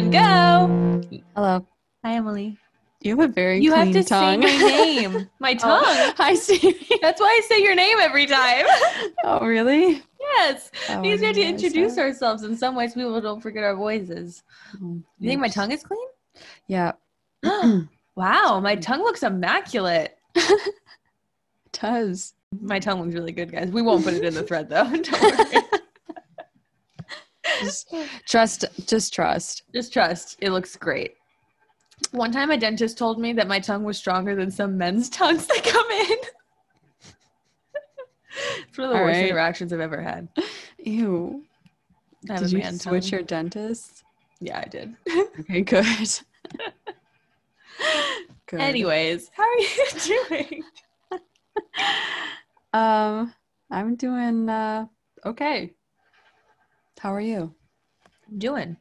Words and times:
one, 0.00 0.10
go. 0.10 1.18
Hello. 1.34 1.66
Hi, 2.04 2.16
Emilie. 2.16 2.58
You 3.00 3.16
have 3.18 3.30
a 3.30 3.32
very 3.32 3.60
clean 3.60 3.70
tongue. 3.70 3.82
You 3.82 3.94
have 3.94 4.04
to 4.04 4.08
tongue. 4.08 4.42
say 4.42 4.58
my 4.58 4.68
name. 4.68 5.30
My 5.38 5.52
oh, 5.52 5.58
tongue. 5.58 5.84
Oh, 5.86 6.14
hi, 6.16 6.34
Stephee. 6.34 6.98
That's 7.00 7.20
why 7.20 7.26
I 7.26 7.46
say 7.46 7.62
your 7.62 7.74
name 7.74 7.96
every 8.00 8.26
time. 8.26 8.66
oh, 9.24 9.46
really? 9.46 10.02
yes. 10.20 10.70
Oh, 10.90 11.00
because 11.00 11.20
we 11.20 11.26
have 11.26 11.36
to 11.36 11.42
introduce 11.42 11.94
sorry. 11.94 12.10
ourselves 12.10 12.42
in 12.42 12.56
some 12.56 12.74
ways 12.74 12.94
people 12.94 13.20
don't 13.20 13.40
forget 13.40 13.64
our 13.64 13.76
voices. 13.76 14.42
Oh, 14.82 15.00
You 15.18 15.28
think 15.28 15.40
my 15.40 15.48
tongue 15.48 15.70
is 15.70 15.82
clean? 15.82 16.06
Yeah, 16.66 16.92
wow, 18.16 18.60
my 18.60 18.76
tongue 18.76 19.02
looks 19.02 19.22
immaculate. 19.22 20.18
it 20.34 20.74
does. 21.72 22.34
My 22.60 22.78
tongue 22.78 23.00
looks 23.00 23.14
really 23.14 23.32
good, 23.32 23.52
guys. 23.52 23.68
We 23.68 23.82
won't 23.82 24.04
put 24.04 24.14
it 24.14 24.24
in 24.24 24.34
the 24.34 24.42
thread 24.42 24.68
though. 24.68 24.84
Don't 24.84 25.22
worry. 25.22 25.62
Just 27.60 27.92
trust. 28.28 28.64
Just 28.86 29.12
trust. 29.14 29.62
Just 29.74 29.92
trust. 29.92 30.36
It 30.40 30.50
looks 30.50 30.76
great. 30.76 31.14
One 32.10 32.30
time 32.32 32.50
a 32.50 32.56
dentist 32.58 32.98
told 32.98 33.18
me 33.18 33.32
that 33.34 33.48
my 33.48 33.58
tongue 33.58 33.84
was 33.84 33.96
stronger 33.96 34.34
than 34.34 34.50
some 34.50 34.76
men's 34.76 35.08
tongues 35.20 35.46
that 35.46 35.64
come 35.64 35.90
in. 35.90 36.18
it's 38.68 38.76
one 38.78 38.88
of 38.88 38.92
the 38.92 38.98
All 38.98 39.04
worst 39.04 39.16
right. 39.18 39.28
interactions 39.28 39.72
I've 39.72 39.80
ever 39.80 40.00
had. 40.02 40.28
Ew. 40.78 41.42
Did 42.26 42.52
you 42.52 42.62
switch 42.72 42.82
tongue. 43.10 43.18
your 43.18 43.22
dentist? 43.22 44.02
Yeah, 44.40 44.58
I 44.64 44.68
did. 44.68 44.94
Okay, 45.40 45.62
good. 45.62 45.86
good. 48.46 48.60
Anyways, 48.60 49.30
how 49.34 49.44
are 49.44 49.58
you 49.58 49.86
doing? 50.28 50.62
um, 52.74 53.32
I'm 53.70 53.94
doing 53.96 54.48
uh 54.48 54.86
okay. 55.24 55.72
How 57.00 57.12
are 57.14 57.20
you? 57.20 57.54
I'm 58.30 58.38
doing. 58.38 58.76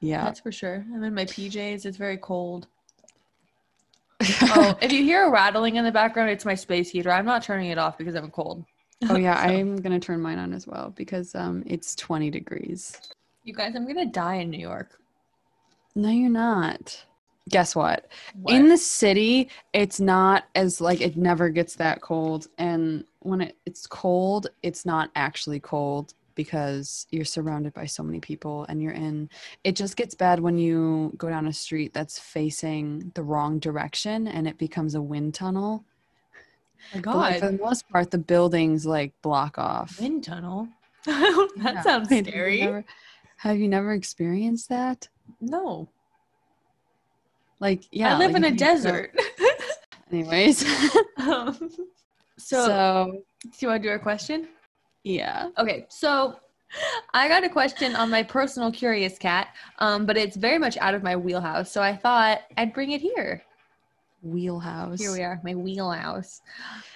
Yeah. 0.00 0.24
That's 0.24 0.40
for 0.40 0.52
sure. 0.52 0.84
I'm 0.94 1.02
in 1.02 1.14
my 1.14 1.24
PJs. 1.24 1.84
It's 1.84 1.96
very 1.96 2.16
cold. 2.18 2.66
Oh, 4.50 4.76
if 4.80 4.90
you 4.90 5.04
hear 5.04 5.26
a 5.26 5.30
rattling 5.30 5.76
in 5.76 5.84
the 5.84 5.92
background, 5.92 6.30
it's 6.30 6.44
my 6.44 6.54
space 6.56 6.90
heater. 6.90 7.10
I'm 7.12 7.24
not 7.24 7.42
turning 7.42 7.70
it 7.70 7.78
off 7.78 7.96
because 7.98 8.16
I'm 8.16 8.30
cold. 8.30 8.64
oh 9.08 9.16
yeah, 9.16 9.36
So- 9.46 9.52
I'm 9.52 9.76
gonna 9.76 10.00
turn 10.00 10.20
mine 10.20 10.38
on 10.38 10.52
as 10.52 10.66
well 10.66 10.92
because 10.96 11.34
um 11.36 11.62
it's 11.66 11.94
20 11.94 12.30
degrees. 12.30 13.00
You 13.44 13.54
guys, 13.54 13.74
I'm 13.76 13.86
gonna 13.86 14.06
die 14.06 14.36
in 14.36 14.50
New 14.50 14.58
York. 14.58 14.98
No, 15.94 16.08
you're 16.10 16.30
not. 16.30 17.04
Guess 17.48 17.76
what? 17.76 18.08
What? 18.34 18.54
In 18.54 18.68
the 18.68 18.76
city, 18.76 19.50
it's 19.72 20.00
not 20.00 20.44
as 20.54 20.80
like 20.80 21.00
it 21.00 21.16
never 21.16 21.48
gets 21.48 21.76
that 21.76 22.00
cold. 22.00 22.48
And 22.58 23.04
when 23.20 23.40
it, 23.40 23.56
it's 23.66 23.86
cold, 23.86 24.48
it's 24.62 24.84
not 24.84 25.10
actually 25.14 25.60
cold 25.60 26.14
because 26.38 27.08
you're 27.10 27.24
surrounded 27.24 27.74
by 27.74 27.84
so 27.84 28.00
many 28.04 28.20
people 28.20 28.64
and 28.68 28.80
you're 28.80 28.92
in 28.92 29.28
it 29.64 29.74
just 29.74 29.96
gets 29.96 30.14
bad 30.14 30.38
when 30.38 30.56
you 30.56 31.12
go 31.18 31.28
down 31.28 31.48
a 31.48 31.52
street 31.52 31.92
that's 31.92 32.16
facing 32.16 33.10
the 33.16 33.22
wrong 33.24 33.58
direction 33.58 34.28
and 34.28 34.46
it 34.46 34.56
becomes 34.56 34.94
a 34.94 35.02
wind 35.02 35.34
tunnel. 35.34 35.84
my 36.94 37.00
But 37.02 37.16
like, 37.16 37.40
for 37.40 37.50
the 37.50 37.58
most 37.58 37.88
part, 37.90 38.12
the 38.12 38.18
buildings 38.18 38.86
like 38.86 39.12
block 39.20 39.58
off. 39.58 39.98
wind 40.00 40.22
tunnel. 40.22 40.68
that 41.06 41.48
Yeah. 41.56 41.82
sounds 41.82 42.08
Wait, 42.08 42.18
have 42.18 42.26
you 42.26 42.32
scary. 42.32 42.60
never- 42.60 42.84
have 43.38 43.58
you 43.58 43.68
never 43.68 43.92
experienced 43.92 44.68
that? 44.68 45.08
no, 45.40 45.88
Like, 47.60 47.82
yeah, 47.90 48.14
I 48.14 48.18
live 48.18 48.30
like, 48.32 48.36
in 48.38 48.44
a 48.44 48.50
go- 48.52 48.56
desert. 48.56 49.10
Anyways, 50.12 50.64
um, 51.18 51.54
so, 52.38 52.66
so 52.66 53.22
do 53.42 53.50
you 53.58 53.68
want 53.68 53.82
to 53.82 53.88
do 53.88 53.94
a 53.94 53.98
question? 53.98 54.48
Yeah. 55.04 55.48
Okay, 55.58 55.86
so 55.88 56.36
I 57.14 57.28
got 57.28 57.44
a 57.44 57.48
question 57.48 57.96
on 57.96 58.10
my 58.10 58.22
personal 58.22 58.70
curious 58.70 59.16
cat, 59.18 59.48
um, 59.78 60.04
but 60.06 60.16
it's 60.16 60.36
very 60.36 60.58
much 60.58 60.76
out 60.78 60.94
of 60.94 61.02
my 61.02 61.16
wheelhouse. 61.16 61.70
So 61.70 61.82
I 61.82 61.96
thought 61.96 62.40
I'd 62.56 62.74
bring 62.74 62.92
it 62.92 63.00
here. 63.00 63.42
Wheelhouse. 64.22 64.98
Here 65.00 65.12
we 65.12 65.22
are, 65.22 65.40
my 65.44 65.54
wheelhouse. 65.54 66.40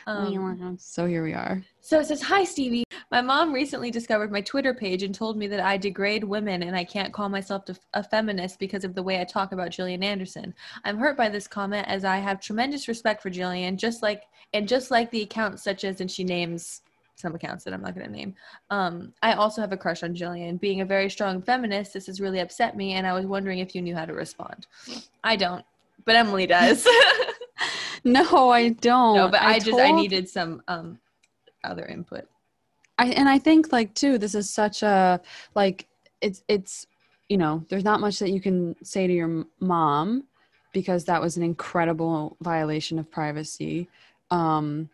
Um, 0.09 0.29
Wheelhouse. 0.33 0.83
So 0.85 1.07
here 1.07 1.23
we 1.23 1.33
are. 1.35 1.63
so 1.81 2.01
it 2.01 2.07
says, 2.07 2.21
Hi, 2.23 2.43
Stephee. 2.43 2.83
My 3.13 3.21
mom 3.21 3.53
recently 3.53 3.93
discovered 3.93 4.33
my 4.33 4.41
Twitter 4.41 4.75
page 4.75 5.05
and 5.05 5.15
told 5.15 5.37
me 5.37 5.47
that 5.47 5.61
I 5.61 5.77
degrade 5.77 6.25
women 6.25 6.65
and 6.65 6.75
I 6.75 6.83
can't 6.83 7.13
call 7.13 7.29
myself 7.29 7.69
a- 7.69 8.01
a 8.01 8.03
feminist 8.03 8.59
because 8.59 8.83
of 8.85 8.95
the 8.97 9.03
way 9.05 9.21
I 9.21 9.25
talk 9.25 9.53
about 9.53 9.71
Gillian 9.71 10.03
Anderson. 10.03 10.53
I'm 10.85 10.99
hurt 10.99 11.17
by 11.17 11.29
this 11.29 11.47
comment 11.47 11.87
as 11.87 12.05
I 12.05 12.17
have 12.19 12.41
tremendous 12.41 12.89
respect 12.89 13.23
for 13.23 13.31
Gillian, 13.31 13.77
just 13.77 14.03
like 14.03 14.25
and 14.53 14.67
just 14.67 14.91
like 14.91 15.11
the 15.13 15.23
accounts 15.23 15.63
such 15.63 15.85
as 15.85 16.01
and 16.01 16.11
she 16.11 16.25
names 16.25 16.83
some 17.15 17.35
accounts 17.35 17.65
that 17.65 17.75
I'm 17.75 17.83
not 17.83 17.95
going 17.95 18.07
to 18.07 18.13
name. 18.13 18.35
Um, 18.71 19.13
I 19.23 19.35
also 19.35 19.61
have 19.61 19.73
a 19.73 19.77
crush 19.77 20.03
on 20.03 20.15
Gillian. 20.15 20.57
Being 20.57 20.81
a 20.81 20.85
very 20.85 21.09
strong 21.11 21.43
feminist, 21.43 21.93
this 21.93 22.07
has 22.07 22.21
really 22.21 22.41
upset 22.41 22.77
me, 22.77 22.95
and 22.95 23.07
I 23.07 23.13
was 23.13 23.27
wondering 23.27 23.59
if 23.59 23.75
you 23.75 23.83
knew 23.83 23.95
how 23.95 24.07
to 24.07 24.15
respond. 24.15 24.67
I 25.23 25.37
don't, 25.37 25.65
but 26.05 26.17
Emilie 26.17 26.47
does. 26.47 26.87
No, 28.05 28.51
I 28.51 28.71
don't. 28.71 29.17
no, 29.17 29.29
but 29.29 29.43
I, 29.43 29.59
just 29.59 29.79
I 29.79 29.93
needed 29.93 30.29
some 30.29 30.63
um 30.69 30.99
other 31.63 31.87
input. 31.87 32.27
I 32.99 33.07
and 33.09 33.29
I 33.29 33.39
think 33.39 33.73
like 33.73 33.95
too, 33.95 34.19
this 34.19 34.35
is 34.35 34.51
such 34.51 34.83
a 34.83 35.21
like 35.55 35.87
it's 36.21 36.43
it's 36.49 36.87
you 37.29 37.39
know, 37.39 37.65
there's 37.69 37.85
not 37.85 38.01
much 38.01 38.19
that 38.19 38.31
you 38.31 38.41
can 38.41 38.77
say 38.83 39.07
to 39.07 39.13
your 39.13 39.45
mom 39.61 40.25
because 40.73 41.05
that 41.05 41.21
was 41.21 41.37
an 41.37 41.43
incredible 41.43 42.37
violation 42.41 42.99
of 42.99 43.11
privacy. 43.11 43.89
Um 44.31 44.91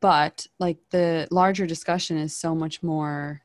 but 0.00 0.46
like 0.58 0.78
the 0.90 1.26
larger 1.30 1.66
discussion 1.66 2.16
is 2.16 2.34
so 2.34 2.54
much 2.54 2.82
more 2.82 3.40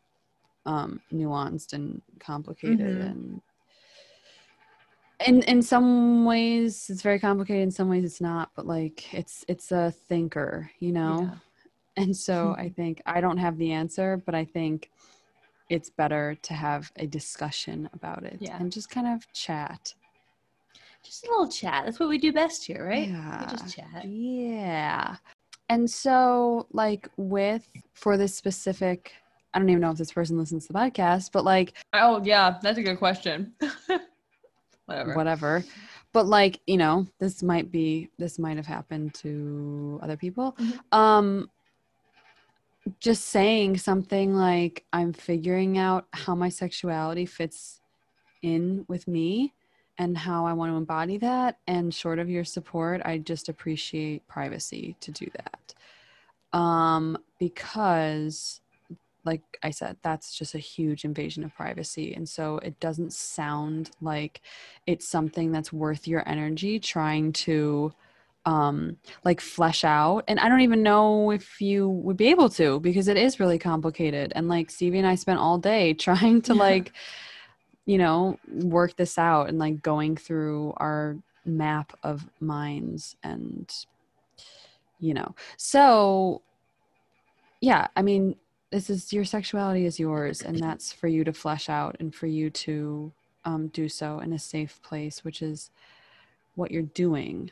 um 0.65 0.99
nuanced 1.13 1.73
and 1.73 2.01
complicated 2.19 2.97
Mhm. 2.97 3.11
and 3.11 3.41
in 5.25 5.41
in 5.43 5.61
some 5.61 6.25
ways 6.25 6.89
it's 6.89 7.01
very 7.01 7.19
complicated 7.19 7.63
in 7.63 7.71
some 7.71 7.89
ways 7.89 8.03
it's 8.03 8.21
not 8.21 8.51
but 8.55 8.65
like 8.65 9.13
it's 9.13 9.43
it's 9.47 9.71
a 9.71 9.91
thinker 9.91 10.69
you 10.79 10.91
know 10.91 11.29
and 11.97 12.15
so 12.15 12.55
I 12.57 12.69
think 12.69 13.01
I 13.05 13.19
don't 13.21 13.37
have 13.37 13.57
the 13.57 13.71
answer, 13.73 14.21
but 14.25 14.33
I 14.33 14.45
think 14.45 14.89
it's 15.69 15.89
better 15.89 16.35
to 16.43 16.53
have 16.53 16.91
a 16.95 17.05
discussion 17.05 17.89
about 17.93 18.23
it 18.23 18.39
Yeah. 18.41 18.57
and 18.57 18.71
just 18.71 18.89
kind 18.89 19.07
of 19.07 19.31
chat. 19.33 19.93
Just 21.03 21.25
a 21.25 21.29
little 21.29 21.47
chat. 21.49 21.85
That's 21.85 21.99
what 21.99 22.09
we 22.09 22.17
do 22.17 22.31
best 22.31 22.65
here, 22.65 22.85
right? 22.85 23.09
We 23.39 23.45
Yeah. 23.45 23.47
just 23.47 23.75
chat. 23.75 24.05
Yeah. 24.05 25.17
And 25.69 25.89
so, 25.89 26.67
like, 26.71 27.07
with 27.17 27.67
for 27.93 28.17
this 28.17 28.35
specific, 28.35 29.13
I 29.53 29.59
don't 29.59 29.69
even 29.69 29.81
know 29.81 29.91
if 29.91 29.97
this 29.97 30.11
person 30.11 30.37
listens 30.37 30.67
to 30.67 30.73
the 30.73 30.79
podcast, 30.79 31.31
but 31.31 31.45
like, 31.45 31.73
Oh 31.93 32.21
yeah, 32.23 32.57
that's 32.61 32.77
a 32.77 32.83
good 32.83 32.97
question. 32.97 33.53
Whatever. 34.85 35.13
whatever. 35.13 35.63
But 36.13 36.25
like, 36.25 36.59
you 36.65 36.77
know, 36.77 37.05
this 37.19 37.43
might 37.43 37.71
be, 37.71 38.09
this 38.17 38.39
might 38.39 38.57
have 38.57 38.65
happened 38.65 39.13
to 39.15 39.99
other 40.01 40.17
people. 40.17 40.55
Mhm. 40.59 40.79
Um, 40.91 41.49
just 42.99 43.25
saying 43.25 43.77
something 43.77 44.33
like 44.33 44.83
i'm 44.93 45.13
figuring 45.13 45.77
out 45.77 46.07
how 46.11 46.33
my 46.33 46.49
sexuality 46.49 47.25
fits 47.25 47.81
in 48.41 48.83
with 48.87 49.07
me 49.07 49.53
and 49.99 50.17
how 50.17 50.45
i 50.47 50.53
want 50.53 50.71
to 50.71 50.77
embody 50.77 51.17
that. 51.19 51.59
And 51.67 51.93
short 51.93 52.17
of 52.17 52.29
your 52.29 52.45
support 52.45 53.01
i 53.05 53.19
just 53.19 53.49
appreciate 53.49 54.27
privacy 54.27 54.95
to 55.01 55.11
do 55.11 55.27
that. 55.37 55.75
Um 56.57 57.17
because 57.39 58.61
like 59.25 59.41
i 59.61 59.69
said 59.69 59.97
that's 60.01 60.35
just 60.35 60.55
a 60.55 60.59
huge 60.59 61.05
invasion 61.05 61.43
of 61.43 61.53
privacy. 61.53 62.13
And 62.15 62.27
so 62.27 62.57
it 62.59 62.79
doesn't 62.79 63.13
sound 63.13 63.91
like 64.01 64.41
it's 64.87 65.07
something 65.07 65.51
that's 65.51 65.71
worth 65.73 66.07
your 66.07 66.27
energy 66.27 66.79
trying 66.79 67.33
to 67.33 67.93
um 68.45 68.97
like 69.25 69.41
flesh 69.41 69.83
out. 69.83 70.23
And 70.29 70.39
i 70.39 70.47
don't 70.49 70.61
even 70.61 70.81
know 70.81 71.31
if 71.31 71.59
you 71.61 71.89
would 71.89 72.17
be 72.17 72.29
able 72.29 72.49
to 72.51 72.79
because 72.79 73.07
it 73.09 73.17
is 73.17 73.39
really 73.39 73.59
complicated. 73.59 74.31
And 74.35 74.47
like 74.47 74.71
stephee 74.71 74.97
and 74.97 75.07
i 75.07 75.15
spent 75.15 75.39
all 75.39 75.57
day 75.57 75.93
trying 76.07 76.41
to 76.43 76.53
Yeah. 76.53 76.59
like 76.69 76.93
you 77.89 77.97
know 77.97 78.37
work 78.51 78.95
this 78.95 79.17
out 79.17 79.49
and 79.49 79.57
like 79.57 79.81
going 79.81 80.15
through 80.15 80.73
our 80.77 81.17
map 81.45 81.91
of 82.03 82.27
minds 82.39 83.15
and 83.23 83.67
you 84.99 85.13
know. 85.13 85.33
So 85.57 86.41
yeah 87.61 87.87
i 87.95 88.01
mean 88.01 88.35
this 88.71 88.89
is 88.89 89.11
your 89.11 89.25
sexuality 89.25 89.85
is 89.85 89.99
yours 89.99 90.41
and 90.41 90.59
that's 90.59 90.93
for 90.93 91.07
you 91.07 91.23
to 91.23 91.33
flesh 91.33 91.69
out 91.69 91.95
and 91.99 92.13
for 92.13 92.27
you 92.27 92.49
to 92.49 93.11
um, 93.45 93.67
do 93.69 93.89
so 93.89 94.19
in 94.19 94.33
a 94.33 94.39
safe 94.39 94.79
place 94.83 95.23
which 95.23 95.41
is 95.41 95.71
what 96.55 96.71
you're 96.71 96.83
doing 96.83 97.51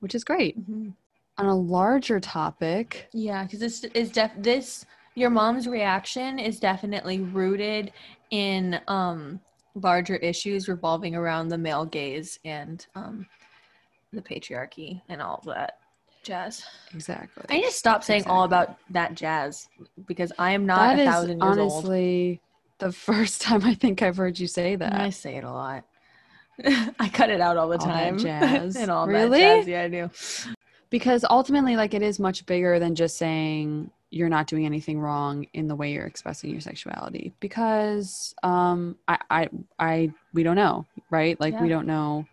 which 0.00 0.14
is 0.14 0.24
great. 0.24 0.58
Mhm. 0.58 0.92
on 1.38 1.46
a 1.46 1.56
larger 1.56 2.20
topic. 2.20 3.08
Yeah, 3.12 3.44
because 3.44 3.60
this 3.60 3.84
is 3.94 4.10
def 4.10 4.30
this 4.36 4.84
your 5.14 5.30
mom's 5.30 5.66
reaction 5.66 6.38
is 6.38 6.60
definitely 6.60 7.18
rooted 7.20 7.92
in 8.30 8.80
um 8.88 9.40
larger 9.74 10.16
issues 10.16 10.68
revolving 10.68 11.14
around 11.14 11.48
the 11.48 11.58
male 11.58 11.84
gaze 11.84 12.38
and 12.44 12.86
um 12.94 13.26
the 14.12 14.20
patriarchy 14.22 15.00
and 15.08 15.22
all 15.22 15.36
of 15.36 15.44
that 15.54 15.78
jazz. 16.22 16.64
exactly 16.94 17.44
I 17.48 17.60
need 17.60 17.66
to 17.66 17.72
stop 17.72 18.02
saying 18.04 18.24
all 18.26 18.44
about 18.44 18.76
that 18.90 19.14
jazz 19.14 19.68
because 20.06 20.32
I 20.38 20.52
am 20.52 20.66
not 20.66 20.96
that 20.96 21.06
a 21.06 21.10
thousand 21.10 21.40
years 21.40 21.58
old. 21.58 21.72
honestly 21.72 22.40
the 22.78 22.92
first 22.92 23.42
time 23.46 23.64
i 23.64 23.74
think 23.74 24.02
i've 24.02 24.16
heard 24.16 24.38
you 24.38 24.46
say 24.46 24.74
that 24.76 24.92
I 24.94 25.10
say 25.10 25.36
it 25.36 25.44
a 25.44 25.50
lot. 25.52 25.84
I 26.64 27.08
cut 27.10 27.30
it 27.30 27.40
out 27.40 27.56
all 27.56 27.68
the 27.68 27.78
All 27.78 27.86
that 27.86 27.92
time. 27.92 28.18
jazz. 28.26 28.76
and 28.76 28.90
all 28.90 29.06
Really? 29.06 29.40
that 29.40 29.60
jazz. 29.60 29.68
Yeah, 29.68 29.82
I 29.82 29.88
do. 29.88 30.10
because 30.90 31.24
ultimately 31.30 31.76
like 31.76 31.94
it 31.94 32.02
is 32.02 32.18
much 32.18 32.44
bigger 32.44 32.78
than 32.78 32.94
just 32.94 33.16
saying 33.16 33.90
you're 34.10 34.28
not 34.28 34.46
doing 34.46 34.66
anything 34.66 35.00
wrong 35.00 35.46
in 35.52 35.68
the 35.68 35.74
way 35.76 35.92
you're 35.92 36.06
expressing 36.06 36.50
your 36.50 36.60
sexuality 36.60 37.32
because 37.40 38.34
um 38.42 38.96
i 39.08 39.18
i, 39.30 39.48
I 39.78 40.12
we 40.32 40.42
don't 40.42 40.56
know 40.56 40.86
right? 41.10 41.38
Like 41.40 41.60
we 41.60 41.68
don't 41.68 41.86
know 41.86 42.26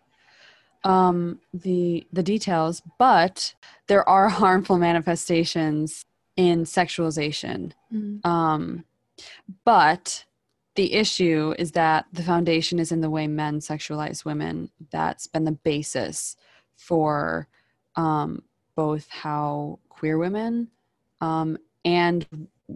um 0.83 1.39
the 1.53 2.05
the 2.13 2.23
details 2.23 2.81
but 2.97 3.53
there 3.87 4.07
are 4.07 4.29
harmful 4.43 4.77
manifestations 4.77 6.05
in 6.35 6.63
sexualization. 6.63 7.71
Um 8.23 8.85
but 9.65 10.25
the 10.75 10.93
issue 10.93 11.55
is 11.57 11.71
that 11.71 12.05
the 12.13 12.21
foundation 12.21 12.77
is 12.77 12.91
in 12.91 13.01
the 13.01 13.09
way 13.09 13.25
men 13.25 13.59
sexualize 13.59 14.23
women. 14.23 14.69
That's 14.91 15.25
been 15.25 15.43
the 15.43 15.51
basis 15.51 16.35
for 16.75 17.47
um, 17.95 18.43
both 18.75 19.09
how 19.09 19.79
queer 19.89 20.19
women 20.19 20.67
um, 21.19 21.57
and 21.87 22.27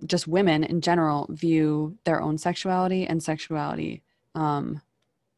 just 0.06 0.26
women 0.26 0.64
in 0.64 0.80
general 0.80 1.28
view 1.30 1.98
their 2.06 2.22
own 2.22 2.38
sexuality 2.38 3.06
and 3.06 3.22
sexuality 3.22 4.02
um, 4.36 4.82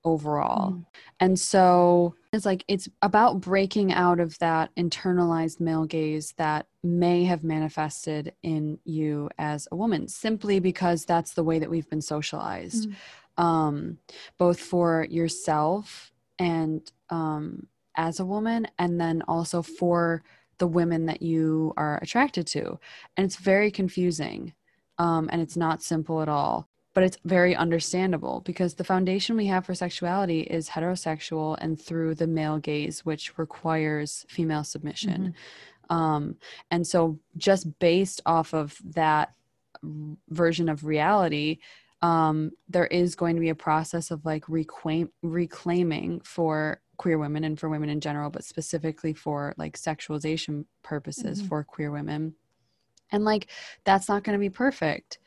overall. 0.06 0.72
Mhm. 0.72 0.86
And 1.20 1.40
so 1.40 2.14
it's 2.32 2.46
like 2.46 2.64
it's 2.68 2.88
about 3.02 3.42
breaking 3.42 3.92
out 3.92 4.20
of 4.20 4.38
that 4.38 4.70
internalized 4.76 5.60
male 5.60 5.86
gaze 5.86 6.34
that 6.38 6.68
may 6.84 7.24
have 7.24 7.44
manifested 7.44 8.34
in 8.44 8.78
you 8.86 9.30
as 9.40 9.68
a 9.72 9.76
woman 9.76 10.08
simply 10.08 10.60
because 10.60 11.04
that's 11.06 11.34
the 11.34 11.44
way 11.44 11.58
that 11.58 11.70
we've 11.70 11.90
been 11.90 12.02
socialized. 12.02 12.90
Um, 13.38 13.98
both 14.38 14.60
for 14.60 15.08
yourself 15.10 16.12
and 16.38 16.82
um, 17.10 17.68
as 17.96 18.20
a 18.20 18.26
woman, 18.26 18.68
and 18.78 19.02
then 19.02 19.24
also 19.28 19.64
for 19.64 20.24
the 20.58 20.68
women 20.68 21.06
that 21.08 21.22
you 21.22 21.74
are 21.78 22.00
attracted 22.02 22.48
to. 22.48 22.80
And 23.18 23.26
it's 23.26 23.38
very 23.38 23.72
confusing 23.72 24.54
um, 24.98 25.30
and 25.32 25.42
it's 25.42 25.58
not 25.58 25.84
simple 25.84 26.22
at 26.22 26.30
all. 26.30 26.70
But 26.94 27.04
it's 27.04 27.18
very 27.26 27.56
understandable 27.56 28.42
because 28.46 28.76
the 28.76 28.84
foundation 28.84 29.36
we 29.36 29.48
have 29.48 29.66
for 29.66 29.74
sexuality 29.74 30.42
is 30.42 30.70
heterosexual 30.70 31.58
and 31.60 31.82
through 31.82 32.14
the 32.14 32.28
male 32.28 32.60
gaze, 32.60 33.04
which 33.04 33.36
requires 33.40 34.28
female 34.30 34.64
submission. 34.64 35.34
Um, 35.90 36.36
and 36.70 36.86
so, 36.86 37.18
just 37.36 37.80
based 37.80 38.22
off 38.28 38.54
of 38.54 38.78
that 38.92 39.34
version 40.30 40.70
of 40.70 40.86
reality, 40.86 41.58
um, 42.04 42.52
there 42.70 42.86
is 42.88 43.16
going 43.16 43.36
to 43.36 43.42
be 43.42 43.50
a 43.50 43.56
process 43.56 44.12
of 44.12 44.24
like 44.24 44.48
reclaim, 44.48 45.10
reclaiming 45.24 46.20
for 46.22 46.80
queer 46.98 47.18
women 47.18 47.44
and 47.44 47.60
for 47.60 47.70
women 47.70 47.90
in 47.90 48.00
general, 48.00 48.30
but 48.30 48.44
specifically 48.44 49.14
for 49.14 49.54
like 49.58 49.78
sexualization 49.78 50.66
purposes 50.84 51.42
Mhm. 51.42 51.48
for 51.48 51.64
queer 51.64 51.92
women. 51.92 52.36
And 53.12 53.26
like, 53.26 53.48
that's 53.84 54.08
not 54.10 54.24
going 54.24 54.34
to 54.38 54.40
be 54.40 54.50
perfect. 54.50 55.20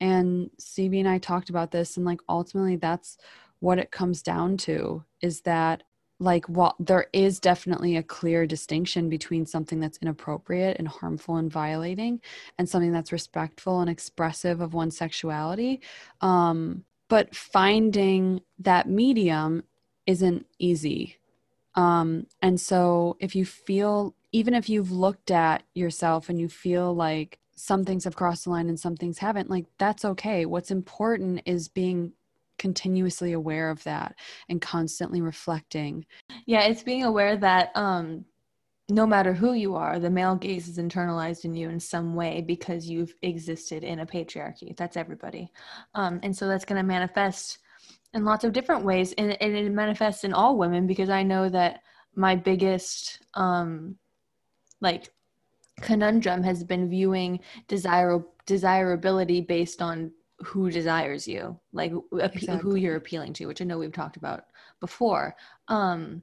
And 0.00 0.50
CB 0.60 0.98
and 1.00 1.08
I 1.08 1.18
talked 1.18 1.50
about 1.50 1.70
this, 1.70 1.96
and 1.96 2.04
like, 2.04 2.20
ultimately, 2.28 2.76
that's 2.76 3.16
what 3.60 3.78
it 3.78 3.90
comes 3.92 4.22
down 4.22 4.56
to 4.56 5.04
is 5.20 5.42
that 5.42 5.84
like 6.18 6.44
while 6.46 6.76
there 6.78 7.06
is 7.12 7.40
definitely 7.40 7.96
a 7.96 8.02
clear 8.02 8.46
distinction 8.46 9.08
between 9.08 9.44
something 9.46 9.80
that's 9.80 9.98
inappropriate 9.98 10.76
and 10.78 10.86
harmful 10.86 11.36
and 11.36 11.50
violating 11.50 12.20
and 12.58 12.68
something 12.68 12.92
that's 12.92 13.12
respectful 13.12 13.80
and 13.80 13.90
expressive 13.90 14.60
of 14.60 14.74
one's 14.74 14.96
sexuality 14.96 15.80
um, 16.20 16.84
but 17.08 17.34
finding 17.34 18.40
that 18.58 18.88
medium 18.88 19.62
isn't 20.06 20.46
easy 20.58 21.16
um, 21.74 22.26
and 22.42 22.60
so 22.60 23.16
if 23.20 23.34
you 23.34 23.44
feel 23.44 24.14
even 24.32 24.54
if 24.54 24.68
you've 24.68 24.92
looked 24.92 25.30
at 25.30 25.62
yourself 25.74 26.28
and 26.28 26.38
you 26.38 26.48
feel 26.48 26.94
like 26.94 27.38
some 27.54 27.84
things 27.84 28.04
have 28.04 28.16
crossed 28.16 28.44
the 28.44 28.50
line 28.50 28.68
and 28.68 28.80
some 28.80 28.96
things 28.96 29.18
haven't 29.18 29.50
like 29.50 29.66
that's 29.78 30.04
okay 30.04 30.46
what's 30.46 30.70
important 30.70 31.42
is 31.44 31.68
being 31.68 32.12
continuously 32.58 33.32
aware 33.32 33.70
of 33.70 33.82
that 33.84 34.14
and 34.48 34.60
constantly 34.60 35.20
reflecting 35.20 36.06
Yeah, 36.46 36.62
it's 36.62 36.82
being 36.82 37.04
aware 37.04 37.36
that 37.36 37.70
um, 37.74 38.24
no 38.88 39.06
matter 39.06 39.32
who 39.32 39.54
you 39.54 39.74
are, 39.74 39.98
the 39.98 40.10
male 40.10 40.36
gaze 40.36 40.68
is 40.68 40.78
internalized 40.78 41.44
in 41.44 41.54
you 41.54 41.68
in 41.70 41.80
some 41.80 42.14
way 42.14 42.40
because 42.40 42.88
you've 42.88 43.14
existed 43.22 43.84
in 43.84 44.00
a 44.00 44.06
patriarchy. 44.06 44.76
That's 44.76 44.96
everybody. 44.96 45.50
Um, 45.94 46.20
and 46.22 46.36
so 46.36 46.46
that's 46.48 46.64
going 46.64 46.80
to 46.80 46.86
manifest 46.86 47.58
in 48.14 48.24
lots 48.24 48.44
of 48.44 48.52
different 48.52 48.84
ways. 48.84 49.12
And, 49.12 49.40
and 49.40 49.56
it 49.56 49.70
manifests 49.70 50.24
in 50.24 50.32
all 50.32 50.58
women 50.58 50.86
because 50.86 51.10
I 51.10 51.22
know 51.22 51.48
that 51.48 51.82
my 52.14 52.36
biggest, 52.36 53.20
um, 53.34 53.96
like, 54.80 55.10
conundrum 55.80 56.42
has 56.42 56.62
been 56.62 56.88
viewing 56.90 57.40
desire- 57.68 58.24
desirability 58.46 59.40
based 59.40 59.80
on 59.80 60.12
who 60.40 60.70
desires 60.70 61.26
you, 61.26 61.58
like 61.72 61.92
appe- 62.12 62.60
who 62.60 62.74
you're 62.74 62.96
appealing 62.96 63.32
to, 63.34 63.46
which 63.46 63.62
I 63.62 63.64
know 63.64 63.78
we've 63.78 63.92
talked 63.92 64.16
about 64.16 64.44
before. 64.80 65.34
Um, 65.68 66.22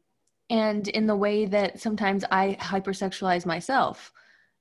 and 0.49 0.87
in 0.89 1.05
the 1.07 1.15
way 1.15 1.45
that 1.45 1.79
sometimes 1.79 2.25
I 2.31 2.57
hypersexualize 2.59 3.45
myself. 3.45 4.11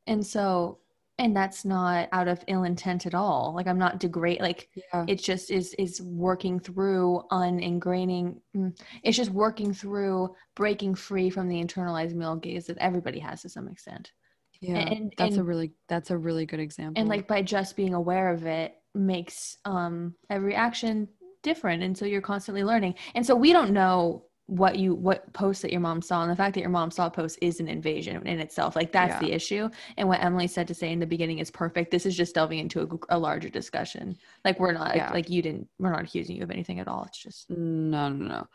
And 0.07 0.25
so, 0.25 0.79
and 1.19 1.35
that's 1.37 1.65
not 1.65 2.09
out 2.13 2.29
of 2.29 2.45
ill 2.47 2.65
intent 2.65 3.07
at 3.07 3.15
all. 3.15 3.53
Like 3.55 3.67
I'm 3.67 3.79
not 3.79 3.99
degrade, 4.01 4.41
like 4.41 4.69
yeah 4.75 5.05
it 5.07 5.17
just 5.17 5.51
is, 5.51 5.75
is 5.79 6.01
working 6.03 6.61
through 6.61 7.23
uningraining. 7.31 8.41
mm, 8.57 8.79
It's 9.03 9.17
just 9.17 9.31
working 9.31 9.73
through 9.73 10.35
breaking 10.55 10.95
free 10.95 11.31
from 11.31 11.49
the 11.49 11.63
internalized 11.63 12.15
male 12.15 12.37
gaze 12.37 12.67
that 12.67 12.79
everybody 12.79 13.19
has 13.19 13.43
to 13.43 13.49
some 13.49 13.69
extent. 13.69 14.13
yeah 14.61 14.79
and- 14.79 15.13
that's 15.17 15.37
a 15.37 15.43
really 15.45 15.73
that's 15.89 16.11
a 16.11 16.17
really 16.19 16.47
good 16.47 16.61
example 16.61 17.01
and 17.01 17.09
like 17.09 17.27
by 17.29 17.43
just 17.43 17.77
being 17.77 17.95
aware 17.95 18.33
of 18.33 18.47
it 18.47 18.75
makes 18.95 19.57
um 19.65 20.15
every 20.31 20.55
action 20.55 21.09
different 21.43 21.83
and 21.85 21.97
so 21.97 22.05
you're 22.05 22.21
constantly 22.21 22.65
learning 22.65 22.95
and 23.15 23.25
so 23.25 23.35
we 23.37 23.53
don't 23.53 23.71
know 23.71 24.25
what 24.49 24.79
you 24.79 24.95
what 24.95 25.31
post 25.35 25.61
that 25.61 25.71
your 25.71 25.81
mom 25.83 26.01
saw 26.01 26.23
and 26.23 26.31
the 26.31 26.35
fact 26.35 26.55
that 26.55 26.61
your 26.63 26.71
mom 26.71 26.91
saw 26.91 27.07
a 27.07 27.11
post 27.11 27.39
is 27.43 27.61
an 27.61 27.69
invasion 27.69 28.27
in 28.27 28.41
itself. 28.41 28.75
Like 28.75 28.93
that's 28.93 29.13
Yeah. 29.13 29.29
the 29.29 29.33
issue. 29.35 29.69
And 29.99 30.09
what 30.09 30.23
emilie 30.23 30.47
said 30.47 30.67
to 30.69 30.75
say 30.75 30.91
in 30.91 30.99
the 31.01 31.07
beginning 31.07 31.39
is 31.39 31.51
perfect. 31.51 31.91
This 31.91 32.07
is 32.07 32.17
just 32.17 32.35
delving 32.35 32.59
into 32.59 32.81
a, 33.11 33.17
a 33.17 33.19
larger 33.19 33.51
discussion. 33.51 34.17
Like 34.47 34.59
we're 34.59 34.73
not 34.73 34.97
Yeah. 34.97 35.13
like 35.13 35.29
you 35.29 35.43
didn't 35.43 35.69
we're 35.79 35.91
not 35.93 36.03
accusing 36.03 36.37
you 36.37 36.43
of 36.45 36.51
anything 36.51 36.81
at 36.81 36.89
all. 36.89 37.05
It's 37.05 37.19
just 37.19 37.51
no 37.51 38.09
no 38.09 38.27
no. 38.27 38.47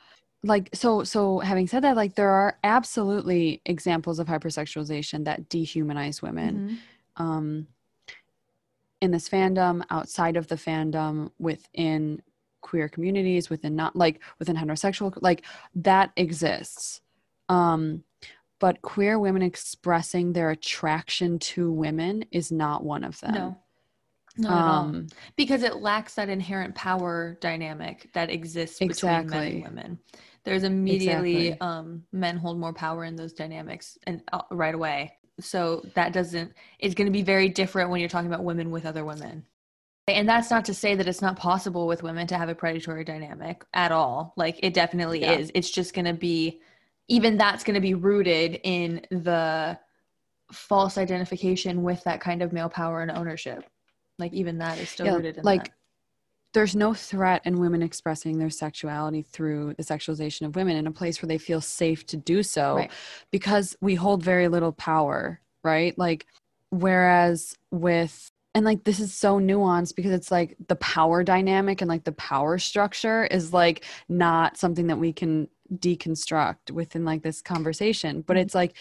Like 0.41 0.71
so 0.73 1.03
so 1.03 1.37
having 1.39 1.67
said 1.67 1.83
that 1.83 1.95
like 1.95 2.15
there 2.15 2.31
are 2.31 2.57
absolutely 2.63 3.61
examples 3.67 4.17
of 4.17 4.25
hypersexualization 4.27 5.25
that 5.25 5.47
dehumanize 5.47 6.23
women. 6.23 6.79
Mhm. 7.17 7.23
um 7.23 7.67
in 8.99 9.11
this 9.11 9.29
fandom 9.29 9.83
outside 9.91 10.37
of 10.37 10.47
the 10.47 10.55
fandom 10.55 11.29
within 11.37 12.21
queer 12.63 12.89
communities 12.89 13.49
within 13.49 13.75
not 13.75 13.95
like 13.95 14.19
within 14.39 14.55
heterosexual 14.55 15.15
like 15.21 15.43
that 15.75 16.11
exists 16.15 17.01
um 17.49 18.03
but 18.59 18.81
queer 18.81 19.19
women 19.19 19.43
expressing 19.43 20.33
their 20.33 20.49
attraction 20.49 21.37
to 21.37 21.71
women 21.71 22.25
is 22.31 22.51
not 22.51 22.83
one 22.83 23.03
of 23.03 23.19
them 23.19 23.33
no 23.33 23.57
not 24.37 24.59
at 24.59 24.67
all 24.67 24.79
um 24.79 25.07
because 25.35 25.63
it 25.63 25.75
lacks 25.77 26.15
that 26.15 26.29
inherent 26.29 26.73
power 26.73 27.37
dynamic 27.41 28.09
that 28.13 28.29
exists 28.31 28.79
between 28.79 29.27
men 29.27 29.47
and 29.53 29.63
women. 29.63 29.99
There's 30.43 30.63
immediately 30.63 31.47
Exactly. 31.49 31.61
um, 31.61 32.03
men 32.11 32.37
hold 32.37 32.59
more 32.59 32.73
power 32.73 33.05
in 33.05 33.15
those 33.15 33.33
dynamics 33.33 33.97
and 34.07 34.21
uh, 34.33 34.41
right 34.51 34.75
away. 34.75 35.13
So 35.39 35.83
that 35.95 36.13
doesn't. 36.13 36.53
It's 36.79 36.95
going 36.95 37.07
to 37.07 37.11
be 37.11 37.23
very 37.23 37.49
different 37.49 37.89
when 37.89 37.99
you're 37.99 38.09
talking 38.09 38.31
about 38.31 38.43
women 38.43 38.69
with 38.69 38.85
other 38.85 39.05
women. 39.05 39.45
And 40.07 40.27
that's 40.27 40.51
not 40.51 40.65
to 40.65 40.73
say 40.73 40.95
that 40.95 41.07
it's 41.07 41.21
not 41.21 41.37
possible 41.37 41.87
with 41.87 42.03
women 42.03 42.27
to 42.27 42.37
have 42.37 42.49
a 42.49 42.55
predatory 42.55 43.05
dynamic 43.05 43.63
at 43.73 43.91
all. 43.91 44.33
Like 44.35 44.59
it 44.61 44.73
definitely 44.73 45.21
Yeah. 45.21 45.37
is. 45.37 45.51
It's 45.55 45.71
just 45.71 45.93
going 45.93 46.05
to 46.05 46.13
be, 46.13 46.61
even 47.07 47.37
that's 47.37 47.63
going 47.63 47.75
to 47.75 47.81
be 47.81 47.93
rooted 47.93 48.59
in 48.63 49.01
the 49.11 49.79
false 50.51 50.97
identification 50.97 51.83
with 51.83 52.03
that 52.03 52.19
kind 52.19 52.41
of 52.41 52.51
male 52.51 52.69
power 52.69 53.01
and 53.01 53.11
ownership. 53.11 53.65
Like 54.19 54.33
even 54.33 54.57
that 54.57 54.77
is 54.79 54.89
still 54.89 55.05
Yeah, 55.05 55.15
rooted 55.15 55.37
in 55.37 55.43
like 55.43 55.63
that. 55.63 55.71
there's 56.53 56.75
no 56.75 56.93
threat 56.93 57.41
in 57.45 57.59
women 57.59 57.81
expressing 57.81 58.37
their 58.39 58.49
sexuality 58.49 59.21
through 59.21 59.73
the 59.75 59.83
sexualization 59.83 60.45
of 60.45 60.55
women 60.55 60.75
in 60.75 60.85
a 60.85 60.91
place 60.91 61.21
where 61.21 61.27
they 61.27 61.37
feel 61.37 61.61
safe 61.61 62.05
to 62.07 62.17
do 62.17 62.43
so 62.43 62.75
Right. 62.75 62.91
because 63.31 63.75
we 63.81 63.95
hold 63.95 64.21
very 64.21 64.47
little 64.49 64.71
power 64.73 65.39
right 65.63 65.97
like 65.97 66.27
whereas 66.69 67.55
with 67.71 68.29
and 68.55 68.65
like 68.65 68.83
this 68.83 68.99
is 68.99 69.13
so 69.13 69.39
nuanced 69.39 69.95
because 69.95 70.11
it's 70.11 70.31
like 70.31 70.55
the 70.67 70.75
power 70.75 71.23
dynamic 71.23 71.81
and 71.81 71.89
like 71.89 72.03
the 72.03 72.11
power 72.11 72.57
structure 72.59 73.25
is 73.25 73.53
like 73.53 73.85
not 74.09 74.57
something 74.57 74.87
that 74.87 74.99
we 74.99 75.13
can 75.13 75.47
deconstruct 75.75 76.71
within 76.71 77.03
like 77.05 77.23
this 77.23 77.41
conversation 77.41 78.21
but 78.21 78.37
Mhm. 78.37 78.41
it's 78.41 78.55
like 78.55 78.75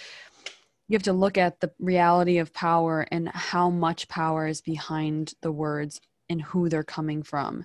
you 0.88 0.94
have 0.96 1.02
to 1.04 1.12
look 1.12 1.38
at 1.38 1.60
the 1.60 1.72
reality 1.78 2.38
of 2.38 2.52
power 2.52 3.06
and 3.10 3.28
how 3.30 3.70
much 3.70 4.08
power 4.08 4.46
is 4.46 4.60
behind 4.60 5.34
the 5.40 5.52
words 5.52 6.00
and 6.28 6.42
who 6.42 6.68
they're 6.68 6.82
coming 6.84 7.22
from 7.22 7.64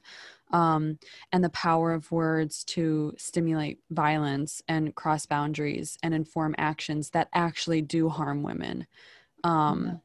um, 0.52 0.98
and 1.32 1.44
the 1.44 1.50
power 1.50 1.94
of 1.94 2.12
words 2.12 2.64
to 2.64 3.14
stimulate 3.18 3.80
violence 3.92 4.62
and 4.68 4.96
cross 4.96 5.26
boundaries 5.26 5.98
and 6.04 6.14
inform 6.14 6.56
actions 6.58 7.10
that 7.10 7.28
actually 7.34 7.82
do 7.82 8.08
harm 8.10 8.44
women. 8.44 8.88
Um, 9.44 9.86
Yeah. 9.86 9.98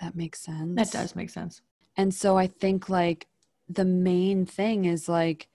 That 0.00 0.14
makes 0.14 0.40
sense. 0.40 0.76
That 0.76 0.90
does 0.90 1.14
make 1.16 1.30
sense. 1.30 1.62
And 1.96 2.14
so 2.14 2.36
I 2.38 2.46
think 2.46 2.88
like 2.88 3.26
the 3.68 3.84
main 3.84 4.46
thing 4.46 4.84
is 4.84 5.08
like 5.08 5.48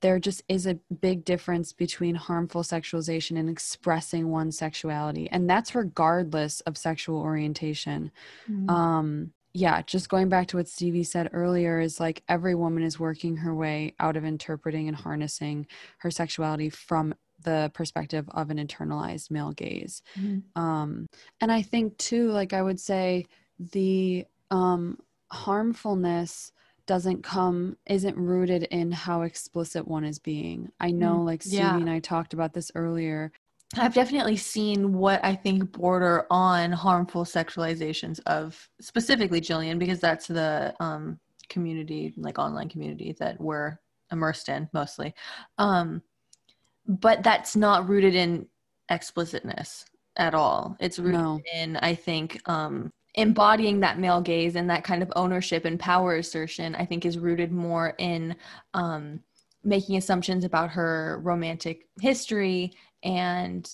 there 0.00 0.18
just 0.20 0.42
is 0.48 0.66
a 0.66 0.74
big 1.00 1.24
difference 1.24 1.72
between 1.72 2.14
harmful 2.14 2.62
sexualization 2.62 3.36
and 3.38 3.50
expressing 3.50 4.28
one's 4.30 4.56
sexuality. 4.56 5.28
And 5.30 5.50
that's 5.50 5.74
regardless 5.74 6.60
of 6.62 6.76
sexual 6.76 7.18
orientation. 7.20 8.10
Mm-hmm. 8.48 8.70
Um 8.70 9.32
yeah, 9.54 9.82
just 9.82 10.08
going 10.08 10.28
back 10.28 10.46
to 10.48 10.58
what 10.58 10.68
Stephee 10.68 11.02
said 11.04 11.30
earlier 11.32 11.80
is 11.80 11.98
like 11.98 12.22
every 12.28 12.54
woman 12.54 12.82
is 12.84 13.00
working 13.00 13.38
her 13.38 13.54
way 13.54 13.94
out 13.98 14.16
of 14.16 14.24
interpreting 14.24 14.86
and 14.86 14.96
harnessing 14.96 15.66
her 15.98 16.10
sexuality 16.10 16.70
from 16.70 17.14
the 17.42 17.70
perspective 17.74 18.28
of 18.32 18.50
an 18.50 18.58
internalized 18.58 19.30
male 19.30 19.52
gaze 19.52 20.02
Mhm. 20.18 20.42
um 20.56 21.06
and 21.40 21.52
i 21.52 21.62
think 21.62 21.96
too 21.96 22.30
like 22.32 22.52
i 22.52 22.60
would 22.60 22.80
say 22.80 23.26
the 23.58 24.24
um 24.50 24.98
harmfulness 25.30 26.52
doesn't 26.86 27.22
come 27.22 27.76
isn't 27.86 28.16
rooted 28.16 28.62
in 28.64 28.90
how 28.90 29.22
explicit 29.22 29.86
one 29.86 30.04
is 30.04 30.18
being 30.18 30.70
i 30.80 30.90
know 30.90 31.20
Mm, 31.20 31.26
like 31.26 31.42
Stephee 31.42 31.56
yeah. 31.56 31.76
and 31.76 31.90
i 31.90 31.98
talked 31.98 32.32
about 32.34 32.52
this 32.54 32.70
earlier 32.74 33.32
I've 33.76 33.92
definitely 33.92 34.36
seen 34.38 34.94
what 34.94 35.22
I 35.22 35.34
think 35.34 35.72
border 35.72 36.26
on 36.30 36.72
harmful 36.72 37.24
sexualizations 37.26 38.18
of 38.24 38.66
specifically 38.80 39.42
Gillian 39.42 39.78
because 39.78 40.00
that's 40.00 40.26
the 40.26 40.74
um, 40.80 41.18
community, 41.50 42.14
like 42.16 42.38
online 42.38 42.70
community 42.70 43.14
that 43.18 43.38
we're 43.38 43.78
immersed 44.10 44.48
in 44.48 44.70
mostly. 44.72 45.14
Um, 45.58 46.00
but 46.86 47.22
that's 47.22 47.56
not 47.56 47.86
rooted 47.90 48.14
in 48.14 48.46
explicitness 48.88 49.84
at 50.16 50.34
all. 50.34 50.74
It's 50.80 50.98
rooted 50.98 51.20
No. 51.20 51.40
in, 51.54 51.76
I 51.76 51.94
think, 51.94 52.40
um, 52.48 52.90
embodying 53.18 53.80
that 53.80 53.98
male 53.98 54.20
gaze 54.20 54.54
and 54.56 54.70
that 54.70 54.84
kind 54.84 55.02
of 55.02 55.12
ownership 55.16 55.64
and 55.64 55.78
power 55.78 56.16
assertion. 56.16 56.74
I 56.76 56.84
think 56.86 57.04
is 57.04 57.18
rooted 57.18 57.50
more 57.52 57.94
in 57.98 58.36
um, 58.74 59.20
making 59.64 59.96
assumptions 59.96 60.44
about 60.44 60.70
her 60.70 61.20
romantic 61.22 61.86
history 62.00 62.72
and 63.02 63.68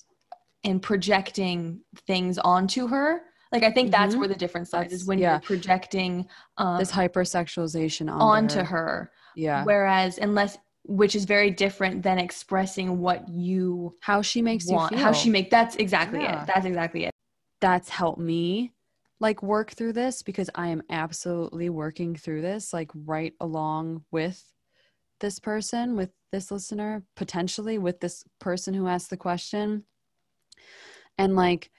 and 0.64 0.80
projecting 0.80 1.80
things 2.06 2.38
onto 2.38 2.86
her 2.88 3.20
like 3.52 3.62
i 3.62 3.70
think 3.70 3.90
that's 3.90 4.14
Mhm. 4.14 4.18
where 4.20 4.28
the 4.28 4.34
difference 4.34 4.72
lies 4.72 4.92
is 4.92 5.04
when 5.06 5.18
yeah. 5.18 5.32
you're 5.32 5.40
projecting 5.40 6.26
um, 6.56 6.78
this 6.78 6.90
hypersexualization 6.90 8.10
onto, 8.10 8.24
onto 8.24 8.58
her. 8.60 8.64
her 8.64 9.10
yeah 9.36 9.62
whereas 9.64 10.18
unless 10.18 10.56
which 10.86 11.14
is 11.14 11.24
very 11.24 11.50
different 11.50 12.02
than 12.02 12.18
expressing 12.18 12.98
what 12.98 13.28
you 13.28 13.94
how 14.00 14.20
she 14.22 14.40
makes 14.42 14.66
want 14.66 14.90
you 14.90 14.96
feel 14.98 15.06
how 15.06 15.12
she 15.12 15.28
make 15.30 15.50
that's 15.50 15.76
exactly 15.76 16.20
Yeah. 16.20 16.42
it 16.42 16.46
that's 16.46 16.66
exactly 16.66 17.04
it 17.04 17.10
that's 17.60 17.88
helped 17.88 18.20
me 18.20 18.72
like 19.20 19.42
work 19.42 19.70
through 19.70 19.92
this 19.92 20.22
because 20.22 20.50
I 20.54 20.68
am 20.68 20.82
absolutely 20.90 21.70
working 21.70 22.16
through 22.16 22.42
this 22.42 22.72
like 22.72 22.90
right 22.94 23.32
along 23.40 24.04
with 24.10 24.42
this 25.20 25.38
person, 25.38 25.96
with 25.96 26.10
this 26.32 26.50
listener, 26.50 27.04
potentially 27.16 27.78
with 27.78 28.00
this 28.00 28.24
person 28.40 28.74
who 28.74 28.88
asked 28.88 29.10
the 29.10 29.16
question. 29.16 29.84
And 31.16 31.36
like 31.36 31.70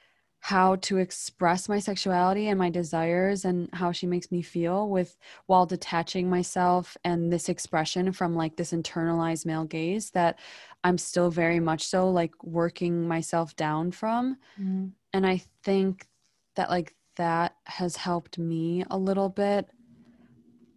how 0.45 0.75
to 0.75 0.97
express 0.97 1.67
my 1.67 1.79
sexuality 1.79 2.49
and 2.49 2.59
my 2.59 2.69
desires 2.69 3.45
and 3.45 3.67
how 3.73 3.91
she 3.91 4.05
makes 4.05 4.31
me 4.31 4.43
feel 4.43 4.87
with 4.87 5.17
while 5.47 5.65
detaching 5.65 6.29
myself 6.29 6.95
and 7.03 7.33
this 7.33 7.49
expression 7.49 8.11
from 8.11 8.35
like 8.35 8.55
this 8.55 8.71
internalized 8.71 9.43
male 9.47 9.65
gaze 9.65 10.11
that 10.11 10.37
I'm 10.83 10.99
still 10.99 11.31
very 11.31 11.59
much 11.59 11.87
so 11.87 12.11
like 12.11 12.31
working 12.43 13.07
myself 13.07 13.55
down 13.55 13.89
from 13.89 14.37
mm-hmm. 14.61 14.89
and 15.13 15.25
i 15.25 15.41
think 15.63 16.07
that 16.55 16.69
like 16.69 16.93
that 17.15 17.55
has 17.65 17.97
helped 17.97 18.37
me 18.37 18.83
a 18.89 18.97
little 18.97 19.29
bit. 19.29 19.69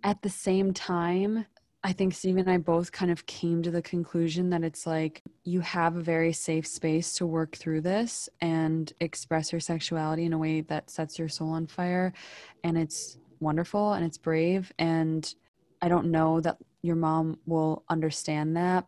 At 0.05 0.23
the 0.23 0.31
same 0.31 0.73
time 0.73 1.47
i 1.85 1.93
think 1.93 2.13
steve 2.13 2.37
and 2.37 2.51
i 2.51 2.57
both 2.59 2.91
kind 2.91 3.11
of 3.11 3.25
came 3.27 3.63
to 3.63 3.71
the 3.71 3.83
conclusion 3.83 4.51
that 4.51 4.65
it's 4.65 4.85
like 4.85 5.23
you 5.45 5.61
have 5.61 5.97
a 5.97 6.01
very 6.01 6.33
safe 6.33 6.67
space 6.67 7.15
to 7.15 7.27
work 7.27 7.57
through 7.57 7.81
this 7.81 8.29
and 8.41 8.93
express 9.01 9.53
your 9.53 9.61
sexuality 9.61 10.25
in 10.25 10.33
a 10.33 10.39
way 10.39 10.61
that 10.61 10.91
sets 10.91 11.19
your 11.19 11.29
soul 11.29 11.51
on 11.51 11.67
fire. 11.67 12.13
And 12.65 12.77
it's 12.77 13.17
wonderful 13.41 13.95
and 13.95 14.05
it's 14.05 14.19
brave. 14.19 14.71
And 14.79 15.35
i 15.81 15.89
don't 15.89 16.11
know 16.11 16.41
that 16.41 16.59
your 16.83 16.97
mom 16.97 17.39
will 17.47 17.85
understand 17.89 18.57
that. 18.57 18.85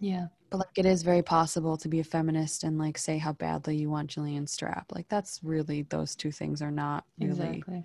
Yeah 0.00 0.28
but 0.50 0.58
like 0.58 0.76
it 0.78 0.86
is 0.86 1.02
very 1.02 1.22
possible 1.22 1.76
to 1.76 1.88
be 1.88 2.00
a 2.00 2.04
feminist 2.04 2.64
and 2.64 2.78
like 2.78 2.96
say 2.98 3.18
how 3.18 3.32
badly 3.32 3.76
you 3.76 3.90
want 3.90 4.08
Gillian 4.10 4.46
Strap. 4.46 4.86
Like 4.94 5.08
that's 5.08 5.40
really 5.42 5.82
those 5.82 6.14
two 6.16 6.32
things 6.32 6.62
are 6.62 6.70
not 6.70 7.04
really 7.20 7.30
exactly 7.58 7.84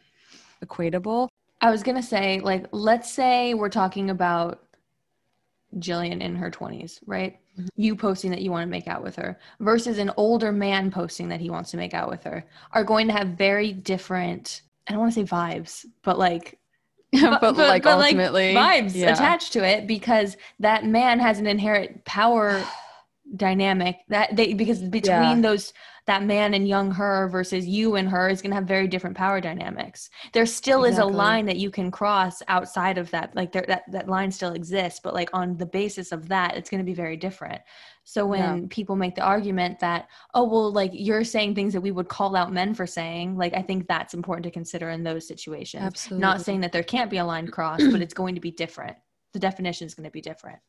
equatable. 0.64 1.28
i 1.62 1.70
was 1.70 1.84
gonna 1.84 2.02
say 2.02 2.40
like 2.40 2.66
let's 2.72 3.12
say 3.12 3.54
we're 3.54 3.70
talking 3.70 4.10
about 4.10 4.64
gillian 5.80 6.22
in 6.22 6.36
her 6.36 6.50
20s 6.52 7.00
right 7.06 7.40
Mhm. 7.60 7.68
you 7.76 7.96
posting 7.96 8.32
that 8.32 8.42
you 8.42 8.50
want 8.50 8.64
to 8.66 8.70
make 8.72 8.88
out 8.88 9.04
with 9.04 9.16
her 9.18 9.38
versus 9.60 9.98
an 10.00 10.10
older 10.18 10.52
man 10.52 10.90
posting 10.90 11.28
that 11.30 11.40
he 11.42 11.50
wants 11.52 11.70
to 11.72 11.78
make 11.78 11.94
out 11.94 12.10
with 12.10 12.24
her 12.24 12.46
are 12.72 12.84
going 12.84 13.08
to 13.08 13.14
have 13.14 13.30
very 13.30 13.74
different 13.74 14.62
i 14.88 14.92
don't 14.92 15.02
want 15.02 15.14
to 15.14 15.20
say 15.20 15.26
vibes 15.26 15.86
but 16.02 16.18
like 16.18 16.58
but, 17.42 17.56
like 17.58 17.86
ultimately 17.86 18.54
vibes 18.54 18.96
yeah. 18.96 19.14
attached 19.14 19.54
to 19.54 19.64
it 19.64 19.88
because 19.88 20.36
that 20.60 20.86
man 20.86 21.20
has 21.20 21.40
an 21.40 21.48
inherent 21.48 22.04
power 22.06 22.64
dynamic 23.36 23.98
that 24.10 24.36
they 24.36 24.54
because 24.54 24.82
between 24.82 25.38
Yeah. 25.38 25.42
those 25.42 25.74
that 26.06 26.24
man 26.24 26.54
and 26.54 26.68
young 26.68 26.92
her 26.92 27.30
versus 27.30 27.66
you 27.66 27.96
and 27.96 28.10
her 28.10 28.28
is 28.28 28.42
going 28.42 28.52
to 28.52 28.56
have 28.56 28.66
very 28.66 28.88
different 28.88 29.16
power 29.16 29.40
dynamics 29.40 30.10
there 30.34 30.46
still 30.46 30.84
is 30.84 30.98
a 30.98 31.06
line 31.06 31.46
that 31.46 31.58
you 31.58 31.72
can 31.72 31.90
cross 31.90 32.42
outside 32.50 32.98
of 32.98 33.10
that 33.12 33.34
like 33.36 33.52
there 33.52 33.66
that 33.68 33.84
that 33.92 34.10
line 34.10 34.32
still 34.32 34.54
exists 34.54 35.00
but 35.02 35.14
like 35.14 35.30
on 35.34 35.56
the 35.58 35.66
basis 35.66 36.12
of 36.12 36.28
that 36.28 36.58
it's 36.58 36.70
going 36.70 36.80
to 36.80 36.86
be 36.86 36.94
very 36.94 37.16
different 37.16 37.62
so 38.06 38.26
when 38.26 38.68
people 38.68 38.96
make 38.96 39.16
the 39.16 39.22
argument 39.22 39.80
that 39.80 40.08
oh 40.34 40.44
well 40.44 40.72
like 40.72 40.92
you're 40.94 41.24
saying 41.24 41.56
things 41.56 41.74
that 41.74 41.82
we 41.82 41.92
would 41.92 42.10
call 42.10 42.36
out 42.36 42.52
men 42.52 42.74
for 42.74 42.86
saying 42.86 43.38
like 43.38 43.54
i 43.54 43.62
think 43.62 43.88
that's 43.88 44.14
important 44.14 44.44
to 44.44 44.52
consider 44.52 44.90
in 44.90 45.04
those 45.04 45.28
situations 45.28 45.84
Absolutely. 45.84 46.22
not 46.22 46.42
saying 46.42 46.62
that 46.62 46.72
there 46.72 46.84
can't 46.84 47.10
be 47.10 47.18
a 47.18 47.26
line 47.26 47.48
crossed 47.48 47.90
but 47.92 48.02
it's 48.02 48.14
going 48.14 48.36
to 48.36 48.42
be 48.42 48.52
different 48.52 48.98
the 49.32 49.40
definition 49.40 49.88
is 49.88 49.96
going 49.96 50.06
to 50.06 50.12
be 50.12 50.22
different 50.22 50.60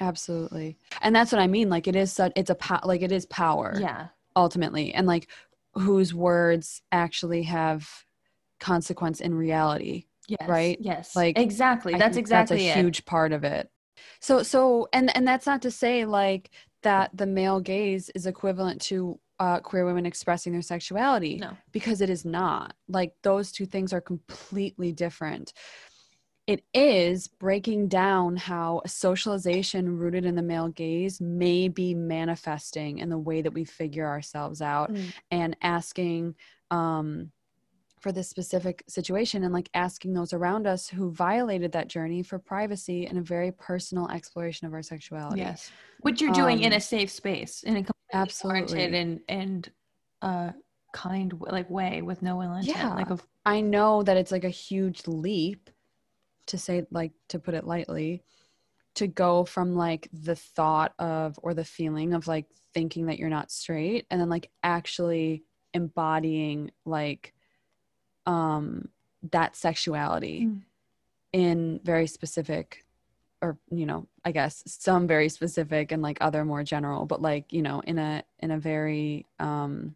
Absolutely. 0.00 0.76
And 1.02 1.14
that's 1.14 1.32
what 1.32 1.40
I 1.40 1.46
mean. 1.46 1.70
Like 1.70 1.86
it 1.86 1.96
is 1.96 2.12
such 2.12 2.32
it's 2.36 2.50
a 2.50 2.54
pow- 2.54 2.80
like 2.84 3.02
it 3.02 3.12
is 3.12 3.26
power 3.26 3.76
yeah 3.80 4.08
ultimately. 4.36 4.92
And 4.92 5.06
like 5.06 5.28
whose 5.74 6.14
words 6.14 6.82
actually 6.92 7.44
have 7.44 7.88
consequence 8.60 9.20
in 9.20 9.34
reality. 9.34 10.06
yes 10.28 10.48
Right? 10.48 10.78
yes 10.80 11.14
Like, 11.14 11.36
like 11.36 11.44
exactly 11.44 11.94
I 11.94 11.98
that's 11.98 12.16
exactly 12.16 12.56
that's 12.56 12.76
a 12.76 12.78
it 12.78 12.82
huge 12.82 13.04
part 13.04 13.32
of 13.32 13.44
it. 13.44 13.70
So 14.20 14.42
so 14.42 14.88
and 14.92 15.14
and 15.16 15.26
that's 15.26 15.46
not 15.46 15.62
to 15.62 15.70
say 15.70 16.04
like 16.04 16.50
that 16.84 17.10
the 17.14 17.26
male 17.26 17.60
gaze 17.60 18.08
is 18.14 18.26
equivalent 18.26 18.80
to 18.82 19.18
uh, 19.40 19.58
queer 19.58 19.84
women 19.84 20.06
expressing 20.06 20.52
their 20.52 20.62
sexuality 20.62 21.38
no 21.38 21.56
because 21.72 22.00
it 22.00 22.08
is 22.08 22.24
not. 22.24 22.74
Like 22.88 23.12
those 23.22 23.50
two 23.50 23.66
things 23.66 23.92
are 23.92 24.00
completely 24.00 24.92
different. 24.92 25.52
It 26.46 26.62
is 26.72 27.26
breaking 27.26 27.88
down 27.88 28.36
how 28.36 28.82
socialization 28.86 29.98
rooted 29.98 30.24
in 30.24 30.34
the 30.36 30.42
male 30.42 30.68
gaze 30.68 31.20
may 31.20 31.68
be 31.68 31.94
manifesting 31.94 32.98
in 32.98 33.08
the 33.08 33.18
way 33.18 33.42
that 33.42 33.54
we 33.54 33.64
figure 33.64 34.06
ourselves 34.06 34.60
out 34.62 34.92
Mm. 34.92 35.12
and 35.30 35.56
asking 35.62 36.34
um, 36.70 37.32
for 38.04 38.12
this 38.12 38.28
specific 38.28 38.84
situation 38.86 39.44
and 39.44 39.54
like 39.54 39.70
asking 39.72 40.12
those 40.12 40.34
around 40.34 40.66
us 40.66 40.86
who 40.90 41.10
violated 41.10 41.72
that 41.72 41.88
journey 41.88 42.22
for 42.22 42.38
privacy 42.38 43.06
and 43.06 43.16
a 43.16 43.22
very 43.22 43.50
personal 43.50 44.10
exploration 44.10 44.66
of 44.66 44.74
our 44.74 44.82
sexuality. 44.82 45.40
yes 45.40 45.72
which 46.00 46.20
you're 46.20 46.30
doing 46.32 46.60
in 46.60 46.72
Um, 46.74 46.76
a 46.76 46.80
safe 46.80 47.10
space 47.10 47.62
in 47.62 47.78
a 47.78 47.82
completely 47.82 47.94
Absolutely. 48.12 48.84
and 48.98 49.20
and 49.30 49.72
uh 50.20 50.50
kind 50.92 51.32
like 51.40 51.68
way 51.70 52.02
with 52.02 52.20
no 52.20 52.42
ill 52.42 52.52
intent 52.56 52.76
Yeah. 52.76 52.94
like 52.94 53.08
I 53.46 53.62
know 53.62 54.02
that 54.02 54.18
it's 54.18 54.30
like 54.30 54.44
a 54.44 54.50
huge 54.50 55.06
leap 55.06 55.70
to 56.48 56.58
say 56.58 56.84
like 56.90 57.12
to 57.30 57.38
put 57.38 57.54
it 57.54 57.66
lightly 57.66 58.22
to 58.96 59.06
go 59.06 59.46
from 59.46 59.74
like 59.74 60.10
the 60.12 60.36
thought 60.36 60.92
of 60.98 61.38
or 61.42 61.54
the 61.54 61.64
feeling 61.64 62.12
of 62.12 62.26
like 62.28 62.46
thinking 62.74 63.06
that 63.06 63.18
you're 63.18 63.30
not 63.38 63.50
straight 63.50 64.04
and 64.10 64.20
then 64.20 64.28
like 64.28 64.50
actually 64.62 65.42
embodying 65.72 66.70
like 66.84 67.33
um 68.26 68.88
that 69.32 69.56
sexuality 69.56 70.42
Mm. 70.46 70.62
in 71.32 71.80
very 71.84 72.06
specific 72.06 72.84
or 73.42 73.58
you 73.70 73.86
know 73.86 74.06
i 74.24 74.32
guess 74.32 74.62
some 74.66 75.06
very 75.06 75.28
specific 75.28 75.92
and 75.92 76.02
like 76.02 76.18
other 76.20 76.44
more 76.44 76.62
general 76.62 77.06
but 77.06 77.20
like 77.20 77.52
you 77.52 77.62
know 77.62 77.80
in 77.80 77.98
a 77.98 78.22
in 78.38 78.50
a 78.50 78.58
very 78.58 79.26
um 79.38 79.94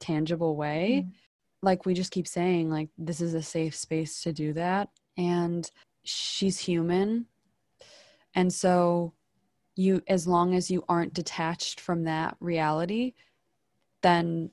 tangible 0.00 0.56
way 0.56 1.04
Mm. 1.06 1.12
like 1.62 1.86
we 1.86 1.94
just 1.94 2.10
keep 2.12 2.26
saying 2.26 2.70
like 2.70 2.88
this 2.98 3.20
is 3.20 3.34
a 3.34 3.42
safe 3.42 3.76
space 3.76 4.22
to 4.22 4.32
do 4.32 4.52
that 4.54 4.88
and 5.16 5.70
she's 6.04 6.58
human 6.58 7.26
And 8.34 8.52
so 8.52 9.12
you 9.76 10.02
as 10.06 10.26
long 10.26 10.54
as 10.54 10.70
you 10.70 10.84
aren't 10.88 11.14
detached 11.14 11.80
from 11.80 12.04
that 12.04 12.36
reality, 12.40 13.14
then 14.02 14.50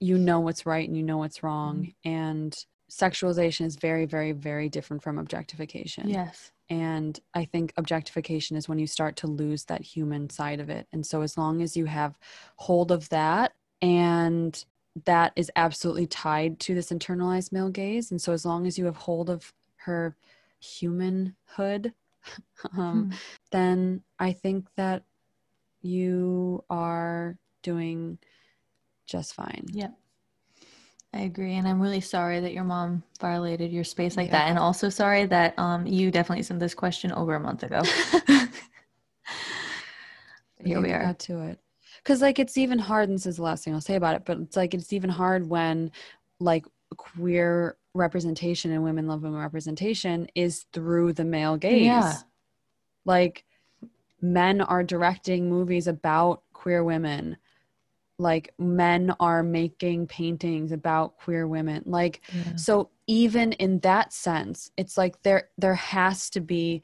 you 0.00 0.18
know 0.18 0.40
what's 0.40 0.66
right 0.66 0.88
and 0.88 0.96
you 0.96 1.02
know 1.02 1.18
what's 1.18 1.42
wrong 1.42 1.92
and 2.04 2.64
sexualization 2.90 3.66
is 3.66 3.76
very 3.76 4.04
very 4.06 4.32
very 4.32 4.68
different 4.68 5.02
from 5.02 5.18
objectification. 5.18 6.08
Yes. 6.08 6.50
And 6.68 7.18
I 7.34 7.44
think 7.46 7.72
objectification 7.76 8.56
is 8.56 8.68
when 8.68 8.78
you 8.78 8.86
start 8.86 9.16
to 9.16 9.26
lose 9.26 9.64
that 9.64 9.82
human 9.82 10.30
side 10.30 10.60
of 10.60 10.70
it. 10.70 10.86
And 10.92 11.04
so, 11.04 11.22
as 11.22 11.36
long 11.36 11.62
as 11.62 11.76
you 11.76 11.86
have 11.86 12.16
hold 12.56 12.92
of 12.92 13.08
that, 13.08 13.54
and 13.82 14.64
that 15.04 15.32
is 15.34 15.50
absolutely 15.56 16.06
tied 16.06 16.60
to 16.60 16.74
this 16.74 16.90
internalized 16.90 17.50
male 17.50 17.70
gaze. 17.70 18.12
And 18.12 18.22
so, 18.22 18.32
as 18.32 18.44
long 18.44 18.66
as 18.68 18.78
you 18.78 18.84
have 18.84 18.96
hold 18.96 19.28
of 19.30 19.52
her 19.78 20.16
humanhood, 20.60 21.92
um, 22.76 23.06
Hmm. 23.06 23.10
then 23.50 24.02
I 24.20 24.32
think 24.32 24.68
that 24.76 25.02
you 25.82 26.64
are 26.70 27.36
doing 27.62 28.18
just 29.10 29.34
fine. 29.34 29.66
Yep. 29.72 29.92
I 31.12 31.22
agree. 31.22 31.54
And 31.56 31.66
I'm 31.66 31.80
really 31.80 32.00
sorry 32.00 32.38
that 32.38 32.52
your 32.52 32.62
mom 32.62 33.02
violated 33.20 33.72
your 33.72 33.82
space 33.82 34.16
like 34.16 34.28
Yeah. 34.28 34.38
that. 34.38 34.48
And 34.48 34.58
also 34.58 34.88
sorry 34.88 35.26
that 35.26 35.58
um 35.58 35.86
you 35.86 36.10
definitely 36.10 36.44
sent 36.44 36.60
this 36.60 36.74
question 36.74 37.10
over 37.12 37.34
a 37.34 37.40
month 37.40 37.64
ago. 37.64 37.82
Here 40.64 40.80
we 40.80 40.92
are. 40.92 41.12
To 41.12 41.40
it. 41.42 41.58
Because 42.02 42.22
like 42.22 42.38
it's 42.38 42.56
even 42.56 42.78
hard, 42.78 43.08
and 43.08 43.18
this 43.18 43.26
is 43.26 43.36
the 43.36 43.42
last 43.42 43.64
thing 43.64 43.74
I'll 43.74 43.80
say 43.80 43.96
about 43.96 44.14
it, 44.14 44.24
but 44.24 44.38
it's 44.38 44.56
like 44.56 44.72
it's 44.74 44.92
even 44.92 45.10
hard 45.10 45.48
when 45.48 45.90
like 46.38 46.64
queer 46.96 47.76
representation 47.94 48.70
and 48.70 48.84
women 48.84 49.06
love 49.08 49.22
women 49.22 49.40
representation 49.40 50.28
is 50.34 50.66
through 50.72 51.12
the 51.14 51.24
male 51.24 51.56
gaze. 51.56 51.86
Yeah. 51.86 52.16
Like 53.04 53.44
men 54.20 54.60
are 54.60 54.84
directing 54.84 55.48
movies 55.48 55.86
about 55.88 56.42
queer 56.52 56.84
women. 56.84 57.36
Like 58.20 58.52
men 58.58 59.14
are 59.18 59.42
making 59.42 60.06
paintings 60.06 60.72
about 60.72 61.16
queer 61.16 61.48
women. 61.48 61.82
Like 61.86 62.20
so 62.56 62.90
even 63.06 63.52
in 63.52 63.80
that 63.80 64.12
sense, 64.12 64.70
it's 64.76 64.98
like 64.98 65.22
there 65.22 65.48
there 65.58 65.74
has 65.74 66.28
to 66.30 66.40
be 66.40 66.82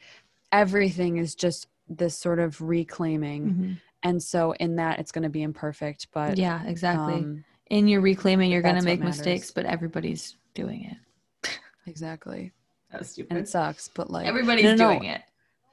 everything 0.51 1.19
is 1.19 1.35
just 1.35 1.69
this 1.89 2.17
sort 2.19 2.39
of 2.39 2.61
reclaiming. 2.61 3.43
Mhm. 3.55 3.81
And 4.03 4.23
so 4.23 4.53
in 4.53 4.77
that 4.77 4.99
it's 4.99 5.13
going 5.13 5.25
to 5.25 5.29
be 5.29 5.43
imperfect, 5.43 6.09
but 6.13 6.39
Yeah, 6.39 6.65
exactly. 6.65 7.15
um, 7.15 7.45
in 7.69 7.89
your 7.89 8.01
reclaiming, 8.01 8.51
you're 8.51 8.63
going 8.63 8.77
to 8.77 8.85
make 8.85 9.01
mistakes, 9.01 9.51
but 9.51 9.67
everybody's 9.67 10.37
doing 10.55 10.85
it. 10.85 11.51
exactly. 11.87 12.53
That's 12.91 13.11
stupid. 13.11 13.31
And 13.31 13.39
it 13.41 13.49
sucks, 13.49 13.89
but 13.89 14.11
like 14.11 14.27
Everybody's 14.27 14.65
No, 14.65 14.75
no, 14.75 14.85
no. 14.85 14.99
doing 14.99 15.11
it. 15.11 15.23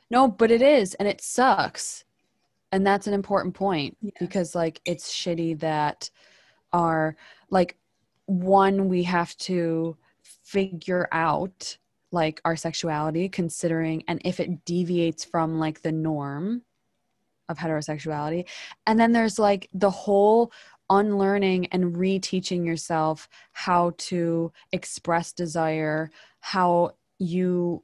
No, 0.09 0.27
but 0.27 0.51
it 0.51 0.61
is, 0.61 0.93
and 0.95 1.07
it 1.07 1.21
sucks. 1.21 2.03
And 2.73 2.85
that's 2.85 3.05
an 3.05 3.13
important 3.13 3.53
point 3.53 3.95
Yeah. 4.01 4.11
because, 4.19 4.55
like, 4.55 4.81
it's 4.83 5.13
shitty 5.13 5.59
that 5.59 6.09
our, 6.73 7.15
like, 7.51 7.77
one, 8.25 8.89
we 8.89 9.03
have 9.03 9.37
to 9.37 9.95
figure 10.23 11.07
out, 11.11 11.77
like, 12.11 12.41
our 12.45 12.55
sexuality, 12.55 13.29
considering, 13.29 14.03
and 14.07 14.19
if 14.25 14.39
it 14.39 14.65
deviates 14.65 15.23
from, 15.23 15.59
like, 15.59 15.83
the 15.83 15.91
norm 15.91 16.63
of 17.47 17.59
heterosexuality. 17.59 18.47
And 18.87 18.99
then 18.99 19.11
there's, 19.11 19.37
like, 19.37 19.69
the 19.73 19.91
whole 19.91 20.51
unlearning 20.89 21.67
and 21.67 21.95
reteaching 21.95 22.65
yourself 22.65 23.29
how 23.51 23.93
to 23.97 24.51
express 24.71 25.31
desire, 25.31 26.09
how 26.39 26.95
you 27.19 27.83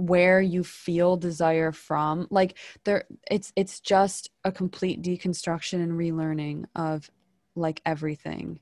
where 0.00 0.40
you 0.40 0.64
feel 0.64 1.16
desire 1.16 1.72
from 1.72 2.26
like 2.30 2.56
there 2.84 3.04
it's 3.30 3.52
it's 3.56 3.80
just 3.80 4.30
a 4.44 4.50
complete 4.52 5.02
deconstruction 5.02 5.82
and 5.82 5.92
relearning 5.92 6.64
of 6.74 7.10
like 7.54 7.80
everything 7.84 8.58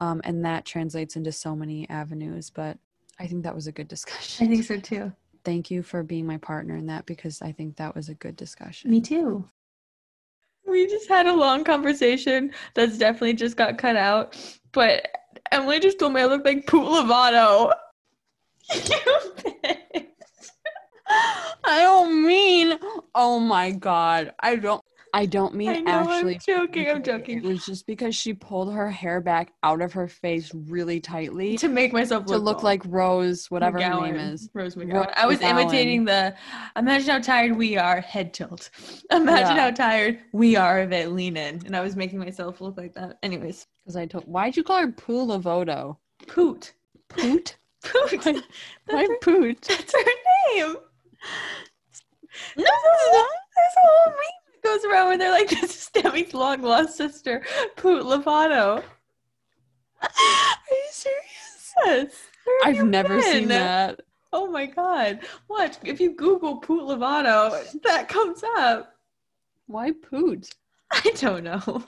um 0.00 0.20
and 0.24 0.44
that 0.44 0.64
translates 0.64 1.16
into 1.16 1.32
so 1.32 1.56
many 1.56 1.88
avenues 1.90 2.50
but 2.50 2.78
i 3.18 3.26
think 3.26 3.42
that 3.42 3.54
was 3.54 3.66
a 3.66 3.72
good 3.72 3.88
discussion 3.88 4.46
I 4.46 4.50
think 4.50 4.64
so 4.64 4.78
too. 4.78 5.12
thank 5.44 5.70
you 5.70 5.82
for 5.82 6.02
being 6.02 6.26
my 6.26 6.36
partner 6.36 6.76
in 6.76 6.86
that 6.86 7.06
because 7.06 7.42
i 7.42 7.50
think 7.52 7.76
that 7.76 7.94
was 7.94 8.08
a 8.08 8.14
good 8.14 8.36
discussion 8.36 8.90
Me 8.90 9.00
too. 9.00 9.44
We 10.66 10.86
just 10.86 11.08
had 11.08 11.26
a 11.26 11.32
long 11.32 11.64
conversation 11.64 12.52
that's 12.74 12.98
definitely 12.98 13.32
just 13.32 13.56
got 13.56 13.78
cut 13.78 13.96
out. 13.96 14.36
But 14.72 15.08
Emilie 15.50 15.80
just 15.80 15.98
told 15.98 16.12
me 16.12 16.20
I 16.20 16.26
look 16.26 16.44
like 16.44 16.66
Poot 16.66 16.84
Lovato. 16.84 17.72
you 18.74 18.80
bitch. 18.80 20.06
I 21.10 21.80
don't 21.82 22.26
mean 22.26 22.78
oh 23.14 23.38
my 23.40 23.70
god 23.70 24.32
i 24.40 24.56
don't 24.56 24.82
i 25.14 25.24
don't 25.26 25.54
mean 25.54 25.70
I 25.70 25.80
know, 25.80 26.10
actually 26.10 26.34
I'm 26.34 26.40
joking. 26.40 26.88
I'm 26.90 27.02
joking. 27.02 27.38
It 27.38 27.44
was 27.44 27.64
just 27.64 27.86
because 27.86 28.14
she 28.14 28.34
pulled 28.34 28.72
her 28.74 28.90
hair 28.90 29.20
back 29.22 29.52
out 29.62 29.80
of 29.80 29.92
her 29.94 30.06
face 30.06 30.50
really 30.54 31.00
tightly 31.00 31.56
To 31.58 31.68
make 31.68 31.92
myself 31.94 32.26
to 32.26 32.32
look, 32.32 32.44
look 32.44 32.62
like 32.62 32.82
Rose, 32.86 33.50
whatever 33.50 33.80
her 33.80 34.00
name 34.02 34.16
is. 34.16 34.50
Rose 34.52 34.74
McGowan. 34.76 34.92
Rose 35.06 35.06
I 35.16 35.26
was 35.26 35.38
McGowan. 35.38 35.50
imitating 35.62 36.04
the 36.04 36.34
imagine 36.76 37.08
how 37.08 37.20
tired 37.20 37.56
we 37.56 37.78
are, 37.78 38.00
head 38.02 38.34
tilt. 38.34 38.68
Imagine 39.10 39.56
Yeah. 39.56 39.62
how 39.62 39.70
tired 39.70 40.18
we 40.32 40.56
are 40.56 40.80
of 40.80 40.92
it, 40.92 41.10
lean 41.12 41.38
in. 41.38 41.62
And 41.64 41.74
I 41.74 41.80
was 41.80 41.96
making 41.96 42.18
myself 42.18 42.60
look 42.60 42.76
like 42.76 42.92
that. 42.94 43.18
Anyways, 43.22 43.66
Because 43.82 43.96
I 43.96 44.04
told, 44.04 44.24
why'd 44.26 44.56
you 44.58 44.62
call 44.62 44.78
her 44.80 44.92
Poot 44.92 45.28
Lovato? 45.30 45.96
Poot. 46.26 46.74
Poot? 47.08 47.56
Poot. 47.82 48.24
Why- 48.26 48.42
Why 48.86 49.02
her, 49.06 49.16
Poot? 49.22 49.62
that's 49.62 49.92
her 49.94 50.04
name. 50.54 50.76
No, 52.56 52.64
there's 52.64 53.74
a 53.76 53.80
whole 53.80 54.10
meme 54.10 54.52
that 54.52 54.62
goes 54.62 54.84
around 54.84 55.06
where 55.08 55.18
they're 55.18 55.30
like, 55.30 55.48
this 55.60 55.76
is 55.76 55.90
Demi's 55.94 56.34
long 56.34 56.62
lost 56.62 56.96
sister, 56.96 57.42
Poot 57.76 58.04
Lovato. 58.04 58.82
Are 60.00 60.08
you 60.70 60.76
serious? 60.90 61.74
Yes. 61.84 62.12
Where 62.44 62.64
have 62.64 62.68
I've 62.70 62.76
you 62.76 62.86
never 62.86 63.20
seen 63.22 63.48
that. 63.48 64.00
Oh 64.32 64.50
my 64.50 64.66
god. 64.66 65.20
Watch. 65.48 65.76
If 65.84 66.00
you 66.00 66.14
Google 66.14 66.56
Poot 66.58 66.82
Lovato, 66.82 67.80
that 67.82 68.08
comes 68.08 68.42
up. 68.56 68.94
Why 69.66 69.92
Poot? 69.92 70.50
I 70.90 71.10
don't 71.16 71.44
know. 71.44 71.84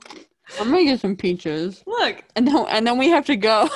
I'm 0.58 0.70
gonna 0.70 0.84
get 0.84 1.00
some 1.00 1.16
peaches, 1.16 1.82
Look. 1.86 2.24
and 2.34 2.46
then 2.46 2.56
and 2.68 2.86
then 2.86 2.98
we 2.98 3.08
have 3.10 3.24
to 3.26 3.36
go. 3.36 3.68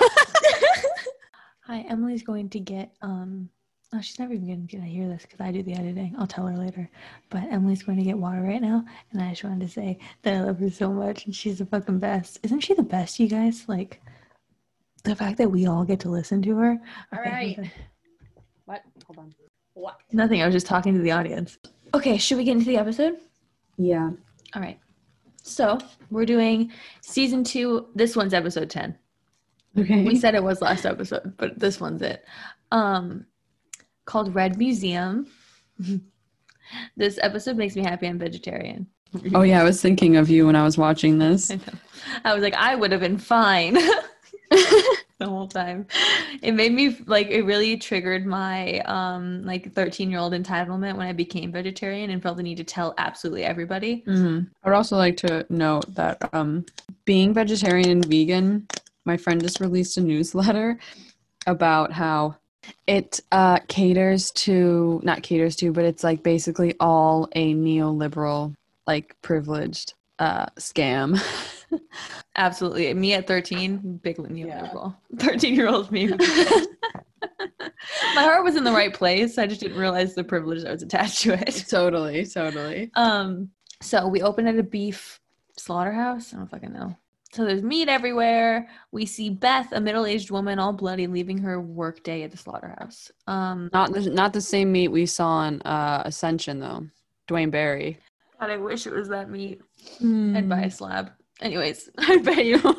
Hi, 1.67 1.85
Emilie's 1.89 2.23
going 2.23 2.51
to 2.51 2.61
get 2.61 2.93
um 3.01 3.49
oh 3.95 4.01
she's 4.01 4.19
never 4.19 4.33
even 4.33 4.47
gonna, 4.47 4.67
gonna 4.67 4.91
hear 4.91 5.09
this 5.09 5.23
because 5.23 5.41
I 5.41 5.53
do 5.53 5.63
the 5.63 5.75
editing. 5.75 6.15
I'll 6.19 6.27
tell 6.27 6.47
her 6.47 6.57
later. 6.57 6.91
But 7.31 7.45
Emilie's 7.53 7.83
going 7.83 7.99
to 7.99 8.05
get 8.05 8.19
water 8.19 8.41
right 8.41 8.61
now, 8.61 8.85
and 9.13 9.23
I 9.23 9.31
just 9.31 9.45
wanted 9.45 9.67
to 9.67 9.73
say 9.73 9.99
that 10.23 10.35
I 10.35 10.41
love 10.41 10.59
her 10.59 10.71
so 10.71 10.93
much 10.93 11.27
and 11.27 11.35
she's 11.35 11.59
the 11.59 11.67
fucking 11.67 11.99
best. 11.99 12.41
Isn't 12.43 12.61
she 12.61 12.75
the 12.75 12.83
best, 12.83 13.19
you 13.21 13.29
guys? 13.29 13.65
Like 13.69 14.03
the 15.05 15.15
fact 15.15 15.39
that 15.39 15.51
we 15.51 15.67
all 15.67 15.85
get 15.85 16.01
to 16.01 16.11
listen 16.11 16.43
to 16.43 16.57
her. 16.57 16.79
All 17.13 17.21
right. 17.21 17.59
Okay, 17.59 17.61
okay. 17.61 17.73
what? 18.65 18.83
Hold 19.07 19.19
on. 19.19 19.35
What? 19.75 19.97
Nothing, 20.13 20.43
I 20.43 20.47
was 20.47 20.55
just 20.55 20.67
talking 20.67 20.95
to 20.95 21.01
the 21.01 21.13
audience. 21.13 21.59
Okay, 21.95 22.17
should 22.17 22.39
we 22.39 22.45
get 22.45 22.53
into 22.53 22.67
the 22.67 22.77
episode? 22.77 23.19
Yeah. 23.77 24.11
All 24.55 24.63
right. 24.63 24.79
So 25.43 25.79
we're 26.11 26.25
doing 26.25 26.73
season 27.03 27.45
two. 27.45 27.89
This 27.95 28.17
one's 28.17 28.35
episode 28.35 28.71
10. 28.71 28.97
Okay. 29.79 30.05
We 30.05 30.17
said 30.17 30.35
it 30.35 30.43
was 30.43 30.63
last 30.63 30.87
episode, 30.87 31.35
but 31.37 31.59
this 31.59 31.81
one's 31.81 32.01
it. 32.03 32.25
Um, 32.71 33.27
called 34.05 34.35
Red 34.35 34.59
Museum. 34.59 35.27
this 36.97 37.19
episode 37.23 37.57
makes 37.57 37.77
me 37.77 37.83
happy 37.83 38.07
I'm 38.07 38.19
vegetarian. 38.19 38.87
oh 39.35 39.43
yeah, 39.43 39.61
I 39.61 39.65
was 39.65 39.81
thinking 39.81 40.17
of 40.17 40.29
you 40.31 40.47
when 40.47 40.57
I 40.57 40.65
was 40.65 40.79
watching 40.79 41.19
this. 41.19 41.51
I. 41.51 41.59
I 42.25 42.35
was 42.35 42.43
like, 42.43 42.55
I 42.55 42.75
would 42.75 42.93
have 42.93 43.01
been 43.01 43.19
fine 43.19 43.75
the 44.51 44.99
whole 45.23 45.49
time. 45.49 45.87
It 46.43 46.53
made 46.53 46.73
me 46.73 46.99
like 47.07 47.29
it 47.29 47.43
really 47.43 47.77
triggered 47.77 48.27
my 48.27 48.81
um 48.81 49.43
like 49.45 49.73
13 49.73 50.11
year 50.11 50.21
old 50.21 50.33
entitlement 50.33 50.97
when 50.97 51.07
I 51.07 51.13
became 51.13 51.51
vegetarian 51.53 52.11
and 52.11 52.23
felt 52.23 52.37
the 52.37 52.43
need 52.43 52.57
to 52.59 52.65
tell 52.65 52.95
absolutely 52.99 53.45
everybody. 53.45 54.03
hmm 54.07 54.41
I 54.63 54.69
would 54.69 54.77
also 54.77 54.97
like 54.97 55.17
to 55.19 55.47
note 55.49 55.95
that 55.95 56.19
um, 56.35 56.65
being 57.05 57.33
vegetarian 57.33 57.91
and 57.91 58.05
vegan, 58.05 58.67
my 59.05 59.17
friend 59.17 59.41
just 59.41 59.61
released 59.61 59.97
a 59.97 60.01
newsletter 60.01 60.79
about 61.47 61.93
how 61.93 62.37
it 62.87 63.21
uh, 63.33 63.59
caters 63.69 64.31
to, 64.33 65.01
not 65.05 65.23
caters 65.23 65.57
to, 65.57 65.73
but 65.73 65.85
it's 65.85 66.05
like 66.05 66.23
basically 66.23 66.75
all 66.81 67.29
a 67.33 67.55
neoliberal, 67.55 68.55
like 68.87 69.17
privileged 69.23 69.95
uh, 70.19 70.47
scam. 70.57 71.21
Absolutely. 72.37 72.93
Me 72.95 73.15
at 73.15 73.27
13, 73.27 74.01
big 74.03 74.17
neoliberal. 74.17 74.97
Yeah. 75.19 75.27
13 75.27 75.55
year 75.55 75.69
old 75.69 75.91
me. 75.91 76.07
my 78.15 78.23
heart 78.23 78.45
was 78.45 78.57
in 78.57 78.65
the 78.65 78.73
right 78.73 78.93
place. 78.93 79.39
I 79.39 79.47
just 79.47 79.61
didn't 79.61 79.79
realize 79.79 80.15
the 80.15 80.25
privilege 80.25 80.63
that 80.63 80.73
was 80.73 80.83
attached 80.83 81.23
to 81.23 81.35
it. 81.35 81.65
totally, 81.69 82.27
totally. 82.27 82.91
Um, 82.95 83.51
so 83.81 84.07
we 84.07 84.23
opened 84.23 84.49
at 84.49 84.59
a 84.59 84.63
beef 84.63 85.21
slaughterhouse. 85.59 86.33
I 86.33 86.39
don't 86.39 86.51
fucking 86.51 86.73
know. 86.73 86.97
So 87.35 87.45
there's 87.45 87.63
meat 87.63 87.89
everywhere. 87.89 88.69
We 88.93 89.07
see 89.07 89.29
Beth, 89.29 89.73
a 89.73 89.81
middle-aged 89.81 90.31
woman, 90.31 90.61
all 90.61 90.73
bloody, 90.73 91.09
leaving 91.09 91.39
her 91.39 91.61
work 91.61 92.05
day 92.05 92.23
at 92.23 92.31
the 92.31 92.37
slaughterhouse. 92.37 93.11
Um, 93.27 93.71
Not 93.73 93.93
the, 93.93 94.09
not 94.11 94.33
the 94.33 94.41
same 94.41 94.71
meat 94.71 94.89
we 94.89 95.05
saw 95.05 95.45
in 95.49 95.61
uh, 95.63 96.03
Ascension 96.05 96.61
though. 96.61 96.87
Duane 97.27 97.51
Barry. 97.51 97.99
God, 98.39 98.51
I 98.51 98.57
wish 98.57 98.87
it 98.87 98.93
was 98.93 99.09
that 99.09 99.31
meat. 99.31 99.61
Mm. 100.01 100.37
I'd 100.37 100.49
buy 100.49 100.63
a 100.63 100.71
slab. 100.71 101.11
Anyways, 101.41 101.91
I 101.99 102.19
bet 102.19 102.45
you. 102.45 102.61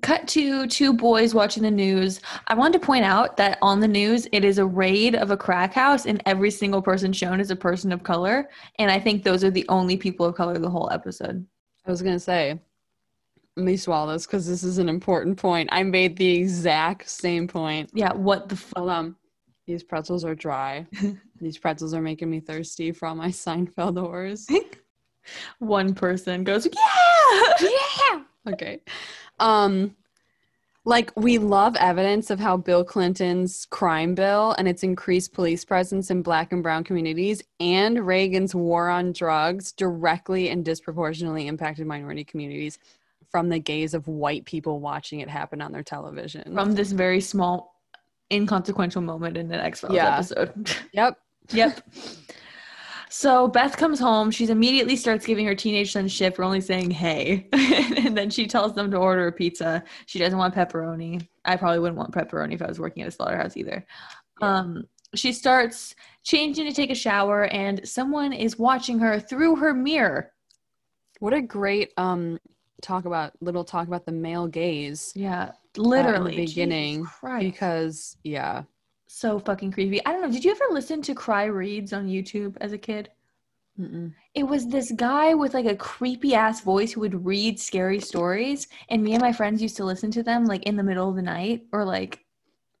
cut 0.00 0.26
to 0.28 0.66
two 0.66 0.94
boys 0.94 1.34
watching 1.34 1.62
the 1.62 1.70
news. 1.70 2.20
I 2.46 2.54
wanted 2.54 2.80
to 2.80 2.86
point 2.86 3.04
out 3.04 3.36
that 3.36 3.58
on 3.60 3.80
the 3.80 3.88
news, 3.88 4.26
it 4.32 4.44
is 4.44 4.56
a 4.56 4.64
raid 4.64 5.14
of 5.14 5.30
a 5.30 5.36
crack 5.36 5.74
house, 5.74 6.06
and 6.06 6.22
every 6.24 6.50
single 6.50 6.80
person 6.80 7.12
shown 7.12 7.40
is 7.40 7.50
a 7.50 7.56
person 7.56 7.92
of 7.92 8.02
color. 8.02 8.48
And 8.78 8.90
I 8.90 8.98
think 8.98 9.22
those 9.22 9.44
are 9.44 9.50
the 9.50 9.68
only 9.68 9.98
people 9.98 10.24
of 10.24 10.34
color 10.34 10.58
the 10.58 10.70
whole 10.70 10.90
episode. 10.90 11.46
I 11.86 11.90
was 11.90 12.00
gonna 12.00 12.18
say, 12.18 12.58
let 13.56 13.64
me 13.64 13.76
swallow 13.76 14.12
this 14.12 14.26
because 14.26 14.46
this 14.46 14.62
is 14.64 14.78
an 14.78 14.88
important 14.88 15.36
point. 15.36 15.68
I 15.72 15.82
made 15.82 16.16
the 16.16 16.36
exact 16.36 17.08
same 17.10 17.46
point. 17.46 17.90
Yeah, 17.92 18.12
what 18.14 18.48
the 18.48 18.56
fuck? 18.56 18.78
On. 18.78 19.16
These 19.66 19.84
pretzels 19.84 20.24
are 20.24 20.34
dry. 20.34 20.86
These 21.40 21.58
pretzels 21.58 21.94
are 21.94 22.00
making 22.02 22.30
me 22.30 22.40
thirsty 22.40 22.92
for 22.92 23.06
all 23.06 23.14
my 23.14 23.28
Seinfeld 23.28 23.98
horrors. 23.98 24.46
One 25.58 25.94
person 25.94 26.44
goes, 26.44 26.66
Yeah! 26.66 27.52
yeah. 27.60 28.22
Okay. 28.52 28.80
Um 29.38 29.96
like 30.84 31.12
we 31.16 31.38
love 31.38 31.76
evidence 31.76 32.28
of 32.30 32.40
how 32.40 32.56
Bill 32.56 32.82
Clinton's 32.82 33.66
crime 33.66 34.16
bill 34.16 34.56
and 34.58 34.66
its 34.66 34.82
increased 34.82 35.32
police 35.32 35.64
presence 35.64 36.10
in 36.10 36.22
black 36.22 36.52
and 36.52 36.60
brown 36.60 36.82
communities 36.82 37.40
and 37.60 38.04
Reagan's 38.04 38.52
war 38.52 38.88
on 38.88 39.12
drugs 39.12 39.70
directly 39.70 40.48
and 40.48 40.64
disproportionately 40.64 41.46
impacted 41.46 41.86
minority 41.86 42.24
communities 42.24 42.80
from 43.32 43.48
the 43.48 43.58
gaze 43.58 43.94
of 43.94 44.06
white 44.06 44.44
people 44.44 44.78
watching 44.78 45.20
it 45.20 45.28
happen 45.28 45.60
on 45.60 45.72
their 45.72 45.82
television. 45.82 46.54
From 46.54 46.74
this 46.74 46.92
very 46.92 47.20
small, 47.20 47.74
inconsequential 48.30 49.00
moment 49.02 49.36
in 49.36 49.48
the 49.48 49.56
X 49.56 49.80
Files 49.80 49.94
Yeah. 49.94 50.14
episode. 50.14 50.70
yep. 50.92 51.16
Yep. 51.52 51.80
So 53.08 53.48
Beth 53.48 53.76
comes 53.76 53.98
home. 53.98 54.30
She's 54.30 54.48
immediately 54.48 54.96
starts 54.96 55.26
giving 55.26 55.44
her 55.46 55.54
teenage 55.56 55.92
son 55.92 56.06
shit 56.08 56.36
for 56.36 56.44
only 56.44 56.60
saying 56.60 56.92
hey. 56.92 57.48
and 57.52 58.16
then 58.16 58.30
she 58.30 58.46
tells 58.46 58.74
them 58.74 58.90
to 58.92 58.96
order 58.96 59.26
a 59.26 59.32
pizza. 59.32 59.82
She 60.06 60.18
doesn't 60.20 60.38
want 60.38 60.54
pepperoni. 60.54 61.26
I 61.44 61.56
probably 61.56 61.80
wouldn't 61.80 61.98
want 61.98 62.12
pepperoni 62.12 62.54
if 62.54 62.62
I 62.62 62.68
was 62.68 62.78
working 62.78 63.02
at 63.02 63.08
a 63.08 63.10
slaughterhouse 63.10 63.56
either. 63.56 63.84
Yeah. 64.40 64.58
Um, 64.58 64.84
she 65.14 65.32
starts 65.32 65.94
changing 66.22 66.66
to 66.66 66.72
take 66.72 66.90
a 66.90 66.94
shower, 66.94 67.44
and 67.46 67.86
someone 67.86 68.32
is 68.32 68.58
watching 68.58 68.98
her 69.00 69.20
through 69.20 69.56
her 69.56 69.74
mirror. 69.74 70.32
What 71.18 71.34
a 71.34 71.42
great 71.42 71.92
um 71.98 72.38
talk 72.82 73.06
about 73.06 73.32
little 73.40 73.64
talk 73.64 73.88
about 73.88 74.04
the 74.04 74.12
male 74.12 74.46
gaze 74.46 75.12
Yeah, 75.14 75.52
literally. 75.76 76.36
Jesus 76.36 76.52
beginning, 76.52 77.06
because 77.40 78.16
yeah. 78.24 78.64
so 79.06 79.38
fucking 79.38 79.72
creepy. 79.72 80.04
I 80.04 80.12
don't 80.12 80.22
know. 80.22 80.30
Did 80.30 80.44
you 80.44 80.50
ever 80.50 80.64
listen 80.70 81.00
to 81.02 81.14
Cry 81.14 81.44
Reads 81.44 81.92
on 81.92 82.08
YouTube 82.08 82.56
as 82.60 82.72
a 82.72 82.78
kid? 82.78 83.08
Mm-mm. 83.80 84.12
It 84.34 84.42
was 84.42 84.66
this 84.66 84.92
guy 84.92 85.32
with 85.34 85.54
like 85.54 85.64
a 85.64 85.76
creepy 85.76 86.34
ass 86.34 86.60
voice 86.60 86.92
who 86.92 87.00
would 87.00 87.24
read 87.24 87.58
scary 87.58 88.00
stories, 88.00 88.68
and 88.90 89.02
me 89.02 89.14
and 89.14 89.22
my 89.22 89.32
friends 89.32 89.62
used 89.62 89.76
to 89.76 89.84
listen 89.84 90.10
to 90.10 90.22
them 90.22 90.44
like 90.44 90.64
in 90.64 90.76
the 90.76 90.82
middle 90.82 91.08
of 91.08 91.16
the 91.16 91.22
night 91.22 91.62
or 91.72 91.84
like 91.84 92.21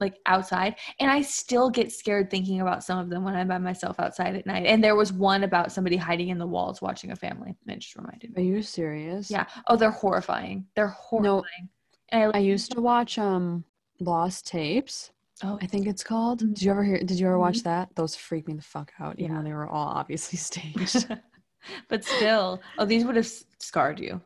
like 0.02 0.18
outside. 0.26 0.74
And 1.00 1.10
I 1.10 1.22
still 1.22 1.70
get 1.70 1.90
scared 1.92 2.30
thinking 2.30 2.60
about 2.60 2.84
some 2.84 2.98
of 2.98 3.08
them 3.08 3.24
when 3.24 3.34
I'm 3.34 3.48
by 3.48 3.56
myself 3.58 3.98
outside 3.98 4.36
at 4.36 4.44
night. 4.44 4.66
And 4.66 4.84
there 4.84 4.96
was 4.96 5.12
one 5.12 5.44
about 5.44 5.72
somebody 5.72 5.96
hiding 5.96 6.28
in 6.28 6.38
the 6.38 6.46
walls 6.46 6.82
watching 6.82 7.12
a 7.12 7.16
family. 7.16 7.56
And 7.66 7.74
it 7.76 7.78
just 7.80 7.96
reminded 7.96 8.36
me 8.36 8.42
Are 8.42 8.46
you 8.46 8.62
serious? 8.62 9.30
Yeah. 9.30 9.46
Oh, 9.68 9.76
they're 9.76 9.90
horrifying. 9.90 10.66
They're 10.74 10.88
horrifying. 10.88 11.68
And 12.10 12.32
I 12.34 12.40
used 12.40 12.72
to 12.72 12.80
watch 12.82 13.16
um 13.18 13.64
Lost 14.00 14.46
Tapes. 14.48 15.12
Oh, 15.44 15.58
I 15.62 15.66
think 15.66 15.86
it's 15.86 16.04
called. 16.04 16.40
Mhm. 16.42 16.54
Did 16.54 16.62
you 16.62 16.70
ever 16.72 16.84
hear 16.84 16.98
did 16.98 17.18
you 17.18 17.26
ever 17.26 17.38
watch 17.38 17.60
Mhm. 17.60 17.64
that? 17.64 17.94
Those 17.94 18.14
freaked 18.16 18.48
me 18.48 18.54
the 18.54 18.62
fuck 18.62 18.92
out, 19.00 19.18
even 19.18 19.32
Yeah. 19.32 19.38
though 19.38 19.44
they 19.48 19.54
were 19.54 19.66
all 19.68 19.88
obviously 19.88 20.36
staged. 20.50 21.06
but 21.88 22.04
still, 22.04 22.60
oh, 22.78 22.84
these 22.84 23.04
would 23.04 23.16
have 23.16 23.30
scarred 23.60 24.00
you. 24.00 24.20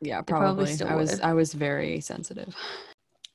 yeah, 0.00 0.20
probably 0.20 0.76
probably. 0.76 0.92
I 0.92 0.96
was 0.96 1.10
would. 1.12 1.20
I 1.22 1.32
was 1.32 1.54
very 1.54 2.00
sensitive. 2.00 2.54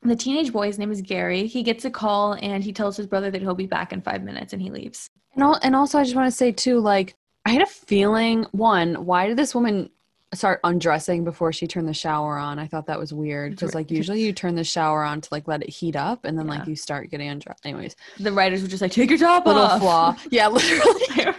The 0.01 0.15
teenage 0.15 0.53
boy, 0.53 0.67
his 0.67 0.79
name 0.79 0.91
is 0.91 1.01
Gary. 1.01 1.45
He 1.45 1.61
gets 1.61 1.83
a 1.85 1.89
call 1.91 2.33
and 2.41 2.63
he 2.63 2.71
tells 2.71 2.95
his 2.95 3.05
brother 3.07 3.29
that 3.31 3.41
he'll 3.41 3.53
be 3.55 3.67
back 3.67 3.91
in 3.91 4.01
five 4.01 4.23
minutes 4.23 4.53
and 4.53 4.61
he 4.61 4.69
leaves. 4.71 5.09
And 5.35 5.43
all, 5.43 5.59
and 5.61 5.75
also 5.75 5.99
I 5.99 6.03
just 6.03 6.15
want 6.15 6.27
to 6.31 6.35
say 6.35 6.51
too, 6.51 6.79
like 6.79 7.15
I 7.45 7.51
had 7.51 7.61
a 7.61 7.65
feeling. 7.67 8.45
One, 8.51 8.95
why 9.05 9.27
did 9.27 9.37
this 9.37 9.53
woman 9.53 9.89
start 10.33 10.59
undressing 10.63 11.23
before 11.23 11.51
she 11.51 11.67
turned 11.67 11.87
the 11.87 11.93
shower 11.93 12.37
on? 12.37 12.59
I 12.59 12.67
thought 12.67 12.85
that 12.87 12.97
was 12.99 13.13
weird 13.13 13.51
because 13.51 13.75
like 13.75 13.91
usually 13.91 14.21
you 14.21 14.31
turn 14.31 14.55
the 14.55 14.63
shower 14.63 15.03
on 15.03 15.19
to 15.21 15.29
like 15.31 15.47
let 15.47 15.63
it 15.63 15.69
heat 15.69 15.95
up, 15.95 16.23
and 16.25 16.37
then 16.37 16.47
Yeah. 16.47 16.59
like 16.59 16.67
you 16.67 16.75
start 16.75 17.09
getting 17.11 17.27
undressed. 17.29 17.65
Anyways, 17.65 17.95
The 18.19 18.31
writers 18.31 18.61
were 18.61 18.67
just 18.67 18.81
like, 18.81 18.91
take 18.91 19.09
your 19.09 19.19
top 19.19 19.45
little 19.45 19.63
off. 19.63 19.81
flaw. 19.81 20.15
Yeah, 20.31 20.47
literally. 20.49 21.35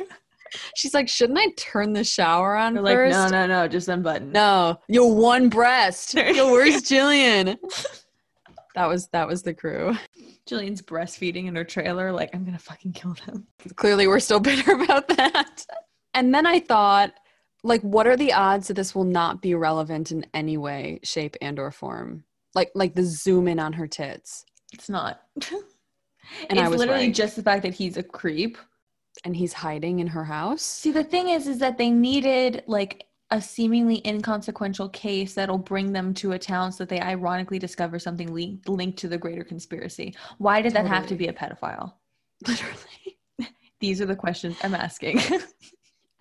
She's 0.74 0.94
like, 0.94 1.08
shouldn't 1.08 1.38
I 1.38 1.48
turn 1.56 1.92
the 1.92 2.02
shower 2.04 2.56
on 2.56 2.74
like, 2.74 2.94
first? 2.94 3.12
no, 3.12 3.28
no, 3.28 3.46
no, 3.46 3.68
just 3.68 3.88
unbutton. 3.88 4.32
No, 4.32 4.80
yo, 4.88 5.06
one 5.06 5.48
breast. 5.48 6.14
Yo, 6.14 6.50
where's 6.50 6.82
Gillian? 6.82 7.56
That 8.80 8.88
was 8.88 9.08
that 9.08 9.28
was 9.28 9.42
the 9.42 9.52
crew. 9.52 9.94
Gillian's 10.46 10.80
breastfeeding 10.80 11.48
in 11.48 11.54
her 11.54 11.64
trailer. 11.64 12.12
Like, 12.12 12.34
I'm 12.34 12.46
gonna 12.46 12.58
fucking 12.58 12.94
kill 12.94 13.14
them. 13.26 13.46
Clearly, 13.76 14.06
we're 14.06 14.20
still 14.20 14.40
bitter 14.50 14.72
about 14.72 15.06
that. 15.08 15.66
And 16.14 16.34
then 16.34 16.46
I 16.46 16.60
thought, 16.60 17.12
like, 17.62 17.82
what 17.82 18.06
are 18.06 18.16
the 18.16 18.32
odds 18.32 18.68
that 18.68 18.74
this 18.74 18.94
will 18.94 19.04
not 19.04 19.42
be 19.42 19.54
relevant 19.54 20.12
in 20.12 20.24
any 20.32 20.56
way, 20.56 20.98
shape, 21.02 21.36
and 21.42 21.58
or 21.58 21.70
form? 21.70 22.24
Like, 22.54 22.70
like 22.74 22.94
the 22.94 23.04
zoom 23.04 23.48
in 23.48 23.60
on 23.60 23.74
her 23.74 23.86
tits, 23.86 24.46
It's 24.72 24.88
not. 24.88 25.20
And 26.48 26.58
it's 26.58 26.60
I 26.60 26.68
was 26.68 26.78
literally 26.78 27.06
right. 27.08 27.14
just 27.14 27.36
the 27.36 27.42
fact 27.42 27.62
that 27.64 27.74
he's 27.74 27.98
a 27.98 28.02
creep. 28.02 28.56
and 29.24 29.36
he's 29.36 29.52
hiding 29.52 29.98
in 29.98 30.06
her 30.06 30.24
house. 30.24 30.62
See, 30.62 30.90
the 30.92 31.04
thing 31.04 31.28
is, 31.28 31.46
is 31.46 31.58
that 31.58 31.76
they 31.76 31.90
needed 31.90 32.62
like 32.66 33.04
a 33.30 33.40
seemingly 33.40 34.02
inconsequential 34.04 34.88
case 34.88 35.34
that'll 35.34 35.58
bring 35.58 35.92
them 35.92 36.12
to 36.14 36.32
a 36.32 36.38
town 36.38 36.72
so 36.72 36.84
that 36.84 36.88
they 36.88 37.00
ironically 37.00 37.58
discover 37.58 37.98
something 37.98 38.32
linked 38.32 38.68
linked 38.68 38.98
to 38.98 39.08
the 39.08 39.18
greater 39.18 39.44
conspiracy. 39.44 40.14
Why 40.38 40.62
did 40.62 40.72
that 40.74 40.86
have 40.86 41.06
to 41.08 41.14
be 41.14 41.28
a 41.28 41.32
pedophile? 41.32 41.94
Literally. 42.46 43.18
These 43.78 44.00
are 44.00 44.06
the 44.06 44.16
questions 44.16 44.56
I'm 44.62 44.74
asking. 44.74 45.20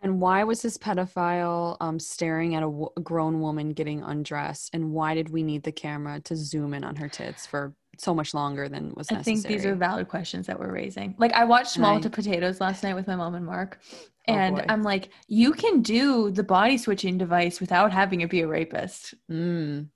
And 0.01 0.21
why 0.21 0.43
was 0.45 0.61
this 0.61 0.77
pedophile 0.77 1.75
um, 1.81 1.99
staring 1.99 2.55
at 2.55 2.63
a, 2.63 2.85
grown 3.01 3.41
woman 3.41 3.71
getting 3.71 4.01
undressed? 4.01 4.69
And 4.73 4.93
why 4.93 5.13
did 5.13 5.29
we 5.29 5.43
need 5.43 5.63
the 5.63 5.73
camera 5.73 6.21
to 6.21 6.37
zoom 6.37 6.73
in 6.73 6.85
on 6.85 6.95
her 6.95 7.09
tits 7.09 7.45
for 7.45 7.73
so 7.97 8.13
much 8.13 8.33
longer 8.33 8.69
than 8.69 8.93
was 8.95 9.11
necessary. 9.11 9.19
I 9.19 9.41
think 9.41 9.47
these 9.47 9.65
are 9.65 9.75
valid 9.75 10.07
questions 10.07 10.47
that 10.47 10.59
we're 10.59 10.71
raising. 10.71 11.15
Like 11.17 11.33
I 11.33 11.43
watched 11.43 11.71
Small 11.71 11.99
to 11.99 12.09
Potatoes 12.09 12.61
last 12.61 12.83
night 12.83 12.95
with 12.95 13.07
my 13.07 13.15
mom 13.15 13.35
and 13.35 13.45
Mark. 13.45 13.79
Oh, 14.29 14.33
And 14.33 14.55
boy. 14.57 14.65
I'm 14.69 14.83
like, 14.83 15.09
you 15.27 15.53
can 15.53 15.81
do 15.81 16.31
the 16.31 16.43
body 16.43 16.77
switching 16.77 17.17
device 17.17 17.59
without 17.59 17.91
having 17.91 18.21
it 18.21 18.29
be 18.29 18.41
a 18.41 18.47
rapist. 18.47 19.13
Mm. 19.29 19.87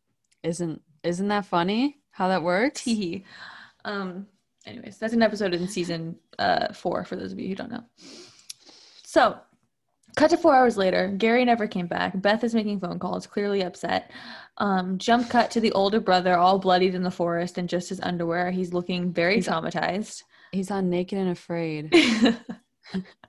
Isn't 0.43 0.81
isn't 1.03 1.27
that 1.29 1.45
funny 1.45 1.97
how 2.11 2.27
that 2.29 2.43
works? 2.43 2.87
Um 3.85 4.27
anyways, 4.65 4.97
that's 4.97 5.13
an 5.13 5.21
episode 5.21 5.53
in 5.53 5.67
season 5.67 6.15
uh 6.39 6.73
four 6.73 7.03
for 7.05 7.15
those 7.15 7.31
of 7.33 7.39
you 7.39 7.49
who 7.49 7.55
don't 7.55 7.71
know. 7.71 7.83
So 9.03 9.37
cut 10.15 10.29
to 10.29 10.37
four 10.37 10.55
hours 10.55 10.77
later, 10.77 11.07
Gary 11.17 11.43
never 11.45 11.67
came 11.67 11.87
back. 11.87 12.19
Beth 12.21 12.43
is 12.43 12.53
making 12.55 12.79
phone 12.79 12.99
calls, 12.99 13.25
clearly 13.27 13.63
upset. 13.63 14.11
Um, 14.59 14.97
jump 14.99 15.29
cut 15.29 15.49
to 15.51 15.59
the 15.59 15.71
older 15.71 15.99
brother, 15.99 16.37
all 16.37 16.59
bloodied 16.59 16.93
in 16.95 17.01
the 17.03 17.09
forest 17.11 17.57
in 17.57 17.67
just 17.67 17.89
his 17.89 17.99
underwear. 18.01 18.51
He's 18.51 18.73
looking 18.73 19.11
very 19.11 19.35
He's- 19.35 19.47
traumatized. 19.47 20.23
He's 20.51 20.69
on 20.69 20.89
Naked 20.91 21.17
and 21.17 21.29
Afraid. 21.31 21.91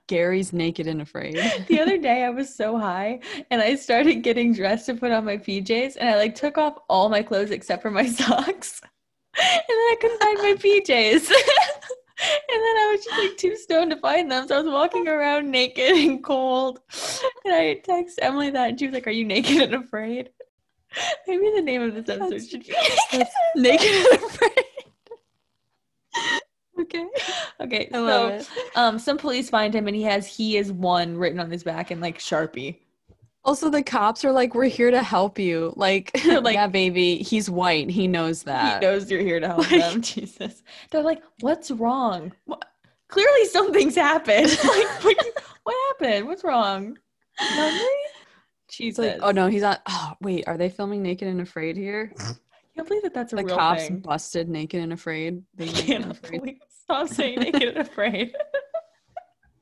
Gary's 0.07 0.53
Naked 0.53 0.87
and 0.87 1.01
Afraid. 1.01 1.35
the 1.67 1.79
other 1.79 1.97
day 1.97 2.23
I 2.23 2.29
was 2.29 2.53
so 2.53 2.77
high 2.77 3.19
and 3.49 3.61
I 3.61 3.75
started 3.75 4.15
getting 4.15 4.53
dressed 4.53 4.85
to 4.87 4.93
put 4.95 5.11
on 5.11 5.25
my 5.25 5.37
PJs 5.37 5.97
and 5.99 6.09
I 6.09 6.15
like 6.15 6.35
took 6.35 6.57
off 6.57 6.77
all 6.89 7.09
my 7.09 7.23
clothes 7.23 7.51
except 7.51 7.81
for 7.81 7.91
my 7.91 8.05
socks. 8.09 8.81
And 9.37 9.61
then 9.67 9.77
I 9.77 9.95
couldn't 9.99 10.21
find 10.21 10.37
my 10.37 10.53
PJs. 10.53 11.29
and 11.29 12.61
then 12.61 12.77
I 12.77 12.91
was 12.95 13.03
just 13.03 13.17
like 13.17 13.37
too 13.37 13.55
stoned 13.57 13.91
to 13.91 13.97
find 13.97 14.31
them. 14.31 14.47
So 14.47 14.55
I 14.55 14.61
was 14.61 14.71
walking 14.71 15.07
around 15.07 15.51
naked 15.51 15.97
and 15.97 16.23
cold. 16.23 16.79
And 17.43 17.53
I 17.53 17.75
text 17.83 18.19
Emilie 18.21 18.51
that 18.51 18.69
and 18.69 18.79
she 18.79 18.85
was 18.85 18.93
like, 18.93 19.07
Are 19.07 19.11
you 19.11 19.25
naked 19.25 19.57
and 19.61 19.75
afraid? 19.83 20.29
Maybe 21.27 21.51
the 21.53 21.61
name 21.61 21.81
of 21.81 21.93
this 21.93 22.07
episode 22.07 22.31
That's- 22.31 22.49
should 22.49 22.63
be 22.65 22.73
Naked 23.55 23.89
and 24.13 24.23
Afraid. 24.23 24.65
Okay. 26.79 27.07
Okay. 27.61 27.89
I 27.93 27.97
love 27.99 28.41
so 28.43 28.51
it. 28.61 28.77
um 28.77 28.99
some 28.99 29.17
police 29.17 29.49
find 29.49 29.73
him 29.73 29.87
and 29.87 29.95
he 29.95 30.03
has 30.03 30.27
he 30.27 30.57
is 30.57 30.71
one 30.71 31.17
written 31.17 31.39
on 31.39 31.49
his 31.51 31.63
back 31.63 31.91
in 31.91 31.99
like 32.01 32.19
Sharpie. 32.19 32.79
Also, 33.43 33.69
the 33.69 33.83
cops 33.83 34.25
are 34.25 34.31
like, 34.31 34.55
"We're 34.55 34.63
here 34.65 34.89
to 34.89 35.03
help 35.03 35.37
you." 35.37 35.71
Like, 35.75 36.09
like- 36.41 36.55
yeah, 36.55 36.65
baby, 36.65 37.17
he's 37.17 37.47
white. 37.47 37.91
He 37.91 38.07
knows 38.07 38.41
that. 38.43 38.81
He 38.81 38.87
knows 38.87 39.11
you're 39.11 39.21
here 39.21 39.39
to 39.39 39.45
help 39.47 39.59
Like- 39.71 39.81
them. 39.81 40.01
Jesus. 40.01 40.63
They're 40.89 41.03
like, 41.03 41.21
what's 41.41 41.69
wrong? 41.69 42.31
What? 42.45 42.65
Clearly 43.07 43.45
something's 43.45 43.93
happened. 43.95 44.47
like, 44.63 45.03
what, 45.03 45.17
what 45.63 45.75
happened? 45.99 46.25
What's 46.27 46.43
wrong? 46.43 46.97
You 47.39 47.87
Jesus. 48.67 48.97
like, 49.05 49.19
"Oh 49.21 49.29
no, 49.31 49.47
he's 49.47 49.61
not." 49.61 49.81
Oh 49.87 50.13
wait, 50.21 50.45
are 50.47 50.57
they 50.57 50.69
filming 50.69 51.03
Naked 51.03 51.27
and 51.27 51.39
Afraid 51.39 51.77
here? 51.77 52.11
I 52.75 52.79
can't 52.79 52.87
believe 52.89 53.03
that 53.03 53.13
that's 53.13 53.31
a 53.33 53.37
The 53.37 53.43
real 53.45 53.55
cops 53.55 53.87
thing. 53.87 53.99
busted 53.99 54.49
Naked 54.49 54.81
and 54.81 54.91
Afraid. 54.93 55.43
Naked 55.57 55.75
can't 55.85 56.11
afraid. 56.11 56.41
believe. 56.41 56.57
Stop 56.83 57.07
saying 57.07 57.39
naked 57.39 57.63
and 57.69 57.77
afraid. 57.79 58.35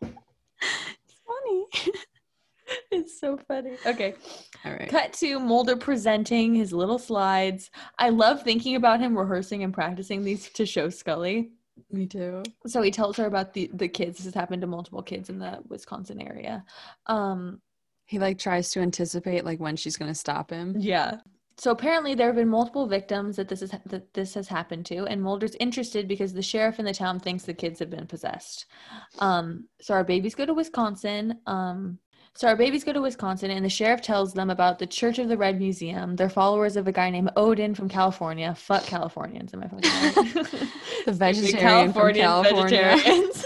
It's 0.01 1.21
me. 1.45 1.91
it's 2.91 3.19
so 3.19 3.37
funny. 3.37 3.77
Okay. 3.85 4.15
All 4.65 4.71
right. 4.73 4.89
Cut 4.89 5.13
to 5.13 5.39
Mulder 5.39 5.75
presenting 5.75 6.53
his 6.55 6.71
little 6.73 6.99
slides. 6.99 7.69
I 7.97 8.09
love 8.09 8.43
thinking 8.43 8.75
about 8.75 8.99
him 8.99 9.17
rehearsing 9.17 9.63
and 9.63 9.73
practicing 9.73 10.23
these 10.23 10.49
to 10.51 10.65
show 10.65 10.89
Scully. 10.89 11.51
Me 11.91 12.05
too. 12.05 12.43
So 12.67 12.81
he 12.81 12.91
tells 12.91 13.17
her 13.17 13.25
about 13.25 13.53
the 13.53 13.69
the 13.73 13.87
kids. 13.87 14.17
This 14.17 14.25
has 14.25 14.33
happened 14.33 14.61
to 14.61 14.67
multiple 14.67 15.01
kids 15.01 15.29
in 15.29 15.39
the 15.39 15.59
Wisconsin 15.67 16.21
area. 16.21 16.63
Um, 17.07 17.61
He 18.05 18.19
like 18.19 18.37
tries 18.37 18.71
to 18.71 18.79
anticipate 18.79 19.43
like 19.45 19.59
when 19.59 19.75
she's 19.75 19.97
gonna 19.97 20.15
stop 20.15 20.49
him. 20.51 20.75
yeah. 20.79 21.17
So 21.57 21.71
apparently 21.71 22.15
there 22.15 22.27
have 22.27 22.35
been 22.35 22.49
multiple 22.49 22.87
victims 22.87 23.35
that 23.35 23.47
this 23.47 23.61
is 23.61 23.71
that 23.85 24.13
this 24.13 24.33
has 24.33 24.47
happened 24.47 24.85
to, 24.87 25.05
and 25.05 25.21
Mulder's 25.21 25.55
interested 25.59 26.07
because 26.07 26.33
the 26.33 26.41
sheriff 26.41 26.79
in 26.79 26.85
the 26.85 26.93
town 26.93 27.19
thinks 27.19 27.43
the 27.43 27.53
kids 27.53 27.79
have 27.79 27.89
been 27.89 28.07
possessed. 28.07 28.65
Um, 29.19 29.67
so 29.79 29.93
our 29.93 30.03
babies 30.03 30.35
go 30.35 30.45
to 30.45 30.53
Wisconsin. 30.53 31.39
Um, 31.45 31.99
so 32.35 32.47
our 32.47 32.55
babies 32.55 32.83
go 32.83 32.93
to 32.93 33.01
Wisconsin, 33.01 33.51
and 33.51 33.63
the 33.63 33.69
sheriff 33.69 34.01
tells 34.01 34.33
them 34.33 34.49
about 34.49 34.79
the 34.79 34.87
Church 34.87 35.19
of 35.19 35.29
the 35.29 35.37
Red 35.37 35.59
Museum. 35.59 36.15
They're 36.15 36.29
followers 36.29 36.75
of 36.75 36.87
a 36.87 36.91
guy 36.91 37.11
named 37.11 37.29
Odin 37.35 37.75
from 37.75 37.87
California. 37.87 38.55
Fuck 38.55 38.85
Californians, 38.85 39.53
am 39.53 39.63
I 39.63 39.67
fucking 39.67 40.15
right? 40.15 40.69
The 41.05 41.11
vegetarian 41.11 41.93
from 41.93 42.13
California. 42.13 42.97
vegetarians. 42.97 43.45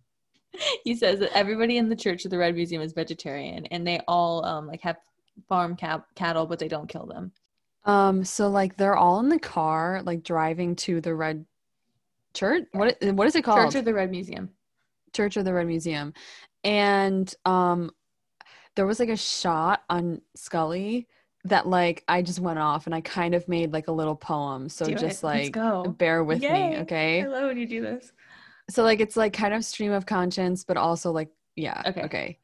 he 0.84 0.94
says 0.94 1.18
that 1.18 1.36
everybody 1.36 1.76
in 1.76 1.90
the 1.90 1.96
Church 1.96 2.24
of 2.24 2.30
the 2.30 2.38
Red 2.38 2.54
Museum 2.54 2.80
is 2.80 2.94
vegetarian, 2.94 3.66
and 3.66 3.86
they 3.86 4.00
all 4.08 4.44
um, 4.46 4.66
like 4.66 4.80
have 4.80 4.96
farm 5.48 5.76
cap- 5.76 6.06
cattle, 6.14 6.46
but 6.46 6.58
they 6.58 6.68
don't 6.68 6.88
kill 6.88 7.06
them. 7.06 7.32
Um, 7.84 8.24
so 8.24 8.48
like 8.48 8.76
they're 8.76 8.96
all 8.96 9.20
in 9.20 9.28
the 9.28 9.38
car, 9.38 10.02
like 10.04 10.22
driving 10.24 10.74
to 10.76 11.00
the 11.00 11.14
red 11.14 11.44
church. 12.34 12.64
What 12.72 12.96
what 13.00 13.26
is 13.26 13.36
it 13.36 13.42
called? 13.44 13.58
Church 13.70 13.76
of 13.78 13.84
the 13.84 13.94
Red 13.94 14.10
Museum. 14.10 14.50
Church 15.14 15.36
of 15.36 15.44
the 15.44 15.54
Red 15.54 15.66
Museum. 15.68 16.12
And 16.64 17.32
um 17.44 17.90
there 18.74 18.86
was 18.86 18.98
like 19.00 19.08
a 19.08 19.16
shot 19.16 19.82
on 19.88 20.20
Scully 20.34 21.06
that 21.44 21.66
like 21.68 22.02
I 22.08 22.22
just 22.22 22.40
went 22.40 22.58
off 22.58 22.86
and 22.86 22.94
I 22.94 23.00
kind 23.00 23.34
of 23.34 23.46
made 23.48 23.72
like 23.72 23.86
a 23.86 23.92
little 23.92 24.16
poem. 24.16 24.68
So 24.68 24.84
Do 24.84 24.92
it. 24.92 24.98
just 24.98 25.22
Let's 25.22 25.46
like 25.46 25.52
go. 25.52 25.84
bear 25.96 26.24
with 26.24 26.40
me, 26.42 26.78
okay? 26.78 27.22
I 27.22 27.26
love 27.26 27.44
when 27.44 27.56
you 27.56 27.68
do 27.68 27.80
this. 27.82 28.12
So 28.68 28.82
like 28.82 28.98
it's 28.98 29.16
like 29.16 29.32
kind 29.32 29.54
of 29.54 29.64
stream 29.64 29.92
of 29.92 30.06
conscience, 30.06 30.64
but 30.64 30.76
also 30.76 31.12
like 31.12 31.28
yeah, 31.54 31.82
Okay. 31.86 32.02
okay. 32.02 32.38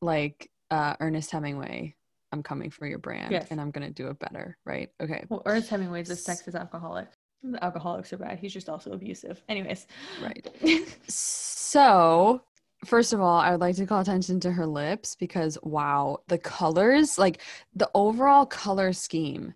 Like 0.00 0.48
uh 0.70 0.94
Ernest 1.00 1.32
Hemingway, 1.32 1.95
I'm 2.36 2.42
coming 2.42 2.70
for 2.70 2.86
your 2.86 2.98
brand 2.98 3.32
Yes. 3.32 3.48
and 3.50 3.58
I'm 3.60 3.70
gonna 3.70 3.90
do 3.90 4.08
it 4.08 4.18
better, 4.18 4.58
right? 4.66 4.90
Okay. 5.00 5.24
Well, 5.28 5.42
Ernest 5.46 5.70
Hemingway's 5.70 6.10
a 6.10 6.14
sexist 6.14 6.54
alcoholic. 6.54 7.08
The 7.42 7.62
alcoholics 7.64 8.12
are 8.12 8.18
bad. 8.18 8.38
He's 8.38 8.52
just 8.52 8.68
also 8.68 8.92
abusive. 8.92 9.42
Anyways. 9.48 9.86
Right. 10.22 10.46
So, 11.08 12.42
first 12.84 13.12
of 13.12 13.20
all, 13.20 13.38
I 13.38 13.50
would 13.50 13.60
like 13.60 13.76
to 13.76 13.86
call 13.86 14.00
attention 14.00 14.38
to 14.40 14.52
her 14.52 14.66
lips 14.66 15.14
because 15.16 15.58
wow, 15.62 16.18
the 16.28 16.38
colors, 16.38 17.18
like 17.18 17.40
the 17.74 17.90
overall 17.94 18.46
color 18.46 18.92
scheme 18.92 19.54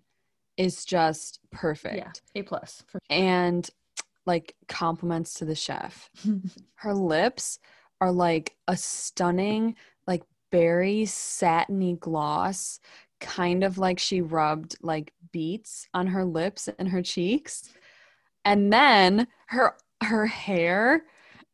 is 0.57 0.83
just 0.85 1.39
perfect. 1.51 1.95
yeah. 1.97 2.11
A 2.35 2.43
plus. 2.43 2.83
For 2.87 2.99
And 3.09 3.67
like 4.25 4.55
compliments 4.67 5.35
to 5.35 5.45
the 5.45 5.55
chef. 5.55 6.09
Her 6.75 6.93
lips 6.93 7.57
are 7.99 8.11
like 8.11 8.55
a 8.67 8.75
stunning, 8.77 9.75
berry 10.51 11.05
satiny 11.05 11.95
gloss, 11.95 12.79
kind 13.19 13.63
of 13.63 13.77
like 13.77 13.99
she 13.99 14.21
rubbed 14.21 14.75
like 14.81 15.13
beets 15.31 15.87
on 15.93 16.07
her 16.07 16.25
lips 16.25 16.69
and 16.79 16.89
her 16.89 17.01
cheeks. 17.01 17.71
And 18.45 18.71
then 18.71 19.27
her 19.47 19.75
her 20.03 20.25
hair 20.25 21.03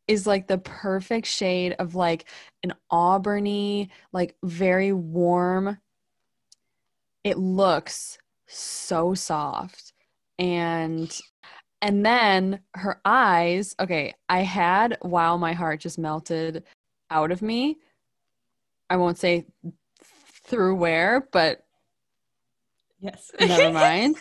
is 0.08 0.26
like 0.26 0.48
the 0.48 0.58
perfect 0.58 1.26
shade 1.26 1.76
of 1.78 1.94
like 1.94 2.26
an 2.62 2.72
auburny, 2.90 3.90
like 4.12 4.36
very 4.42 4.92
warm. 4.92 5.78
It 7.24 7.38
looks 7.38 8.18
so 8.46 9.14
soft. 9.14 9.92
And 10.38 11.16
and 11.82 12.04
then 12.04 12.60
her 12.74 13.00
eyes, 13.04 13.74
okay, 13.78 14.14
I 14.28 14.40
had 14.40 14.98
wow 15.02 15.36
my 15.36 15.52
heart 15.52 15.80
just 15.80 15.98
melted 15.98 16.64
out 17.10 17.30
of 17.30 17.42
me. 17.42 17.78
I 18.90 18.96
won't 18.96 19.18
say 19.18 19.46
through 20.48 20.76
where, 20.76 21.28
but 21.32 21.64
yes. 23.00 23.30
never 23.40 23.72
mind. 23.72 24.16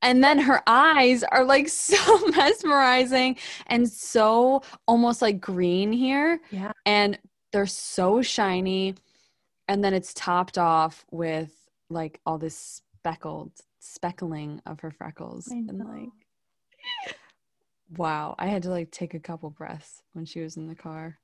And 0.00 0.22
then 0.22 0.38
her 0.38 0.62
eyes 0.66 1.24
are 1.24 1.44
like 1.44 1.68
so 1.68 2.28
mesmerizing 2.28 3.36
and 3.66 3.88
so 3.88 4.62
almost 4.86 5.22
like 5.22 5.40
green 5.40 5.92
here. 5.92 6.40
Yeah. 6.50 6.72
And 6.86 7.18
they're 7.52 7.66
so 7.66 8.22
shiny. 8.22 8.94
And 9.66 9.84
then 9.84 9.94
it's 9.94 10.14
topped 10.14 10.56
off 10.56 11.04
with 11.10 11.52
like 11.90 12.20
all 12.24 12.38
this 12.38 12.82
speckled 12.96 13.52
speckling 13.80 14.60
of 14.66 14.80
her 14.80 14.90
freckles. 14.90 15.48
And 15.48 15.78
like, 15.78 16.08
wow. 17.96 18.34
I 18.38 18.46
had 18.46 18.62
to 18.64 18.70
like 18.70 18.90
take 18.90 19.14
a 19.14 19.20
couple 19.20 19.50
breaths 19.50 20.02
when 20.12 20.24
she 20.24 20.40
was 20.40 20.56
in 20.56 20.68
the 20.68 20.74
car. 20.74 21.18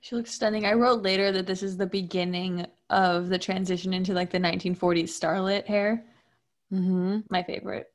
She 0.00 0.14
looks 0.14 0.32
stunning. 0.32 0.64
I 0.64 0.72
wrote 0.72 1.02
later 1.02 1.30
that 1.32 1.46
this 1.46 1.62
is 1.62 1.76
the 1.76 1.86
beginning 1.86 2.66
of 2.88 3.28
the 3.28 3.38
transition 3.38 3.92
into 3.92 4.14
like 4.14 4.30
the 4.30 4.38
1940s 4.38 5.04
starlet 5.04 5.66
hair. 5.66 6.04
Mm-hmm. 6.72 7.20
My 7.28 7.42
favorite. 7.42 7.86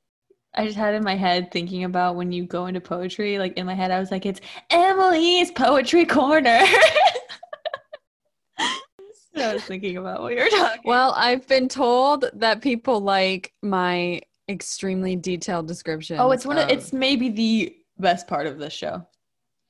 I 0.53 0.65
just 0.65 0.77
had 0.77 0.93
in 0.93 1.03
my 1.03 1.15
head 1.15 1.51
thinking 1.51 1.83
about 1.83 2.15
when 2.15 2.31
you 2.31 2.45
go 2.45 2.67
into 2.67 2.79
poetry. 2.79 3.37
Like 3.39 3.57
in 3.57 3.65
my 3.65 3.73
head, 3.73 3.91
I 3.91 3.99
was 3.99 4.11
like, 4.11 4.25
it's 4.25 4.39
Emilie's 4.71 5.51
Poetry 5.51 6.05
Corner. 6.05 6.61
so 9.35 9.41
I 9.41 9.53
was 9.53 9.63
thinking 9.63 9.97
about 9.97 10.21
what 10.21 10.33
you 10.33 10.39
were 10.39 10.49
talking 10.49 10.81
Well, 10.85 11.13
I've 11.17 11.45
been 11.47 11.67
told 11.67 12.25
that 12.33 12.61
people 12.61 13.01
like 13.01 13.51
my 13.61 14.21
extremely 14.47 15.15
detailed 15.15 15.67
description. 15.67 16.17
Oh, 16.19 16.31
it's 16.31 16.45
one 16.45 16.57
of 16.57 16.69
it's 16.69 16.93
maybe 16.93 17.29
the 17.29 17.75
best 17.97 18.27
part 18.27 18.47
of 18.47 18.57
this 18.57 18.73
show. 18.73 19.05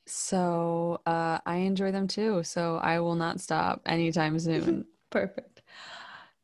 So 0.06 1.02
uh, 1.06 1.40
I 1.46 1.58
enjoy 1.58 1.92
them 1.92 2.08
too. 2.08 2.44
So 2.44 2.78
I 2.78 3.00
will 3.00 3.16
not 3.16 3.40
stop 3.42 3.82
anytime 3.86 4.38
soon. 4.40 4.86
Perfect. 5.10 5.62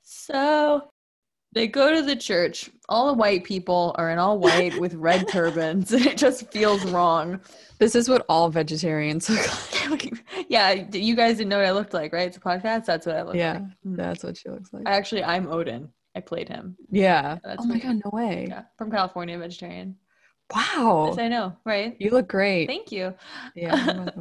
So 0.04 0.90
they 1.54 1.68
go 1.68 1.94
to 1.94 2.02
the 2.02 2.16
church. 2.16 2.70
All 2.90 3.08
the 3.08 3.14
white 3.14 3.44
people 3.44 3.94
are 3.98 4.10
in 4.12 4.18
all 4.20 4.40
white 4.40 4.80
with 4.80 4.94
red 4.96 5.28
turbans. 5.28 5.92
And 5.92 6.06
it 6.06 6.18
just 6.18 6.50
feels 6.52 6.84
wrong. 6.86 7.40
this 7.80 7.96
is 7.96 8.08
what 8.10 8.26
all 8.30 8.50
vegetarians 8.50 9.30
look 9.30 9.90
like. 9.92 10.24
yeah, 10.50 10.72
you 10.94 11.16
guys 11.16 11.38
didn't 11.38 11.50
know 11.50 11.58
what 11.58 11.66
I 11.68 11.72
looked 11.72 11.94
like, 11.94 12.14
right? 12.14 12.28
It's 12.28 12.38
a 12.38 12.42
podcast. 12.42 12.86
That's 12.86 13.06
what 13.06 13.16
I 13.16 13.22
look 13.24 13.36
Yeah, 13.36 13.54
like. 13.54 13.62
Mm. 13.86 13.96
That's 13.98 14.24
what 14.24 14.38
she 14.38 14.50
looks 14.50 14.72
like. 14.74 14.84
Actually, 14.86 15.24
I'm 15.24 15.48
Odin. 15.48 15.90
I 16.16 16.20
played 16.20 16.50
him. 16.50 16.76
yeah. 16.90 17.38
That's 17.44 17.64
Oh 17.64 17.68
my 17.68 17.80
god, 17.80 18.02
no 18.04 18.12
way. 18.12 18.48
Yeah, 18.50 18.64
from 18.78 18.92
California, 18.92 19.38
vegetarian. 19.38 19.96
Wow. 20.54 21.08
Yes, 21.10 21.18
I 21.20 21.28
know, 21.28 21.56
right? 21.66 21.96
You 22.00 22.12
look 22.12 22.28
great. 22.28 22.68
Thank 22.68 22.92
you. 22.92 23.14
yeah. 23.56 24.10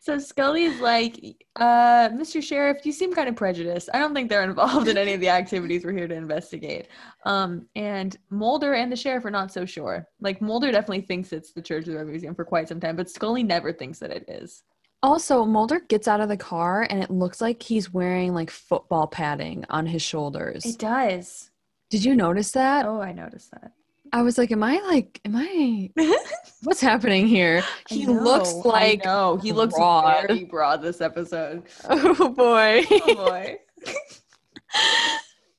So 0.00 0.18
Scully's 0.18 0.80
like, 0.80 1.44
uh, 1.56 2.10
Mr. 2.10 2.40
Sheriff, 2.40 2.86
you 2.86 2.92
seem 2.92 3.12
kind 3.12 3.28
of 3.28 3.34
prejudiced. 3.34 3.88
I 3.92 3.98
don't 3.98 4.14
think 4.14 4.28
they're 4.30 4.44
involved 4.44 4.86
in 4.86 4.96
any 4.96 5.14
of 5.14 5.20
the 5.20 5.28
activities 5.28 5.84
we're 5.84 5.92
here 5.92 6.06
to 6.06 6.14
investigate. 6.14 6.88
Um, 7.24 7.66
and 7.74 8.16
Mulder 8.30 8.74
and 8.74 8.90
the 8.90 8.96
sheriff 8.96 9.24
are 9.24 9.30
not 9.30 9.52
so 9.52 9.66
sure. 9.66 10.06
Like 10.20 10.40
Mulder 10.40 10.70
definitely 10.70 11.00
thinks 11.00 11.32
it's 11.32 11.52
the 11.52 11.60
Church 11.60 11.86
of 11.86 11.92
the 11.92 11.96
Red 11.98 12.06
Museum 12.06 12.36
for 12.36 12.44
quite 12.44 12.68
some 12.68 12.78
time, 12.78 12.94
but 12.94 13.10
Scully 13.10 13.42
never 13.42 13.72
thinks 13.72 13.98
that 13.98 14.12
it 14.12 14.24
is. 14.28 14.62
Also, 15.02 15.44
Mulder 15.44 15.80
gets 15.80 16.08
out 16.08 16.20
of 16.20 16.28
the 16.28 16.36
car 16.36 16.86
and 16.88 17.02
it 17.02 17.10
looks 17.10 17.40
like 17.40 17.62
he's 17.62 17.92
wearing 17.92 18.32
like 18.32 18.50
football 18.50 19.08
padding 19.08 19.64
on 19.70 19.86
his 19.86 20.02
shoulders. 20.02 20.64
It 20.64 20.78
does. 20.78 21.50
Did 21.90 22.04
you 22.04 22.14
notice 22.14 22.52
that? 22.52 22.86
Oh, 22.86 23.00
I 23.00 23.12
noticed 23.12 23.50
that. 23.50 23.72
I 24.12 24.22
was 24.22 24.38
like, 24.38 24.50
am 24.52 24.62
I 24.62 24.78
like, 24.86 25.20
am 25.24 25.34
I, 25.36 25.90
what's 26.62 26.80
happening 26.80 27.26
here? 27.26 27.62
He 27.88 28.04
I 28.04 28.08
looks 28.10 28.52
like, 28.52 29.04
know. 29.04 29.36
he 29.42 29.52
looks 29.52 29.74
broad. 29.74 30.26
very 30.28 30.44
broad 30.44 30.82
this 30.82 31.00
episode. 31.00 31.64
oh 31.88 32.28
boy. 32.30 32.84
Oh 32.90 33.14
boy. 33.14 33.58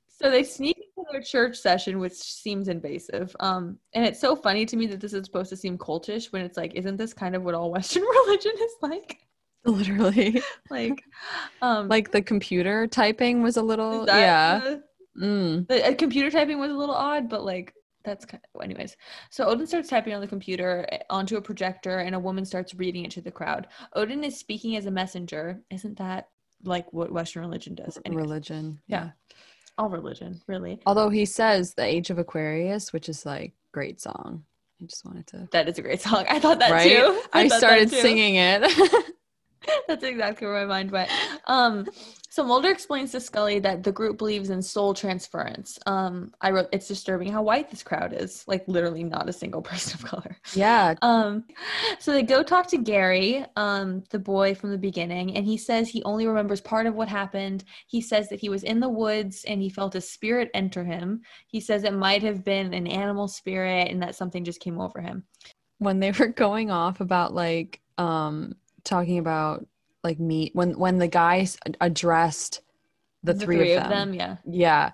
so 0.09 0.31
they 0.31 0.43
sneak 0.43 0.77
into 0.77 1.07
their 1.11 1.21
church 1.21 1.57
session, 1.57 1.99
which 1.99 2.13
seems 2.13 2.67
invasive. 2.67 3.35
Um, 3.39 3.77
and 3.93 4.05
it's 4.05 4.19
so 4.19 4.35
funny 4.35 4.65
to 4.65 4.75
me 4.75 4.87
that 4.87 4.99
this 4.99 5.13
is 5.13 5.25
supposed 5.25 5.49
to 5.49 5.57
seem 5.57 5.77
cultish 5.77 6.31
when 6.31 6.41
it's 6.41 6.57
like, 6.57 6.73
isn't 6.75 6.97
this 6.97 7.13
kind 7.13 7.35
of 7.35 7.43
what 7.43 7.53
all 7.55 7.71
Western 7.77 8.03
religion 8.03 8.53
is 8.59 8.71
like? 8.81 9.19
Literally. 9.65 10.41
Like, 10.69 11.03
um, 11.61 11.87
Like 11.87 12.11
the 12.11 12.21
computer 12.21 12.87
typing 12.87 13.43
was 13.43 13.57
a 13.57 13.61
little, 13.63 14.05
yeah. 14.07 14.59
the- 14.59 14.83
Mm. 15.19 15.67
the 15.67 15.83
uh, 15.83 15.95
computer 15.95 16.29
typing 16.29 16.59
was 16.59 16.69
a 16.69 16.75
little 16.75 16.93
odd, 16.93 17.27
but 17.27 17.43
like 17.43 17.73
that's 18.03 18.25
kind 18.25 18.41
of, 18.55 18.61
anyways. 18.61 18.95
So 19.29 19.45
Odin 19.45 19.67
starts 19.67 19.89
typing 19.89 20.13
on 20.13 20.21
the 20.21 20.27
computer 20.27 20.87
eh, 20.91 20.99
onto 21.09 21.35
a 21.37 21.41
projector, 21.41 21.99
and 21.99 22.15
a 22.15 22.19
woman 22.19 22.45
starts 22.45 22.73
reading 22.75 23.03
it 23.05 23.11
to 23.11 23.21
the 23.21 23.31
crowd. 23.31 23.67
Odin 23.93 24.23
is 24.23 24.37
speaking 24.37 24.75
as 24.77 24.85
a 24.85 24.91
messenger. 24.91 25.59
Isn't 25.69 25.97
that 25.97 26.29
like 26.63 26.91
what 26.93 27.11
Western 27.11 27.41
religion 27.43 27.75
does? 27.75 27.97
Anyways, 28.05 28.23
Religion. 28.23 28.79
Yeah. 28.87 29.09
all 29.77 29.89
religion, 29.89 30.41
really. 30.47 30.79
Although 30.85 31.09
he 31.09 31.25
says 31.25 31.73
the 31.73 31.83
Age 31.85 32.09
of 32.09 32.17
Aquarius, 32.17 32.93
which 32.93 33.09
is 33.09 33.25
like 33.25 33.53
great 33.71 33.99
song. 34.01 34.43
I 34.81 34.85
just 34.85 35.05
wanted 35.05 35.27
to. 35.27 35.47
That 35.51 35.67
is 35.67 35.77
a 35.79 35.81
great 35.81 36.01
song. 36.01 36.25
I 36.29 36.39
thought 36.39 36.59
that 36.59 36.71
Right? 36.71 36.89
too. 36.89 37.21
I, 37.33 37.47
that 37.47 37.57
started 37.57 37.89
singing 37.89 38.35
it. 38.35 38.61
That's 39.87 40.03
exactly 40.03 40.47
where 40.47 40.65
my 40.65 40.65
mind 40.65 40.91
went. 40.91 41.09
Um, 41.45 41.87
so 42.29 42.43
Mulder 42.43 42.69
explains 42.69 43.11
to 43.13 43.19
Scully 43.19 43.57
that 43.59 43.83
the 43.83 43.91
group 43.91 44.17
believes 44.19 44.49
in 44.49 44.61
soul 44.61 44.93
transference. 44.93 45.79
Um, 45.87 46.33
I 46.41 46.51
wrote, 46.51 46.67
it's 46.71 46.87
disturbing 46.87 47.31
how 47.31 47.41
white 47.41 47.71
this 47.71 47.81
crowd 47.81 48.13
is. 48.13 48.43
Like 48.47 48.63
literally 48.67 49.03
not 49.03 49.27
a 49.27 49.33
single 49.33 49.61
person 49.63 49.99
of 49.99 50.05
color. 50.05 50.37
Yeah. 50.53 50.93
Um, 51.01 51.45
so 51.99 52.11
they 52.11 52.23
go 52.23 52.43
talk 52.43 52.67
to 52.67 52.77
Gary, 52.77 53.43
um, 53.55 54.03
the 54.11 54.19
boy 54.19 54.53
from 54.53 54.71
the 54.71 54.77
beginning, 54.77 55.35
and 55.35 55.45
he 55.45 55.57
says 55.57 55.89
he 55.89 56.03
only 56.03 56.27
remembers 56.27 56.61
part 56.61 56.85
of 56.85 56.95
what 56.95 57.07
happened. 57.07 57.63
He 57.87 58.01
says 58.01 58.29
that 58.29 58.39
he 58.39 58.49
was 58.49 58.63
in 58.63 58.79
the 58.79 58.89
woods 58.89 59.43
and 59.47 59.61
he 59.61 59.69
felt 59.69 59.95
a 59.95 60.01
spirit 60.01 60.51
enter 60.53 60.83
him. 60.83 61.21
He 61.47 61.59
says 61.59 61.83
it 61.83 61.93
might 61.93 62.23
have 62.23 62.43
been 62.43 62.73
an 62.73 62.87
animal 62.87 63.27
spirit 63.27 63.89
and 63.89 64.01
that 64.03 64.15
something 64.15 64.43
just 64.43 64.59
came 64.59 64.79
over 64.79 65.01
him. 65.01 65.23
When 65.79 65.99
they 65.99 66.11
were 66.11 66.27
going 66.35 66.71
off 66.71 67.01
about 67.01 67.33
like 67.33 67.81
um 67.97 68.53
talking 68.87 69.19
about 69.19 69.65
like 70.03 70.19
meat 70.19 70.51
when 70.55 70.77
when 70.77 70.97
the 70.97 71.07
guys 71.07 71.57
addressed 71.81 72.61
the, 73.23 73.33
three, 73.33 73.73
of, 73.73 73.89
them, 73.89 74.13
yeah. 74.13 74.37
yeah. 74.45 74.91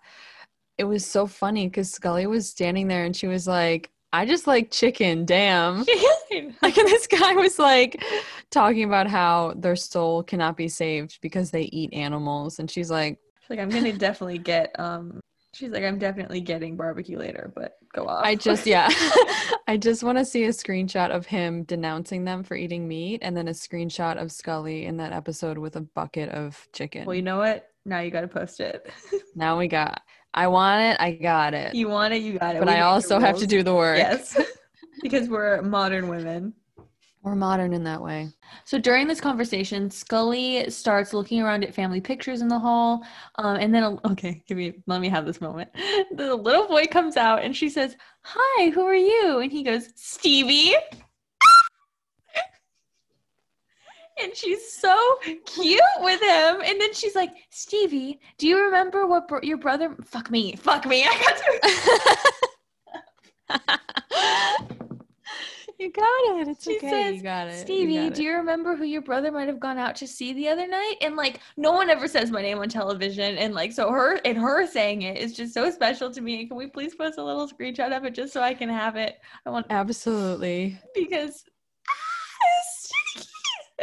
It 0.78 0.86
was 0.86 1.06
so 1.06 1.28
funny 1.28 1.68
because 1.68 1.92
scully 1.92 2.26
was 2.26 2.50
standing 2.50 2.88
there 2.88 3.06
and 3.06 3.16
she 3.16 3.28
was 3.28 3.48
like 3.48 3.92
i 4.12 4.26
just 4.26 4.48
like 4.48 4.72
chicken 4.72 5.26
damn. 5.26 5.86
Like 6.64 6.78
and 6.78 6.88
this 6.88 7.06
guy 7.06 7.34
was 7.34 7.60
like 7.60 8.04
talking 8.50 8.86
about 8.86 9.08
how 9.08 9.54
their 9.56 9.76
soul 9.76 10.24
cannot 10.24 10.58
be 10.58 10.68
saved 10.68 11.20
because 11.22 11.52
they 11.52 11.64
eat 11.64 11.94
animals 11.94 12.58
and 12.58 12.72
she's 12.72 12.90
like 12.90 13.20
She's 13.42 13.52
like 13.52 13.60
i'm 13.60 13.70
gonna 13.70 13.94
definitely 13.98 14.40
get 14.40 14.78
um 14.80 15.20
she's 15.54 15.70
like 15.70 15.84
i'm 15.84 16.00
definitely 16.00 16.42
getting 16.42 16.76
barbecue 16.76 17.20
later 17.20 17.52
but 17.54 17.78
go 17.94 18.08
off 18.08 18.26
I 18.26 18.36
just 18.36 18.66
yeah. 18.66 18.90
I 19.68 19.78
just 19.78 20.04
want 20.04 20.18
to 20.18 20.26
see 20.26 20.44
a 20.44 20.50
screenshot 20.50 21.10
of 21.12 21.26
him 21.26 21.64
denouncing 21.64 22.26
them 22.26 22.44
for 22.44 22.56
eating 22.56 22.88
meat 22.88 23.20
and 23.24 23.36
then 23.38 23.48
a 23.48 23.52
screenshot 23.52 24.18
of 24.22 24.32
Scully 24.32 24.86
in 24.86 24.98
that 24.98 25.14
episode 25.14 25.58
with 25.58 25.76
a 25.78 25.82
bucket 25.82 26.30
of 26.30 26.68
chicken. 26.74 27.06
well 27.06 27.16
you 27.16 27.22
know 27.22 27.38
what 27.38 27.70
now 27.86 28.00
you 28.00 28.12
gotta 28.12 28.28
post 28.28 28.60
it 28.60 28.92
now 29.36 29.58
we 29.58 29.68
got 29.68 30.02
I 30.34 30.48
want 30.48 30.82
it, 30.82 30.98
I 31.00 31.12
got 31.12 31.54
it. 31.54 31.76
you 31.76 31.88
want 31.90 32.14
it 32.14 32.22
you 32.24 32.40
got 32.40 32.56
it 32.56 32.60
but 32.60 32.68
We 32.68 32.74
I 32.76 32.82
also 32.82 33.20
have 33.20 33.38
to 33.38 33.48
do 33.48 33.62
the 33.64 33.74
work. 33.76 33.98
yes 33.98 34.38
because 35.02 35.30
we're 35.30 35.62
modern 35.62 36.08
women 36.08 36.54
We're 37.24 37.36
modern 37.36 37.72
in 37.74 37.86
that 37.86 38.02
way. 38.02 38.30
So 38.66 38.78
during 38.78 39.08
this 39.08 39.22
conversation, 39.22 39.90
Scully 39.90 40.70
starts 40.70 41.14
looking 41.14 41.42
around 41.42 41.64
at 41.64 41.74
family 41.74 42.02
pictures 42.02 42.42
in 42.42 42.50
the 42.50 42.60
hall, 42.60 43.02
um, 43.38 43.56
and 43.56 43.74
then 43.74 43.98
okay, 44.06 44.44
give 44.46 44.58
me 44.58 44.74
let 44.88 45.00
me 45.00 45.08
have 45.10 45.26
this 45.26 45.40
moment. 45.40 45.70
The 46.16 46.36
little 46.36 46.68
boy 46.68 46.86
comes 46.86 47.16
out 47.18 47.42
and 47.44 47.56
she 47.56 47.70
says, 47.70 47.96
"Hi, 48.24 48.70
who 48.72 48.82
are 48.86 48.94
you?" 48.96 49.40
And 49.40 49.52
he 49.52 49.64
goes, 49.64 49.90
"Stevie." 49.96 50.76
And 54.22 54.36
she's 54.38 54.72
so 54.72 54.96
cute 55.48 55.82
with 56.02 56.22
him. 56.22 56.62
And 56.64 56.80
then 56.80 56.94
she's 56.94 57.16
like, 57.16 57.32
Stevie, 57.50 58.20
do 58.38 58.48
you 58.48 58.60
remember 58.64 59.08
what 59.08 59.28
bro- 59.28 59.40
your 59.42 59.58
brother? 59.58 59.96
Fuck 60.06 60.30
me, 60.30 60.56
fuck 60.56 60.86
me. 60.86 61.04
I 61.04 61.34
got 63.50 63.60
to. 64.70 64.73
You 65.80 65.92
got 65.92 66.04
it. 66.04 66.48
It's 66.48 66.64
She 66.64 66.78
okay. 66.78 66.90
says, 66.90 67.16
you 67.16 67.22
got 67.22 67.48
it. 67.48 67.60
Stevie, 67.60 68.10
got 68.10 68.16
do 68.16 68.24
you 68.24 68.34
remember 68.34 68.76
who 68.76 68.84
your 68.84 69.02
brother 69.02 69.32
might 69.32 69.48
have 69.48 69.60
gone 69.60 69.78
out 69.78 69.96
to 69.98 70.08
see 70.08 70.34
the 70.34 70.48
other 70.48 70.68
night? 70.68 70.96
And 71.02 71.16
like, 71.16 71.40
no 71.58 71.72
one 71.72 71.90
ever 71.90 72.08
says 72.08 72.32
my 72.32 72.42
name 72.42 72.60
on 72.60 72.70
television. 72.70 73.38
And 73.38 73.54
like, 73.54 73.72
so 73.72 73.92
her 73.92 74.20
and 74.26 74.38
her 74.38 74.66
saying 74.68 75.02
it 75.02 75.18
is 75.18 75.34
just 75.34 75.54
so 75.54 75.70
special 75.72 76.12
to 76.12 76.22
me. 76.22 76.46
Can 76.48 76.58
we 76.58 76.68
please 76.68 76.96
post 76.96 77.18
a 77.18 77.24
little 77.24 77.48
screenshot 77.48 77.96
of 77.96 78.06
it 78.06 78.14
just 78.14 78.34
so 78.34 78.42
I 78.42 78.54
can 78.54 78.70
have 78.70 78.96
it? 78.96 79.20
I 79.46 79.50
want 79.50 79.68
Absolutely. 79.70 80.80
because. 80.96 81.44
Ah, 81.90 81.94
it's 82.60 82.90
so 82.90 83.22
cute. 83.22 83.28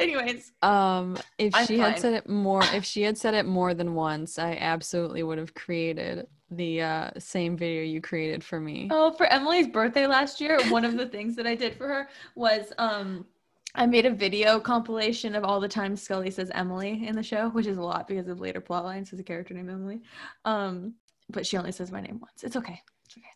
Anyways, 0.00 0.52
Um, 0.62 1.16
if 1.38 1.54
I'm 1.54 1.66
she 1.66 1.78
had 1.78 1.98
said 1.98 2.14
it 2.14 2.28
more, 2.28 2.62
if 2.74 2.84
she 2.92 3.02
had 3.02 3.16
said 3.18 3.34
it 3.34 3.46
more 3.46 3.74
than 3.74 3.94
once, 3.94 4.38
I 4.38 4.56
absolutely 4.60 5.22
would 5.22 5.38
have 5.38 5.54
created 5.54 6.26
the 6.50 6.82
uh, 6.82 7.10
same 7.18 7.56
video 7.56 7.82
you 7.82 8.00
created 8.00 8.42
for 8.42 8.58
me. 8.60 8.88
oh, 8.90 9.12
for 9.12 9.26
Emilie's 9.26 9.68
birthday 9.68 10.06
last 10.06 10.40
year, 10.40 10.58
one 10.68 10.84
of 10.84 10.96
the 10.96 11.06
things 11.14 11.36
that 11.36 11.46
I 11.46 11.54
did 11.54 11.74
for 11.76 11.86
her 11.88 12.08
was 12.34 12.72
um. 12.78 13.26
I 13.72 13.86
made 13.86 14.04
a 14.04 14.10
video 14.10 14.58
compilation 14.58 15.36
of 15.36 15.44
all 15.44 15.60
the 15.60 15.68
times 15.68 16.02
Scully 16.02 16.32
says 16.32 16.50
Emily 16.52 17.06
in 17.06 17.14
the 17.14 17.22
show, 17.22 17.50
which 17.50 17.66
is 17.68 17.76
a 17.78 17.80
lot 17.82 18.08
because 18.08 18.26
of 18.26 18.40
later 18.40 18.60
plot 18.60 18.84
lines. 18.84 19.10
There's 19.12 19.20
a 19.20 19.22
character 19.22 19.54
named 19.54 19.70
Emily. 19.70 20.00
Um, 20.44 20.94
but 21.28 21.46
she 21.46 21.56
only 21.56 21.70
says 21.70 21.92
my 21.92 22.00
name 22.00 22.18
once. 22.20 22.42
It's 22.42 22.56
okay. 22.56 22.80
It's 23.04 23.16
okay. 23.16 23.28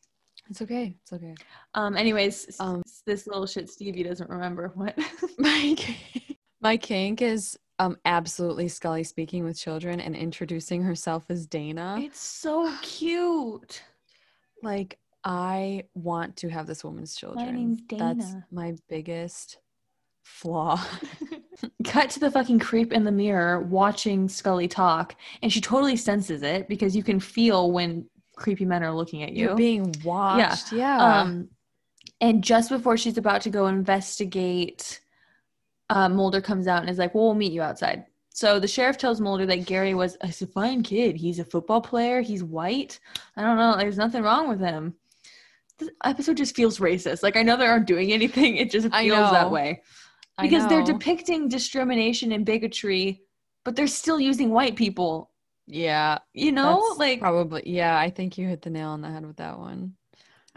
It's 0.50 0.60
okay. 0.62 0.96
It's 1.02 1.12
okay. 1.12 1.34
Um, 1.74 1.96
anyways, 1.96 2.56
Um, 2.58 2.82
this 3.06 3.28
little 3.28 3.46
shit 3.46 3.70
Stevie 3.70 4.02
doesn't 4.02 4.28
remember 4.28 4.72
what. 4.74 4.98
My 5.38 5.74
kink, 5.76 6.33
my 6.64 6.76
kink 6.76 7.22
is 7.22 7.56
um 7.78 7.96
absolutely 8.04 8.66
Scully 8.66 9.04
speaking 9.04 9.44
with 9.44 9.58
children 9.58 10.00
and 10.00 10.16
introducing 10.16 10.82
herself 10.82 11.26
as 11.28 11.46
Dana. 11.46 11.98
it's 12.00 12.20
so 12.20 12.72
cute. 12.82 13.82
Like 14.62 14.98
I 15.22 15.84
want 15.94 16.36
to 16.38 16.48
have 16.48 16.66
this 16.66 16.82
woman's 16.82 17.14
children. 17.14 17.46
My 17.46 17.52
name's 17.52 17.82
Dana. 17.82 18.14
That's 18.14 18.34
my 18.50 18.74
biggest 18.88 19.58
flaw. 20.22 20.82
Cut 21.84 22.10
to 22.10 22.20
the 22.20 22.30
fucking 22.30 22.58
creep 22.58 22.92
in 22.92 23.04
the 23.04 23.12
mirror 23.12 23.60
watching 23.60 24.28
Scully 24.28 24.68
talk, 24.68 25.16
and 25.42 25.52
she 25.52 25.60
totally 25.60 25.96
senses 25.96 26.42
it 26.42 26.68
because 26.68 26.96
you 26.96 27.02
can 27.02 27.20
feel 27.20 27.70
when 27.70 28.06
creepy 28.36 28.64
men 28.64 28.82
are 28.82 28.94
looking 28.94 29.22
at 29.22 29.32
you. 29.32 29.46
You're 29.46 29.56
being 29.56 29.94
watched. 30.04 30.72
Yeah. 30.72 30.96
Um, 30.96 31.48
and 32.20 32.42
just 32.42 32.70
before 32.70 32.96
she's 32.96 33.18
about 33.18 33.42
to 33.42 33.50
go 33.50 33.66
investigate, 33.66 35.00
uh, 35.90 36.08
Mulder 36.08 36.40
comes 36.40 36.66
out 36.66 36.80
and 36.80 36.90
is 36.90 36.98
like, 36.98 37.14
"Well, 37.14 37.24
we'll 37.24 37.34
meet 37.34 37.52
you 37.52 37.62
outside." 37.62 38.04
So 38.30 38.58
the 38.58 38.66
sheriff 38.68 38.98
tells 38.98 39.20
Mulder 39.20 39.46
that 39.46 39.64
Gary 39.66 39.94
was 39.94 40.16
a 40.20 40.32
fine 40.46 40.82
kid. 40.82 41.16
He's 41.16 41.38
a 41.38 41.44
football 41.44 41.80
player. 41.80 42.20
He's 42.20 42.42
white. 42.42 42.98
I 43.36 43.42
don't 43.42 43.56
know. 43.56 43.76
There's 43.76 43.96
nothing 43.98 44.22
wrong 44.22 44.48
with 44.48 44.58
him. 44.60 44.94
This 45.78 45.90
episode 46.04 46.36
just 46.36 46.56
feels 46.56 46.78
racist. 46.78 47.22
Like 47.22 47.36
I 47.36 47.42
know 47.42 47.56
they 47.56 47.66
aren't 47.66 47.86
doing 47.86 48.12
anything. 48.18 48.56
It 48.56 48.70
just 48.70 48.88
feels 48.92 49.30
that 49.30 49.50
way 49.50 49.82
because 50.40 50.66
they're 50.68 50.82
depicting 50.82 51.48
discrimination 51.48 52.32
and 52.32 52.44
bigotry, 52.44 53.22
but 53.64 53.76
they're 53.76 53.86
still 53.86 54.18
using 54.20 54.50
white 54.50 54.74
people. 54.76 55.30
yeah. 55.66 56.18
You 56.32 56.50
know, 56.52 56.94
like 56.98 57.20
probably 57.20 57.62
yeah, 57.66 57.96
I 57.98 58.10
think 58.10 58.36
you 58.36 58.48
hit 58.48 58.62
the 58.62 58.70
nail 58.70 58.88
on 58.90 59.00
the 59.00 59.10
head 59.10 59.24
with 59.26 59.36
that 59.36 59.58
one. 59.58 59.94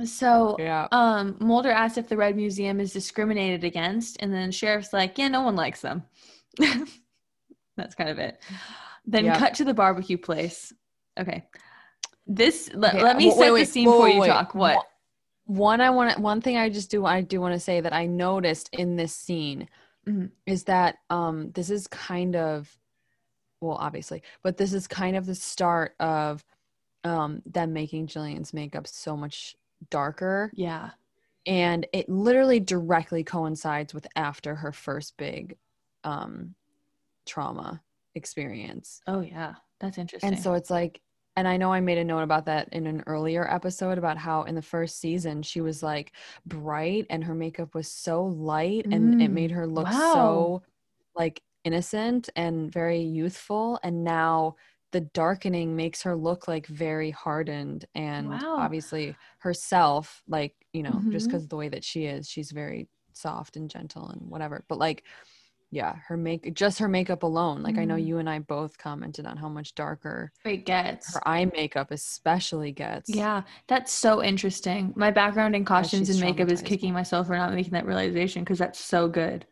So. 0.06 0.56
Yeah. 0.60 0.88
Um, 0.92 1.38
Mulder 1.40 1.72
asks 1.72 1.98
if 1.98 2.08
the 2.08 2.18
Red 2.18 2.36
Museum 2.36 2.80
is 2.80 2.94
discriminated 2.94 3.64
against, 3.64 4.18
and 4.20 4.34
then 4.34 4.52
sheriff's 4.52 4.94
like, 4.94 5.18
"Yeah, 5.18 5.28
no 5.30 5.42
one 5.42 5.56
likes 5.56 5.82
them." 5.82 6.04
That's 7.78 7.96
kind 7.96 8.10
of 8.10 8.20
it. 8.20 8.40
Then 9.06 9.26
Yep. 9.26 9.38
cut 9.38 9.54
to 9.56 9.64
the 9.66 9.74
barbecue 9.74 10.18
place. 10.18 10.74
Okay, 11.20 11.46
this 12.26 12.70
let, 12.74 12.94
Okay, 12.96 13.04
let 13.04 13.18
me 13.18 13.26
w- 13.30 13.44
set 13.44 13.54
wait, 13.54 13.60
the 13.62 13.66
scene 13.66 13.86
before 13.90 14.08
whoa, 14.08 14.16
you 14.16 14.22
wait. 14.22 14.28
talk. 14.28 14.54
What? 14.56 14.86
One 15.46 15.80
I 15.80 15.90
want 15.92 16.20
one 16.20 16.42
thing 16.42 16.58
I 16.58 16.70
just 16.70 16.92
do 16.92 17.06
I 17.06 17.22
do 17.22 17.40
want 17.40 17.54
to 17.54 17.60
say 17.60 17.80
that 17.82 17.94
I 17.94 18.06
noticed 18.06 18.70
in 18.74 18.96
this 18.98 19.16
scene 19.16 19.70
Mhm. 20.06 20.32
is 20.46 20.66
that 20.66 20.98
um 21.10 21.52
this 21.52 21.70
is 21.70 21.88
kind 21.88 22.36
of 22.36 22.78
well 23.62 23.78
obviously, 23.80 24.24
but 24.44 24.58
this 24.58 24.74
is 24.74 24.88
kind 24.88 25.16
of 25.16 25.26
the 25.26 25.36
start 25.36 25.96
of 26.00 26.44
um 27.06 27.42
them 27.46 27.72
making 27.74 28.08
Gillian's 28.08 28.54
makeup 28.54 28.88
so 28.88 29.16
much 29.16 29.56
darker 29.90 30.54
Yeah. 30.54 30.92
and 31.46 31.88
it 31.94 32.10
literally 32.10 32.60
directly 32.60 33.24
coincides 33.24 33.94
with 33.94 34.08
after 34.16 34.56
her 34.56 34.72
first 34.72 35.18
big 35.18 35.58
um 36.04 36.56
trauma 37.26 37.84
experience. 38.16 39.02
Oh 39.08 39.22
yeah, 39.22 39.56
that's 39.80 39.98
interesting. 39.98 40.30
And 40.30 40.40
so 40.40 40.54
it's 40.54 40.70
like, 40.70 41.02
and 41.36 41.48
I 41.48 41.58
know 41.58 41.72
I 41.72 41.80
made 41.82 42.00
a 42.00 42.04
note 42.04 42.24
about 42.24 42.46
that 42.46 42.70
in 42.74 42.88
an 42.88 43.04
earlier 43.06 43.50
episode 43.52 43.98
about 43.98 44.18
how 44.18 44.44
in 44.44 44.56
the 44.56 44.62
first 44.62 45.00
season 45.00 45.44
she 45.44 45.62
was 45.62 45.84
like 45.84 46.14
bright 46.46 47.06
and 47.10 47.24
her 47.24 47.36
makeup 47.36 47.76
was 47.76 47.88
so 47.88 48.24
light 48.26 48.88
and 48.92 49.16
it 49.20 49.30
Mm, 49.30 49.32
made 49.32 49.52
her 49.52 49.68
look 49.68 49.92
wow. 49.92 49.94
so 49.94 50.64
like 51.16 51.44
innocent 51.64 52.30
and 52.36 52.72
very 52.72 53.02
youthful. 53.02 53.80
And 53.84 54.04
now 54.04 54.56
the 54.92 55.02
darkening 55.02 55.76
makes 55.76 56.02
her 56.04 56.16
look 56.16 56.48
like 56.48 56.66
very 56.68 57.12
hardened 57.12 57.86
and 57.96 58.30
Wow. 58.30 58.56
obviously 58.58 59.16
herself, 59.40 60.24
like, 60.28 60.56
you 60.74 60.84
know, 60.84 61.02
just 61.12 61.28
Mhm. 61.28 61.32
because 61.32 61.48
the 61.48 61.58
way 61.58 61.70
that 61.70 61.84
she 61.84 62.06
is, 62.06 62.28
she's 62.30 62.52
very 62.52 62.88
soft 63.14 63.58
and 63.58 63.70
gentle 63.70 64.08
and 64.10 64.22
whatever. 64.30 64.64
But 64.70 64.78
like, 64.78 65.04
yeah, 65.70 65.98
her 66.08 66.16
make 66.16 66.54
just 66.54 66.80
her 66.80 66.88
makeup 66.88 67.24
alone. 67.24 67.62
Like 67.62 67.78
I 67.78 67.84
know 67.84 67.96
Mhm. 67.96 68.06
you 68.06 68.18
and 68.20 68.30
I 68.30 68.40
both 68.40 68.78
commented 68.78 69.26
on 69.26 69.36
how 69.36 69.50
much 69.50 69.76
darker 69.76 70.32
it 70.46 70.66
gets. 70.66 71.14
her 71.16 71.28
eye 71.28 71.44
makeup 71.44 71.92
especially 71.92 72.72
gets. 72.72 73.10
Yeah, 73.10 73.42
that's 73.68 73.92
so 73.92 74.24
interesting. 74.24 74.94
My 74.96 75.12
background 75.12 75.54
in 75.58 75.66
costumes 75.66 76.10
and 76.10 76.22
makeup 76.22 76.50
is 76.50 76.62
kicking 76.62 76.94
myself 76.94 77.28
for 77.28 77.36
not 77.36 77.54
making 77.54 77.74
that 77.74 77.86
realization 77.86 78.46
because 78.46 78.60
that's 78.60 78.80
so 78.80 79.10
good. 79.10 79.46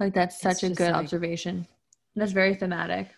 Like 0.00 0.12
that's 0.14 0.40
such 0.40 0.64
It's 0.64 0.72
a 0.72 0.74
good 0.74 0.90
like- 0.92 1.02
observation. 1.04 1.68
That's 2.16 2.32
very 2.32 2.56
thematic. 2.56 3.10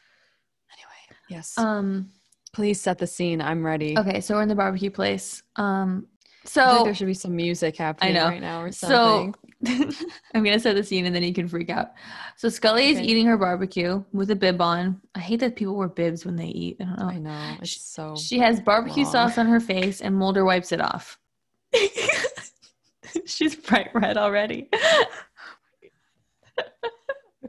Yes. 1.29 1.57
Um 1.59 2.11
Please 2.53 2.81
set 2.81 2.99
the 2.99 3.07
scene. 3.07 3.41
I'm 3.41 3.65
ready. 3.65 3.97
okay, 3.99 4.21
so 4.21 4.35
we're 4.35 4.43
in 4.43 4.49
the 4.49 4.55
barbecue 4.55 4.91
place. 4.91 5.43
Um 5.57 6.07
so 6.45 6.65
like 6.65 6.85
there 6.85 6.95
should 6.95 7.07
be 7.07 7.15
some 7.15 7.37
music 7.37 7.77
happening 7.77 8.17
right 8.17 8.41
now 8.41 8.63
or 8.63 8.73
so 8.73 9.35
something. 9.67 9.95
I'm 10.35 10.43
gonna 10.45 10.59
set 10.59 10.77
the 10.77 10.83
scene 10.85 11.05
and 11.05 11.15
then 11.15 11.23
you 11.23 11.35
can 11.35 11.47
freak 11.47 11.69
out. 11.69 11.93
So 12.37 12.49
Scully 12.49 12.89
is 12.89 13.01
eating 13.01 13.27
her 13.27 13.37
barbecue 13.37 14.03
with 14.13 14.31
a 14.31 14.37
bib 14.37 14.61
on. 14.63 15.01
I 15.15 15.21
hate 15.21 15.41
that 15.41 15.57
people 15.57 15.75
wear 15.77 15.89
bibs 15.89 16.25
when 16.25 16.37
they 16.37 16.47
eat. 16.47 16.79
I 16.81 16.85
don't 16.85 16.99
know. 16.99 17.07
I 17.07 17.19
know. 17.19 17.57
It's 17.61 17.83
so 17.83 18.17
She 18.17 18.39
has 18.39 18.61
barbecue 18.61 19.03
wrong. 19.03 19.13
sauce 19.13 19.37
on 19.39 19.47
her 19.47 19.61
face 19.61 20.01
and 20.01 20.17
Mulder 20.17 20.45
wipes 20.45 20.73
it 20.73 20.81
off. 20.81 21.19
She's 23.27 23.55
bright 23.57 23.91
red 23.95 24.17
already. 24.17 24.69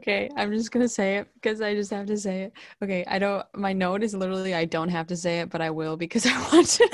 Okay, 0.00 0.30
I'm 0.36 0.50
just 0.52 0.70
gonna 0.72 0.88
say 0.88 1.16
it 1.18 1.28
because 1.34 1.60
I 1.60 1.74
just 1.74 1.90
have 1.90 2.06
to 2.06 2.16
say 2.16 2.44
it. 2.44 2.52
Okay, 2.82 3.04
I 3.06 3.18
don't. 3.18 3.44
My 3.54 3.72
note 3.74 4.02
is 4.02 4.14
literally 4.14 4.54
I 4.54 4.64
don't 4.64 4.88
have 4.88 5.06
to 5.08 5.16
say 5.16 5.40
it, 5.40 5.50
but 5.50 5.60
I 5.60 5.68
will 5.70 5.96
because 5.96 6.24
I 6.28 6.40
want 6.52 6.66
to. 6.68 6.88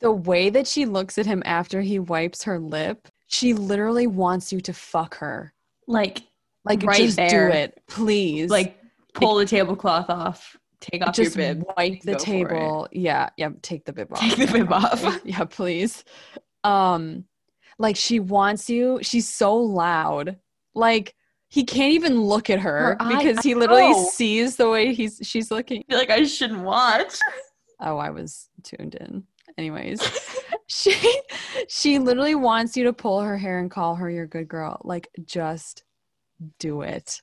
the 0.00 0.10
way 0.12 0.48
that 0.50 0.66
she 0.66 0.86
looks 0.86 1.18
at 1.18 1.26
him 1.26 1.42
after 1.44 1.82
he 1.82 1.98
wipes 1.98 2.42
her 2.44 2.58
lip, 2.58 3.08
she 3.26 3.52
literally 3.52 4.06
wants 4.06 4.52
you 4.52 4.60
to 4.62 4.72
fuck 4.72 5.16
her. 5.18 5.52
like 5.86 6.22
Like, 6.64 6.82
Right 6.82 6.96
just 6.98 7.16
there. 7.16 7.50
do 7.50 7.54
it, 7.54 7.82
please. 7.88 8.48
like 8.50 8.78
pull 9.12 9.34
the 9.36 9.44
tablecloth 9.44 10.08
off, 10.08 10.56
take 10.80 11.06
off 11.06 11.14
just 11.14 11.36
your 11.36 11.54
bib. 11.56 11.64
wipe 11.76 12.00
the 12.02 12.12
Go 12.12 12.18
for 12.18 12.22
it. 12.22 12.24
table. 12.24 12.88
Yeah, 12.92 13.28
yeah. 13.36 13.50
Take 13.60 13.84
the 13.84 13.92
bib 13.92 14.12
off. 14.12 14.20
Take 14.20 14.36
the 14.36 14.46
bib 14.58 14.72
off. 14.72 15.20
yeah, 15.24 15.44
please. 15.44 16.04
Um, 16.64 17.24
like 17.80 17.96
she 17.96 18.20
wants 18.20 18.68
you. 18.70 19.00
She's 19.02 19.28
so 19.28 19.56
loud. 19.56 20.36
Like 20.74 21.14
he 21.48 21.64
can't 21.64 21.94
even 21.94 22.20
look 22.20 22.48
at 22.50 22.60
her, 22.60 22.78
Her 22.78 22.96
eye- 23.02 23.16
because 23.24 23.42
he 23.42 23.54
literally 23.56 23.90
know. 23.90 24.08
sees 24.12 24.54
the 24.56 24.68
way 24.68 24.94
he's 24.94 25.18
she's 25.22 25.50
looking. 25.50 25.82
I 25.88 25.92
feel 25.92 25.98
like 25.98 26.10
I 26.10 26.24
shouldn't 26.24 26.62
watch. 26.62 27.18
Oh, 27.82 27.96
I 27.96 28.10
was 28.10 28.50
tuned 28.62 28.94
in. 28.96 29.24
Anyways, 29.56 30.02
she 30.66 30.92
she 31.66 31.98
literally 31.98 32.34
wants 32.34 32.76
you 32.76 32.84
to 32.84 32.92
pull 32.92 33.22
her 33.22 33.38
hair 33.38 33.58
and 33.58 33.70
call 33.70 33.94
her 33.94 34.10
your 34.10 34.26
good 34.26 34.48
girl. 34.48 34.82
Like 34.84 35.08
just 35.24 35.82
do 36.58 36.82
it. 36.82 37.22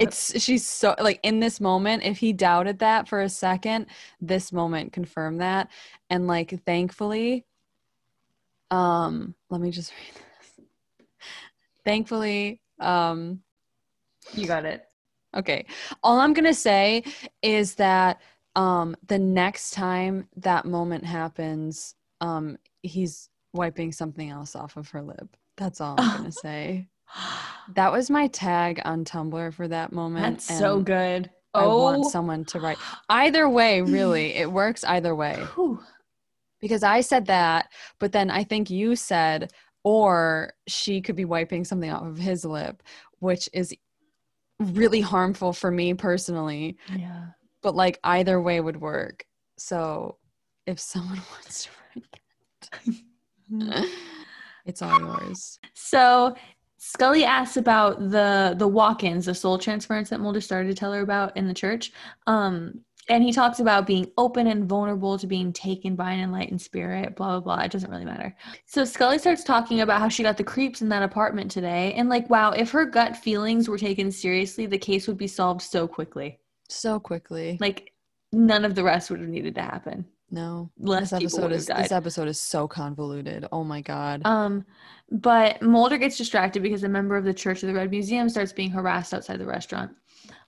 It's 0.00 0.40
she's 0.42 0.66
so 0.66 0.94
like 0.98 1.20
in 1.22 1.40
this 1.40 1.60
moment, 1.60 2.02
if 2.02 2.16
he 2.16 2.32
doubted 2.32 2.78
that 2.78 3.08
for 3.08 3.20
a 3.20 3.28
second, 3.28 3.88
this 4.22 4.52
moment 4.52 4.94
confirmed 4.94 5.42
that. 5.42 5.68
And 6.08 6.26
like 6.26 6.64
thankfully, 6.64 7.44
um, 8.70 9.34
let 9.50 9.60
me 9.60 9.70
just 9.70 9.92
read 9.92 10.14
this. 10.14 10.66
Thankfully, 11.84 12.60
um, 12.80 13.40
you 14.34 14.46
got 14.46 14.64
it. 14.64 14.84
okay. 15.36 15.66
All 16.02 16.18
I'm 16.20 16.32
gonna 16.34 16.54
say 16.54 17.04
is 17.42 17.74
that 17.76 18.20
um 18.56 18.96
the 19.06 19.18
next 19.18 19.70
time 19.72 20.28
that 20.36 20.64
moment 20.64 21.04
happens, 21.04 21.94
um, 22.20 22.58
he's 22.82 23.28
wiping 23.54 23.92
something 23.92 24.28
else 24.28 24.54
off 24.54 24.76
of 24.76 24.90
her 24.90 25.02
lip. 25.02 25.36
That's 25.56 25.80
all 25.80 25.96
I'm 25.98 26.08
gonna 26.16 26.32
say. 26.32 26.88
That 27.74 27.90
was 27.92 28.10
my 28.10 28.26
tag 28.28 28.80
on 28.84 29.04
Tumblr 29.04 29.54
for 29.54 29.68
that 29.68 29.92
moment. 29.92 30.38
That's 30.38 30.58
so 30.58 30.80
good. 30.80 31.30
I 31.54 31.64
Oh, 31.64 31.78
want 31.78 32.06
someone 32.06 32.44
to 32.46 32.60
write. 32.60 32.78
Either 33.08 33.48
way, 33.48 33.80
really, 33.80 34.34
it 34.34 34.50
works 34.52 34.84
either 34.84 35.14
way. 35.14 35.36
Whew. 35.54 35.80
Because 36.60 36.82
I 36.82 37.00
said 37.00 37.26
that, 37.26 37.68
but 37.98 38.12
then 38.12 38.30
I 38.30 38.44
think 38.44 38.70
you 38.70 38.96
said, 38.96 39.52
or 39.84 40.52
she 40.66 41.00
could 41.00 41.16
be 41.16 41.24
wiping 41.24 41.64
something 41.64 41.90
off 41.90 42.06
of 42.06 42.18
his 42.18 42.44
lip, 42.44 42.82
which 43.20 43.48
is 43.52 43.74
really 44.58 45.00
harmful 45.00 45.52
for 45.52 45.70
me 45.70 45.94
personally. 45.94 46.76
Yeah. 46.94 47.26
But 47.62 47.74
like 47.74 47.98
either 48.04 48.40
way 48.40 48.60
would 48.60 48.80
work. 48.80 49.24
So 49.56 50.18
if 50.66 50.78
someone 50.78 51.20
wants 51.32 51.64
to 51.64 51.70
write 51.94 52.96
that, 53.50 53.88
it's 54.66 54.82
all 54.82 54.98
yours. 55.00 55.58
So 55.74 56.34
Scully 56.78 57.24
asks 57.24 57.56
about 57.56 57.98
the 58.10 58.54
the 58.56 58.68
walk-ins, 58.68 59.26
the 59.26 59.34
soul 59.34 59.58
transference 59.58 60.10
that 60.10 60.20
Mulder 60.20 60.40
started 60.40 60.68
to 60.68 60.74
tell 60.74 60.92
her 60.92 61.00
about 61.00 61.36
in 61.36 61.48
the 61.48 61.54
church. 61.54 61.92
Um, 62.26 62.84
and 63.08 63.24
he 63.24 63.32
talks 63.32 63.58
about 63.58 63.86
being 63.86 64.10
open 64.18 64.46
and 64.46 64.68
vulnerable 64.68 65.18
to 65.18 65.26
being 65.26 65.52
taken 65.52 65.96
by 65.96 66.12
an 66.12 66.20
enlightened 66.20 66.60
spirit, 66.60 67.16
blah, 67.16 67.40
blah, 67.40 67.56
blah. 67.56 67.64
It 67.64 67.72
doesn't 67.72 67.90
really 67.90 68.04
matter. 68.04 68.36
So 68.66 68.84
Scully 68.84 69.18
starts 69.18 69.44
talking 69.44 69.80
about 69.80 70.00
how 70.00 70.08
she 70.08 70.22
got 70.22 70.36
the 70.36 70.44
creeps 70.44 70.82
in 70.82 70.88
that 70.90 71.02
apartment 71.02 71.50
today. 71.50 71.94
And 71.94 72.08
like, 72.08 72.28
wow, 72.28 72.50
if 72.52 72.70
her 72.72 72.84
gut 72.84 73.16
feelings 73.16 73.68
were 73.68 73.78
taken 73.78 74.10
seriously, 74.10 74.66
the 74.66 74.78
case 74.78 75.08
would 75.08 75.16
be 75.16 75.26
solved 75.26 75.62
so 75.62 75.88
quickly. 75.88 76.38
So 76.68 77.00
quickly. 77.00 77.56
Like, 77.60 77.92
none 78.32 78.64
of 78.64 78.74
the 78.74 78.84
rest 78.84 79.10
would 79.10 79.20
have 79.20 79.28
needed 79.28 79.54
to 79.54 79.62
happen. 79.62 80.04
No. 80.30 80.70
Less 80.78 81.10
This 81.10 81.12
episode 81.14 81.52
is 81.52 81.66
died. 81.66 81.84
this 81.84 81.92
episode 81.92 82.28
is 82.28 82.38
so 82.38 82.68
convoluted. 82.68 83.46
Oh 83.50 83.64
my 83.64 83.80
god. 83.80 84.20
Um, 84.26 84.66
but 85.10 85.62
Mulder 85.62 85.96
gets 85.96 86.18
distracted 86.18 86.62
because 86.62 86.84
a 86.84 86.88
member 86.88 87.16
of 87.16 87.24
the 87.24 87.32
Church 87.32 87.62
of 87.62 87.68
the 87.68 87.74
Red 87.74 87.90
Museum 87.90 88.28
starts 88.28 88.52
being 88.52 88.70
harassed 88.70 89.14
outside 89.14 89.38
the 89.38 89.46
restaurant. 89.46 89.92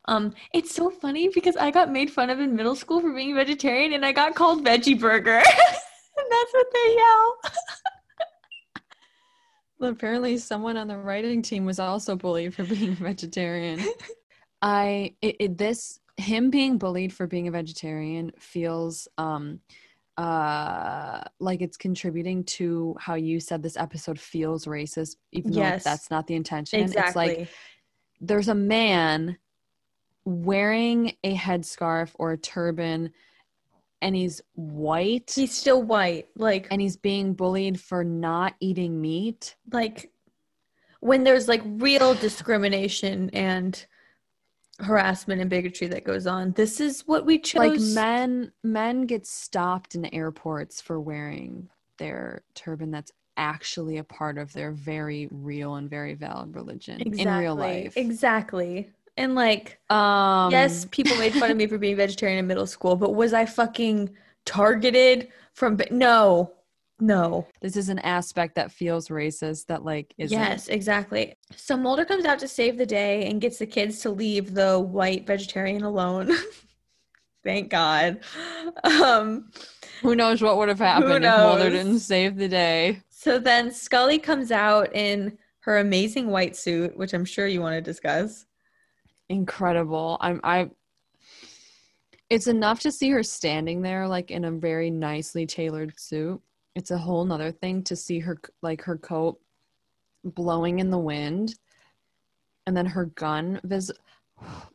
Um, 0.07 0.35
it's 0.55 0.75
so 0.75 0.91
funny 0.91 1.29
because 1.29 1.57
I 1.57 1.71
got 1.71 1.91
made 1.91 2.11
fun 2.11 2.31
of 2.31 2.41
in 2.41 2.57
middle 2.57 2.75
school 2.75 3.01
for 3.01 3.13
being 3.13 3.35
vegetarian, 3.35 3.93
and 3.93 4.05
I 4.05 4.13
got 4.13 4.35
called 4.35 4.65
veggie 4.65 4.99
burger, 4.99 5.37
and 6.17 6.27
that's 6.31 6.53
what 6.53 6.67
they 6.73 6.95
yell. 6.95 7.37
Well, 9.79 9.91
apparently 9.93 10.37
someone 10.39 10.77
on 10.77 10.89
the 10.89 10.97
writing 10.99 11.41
team 11.43 11.65
was 11.65 11.79
also 11.79 12.15
bullied 12.17 12.55
for 12.55 12.65
being 12.65 12.95
vegetarian. 12.97 13.81
I 14.63 15.15
it, 15.23 15.37
it 15.41 15.59
this 15.59 16.01
him 16.19 16.51
being 16.51 16.77
bullied 16.77 17.15
for 17.15 17.27
being 17.27 17.49
a 17.49 17.51
vegetarian 17.51 18.31
feels 18.39 19.09
um 19.17 19.61
uh 20.19 21.23
like 21.39 21.63
it's 21.63 21.79
contributing 21.79 22.45
to 22.45 22.95
how 23.01 23.15
you 23.15 23.41
said 23.41 23.63
this 23.63 23.79
episode 23.79 24.21
feels 24.21 24.67
racist 24.67 25.17
even 25.33 25.53
Yes. 25.53 25.83
though 25.83 25.91
that's 25.91 26.11
not 26.11 26.27
the 26.27 26.35
intention 26.35 26.79
exactly. 26.81 27.27
it's 27.29 27.39
like 27.39 27.49
there's 28.21 28.49
a 28.49 28.55
man 28.55 29.39
wearing 30.31 31.17
a 31.25 31.37
headscarf 31.37 32.11
or 32.15 32.33
a 32.33 32.39
turban 32.39 33.13
and 34.03 34.17
he's 34.17 34.41
white 34.55 35.33
he's 35.35 35.57
still 35.57 35.83
white. 35.83 36.29
Like, 36.37 36.69
and 36.71 36.81
he's 36.81 36.97
being 36.97 37.35
bullied 37.35 37.79
for 37.79 38.03
not 38.03 38.55
eating 38.61 39.01
meat 39.01 39.57
like 39.73 40.11
when 41.01 41.25
there's 41.25 41.49
like 41.49 41.63
real 41.65 42.15
discrimination 42.15 43.31
and 43.33 43.85
harassment 44.79 45.41
and 45.41 45.51
bigotry 45.51 45.89
that 45.89 46.05
goes 46.05 46.27
on. 46.27 46.53
This 46.53 46.81
is 46.81 47.03
what 47.07 47.27
we 47.27 47.39
chose. 47.39 47.59
like 47.59 47.81
men 47.95 48.53
men 48.63 49.07
get 49.07 49.27
stopped 49.27 49.95
in 49.95 50.07
airports 50.07 50.81
for 50.81 51.01
wearing 51.01 51.69
their 51.99 52.43
turban 52.55 52.91
that's 52.91 53.13
actually 53.37 53.99
a 53.99 54.05
part 54.05 54.39
of 54.39 54.53
their 54.53 54.71
very 54.71 55.29
real 55.31 55.77
and 55.77 55.89
very 55.89 56.15
valid 56.15 56.55
religion 56.55 57.01
in 57.01 57.39
real 57.39 57.55
life 57.55 57.97
Exactly. 57.97 58.91
And 59.17 59.35
like, 59.35 59.79
um 59.91 60.51
yes, 60.51 60.87
people 60.91 61.17
made 61.17 61.35
fun 61.35 61.51
of 61.51 61.57
me 61.57 61.67
for 61.67 61.79
being 61.79 61.97
vegetarian 61.97 62.39
in 62.39 62.47
middle 62.47 62.67
school, 62.67 62.97
but 62.97 63.15
was 63.15 63.33
I 63.33 63.47
fucking 63.47 64.11
targeted 64.45 65.29
from? 65.55 65.81
No, 65.91 66.53
no. 67.01 67.47
this 67.61 67.77
is 67.77 67.89
an 67.89 67.99
aspect 68.01 68.55
that 68.55 68.73
feels 68.73 69.09
racist 69.09 69.67
that 69.67 69.85
like 69.85 70.15
is 70.19 70.31
Yes, 70.31 70.69
exactly. 70.69 71.35
So 71.57 71.77
Mulder 71.77 72.05
comes 72.05 72.25
out 72.25 72.39
to 72.41 72.49
save 72.49 72.79
the 72.79 72.87
day 72.87 73.27
and 73.27 73.41
gets 73.41 73.59
the 73.59 73.67
kids 73.67 74.01
to 74.01 74.11
leave 74.11 74.55
the 74.55 74.79
white 74.79 75.27
vegetarian 75.27 75.83
alone. 75.83 76.33
Thank 77.43 77.71
God. 77.71 78.21
Um, 78.85 79.51
who 80.03 80.15
knows 80.15 80.43
what 80.43 80.59
would 80.59 80.69
have 80.69 80.79
happened 80.79 81.25
if 81.25 81.37
Mulder 81.37 81.71
didn't 81.71 82.01
save 82.01 82.37
the 82.37 82.49
day 82.49 83.03
so 83.23 83.39
then 83.39 83.71
Scully 83.71 84.19
comes 84.19 84.51
out 84.51 84.97
in 84.97 85.37
her 85.61 85.77
amazing 85.77 86.29
white 86.29 86.57
suit, 86.57 86.97
which 86.97 87.13
I'm 87.13 87.27
sure 87.27 87.47
you 87.47 87.61
want 87.61 87.75
to 87.75 87.83
discuss. 87.83 88.47
Incredible. 89.31 90.19
I'm 90.21 90.41
i 90.45 90.69
it's 92.29 92.47
enough 92.47 92.81
to 92.81 92.93
see 92.93 93.11
her 93.11 93.25
standing 93.25 93.83
there 93.83 94.07
like 94.07 94.31
in 94.31 94.45
a 94.45 94.53
very 94.53 94.91
nicely 94.91 95.47
tailored 95.47 95.99
suit. 95.99 96.41
It's 96.77 96.91
a 96.91 96.99
whole 96.99 97.25
nother 97.25 97.51
thing 97.51 97.83
to 97.85 97.97
see 97.97 98.21
her 98.21 98.39
like 98.63 98.83
her 98.83 98.99
coat 98.99 99.41
blowing 100.23 100.79
in 100.79 100.91
the 100.91 100.99
wind 100.99 101.55
and 102.67 102.77
then 102.77 102.87
her 102.87 103.07
gun 103.07 103.59
vis 103.65 103.91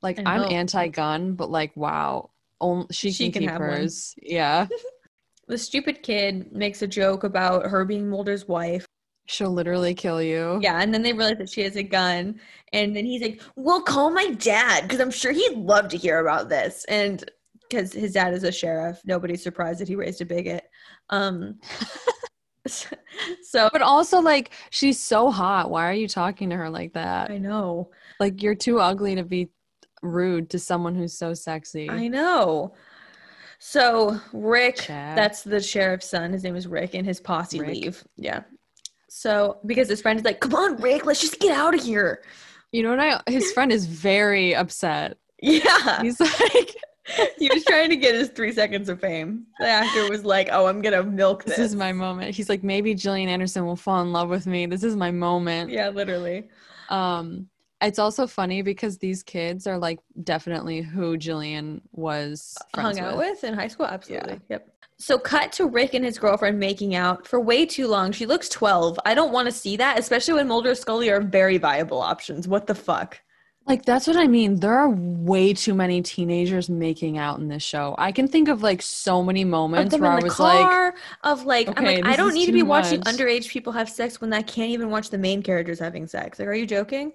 like 0.01 0.19
i'm 0.25 0.51
anti-gun 0.51 1.35
but 1.35 1.51
like 1.51 1.75
wow. 1.77 2.31
Only 2.61 2.87
she, 2.91 3.11
She 3.11 3.25
can, 3.25 3.33
can 3.33 3.41
keep 3.43 3.49
have 3.51 3.61
one. 3.61 3.69
hers 3.69 4.15
yeah. 4.21 4.67
The 5.47 5.57
stupid 5.59 6.01
kid 6.01 6.51
makes 6.51 6.81
a 6.81 6.87
joke 6.87 7.23
about 7.23 7.67
her 7.67 7.85
being 7.85 8.09
Mulder's 8.09 8.47
wife. 8.47 8.87
She'll 9.25 9.51
literally 9.51 9.93
kill 9.93 10.21
you 10.21 10.59
Yeah, 10.61 10.79
and 10.81 10.93
then 10.93 11.01
they 11.01 11.13
realize 11.13 11.37
that 11.37 11.49
she 11.49 11.61
has 11.61 11.75
a 11.75 11.83
gun, 11.83 12.39
and 12.73 12.95
then 12.95 13.05
he's 13.05 13.21
like, 13.21 13.41
"Well, 13.55 13.81
call 13.81 14.09
my 14.11 14.27
dad 14.31 14.83
because 14.83 14.99
I'm 14.99 15.11
sure 15.11 15.31
he'd 15.31 15.57
love 15.57 15.89
to 15.89 15.97
hear 15.97 16.19
about 16.19 16.49
this." 16.49 16.85
And 16.85 17.29
because 17.61 17.93
his 17.93 18.13
dad 18.13 18.33
is 18.33 18.43
a 18.43 18.51
sheriff, 18.51 19.01
nobody's 19.05 19.41
surprised 19.43 19.79
that 19.79 19.87
he 19.87 19.95
raised 19.95 20.21
a 20.21 20.25
bigot. 20.25 20.65
Um, 21.09 21.59
so 22.67 23.69
but 23.71 23.81
also 23.81 24.19
like 24.19 24.49
she's 24.71 24.99
so 24.99 25.29
hot 25.29 25.69
why 25.69 25.87
are 25.87 25.93
you 25.93 26.07
talking 26.07 26.49
to 26.49 26.55
her 26.55 26.69
like 26.69 26.93
that 26.93 27.29
I 27.29 27.37
know, 27.37 27.91
like 28.19 28.41
you're 28.41 28.55
too 28.55 28.79
ugly 28.79 29.15
to 29.15 29.23
be 29.23 29.49
rude 30.01 30.49
to 30.51 30.59
someone 30.59 30.95
who's 30.95 31.17
so 31.17 31.33
sexy 31.33 31.89
I 31.89 32.07
know. 32.07 32.73
So 33.59 34.19
Rick, 34.33 34.77
Chad. 34.77 35.17
that's 35.17 35.43
the 35.43 35.61
sheriff's 35.61 36.09
son. 36.09 36.33
His 36.33 36.43
name 36.43 36.55
is 36.55 36.67
Rick, 36.67 36.93
and 36.93 37.05
his 37.05 37.19
posse 37.19 37.59
Rick. 37.59 37.69
leave. 37.69 38.03
Yeah, 38.17 38.41
So 39.17 39.59
because 39.65 39.87
his 39.87 40.01
friend 40.01 40.19
is 40.19 40.25
like, 40.25 40.41
"Come 40.41 40.53
on, 40.55 40.75
Rick, 40.75 41.05
let's 41.05 41.21
just 41.21 41.39
get 41.39 41.55
out 41.55 41.73
of 41.73 41.81
here." 41.81 42.21
You 42.73 42.83
know 42.83 42.89
what? 42.89 42.99
I 42.99 43.31
his 43.31 43.49
friend 43.53 43.71
is 43.71 43.85
very 43.85 44.53
upset. 44.53 45.17
Yeah, 45.41 46.01
He's 46.01 46.19
like, 46.19 46.75
he 47.37 47.49
was 47.49 47.63
trying 47.63 47.89
to 47.91 47.95
get 47.95 48.13
his 48.13 48.27
three 48.27 48.51
seconds 48.51 48.89
of 48.89 48.99
fame. 48.99 49.45
The 49.59 49.67
actor 49.67 50.09
was 50.09 50.25
like, 50.25 50.49
"Oh, 50.51 50.65
I'm 50.65 50.81
gonna 50.81 51.01
milk 51.01 51.45
this." 51.45 51.55
"This 51.55 51.71
is 51.71 51.75
my 51.77 51.93
moment." 51.93 52.35
He's 52.35 52.49
like, 52.49 52.61
"Maybe 52.61 52.93
Gillian 52.93 53.29
Anderson 53.29 53.65
will 53.65 53.77
fall 53.77 54.01
in 54.01 54.11
love 54.11 54.27
with 54.27 54.47
me. 54.47 54.65
This 54.65 54.83
is 54.83 54.97
my 54.97 55.11
moment." 55.11 55.71
yeah, 55.71 55.87
literally. 55.87 56.49
Um, 56.89 57.47
it's 57.81 57.99
also 57.99 58.27
funny 58.27 58.63
because 58.63 58.97
these 58.97 59.23
kids 59.23 59.65
are 59.65 59.77
like 59.77 59.99
definitely 60.25 60.81
who 60.81 61.15
Gillian 61.15 61.81
was 61.93 62.53
hung 62.75 62.99
out 62.99 63.15
with. 63.15 63.29
with 63.29 63.43
in 63.45 63.53
high 63.53 63.69
school. 63.69 63.85
Absolutely. 63.85 64.41
Yep. 64.49 64.74
So 64.97 65.17
cut 65.19 65.51
to 65.53 65.65
Rick 65.65 65.93
and 65.93 66.05
his 66.05 66.17
girlfriend 66.17 66.59
making 66.59 66.95
out 66.95 67.27
for 67.27 67.39
way 67.39 67.65
too 67.65 67.87
long. 67.87 68.11
She 68.11 68.25
looks 68.25 68.47
12. 68.49 68.99
I 69.05 69.13
don't 69.13 69.33
want 69.33 69.47
to 69.47 69.51
see 69.51 69.75
that, 69.77 69.99
especially 69.99 70.35
when 70.35 70.47
Mulder 70.47 70.69
and 70.69 70.77
Scully 70.77 71.09
are 71.09 71.19
very 71.19 71.57
viable 71.57 71.99
options. 71.99 72.47
What 72.47 72.65
the 72.67 72.75
fuck? 72.75 73.19
Like 73.67 73.83
that's 73.83 74.05
what 74.05 74.15
I 74.15 74.27
mean. 74.27 74.59
There 74.59 74.77
are 74.77 74.89
way 74.89 75.53
too 75.53 75.73
many 75.73 76.01
teenagers 76.03 76.69
making 76.69 77.17
out 77.17 77.39
in 77.39 77.47
this 77.47 77.63
show. 77.63 77.95
I 77.97 78.11
can 78.11 78.27
think 78.27 78.47
of 78.47 78.61
like 78.61 78.81
so 78.81 79.23
many 79.23 79.43
moments 79.43 79.97
where 79.97 80.11
I 80.11 80.19
was 80.19 80.39
like, 80.39 80.93
of 81.23 81.45
like, 81.45 81.67
I'm 81.75 81.83
like, 81.83 82.05
I 82.05 82.15
don't 82.15 82.35
need 82.35 82.45
to 82.45 82.51
be 82.51 82.61
watching 82.61 83.01
underage 83.01 83.49
people 83.49 83.73
have 83.73 83.89
sex 83.89 84.21
when 84.21 84.33
I 84.33 84.43
can't 84.43 84.69
even 84.69 84.91
watch 84.91 85.09
the 85.09 85.17
main 85.17 85.41
characters 85.41 85.79
having 85.79 86.05
sex. 86.05 86.37
Like, 86.37 86.47
are 86.47 86.53
you 86.53 86.67
joking? 86.67 87.13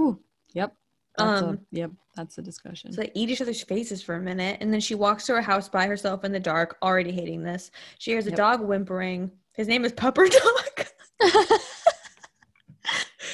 Ooh, 0.00 0.18
yep. 0.52 0.74
That's 1.18 1.42
Um, 1.42 1.54
a, 1.54 1.58
yep, 1.76 1.90
that's 2.16 2.38
a 2.38 2.42
discussion. 2.42 2.92
So 2.92 3.02
they 3.02 3.10
eat 3.14 3.28
each 3.30 3.40
other's 3.42 3.62
faces 3.62 4.02
for 4.02 4.14
a 4.14 4.20
minute, 4.20 4.58
and 4.60 4.72
then 4.72 4.80
she 4.80 4.94
walks 4.94 5.26
to 5.26 5.34
her 5.34 5.42
house 5.42 5.68
by 5.68 5.86
herself 5.86 6.24
in 6.24 6.32
the 6.32 6.40
dark, 6.40 6.76
already 6.82 7.10
hating 7.12 7.42
this. 7.42 7.70
She 7.98 8.12
hears 8.12 8.26
a 8.26 8.30
Yep. 8.30 8.36
dog 8.36 8.60
whimpering. 8.62 9.30
His 9.54 9.66
name 9.68 9.84
is 9.84 9.92
Pupper 9.92 10.30
Dog. 10.30 10.86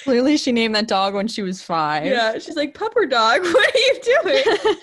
Clearly, 0.05 0.37
she 0.37 0.53
named 0.53 0.74
that 0.74 0.89
dog 0.89 1.14
when 1.14 1.28
she 1.28 1.43
was 1.43 1.62
five. 1.62 2.07
yeah, 2.07 2.39
she's 2.39 2.57
like, 2.57 2.74
Pupper 2.76 3.09
Dog, 3.09 3.43
what 3.45 3.74
are 3.74 3.78
you 3.78 4.01
doing? 4.22 4.76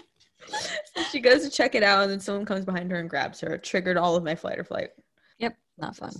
so 0.96 1.04
she 1.12 1.20
goes 1.20 1.44
to 1.44 1.50
check 1.50 1.76
it 1.76 1.84
out, 1.84 2.04
and 2.04 2.12
then 2.12 2.20
someone 2.20 2.46
comes 2.46 2.66
behind 2.66 2.90
her 2.92 2.98
and 3.00 3.10
grabs 3.10 3.40
her. 3.42 3.58
Triggered 3.58 3.98
all 3.98 4.16
of 4.16 4.24
my 4.24 4.36
flight 4.36 4.58
or 4.60 4.64
flight. 4.64 4.90
Yep, 5.40 5.56
not 5.78 5.96
fun. 5.96 6.12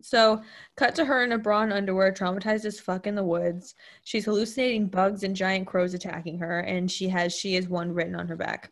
So, 0.00 0.42
cut 0.76 0.94
to 0.96 1.04
her 1.04 1.24
in 1.24 1.32
a 1.32 1.38
bra 1.38 1.62
and 1.62 1.72
underwear, 1.72 2.12
traumatized 2.12 2.64
as 2.64 2.78
fuck 2.78 3.06
in 3.06 3.14
the 3.14 3.24
woods. 3.24 3.74
She's 4.04 4.24
hallucinating 4.24 4.88
bugs 4.88 5.24
and 5.24 5.34
giant 5.34 5.66
crows 5.66 5.94
attacking 5.94 6.38
her, 6.38 6.60
and 6.60 6.90
she 6.90 7.08
has 7.08 7.34
"She 7.34 7.56
is 7.56 7.68
one" 7.68 7.92
written 7.92 8.14
on 8.14 8.28
her 8.28 8.36
back. 8.36 8.70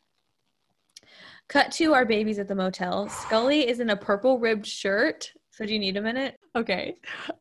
Cut 1.49 1.72
to 1.72 1.95
our 1.95 2.05
babies 2.05 2.39
at 2.39 2.49
the 2.49 2.55
motel. 2.55 3.09
Scully 3.09 3.68
is 3.68 3.81
in 3.81 3.91
a 3.91 3.97
purple 3.97 4.39
ribbed 4.39 4.66
shirt. 4.66 5.33
So, 5.51 5.64
do 5.64 5.72
you 5.72 5.79
need 5.79 5.97
a 5.97 6.03
minute? 6.03 6.39
Okay. 6.55 6.97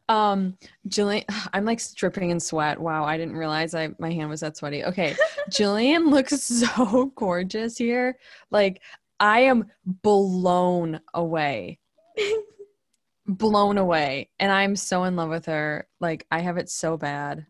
Um, 0.10 0.58
Gillian, 0.88 1.26
I'm 1.54 1.66
like 1.66 1.80
stripping 1.80 2.32
in 2.32 2.40
sweat. 2.40 2.80
Wow, 2.80 3.04
I 3.04 3.18
didn't 3.18 3.36
realize 3.36 3.76
I 3.76 3.90
my 4.00 4.12
hand 4.12 4.30
was 4.30 4.40
that 4.40 4.58
sweaty. 4.58 4.84
Okay. 4.84 5.16
Gillian 5.50 6.10
looks 6.10 6.42
so 6.44 7.12
gorgeous 7.16 7.78
here. 7.78 8.18
Like 8.52 8.82
I 9.20 9.42
am 9.42 9.66
blown 9.86 11.00
away. 11.14 11.80
blown 13.28 13.78
away. 13.78 14.30
And 14.39 14.51
I'm 14.51 14.76
so 14.76 15.03
in 15.03 15.15
love 15.15 15.30
with 15.30 15.45
her. 15.45 15.88
Like 15.99 16.26
I 16.32 16.39
have 16.39 16.57
it 16.57 16.69
so 16.69 16.97
bad. 16.97 17.45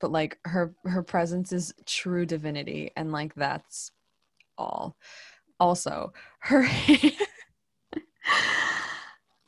But 0.00 0.12
like 0.12 0.38
her 0.44 0.74
her 0.84 1.02
presence 1.02 1.52
is 1.52 1.74
true 1.84 2.24
divinity 2.24 2.90
and 2.96 3.12
like 3.12 3.34
that's 3.34 3.92
all. 4.56 4.96
Also, 5.58 6.12
her 6.38 6.62
hair 6.62 7.10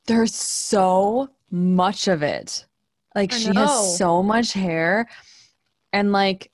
there's 0.06 0.34
so 0.34 1.30
much 1.50 2.08
of 2.08 2.22
it. 2.22 2.66
Like 3.14 3.32
she 3.32 3.54
has 3.54 3.96
so 3.98 4.22
much 4.22 4.52
hair. 4.52 5.08
And 5.92 6.12
like 6.12 6.50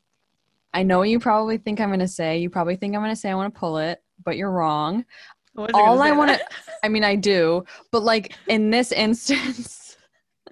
I 0.74 0.82
know 0.82 1.02
you 1.02 1.18
probably 1.18 1.58
think 1.58 1.80
I'm 1.80 1.90
gonna 1.90 2.06
say, 2.06 2.38
you 2.38 2.50
probably 2.50 2.76
think 2.76 2.94
I'm 2.94 3.02
gonna 3.02 3.16
say 3.16 3.30
I 3.30 3.34
wanna 3.34 3.50
pull 3.50 3.78
it, 3.78 4.02
but 4.24 4.36
you're 4.36 4.50
wrong. 4.50 5.04
All 5.74 6.02
I 6.02 6.12
want 6.12 6.30
to, 6.30 6.40
I 6.82 6.88
mean 6.88 7.04
I 7.04 7.16
do, 7.16 7.64
but 7.90 8.02
like 8.02 8.34
in 8.46 8.70
this 8.70 8.92
instance, 8.92 9.96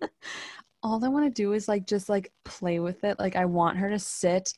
all 0.82 1.04
I 1.04 1.08
wanna 1.08 1.30
do 1.30 1.52
is 1.52 1.68
like 1.68 1.86
just 1.86 2.08
like 2.08 2.32
play 2.44 2.78
with 2.80 3.04
it. 3.04 3.18
Like 3.18 3.36
I 3.36 3.44
want 3.44 3.78
her 3.78 3.90
to 3.90 3.98
sit 3.98 4.52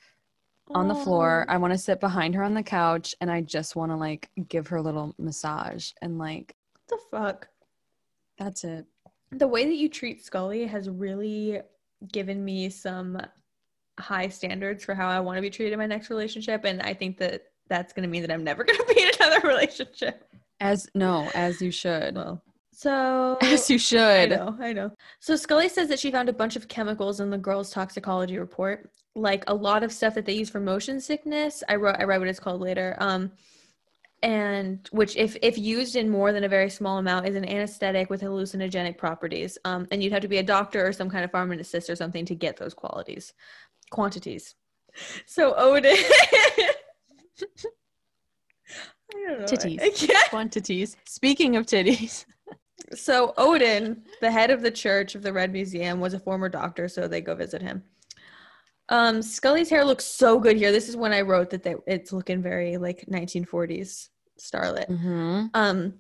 on 0.71 0.89
the 0.89 0.95
floor. 0.95 1.47
I 1.49 1.57
wanna 1.57 1.79
sit 1.79 2.01
behind 2.01 2.35
her 2.35 2.43
on 2.43 2.55
the 2.55 2.63
couch 2.63 3.15
and 3.21 3.31
I 3.31 3.41
just 3.41 3.77
wanna 3.77 3.97
like 3.97 4.31
give 4.49 4.69
her 4.69 4.77
a 4.77 4.83
little 4.83 5.15
massage 5.19 5.91
and 6.03 6.19
like 6.19 6.55
What 6.87 6.99
the 6.99 7.17
fuck? 7.17 7.49
that's 8.39 8.65
it. 8.65 8.87
The 9.33 9.49
way 9.49 9.65
that 9.65 9.75
you 9.75 9.89
treat 9.89 10.25
Scully 10.25 10.65
has 10.67 10.89
really 10.89 11.61
given 12.13 12.45
me 12.45 12.71
some 12.71 13.21
high 13.99 14.29
standards 14.29 14.85
for 14.85 14.95
how 14.95 15.09
I 15.09 15.21
want 15.21 15.37
to 15.37 15.43
be 15.43 15.51
treated 15.51 15.73
in 15.73 15.79
my 15.79 15.87
next 15.87 16.09
relationship. 16.09 16.65
And 16.65 16.81
I 16.83 16.95
think 16.95 17.19
that 17.19 17.43
that's 17.69 17.93
going 17.93 18.03
to 18.03 18.09
mean 18.09 18.23
that 18.23 18.31
I'm 18.31 18.45
never 18.45 18.65
going 18.65 18.79
to 18.79 18.95
be 18.95 19.03
in 19.03 19.11
another 19.21 19.47
relationship. 19.47 20.25
As 20.61 20.89
no, 20.95 21.31
as 21.35 21.61
you 21.63 21.71
should. 21.71 22.17
Well, 22.17 22.43
so. 22.79 23.37
As 23.43 23.69
you 23.69 23.77
should. 23.77 24.33
I 24.33 24.37
know, 24.37 24.57
I 24.61 24.73
know. 24.73 24.93
So 25.19 25.35
Scully 25.35 25.69
says 25.69 25.89
that 25.89 25.99
she 25.99 26.13
found 26.13 26.29
a 26.29 26.33
bunch 26.33 26.55
of 26.55 26.69
chemicals 26.69 27.19
in 27.19 27.29
the 27.29 27.37
girl's 27.37 27.71
toxicology 27.73 28.39
report, 28.39 28.93
like 29.17 29.43
a 29.49 29.55
lot 29.55 29.83
of 29.83 29.91
stuff 29.91 30.15
that 30.15 30.25
they 30.25 30.35
use 30.35 30.49
for 30.49 30.61
motion 30.61 31.01
sickness. 31.01 31.65
I 31.69 31.75
wrote, 31.75 31.97
I 31.99 32.05
read 32.05 32.19
what 32.19 32.29
it's 32.29 32.39
called 32.39 32.61
later. 32.61 32.95
Um, 33.01 33.33
and 34.23 34.89
which, 34.93 35.17
if 35.17 35.37
if 35.43 35.59
used 35.59 35.97
in 35.97 36.09
more 36.09 36.33
than 36.33 36.45
a 36.45 36.49
very 36.49 36.71
small 36.71 36.99
amount, 36.99 37.27
is 37.27 37.35
an 37.35 37.49
anesthetic 37.49 38.11
with 38.11 38.21
hallucinogenic 38.23 38.97
properties. 38.97 39.59
Um, 39.65 39.89
and 39.91 40.01
you'd 40.01 40.13
have 40.13 40.23
to 40.23 40.29
be 40.29 40.39
a 40.39 40.45
doctor 40.45 40.87
or 40.87 40.93
some 40.93 41.11
kind 41.11 41.25
of 41.25 41.33
pharmacist 41.33 41.91
or 41.91 41.97
something 41.97 42.25
to 42.27 42.37
get 42.37 42.59
those 42.59 42.75
qualities, 42.75 43.35
quantities. 43.91 44.55
So 45.27 45.55
Odin. 45.57 45.97
I 49.15 49.29
don't 49.29 49.41
know. 49.41 49.47
Titties. 49.47 49.81
I 49.83 49.91
can't 49.91 50.31
Quantities. 50.31 50.97
Speaking 51.07 51.57
of 51.57 51.67
titties. 51.67 52.25
so 52.95 53.35
Odin, 53.37 54.03
the 54.21 54.31
head 54.31 54.51
of 54.51 54.63
the 54.63 54.71
Church 54.71 55.15
of 55.15 55.23
the 55.23 55.33
Red 55.33 55.53
Museum, 55.53 56.01
was 56.01 56.15
a 56.15 56.21
former 56.21 56.49
doctor, 56.49 56.89
so 56.89 57.09
they 57.09 57.21
go 57.21 57.35
visit 57.35 57.63
him. 57.63 57.83
Um, 58.91 59.21
Scully's 59.23 59.69
hair 59.69 59.85
looks 59.85 60.05
so 60.05 60.39
good 60.39 60.57
here. 60.57 60.73
This 60.73 60.89
is 60.89 60.97
when 60.97 61.13
I 61.13 61.21
wrote 61.21 61.51
that 61.51 61.63
they, 61.63 61.75
it's 61.87 62.13
looking 62.13 62.43
very 62.43 62.79
like 62.79 63.05
1940s 63.11 64.09
starlet. 64.41 64.89
Mm-hmm. 64.89 65.47
Um, 65.55 65.95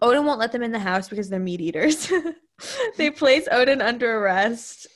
Odin 0.00 0.24
won't 0.24 0.40
let 0.40 0.52
them 0.52 0.62
in 0.62 0.72
the 0.72 0.78
house 0.78 1.08
because 1.08 1.28
they're 1.28 1.38
meat 1.38 1.60
eaters. 1.60 2.10
they 2.96 3.10
place 3.10 3.46
Odin 3.50 3.82
under 3.82 4.18
arrest 4.18 4.86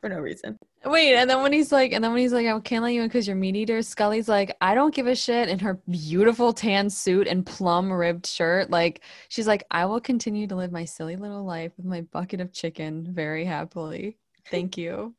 for 0.00 0.08
no 0.08 0.18
reason. 0.18 0.58
Wait, 0.86 1.14
and 1.14 1.30
then 1.30 1.42
when 1.42 1.52
he's 1.52 1.72
like, 1.72 1.92
and 1.92 2.04
then 2.04 2.12
when 2.12 2.20
he's 2.20 2.32
like, 2.32 2.46
I 2.46 2.60
can't 2.60 2.82
let 2.82 2.92
you 2.92 3.02
in 3.02 3.08
because 3.08 3.26
you're 3.26 3.36
meat 3.36 3.56
eater. 3.56 3.80
Scully's 3.80 4.28
like, 4.28 4.54
I 4.60 4.74
don't 4.74 4.94
give 4.94 5.06
a 5.06 5.14
shit. 5.14 5.48
In 5.48 5.58
her 5.60 5.80
beautiful 5.88 6.52
tan 6.52 6.90
suit 6.90 7.26
and 7.26 7.44
plum 7.46 7.90
ribbed 7.90 8.26
shirt, 8.26 8.70
like 8.70 9.00
she's 9.28 9.46
like, 9.46 9.64
I 9.70 9.86
will 9.86 10.00
continue 10.00 10.46
to 10.46 10.56
live 10.56 10.72
my 10.72 10.84
silly 10.84 11.16
little 11.16 11.42
life 11.44 11.72
with 11.78 11.86
my 11.86 12.02
bucket 12.02 12.40
of 12.40 12.52
chicken 12.52 13.08
very 13.10 13.46
happily. 13.46 14.18
Thank 14.50 14.76
you. 14.76 15.14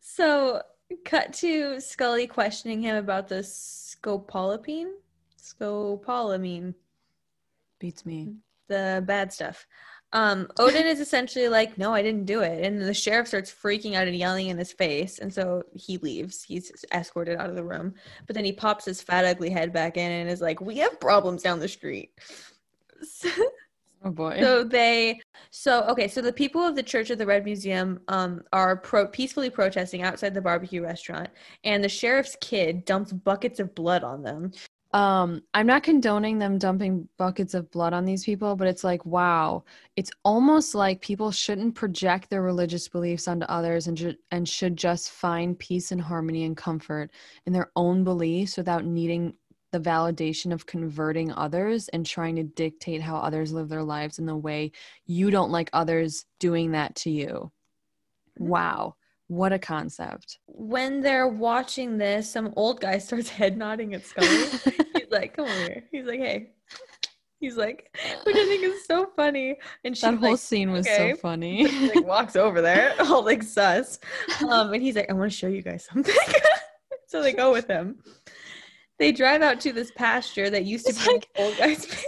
So, 0.00 0.62
cut 1.04 1.34
to 1.34 1.78
Scully 1.80 2.26
questioning 2.26 2.80
him 2.80 2.96
about 2.96 3.28
the 3.28 3.40
scopolamine. 3.40 4.92
Scopolamine. 5.38 6.74
Beats 7.78 8.06
me. 8.06 8.36
the 8.68 9.02
bad 9.06 9.32
stuff. 9.32 9.66
Um, 10.12 10.48
Odin 10.58 10.86
is 10.86 11.00
essentially 11.00 11.48
like, 11.48 11.76
no, 11.76 11.92
I 11.92 12.02
didn't 12.02 12.24
do 12.24 12.40
it. 12.40 12.64
And 12.64 12.80
the 12.80 12.94
sheriff 12.94 13.28
starts 13.28 13.52
freaking 13.52 13.94
out 13.94 14.08
and 14.08 14.16
yelling 14.16 14.48
in 14.48 14.56
his 14.56 14.72
face. 14.72 15.18
And 15.18 15.32
so 15.32 15.62
he 15.74 15.98
leaves. 15.98 16.42
He's 16.42 16.72
escorted 16.92 17.38
out 17.38 17.50
of 17.50 17.56
the 17.56 17.64
room. 17.64 17.94
But 18.26 18.34
then 18.34 18.44
he 18.44 18.52
pops 18.52 18.86
his 18.86 19.02
fat, 19.02 19.24
ugly 19.26 19.50
head 19.50 19.72
back 19.72 19.96
in 19.96 20.10
and 20.10 20.30
is 20.30 20.40
like, 20.40 20.60
we 20.60 20.78
have 20.78 20.98
problems 21.00 21.42
down 21.42 21.60
the 21.60 21.68
street. 21.68 22.10
Oh 24.04 24.12
boy. 24.12 24.38
so 24.38 24.62
they, 24.62 25.20
so, 25.50 25.82
okay, 25.88 26.06
so 26.06 26.22
the 26.22 26.32
people 26.32 26.62
of 26.62 26.76
the 26.76 26.82
Church 26.84 27.10
of 27.10 27.18
the 27.18 27.26
Red 27.26 27.44
Museum 27.44 27.98
um, 28.06 28.42
are 28.52 28.76
pro- 28.76 29.08
peacefully 29.08 29.50
protesting 29.50 30.02
outside 30.02 30.34
the 30.34 30.40
barbecue 30.40 30.84
restaurant. 30.84 31.28
And 31.64 31.82
the 31.82 31.88
sheriff's 31.88 32.36
kid 32.40 32.84
dumps 32.84 33.12
buckets 33.12 33.58
of 33.58 33.74
blood 33.74 34.04
on 34.04 34.22
them. 34.22 34.52
Um 34.94 35.42
i'm 35.52 35.66
not 35.66 35.82
condoning 35.82 36.38
them 36.38 36.56
dumping 36.56 37.06
buckets 37.18 37.52
of 37.52 37.70
blood 37.70 37.92
on 37.92 38.06
these 38.06 38.24
people 38.24 38.56
but 38.56 38.66
it's 38.66 38.84
like 38.84 39.04
wow. 39.04 39.64
It's 39.96 40.10
almost 40.24 40.74
like 40.74 41.00
people 41.00 41.30
shouldn't 41.32 41.74
project 41.74 42.30
their 42.30 42.42
religious 42.42 42.88
beliefs 42.88 43.28
onto 43.28 43.46
others 43.46 43.86
and 43.86 43.96
ju- 43.96 44.14
and 44.30 44.48
should 44.48 44.76
just 44.76 45.10
find 45.10 45.58
peace 45.58 45.92
and 45.92 46.00
harmony 46.00 46.44
and 46.44 46.56
comfort 46.56 47.10
in 47.46 47.52
their 47.52 47.70
own 47.76 48.04
beliefs 48.04 48.56
without 48.56 48.84
needing 48.84 49.34
the 49.72 49.80
validation 49.80 50.52
of 50.52 50.66
converting 50.66 51.32
others 51.32 51.88
and 51.88 52.06
trying 52.06 52.36
to 52.36 52.44
dictate 52.44 53.02
how 53.02 53.16
others 53.16 53.52
live 53.52 53.68
their 53.68 53.82
lives 53.82 54.18
in 54.18 54.26
the 54.26 54.36
way 54.36 54.72
you 55.06 55.30
don't 55.30 55.50
like 55.50 55.68
others 55.72 56.24
doing 56.38 56.72
that 56.72 56.94
to 56.94 57.10
you. 57.10 57.50
Wow 58.38 58.94
what 59.28 59.52
a 59.52 59.58
concept 59.58 60.38
when 60.46 61.00
they're 61.00 61.28
watching 61.28 61.96
this, 61.98 62.30
some 62.30 62.52
old 62.56 62.80
guy 62.80 62.98
starts 63.06 63.28
head 63.28 63.56
nodding 63.56 63.94
at 63.94 64.04
Scully. 64.04 64.28
He's 64.28 65.06
like, 65.10 65.36
"Come 65.36 65.44
over 65.46 65.54
here." 65.54 65.84
He's 65.92 66.06
like, 66.06 66.20
"Hey, 66.20 66.50
He's 67.40 67.56
like, 67.56 67.96
which 68.24 68.34
I 68.34 68.46
think 68.46 68.64
is 68.64 68.84
so 68.84 69.10
funny. 69.14 69.56
And 69.84 69.96
she 69.96 70.04
That 70.04 70.18
whole 70.18 70.30
like, 70.32 70.40
scene 70.40 70.72
was 70.72 70.88
okay. 70.88 71.12
so 71.12 71.16
funny. 71.18 71.68
he, 71.68 71.88
like 71.94 72.04
walks 72.04 72.34
over 72.34 72.60
there, 72.60 72.94
all 73.00 73.24
like 73.24 73.44
sus. 73.44 74.00
Um, 74.48 74.72
and 74.72 74.82
he's 74.82 74.96
like, 74.96 75.08
I 75.08 75.12
want 75.12 75.30
to 75.30 75.36
show 75.36 75.46
you 75.46 75.62
guys 75.62 75.84
something. 75.84 76.16
so 77.06 77.22
they 77.22 77.32
go 77.32 77.52
with 77.52 77.68
him. 77.68 78.00
They 78.98 79.12
drive 79.12 79.42
out 79.42 79.60
to 79.60 79.72
this 79.72 79.92
pasture 79.92 80.50
that 80.50 80.64
used 80.64 80.86
to 80.86 80.90
It's 80.90 81.06
be 81.06 81.12
like- 81.12 81.28
old 81.36 81.56
guy's. 81.58 82.04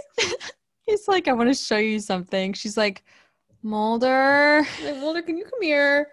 He's 0.85 1.07
like, 1.07 1.29
I 1.29 1.33
want 1.33 1.47
to 1.49 1.53
show 1.55 1.77
you 1.77 1.99
something. 1.99 2.51
She's 2.51 2.75
like, 2.75 3.01
Mulder. 3.63 4.67
Like, 4.83 4.97
Mulder, 4.97 5.21
can 5.21 5.37
you 5.37 5.45
come 5.45 5.61
here? 5.61 6.07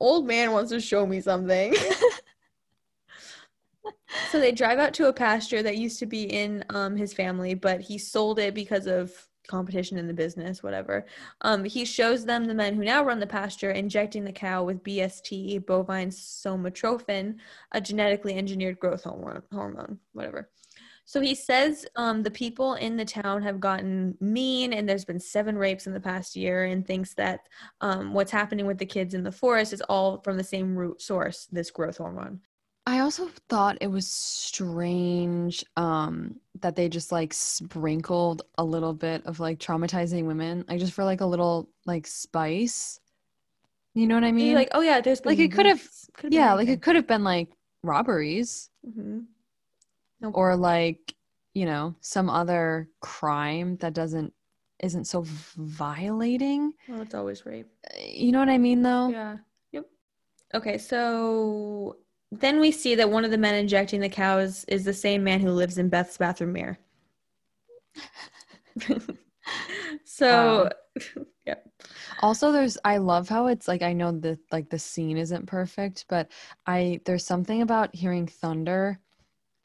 Old 0.00 0.26
man 0.26 0.52
wants 0.52 0.70
to 0.70 0.80
show 0.80 1.06
me 1.06 1.20
something. 1.20 1.74
so 4.30 4.40
they 4.40 4.52
drive 4.52 4.78
out 4.78 4.94
to 4.94 5.08
a 5.08 5.12
pasture 5.12 5.62
that 5.62 5.76
used 5.76 5.98
to 5.98 6.06
be 6.06 6.24
in 6.24 6.64
um, 6.70 6.96
his 6.96 7.12
family, 7.12 7.54
but 7.54 7.80
he 7.80 7.98
sold 7.98 8.38
it 8.38 8.54
because 8.54 8.86
of 8.86 9.12
competition 9.48 9.98
in 9.98 10.06
the 10.06 10.14
business, 10.14 10.62
whatever. 10.62 11.06
Um, 11.40 11.64
he 11.64 11.84
shows 11.84 12.24
them 12.24 12.44
the 12.44 12.54
men 12.54 12.74
who 12.74 12.84
now 12.84 13.02
run 13.02 13.18
the 13.18 13.26
pasture 13.26 13.70
injecting 13.70 14.24
the 14.24 14.32
cow 14.32 14.62
with 14.62 14.84
BST, 14.84 15.66
bovine 15.66 16.10
somatrophin, 16.10 17.36
a 17.72 17.80
genetically 17.80 18.36
engineered 18.36 18.78
growth 18.78 19.04
hormone, 19.04 19.42
hormone 19.52 19.98
whatever. 20.12 20.50
So 21.08 21.22
he 21.22 21.34
says 21.34 21.86
um, 21.96 22.22
the 22.22 22.30
people 22.30 22.74
in 22.74 22.98
the 22.98 23.04
town 23.06 23.40
have 23.40 23.58
gotten 23.60 24.14
mean, 24.20 24.74
and 24.74 24.86
there's 24.86 25.06
been 25.06 25.18
seven 25.18 25.56
rapes 25.56 25.86
in 25.86 25.94
the 25.94 26.00
past 26.00 26.36
year, 26.36 26.64
and 26.64 26.86
thinks 26.86 27.14
that 27.14 27.48
um, 27.80 28.12
what's 28.12 28.30
happening 28.30 28.66
with 28.66 28.76
the 28.76 28.84
kids 28.84 29.14
in 29.14 29.22
the 29.22 29.32
forest 29.32 29.72
is 29.72 29.80
all 29.88 30.20
from 30.20 30.36
the 30.36 30.44
same 30.44 30.76
root 30.76 31.00
source, 31.00 31.46
this 31.50 31.70
growth 31.70 31.96
hormone. 31.96 32.40
I 32.86 32.98
also 32.98 33.30
thought 33.48 33.78
it 33.80 33.86
was 33.86 34.06
strange 34.06 35.64
um, 35.78 36.36
that 36.60 36.76
they 36.76 36.90
just 36.90 37.10
like 37.10 37.32
sprinkled 37.32 38.42
a 38.58 38.64
little 38.64 38.92
bit 38.92 39.24
of 39.24 39.40
like 39.40 39.58
traumatizing 39.58 40.26
women, 40.26 40.66
like 40.68 40.78
just 40.78 40.92
for 40.92 41.04
like 41.04 41.22
a 41.22 41.26
little 41.26 41.70
like 41.86 42.06
spice. 42.06 43.00
You 43.94 44.08
know 44.08 44.14
what 44.14 44.24
I 44.24 44.26
You're 44.26 44.34
mean? 44.36 44.54
like, 44.54 44.68
oh 44.72 44.82
yeah, 44.82 45.00
there's 45.00 45.24
Like, 45.24 45.38
it 45.38 45.52
could 45.52 45.64
have- 45.64 45.88
yeah, 46.28 46.52
like 46.52 46.68
it 46.68 46.82
could 46.82 46.96
have 46.96 47.06
been 47.06 47.24
like 47.24 47.48
robberies 47.82 48.68
Mhm. 50.22 50.32
or 50.34 50.56
like, 50.56 51.14
you 51.54 51.64
know, 51.64 51.94
some 52.00 52.28
other 52.30 52.88
crime 53.00 53.76
that 53.78 53.94
doesn't 53.94 54.32
isn't 54.80 55.06
so 55.06 55.22
violating. 55.24 56.72
Well, 56.88 57.02
it's 57.02 57.14
always 57.14 57.44
rape. 57.44 57.68
You 57.98 58.32
know 58.32 58.38
what 58.38 58.48
I 58.48 58.58
mean 58.58 58.82
though? 58.82 59.08
Yeah. 59.08 59.38
Yep. 59.72 59.86
Okay, 60.54 60.78
so 60.78 61.96
then 62.30 62.60
we 62.60 62.70
see 62.70 62.94
that 62.94 63.10
one 63.10 63.24
of 63.24 63.30
the 63.30 63.38
men 63.38 63.54
injecting 63.54 64.00
the 64.00 64.08
cows 64.08 64.64
is 64.68 64.84
the 64.84 64.94
same 64.94 65.24
man 65.24 65.40
who 65.40 65.50
lives 65.50 65.78
in 65.78 65.88
Beth's 65.88 66.16
bathroom 66.16 66.52
mirror. 66.52 66.78
so, 70.04 70.68
yeah. 71.46 71.54
Also, 72.22 72.52
there's 72.52 72.78
I 72.84 72.98
love 72.98 73.28
how 73.28 73.46
it's 73.46 73.68
like 73.68 73.82
I 73.82 73.92
know 73.92 74.12
that 74.12 74.38
like 74.52 74.70
the 74.70 74.78
scene 74.78 75.16
isn't 75.16 75.46
perfect, 75.46 76.04
but 76.08 76.28
I 76.66 77.00
there's 77.04 77.24
something 77.24 77.62
about 77.62 77.94
hearing 77.94 78.26
thunder 78.26 79.00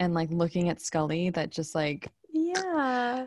and 0.03 0.13
like 0.13 0.29
looking 0.31 0.69
at 0.69 0.81
Scully 0.81 1.29
that 1.31 1.49
just 1.49 1.75
like 1.75 2.09
Yeah. 2.29 3.25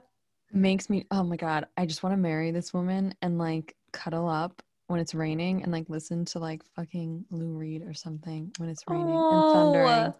makes 0.53 0.91
me 0.91 1.07
oh 1.11 1.23
my 1.25 1.37
god, 1.37 1.67
I 1.77 1.87
just 1.87 2.03
want 2.03 2.13
to 2.13 2.19
marry 2.19 2.51
this 2.51 2.73
woman 2.75 3.15
and 3.23 3.39
like 3.39 3.75
cuddle 3.93 4.29
up 4.29 4.63
when 4.89 5.01
it's 5.01 5.15
raining 5.15 5.63
and 5.63 5.73
like 5.73 5.89
listen 5.89 6.25
to 6.27 6.39
like 6.39 6.63
fucking 6.77 7.25
Lou 7.31 7.57
Reed 7.57 7.83
or 7.83 7.95
something 7.95 8.53
when 8.59 8.69
it's 8.69 8.85
raining 8.89 9.09
and 9.09 9.53
thundering. 9.53 10.15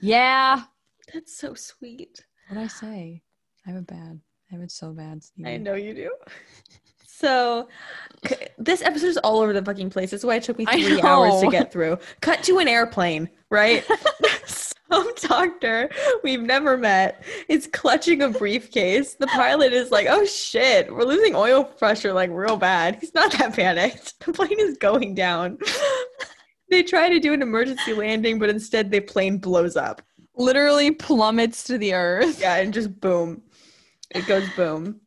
Yeah. 0.00 0.62
That's 1.12 1.36
so 1.36 1.54
sweet. 1.54 2.24
What 2.48 2.58
would 2.58 2.64
I 2.64 2.68
say? 2.68 3.22
I 3.66 3.70
have 3.70 3.78
it 3.78 3.86
bad. 3.86 4.20
I 4.50 4.54
have 4.54 4.62
it 4.62 4.70
so 4.70 4.92
bad. 4.92 5.22
Stephee. 5.22 5.46
I 5.48 5.56
know 5.58 5.74
you 5.74 5.94
do. 5.94 6.10
So, 7.06 7.68
this 8.58 8.80
episode 8.80 9.08
is 9.08 9.16
all 9.18 9.40
over 9.40 9.52
the 9.52 9.62
fucking 9.64 9.90
place. 9.90 10.12
That's 10.12 10.22
why 10.24 10.36
it 10.36 10.44
took 10.44 10.56
me 10.56 10.64
three 10.66 11.02
hours 11.02 11.40
to 11.42 11.50
get 11.50 11.72
through. 11.72 11.98
Cut 12.20 12.44
to 12.44 12.58
an 12.60 12.68
airplane, 12.68 13.28
right? 13.50 13.84
Some 14.92 15.14
doctor 15.16 15.90
we've 16.22 16.40
never 16.40 16.78
met 16.78 17.22
is 17.48 17.66
clutching 17.66 18.22
a 18.22 18.30
briefcase. 18.30 19.14
The 19.14 19.26
pilot 19.26 19.72
is 19.74 19.90
like, 19.90 20.06
oh 20.08 20.24
shit, 20.24 20.92
we're 20.92 21.04
losing 21.04 21.34
oil 21.34 21.64
pressure 21.64 22.12
like 22.14 22.30
real 22.32 22.56
bad. 22.56 22.96
He's 23.00 23.14
not 23.14 23.32
that 23.32 23.54
panicked. 23.54 24.14
The 24.28 24.32
plane 24.32 24.58
is 24.58 24.78
going 24.78 25.14
down. 25.14 25.58
They 26.70 26.82
try 26.82 27.08
to 27.08 27.18
do 27.18 27.32
an 27.32 27.40
emergency 27.40 27.94
landing, 27.94 28.38
but 28.38 28.50
instead 28.50 28.90
the 28.90 29.00
plane 29.00 29.38
blows 29.38 29.74
up. 29.74 30.02
Literally 30.36 30.90
plummets 30.90 31.64
to 31.64 31.78
the 31.78 31.94
earth. 31.94 32.38
Yeah, 32.38 32.56
and 32.56 32.74
just 32.74 33.00
boom. 33.00 33.40
It 34.10 34.26
goes 34.26 34.46
boom. 34.54 35.00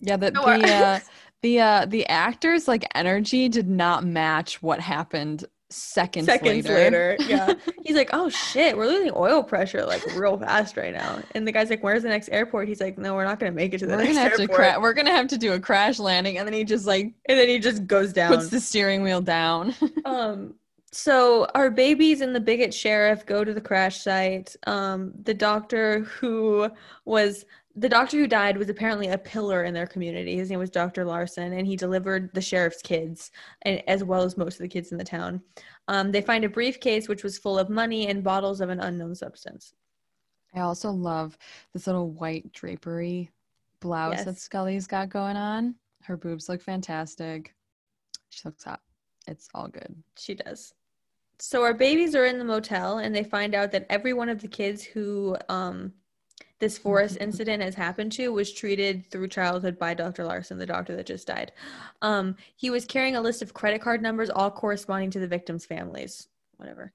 Yeah, 0.00 0.16
the 0.16 0.30
the 0.30 0.72
uh, 0.72 1.00
the 1.42 1.60
uh, 1.60 1.86
the 1.86 2.06
actors 2.06 2.66
like 2.68 2.86
energy 2.94 3.50
did 3.50 3.68
not 3.68 4.06
match 4.06 4.62
what 4.62 4.80
happened 4.80 5.44
seconds, 5.70 6.26
seconds 6.26 6.66
later. 6.66 7.16
later. 7.18 7.24
Yeah. 7.28 7.54
He's 7.84 7.96
like, 7.96 8.10
oh 8.12 8.28
shit, 8.28 8.76
we're 8.76 8.86
losing 8.86 9.12
oil 9.14 9.42
pressure 9.42 9.84
like 9.84 10.04
real 10.14 10.38
fast 10.38 10.76
right 10.76 10.94
now. 10.94 11.20
And 11.34 11.46
the 11.46 11.52
guy's 11.52 11.70
like, 11.70 11.82
where's 11.82 12.02
the 12.02 12.08
next 12.08 12.28
airport? 12.30 12.68
He's 12.68 12.80
like, 12.80 12.96
no, 12.98 13.14
we're 13.14 13.24
not 13.24 13.38
going 13.38 13.52
to 13.52 13.56
make 13.56 13.74
it 13.74 13.78
to 13.78 13.86
the 13.86 13.92
We're 13.92 14.04
next 14.04 14.14
gonna 14.14 14.20
have 14.28 14.36
to 14.36 14.42
airport. 14.42 14.56
cra- 14.56 14.80
we're 14.80 14.94
gonna 14.94 15.10
have 15.10 15.28
to 15.28 15.38
do 15.38 15.52
a 15.52 15.60
crash 15.60 15.98
landing, 15.98 16.38
and 16.38 16.46
then 16.46 16.54
he 16.54 16.64
just 16.64 16.86
like 16.86 17.12
and 17.28 17.38
then 17.38 17.48
he 17.48 17.58
just 17.58 17.86
goes 17.86 18.12
down. 18.12 18.32
puts 18.34 18.48
the 18.48 18.60
steering 18.60 19.02
wheel 19.02 19.20
down. 19.20 19.74
um, 20.04 20.54
so 20.90 21.46
our 21.54 21.70
babies 21.70 22.22
and 22.22 22.34
the 22.34 22.40
bigot 22.40 22.72
sheriff 22.72 23.26
go 23.26 23.44
to 23.44 23.52
the 23.52 23.60
crash 23.60 24.00
site. 24.00 24.56
Um, 24.66 25.12
the 25.22 25.34
doctor 25.34 26.00
who 26.00 26.70
was 27.04 27.44
the 27.78 27.88
doctor 27.88 28.16
who 28.16 28.26
died 28.26 28.56
was 28.56 28.68
apparently 28.68 29.08
a 29.08 29.18
pillar 29.18 29.64
in 29.64 29.72
their 29.72 29.86
community. 29.86 30.36
His 30.36 30.50
name 30.50 30.58
was 30.58 30.70
Dr. 30.70 31.04
Larson, 31.04 31.52
and 31.52 31.66
he 31.66 31.76
delivered 31.76 32.34
the 32.34 32.40
sheriff's 32.40 32.82
kids, 32.82 33.30
and 33.62 33.82
as 33.86 34.02
well 34.02 34.22
as 34.22 34.36
most 34.36 34.54
of 34.54 34.62
the 34.62 34.68
kids 34.68 34.90
in 34.90 34.98
the 34.98 35.04
town. 35.04 35.40
Um, 35.86 36.10
they 36.10 36.20
find 36.20 36.44
a 36.44 36.48
briefcase 36.48 37.08
which 37.08 37.22
was 37.22 37.38
full 37.38 37.58
of 37.58 37.70
money 37.70 38.08
and 38.08 38.24
bottles 38.24 38.60
of 38.60 38.68
an 38.68 38.80
unknown 38.80 39.14
substance. 39.14 39.74
I 40.54 40.60
also 40.60 40.90
love 40.90 41.38
this 41.72 41.86
little 41.86 42.10
white 42.10 42.52
drapery 42.52 43.30
blouse 43.80 44.24
that 44.24 44.38
Scully's 44.38 44.88
got 44.88 45.08
going 45.08 45.36
on. 45.36 45.76
Her 46.02 46.16
boobs 46.16 46.48
look 46.48 46.62
fantastic. 46.62 47.54
She 48.30 48.42
looks 48.44 48.64
hot. 48.64 48.80
It's 49.28 49.48
all 49.54 49.68
good. 49.68 49.94
She 50.16 50.34
does. 50.34 50.74
So 51.38 51.62
our 51.62 51.74
babies 51.74 52.16
are 52.16 52.24
in 52.24 52.38
the 52.38 52.44
motel 52.44 52.98
and 52.98 53.14
they 53.14 53.22
find 53.22 53.54
out 53.54 53.70
that 53.70 53.86
every 53.88 54.14
one 54.14 54.28
of 54.28 54.40
the 54.40 54.48
kids 54.48 54.82
who 54.82 55.36
um 55.48 55.92
this 56.58 56.78
forest 56.78 57.18
incident 57.20 57.62
has 57.62 57.74
happened 57.74 58.12
to 58.12 58.32
was 58.32 58.52
treated 58.52 59.06
through 59.10 59.28
childhood 59.28 59.78
by 59.78 59.94
Dr. 59.94 60.24
Larson, 60.24 60.58
the 60.58 60.66
doctor 60.66 60.96
that 60.96 61.06
just 61.06 61.26
died. 61.26 61.52
Um 62.02 62.36
he 62.56 62.70
was 62.70 62.84
carrying 62.84 63.16
a 63.16 63.20
list 63.20 63.42
of 63.42 63.54
credit 63.54 63.80
card 63.80 64.02
numbers 64.02 64.30
all 64.30 64.50
corresponding 64.50 65.10
to 65.12 65.20
the 65.20 65.28
victims' 65.28 65.66
families. 65.66 66.28
Whatever. 66.56 66.92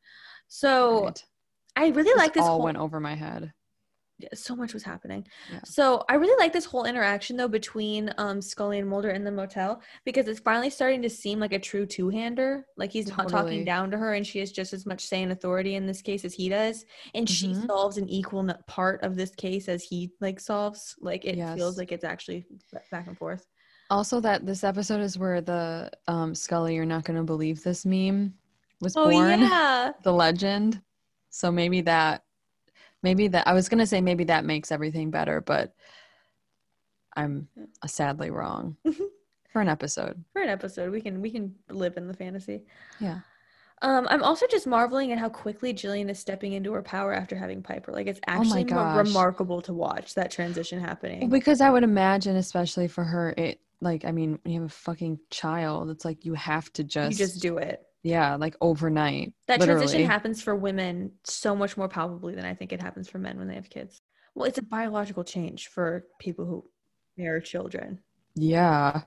So 0.47 1.05
Right. 1.05 1.23
I 1.75 1.87
really 1.87 2.03
This 2.03 2.17
like 2.17 2.33
this 2.33 2.43
all 2.43 2.55
whole 2.55 2.63
went 2.63 2.77
over 2.77 2.99
my 2.99 3.15
head. 3.15 3.53
So 4.33 4.55
much 4.55 4.73
was 4.73 4.83
happening. 4.83 5.25
Yeah. 5.51 5.59
So 5.65 6.03
I 6.09 6.15
really 6.15 6.35
like 6.43 6.53
this 6.53 6.65
whole 6.65 6.85
interaction 6.85 7.37
though 7.37 7.47
between 7.47 8.13
um 8.17 8.41
Scully 8.41 8.79
and 8.79 8.89
Mulder 8.89 9.09
in 9.11 9.23
the 9.23 9.31
motel 9.31 9.81
because 10.05 10.27
it's 10.27 10.39
finally 10.39 10.69
starting 10.69 11.01
to 11.01 11.09
seem 11.09 11.39
like 11.39 11.53
a 11.53 11.59
true 11.59 11.85
two-hander. 11.85 12.65
Like 12.77 12.91
he's 12.91 13.07
not 13.07 13.29
talking 13.29 13.65
down 13.65 13.91
to 13.91 13.97
her 13.97 14.13
and 14.13 14.25
she 14.25 14.39
has 14.39 14.51
just 14.51 14.73
as 14.73 14.85
much 14.85 15.05
say 15.05 15.23
and 15.23 15.31
authority 15.31 15.75
in 15.75 15.85
this 15.85 16.01
case 16.01 16.25
as 16.25 16.33
he 16.33 16.49
does. 16.49 16.85
And 17.13 17.29
she 17.29 17.49
Mhm. 17.49 17.67
solves 17.67 17.97
an 17.97 18.09
equal 18.09 18.47
part 18.67 19.03
of 19.03 19.15
this 19.15 19.33
case 19.35 19.67
as 19.69 19.83
he 19.83 20.11
like 20.21 20.39
solves. 20.39 20.95
Like 21.01 21.25
it 21.25 21.35
Yes. 21.37 21.55
feels 21.57 21.77
like 21.77 21.91
it's 21.91 22.03
actually 22.03 22.45
back 22.91 23.07
and 23.07 23.17
forth. 23.17 23.45
Also, 23.89 24.19
that 24.21 24.45
this 24.45 24.63
episode 24.63 25.01
is 25.01 25.19
where 25.19 25.41
the 25.41 25.91
um, 26.07 26.33
Scully, 26.33 26.73
you're 26.75 26.85
not 26.85 27.03
going 27.03 27.17
to 27.17 27.23
believe 27.23 27.61
this 27.63 27.85
meme 27.85 28.33
was 28.81 28.95
Oh 28.95 29.09
born. 29.09 29.41
yeah. 29.41 29.91
The 30.03 30.11
legend. 30.13 30.81
So 31.29 31.51
maybe 31.51 31.81
that, 31.81 32.23
maybe 33.03 33.27
that, 33.29 33.47
I 33.47 33.53
was 33.53 33.69
going 33.69 33.79
to 33.79 33.87
say 33.87 34.01
maybe 34.01 34.23
that 34.25 34.45
makes 34.45 34.71
everything 34.71 35.11
better, 35.11 35.41
but 35.41 35.73
I'm 37.15 37.47
sadly 37.85 38.31
wrong 38.31 38.77
for 39.51 39.61
an 39.61 39.69
episode. 39.69 40.23
For 40.33 40.41
an 40.41 40.49
episode, 40.49 40.91
we 40.91 41.01
can 41.01 41.21
we 41.21 41.29
can 41.29 41.53
live 41.69 41.97
in 41.97 42.07
the 42.07 42.13
fantasy. 42.13 42.63
Yeah. 42.99 43.19
Um, 43.83 44.07
I'm 44.09 44.23
also 44.23 44.47
just 44.49 44.65
marveling 44.65 45.11
at 45.11 45.19
how 45.19 45.27
quickly 45.27 45.73
Gillian 45.73 46.09
is 46.09 46.17
stepping 46.17 46.53
into 46.53 46.71
her 46.71 46.81
power 46.81 47.13
after 47.13 47.35
having 47.35 47.61
Piper. 47.61 47.91
Like 47.91 48.07
it's 48.07 48.19
Oh 48.27 48.31
actually 48.31 48.63
gosh. 48.63 48.95
remarkable 48.95 49.61
to 49.63 49.73
watch 49.73 50.15
that 50.15 50.31
transition 50.31 50.79
happening. 50.79 51.27
Because 51.29 51.59
I 51.59 51.69
would 51.69 51.83
imagine, 51.83 52.37
especially 52.37 52.87
for 52.87 53.03
her, 53.03 53.33
it 53.37 53.59
like, 53.81 54.05
I 54.05 54.11
mean, 54.11 54.39
when 54.43 54.53
you 54.53 54.61
have 54.61 54.69
a 54.69 54.73
fucking 54.73 55.19
child, 55.29 55.89
it's 55.89 56.05
like 56.05 56.23
you 56.23 56.33
have 56.35 56.71
to 56.73 56.83
just, 56.85 57.11
you 57.11 57.25
just 57.25 57.41
do 57.41 57.57
it. 57.57 57.85
Yeah, 58.03 58.35
like 58.35 58.55
overnight. 58.61 59.33
That 59.47 59.59
literally. 59.59 59.81
transition 59.81 60.05
happens 60.05 60.41
for 60.41 60.55
women 60.55 61.13
so 61.23 61.55
much 61.55 61.77
more 61.77 61.87
palpably 61.87 62.35
than 62.35 62.45
I 62.45 62.53
think 62.53 62.73
it 62.73 62.81
happens 62.81 63.09
for 63.09 63.17
men 63.17 63.37
when 63.37 63.47
they 63.47 63.55
have 63.55 63.69
kids. 63.69 64.01
Well, 64.35 64.45
it's 64.45 64.57
a 64.57 64.63
biological 64.63 65.23
change 65.23 65.67
for 65.69 66.05
people 66.19 66.45
who 66.45 66.65
bear 67.17 67.39
children. 67.39 67.99
Yeah. 68.35 69.03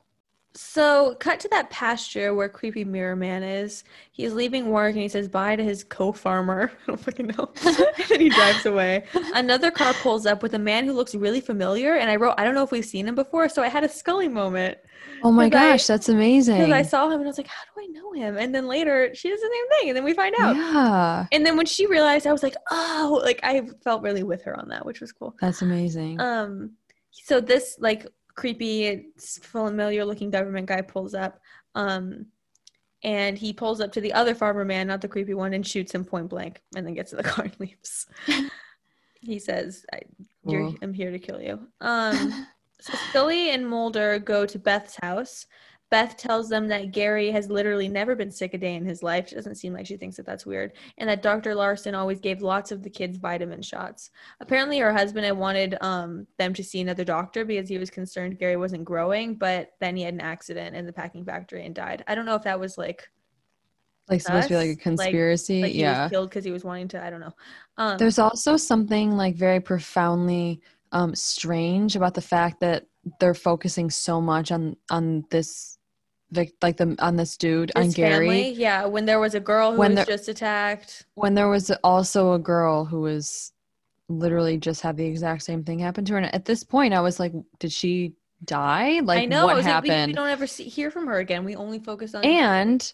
So, 0.56 1.14
cut 1.20 1.38
to 1.40 1.48
that 1.48 1.68
pasture 1.70 2.34
where 2.34 2.48
creepy 2.48 2.84
mirror 2.84 3.14
man 3.14 3.42
is. 3.42 3.84
He's 4.10 4.32
leaving 4.32 4.70
work 4.70 4.92
and 4.94 5.02
he 5.02 5.08
says 5.08 5.28
bye 5.28 5.54
to 5.54 5.62
his 5.62 5.84
co-farmer. 5.84 6.72
I 6.82 6.86
don't 6.86 7.00
fucking 7.00 7.26
know. 7.26 7.50
and 7.64 8.04
then 8.08 8.20
he 8.20 8.30
drives 8.30 8.64
away. 8.66 9.04
Another 9.34 9.70
car 9.70 9.92
pulls 9.94 10.24
up 10.26 10.42
with 10.42 10.54
a 10.54 10.58
man 10.58 10.84
who 10.86 10.92
looks 10.92 11.14
really 11.14 11.40
familiar, 11.40 11.94
and 11.96 12.10
I 12.10 12.16
wrote, 12.16 12.34
I 12.38 12.44
don't 12.44 12.54
know 12.54 12.62
if 12.62 12.70
we've 12.70 12.84
seen 12.84 13.06
him 13.06 13.14
before, 13.14 13.48
so 13.48 13.62
I 13.62 13.68
had 13.68 13.84
a 13.84 13.88
Scully 13.88 14.28
moment. 14.28 14.78
Oh 15.22 15.30
my 15.30 15.48
'Cause 15.50 15.56
I- 15.60 15.70
gosh, 15.72 15.86
that's 15.86 16.08
amazing. 16.08 16.56
Because 16.58 16.72
I 16.72 16.82
saw 16.82 17.06
him 17.06 17.14
and 17.20 17.24
I 17.24 17.26
was 17.26 17.38
like, 17.38 17.46
how 17.46 17.62
do 17.74 17.82
I 17.82 17.86
know 17.86 18.12
him? 18.12 18.36
And 18.38 18.54
then 18.54 18.66
later 18.66 19.14
she 19.14 19.28
does 19.30 19.40
the 19.40 19.50
same 19.52 19.78
thing, 19.80 19.88
and 19.90 19.96
then 19.96 20.04
we 20.04 20.14
find 20.14 20.34
out. 20.40 20.56
yeah, 20.56 21.26
And 21.32 21.44
then 21.44 21.56
when 21.56 21.66
she 21.66 21.86
realized, 21.86 22.26
I 22.26 22.32
was 22.32 22.42
like, 22.42 22.56
oh, 22.70 23.20
like 23.22 23.40
I 23.42 23.66
felt 23.84 24.02
really 24.02 24.22
with 24.22 24.42
her 24.44 24.58
on 24.58 24.68
that, 24.68 24.84
which 24.86 25.00
was 25.00 25.12
cool. 25.12 25.34
that's 25.40 25.60
amazing. 25.62 26.20
Um, 26.20 26.72
so 27.10 27.40
this 27.40 27.76
like 27.80 28.06
creepy, 28.36 29.06
familiar 29.42 30.04
looking 30.04 30.30
government 30.30 30.66
guy 30.66 30.82
pulls 30.82 31.14
up, 31.14 31.40
um, 31.74 32.26
and 33.02 33.36
he 33.36 33.52
pulls 33.52 33.80
up 33.80 33.92
to 33.92 34.00
the 34.00 34.12
other 34.12 34.34
farmer 34.34 34.64
man, 34.64 34.86
not 34.86 35.00
the 35.00 35.08
creepy 35.08 35.34
one, 35.34 35.54
and 35.54 35.66
shoots 35.66 35.94
him 35.94 36.04
point 36.04 36.28
blank, 36.28 36.60
and 36.74 36.86
then 36.86 36.94
gets 36.94 37.10
to 37.10 37.16
the 37.16 37.22
car 37.24 37.46
and 37.46 37.58
leaves. 37.58 38.06
he 39.20 39.38
says, 39.38 39.84
I, 39.92 40.00
you're, 40.44 40.72
i'm 40.82 40.94
here 40.94 41.10
to 41.10 41.18
kill 41.18 41.40
you." 41.40 41.66
Um, 41.80 42.46
so 42.78 42.92
Scully 43.08 43.50
and 43.50 43.66
Mulder 43.66 44.18
go 44.18 44.44
to 44.44 44.58
Beth's 44.58 44.96
house. 44.96 45.46
Beth 45.90 46.16
tells 46.16 46.48
them 46.48 46.66
that 46.68 46.90
Gary 46.90 47.30
has 47.30 47.48
literally 47.48 47.88
never 47.88 48.16
been 48.16 48.30
sick 48.30 48.54
a 48.54 48.58
day 48.58 48.74
in 48.74 48.84
his 48.84 49.02
life. 49.02 49.30
It 49.30 49.36
doesn't 49.36 49.54
seem 49.54 49.72
like 49.72 49.86
she 49.86 49.96
thinks 49.96 50.16
that 50.16 50.26
that's 50.26 50.44
weird. 50.44 50.72
And 50.98 51.08
that 51.08 51.22
Dr. 51.22 51.54
Larson 51.54 51.94
always 51.94 52.20
gave 52.20 52.42
lots 52.42 52.72
of 52.72 52.82
the 52.82 52.90
kids 52.90 53.18
vitamin 53.18 53.62
shots. 53.62 54.10
Apparently, 54.40 54.78
her 54.78 54.92
husband 54.92 55.24
had 55.24 55.36
wanted 55.36 55.76
um, 55.80 56.26
them 56.38 56.52
to 56.54 56.64
see 56.64 56.80
another 56.80 57.04
doctor 57.04 57.44
because 57.44 57.68
he 57.68 57.78
was 57.78 57.90
concerned 57.90 58.38
Gary 58.38 58.56
wasn't 58.56 58.84
growing, 58.84 59.36
but 59.36 59.70
then 59.80 59.96
he 59.96 60.02
had 60.02 60.14
an 60.14 60.20
accident 60.20 60.74
in 60.74 60.86
the 60.86 60.92
packing 60.92 61.24
factory 61.24 61.64
and 61.64 61.74
died. 61.74 62.02
I 62.08 62.16
don't 62.16 62.26
know 62.26 62.34
if 62.34 62.42
that 62.42 62.58
was 62.58 62.76
like, 62.76 63.08
like 64.08 64.20
supposed 64.20 64.48
to 64.48 64.54
be 64.54 64.56
like 64.56 64.66
a 64.66 64.70
like- 64.70 64.80
conspiracy. 64.80 65.62
like 65.62 65.72
he 65.72 65.80
yeah. 65.80 66.04
was 66.04 66.10
killed 66.10 66.30
because 66.30 66.44
he 66.44 66.52
was 66.52 66.64
wanting 66.64 66.88
to, 66.88 67.04
I 67.04 67.10
don't 67.10 67.20
know. 67.20 67.34
Um, 67.76 67.98
There's 67.98 68.18
also 68.18 68.56
something 68.56 69.16
like 69.16 69.36
very 69.36 69.60
profoundly 69.60 70.60
um, 70.92 71.14
strange 71.14 71.96
about 71.96 72.14
the 72.14 72.22
fact 72.22 72.60
that 72.60 72.86
they're 73.20 73.34
focusing 73.34 73.90
so 73.90 74.20
much 74.20 74.50
on 74.50 74.76
on 74.90 75.24
this, 75.30 75.75
vic- 76.30 76.54
like 76.62 76.76
the 76.76 76.96
on 76.98 77.16
this 77.16 77.36
dude 77.36 77.72
on 77.76 77.90
Gary, 77.90 78.26
family, 78.28 78.50
yeah, 78.52 78.84
when 78.84 79.04
there 79.04 79.20
was 79.20 79.34
a 79.34 79.40
girl 79.40 79.72
who 79.72 79.78
When 79.78 79.92
was 79.92 79.96
there- 80.06 80.16
just 80.16 80.28
attacked. 80.28 81.06
when 81.14 81.34
there 81.34 81.48
was 81.48 81.70
also 81.84 82.32
a 82.32 82.38
girl 82.38 82.84
who 82.84 83.00
was 83.00 83.52
literally 84.08 84.56
just 84.58 84.82
had 84.82 84.96
the 84.96 85.04
exact 85.04 85.42
same 85.42 85.64
thing 85.64 85.78
happen 85.80 86.04
to 86.04 86.12
her. 86.12 86.18
And 86.18 86.32
at 86.34 86.44
this 86.44 86.62
point, 86.62 86.94
I 86.94 87.00
was 87.00 87.18
like, 87.18 87.32
did 87.58 87.72
she 87.72 88.12
die? 88.44 89.00
Like, 89.02 89.22
I 89.22 89.24
know. 89.24 89.42
I 89.42 89.44
what 89.46 89.56
was 89.56 89.66
like, 89.66 89.82
we, 89.82 89.88
happened? 89.88 90.10
we 90.12 90.14
don't 90.14 90.28
ever 90.28 90.46
see, 90.46 90.64
hear 90.64 90.90
from 90.90 91.06
her 91.08 91.18
again. 91.18 91.44
We 91.44 91.56
only 91.56 91.78
focus 91.80 92.14
on 92.14 92.24
and 92.24 92.92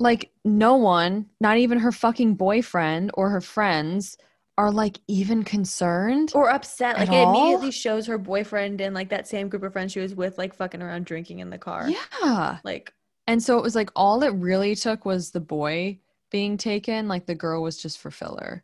like 0.00 0.30
no 0.44 0.74
one 0.76 1.26
not 1.40 1.56
even 1.56 1.78
her 1.78 1.92
fucking 1.92 2.34
boyfriend 2.34 3.10
or 3.14 3.30
her 3.30 3.40
friends 3.40 4.16
are 4.56 4.70
like 4.70 5.00
even 5.08 5.42
concerned 5.42 6.32
or 6.34 6.48
upset. 6.50 6.96
Like 6.98 7.08
it 7.08 7.14
all? 7.14 7.30
immediately 7.30 7.70
shows 7.72 8.06
her 8.06 8.18
boyfriend 8.18 8.80
and 8.80 8.94
like 8.94 9.08
that 9.10 9.26
same 9.26 9.48
group 9.48 9.62
of 9.64 9.72
friends 9.72 9.92
she 9.92 10.00
was 10.00 10.14
with, 10.14 10.38
like 10.38 10.54
fucking 10.54 10.80
around 10.82 11.06
drinking 11.06 11.40
in 11.40 11.50
the 11.50 11.58
car. 11.58 11.88
yeah 11.88 12.58
Like 12.64 12.92
and 13.26 13.42
so 13.42 13.58
it 13.58 13.62
was 13.62 13.74
like 13.74 13.90
all 13.96 14.22
it 14.22 14.28
really 14.34 14.74
took 14.76 15.04
was 15.04 15.30
the 15.30 15.40
boy 15.40 15.98
being 16.30 16.56
taken 16.56 17.08
like 17.08 17.26
the 17.26 17.34
girl 17.34 17.62
was 17.62 17.80
just 17.80 17.98
for 17.98 18.10
filler 18.10 18.62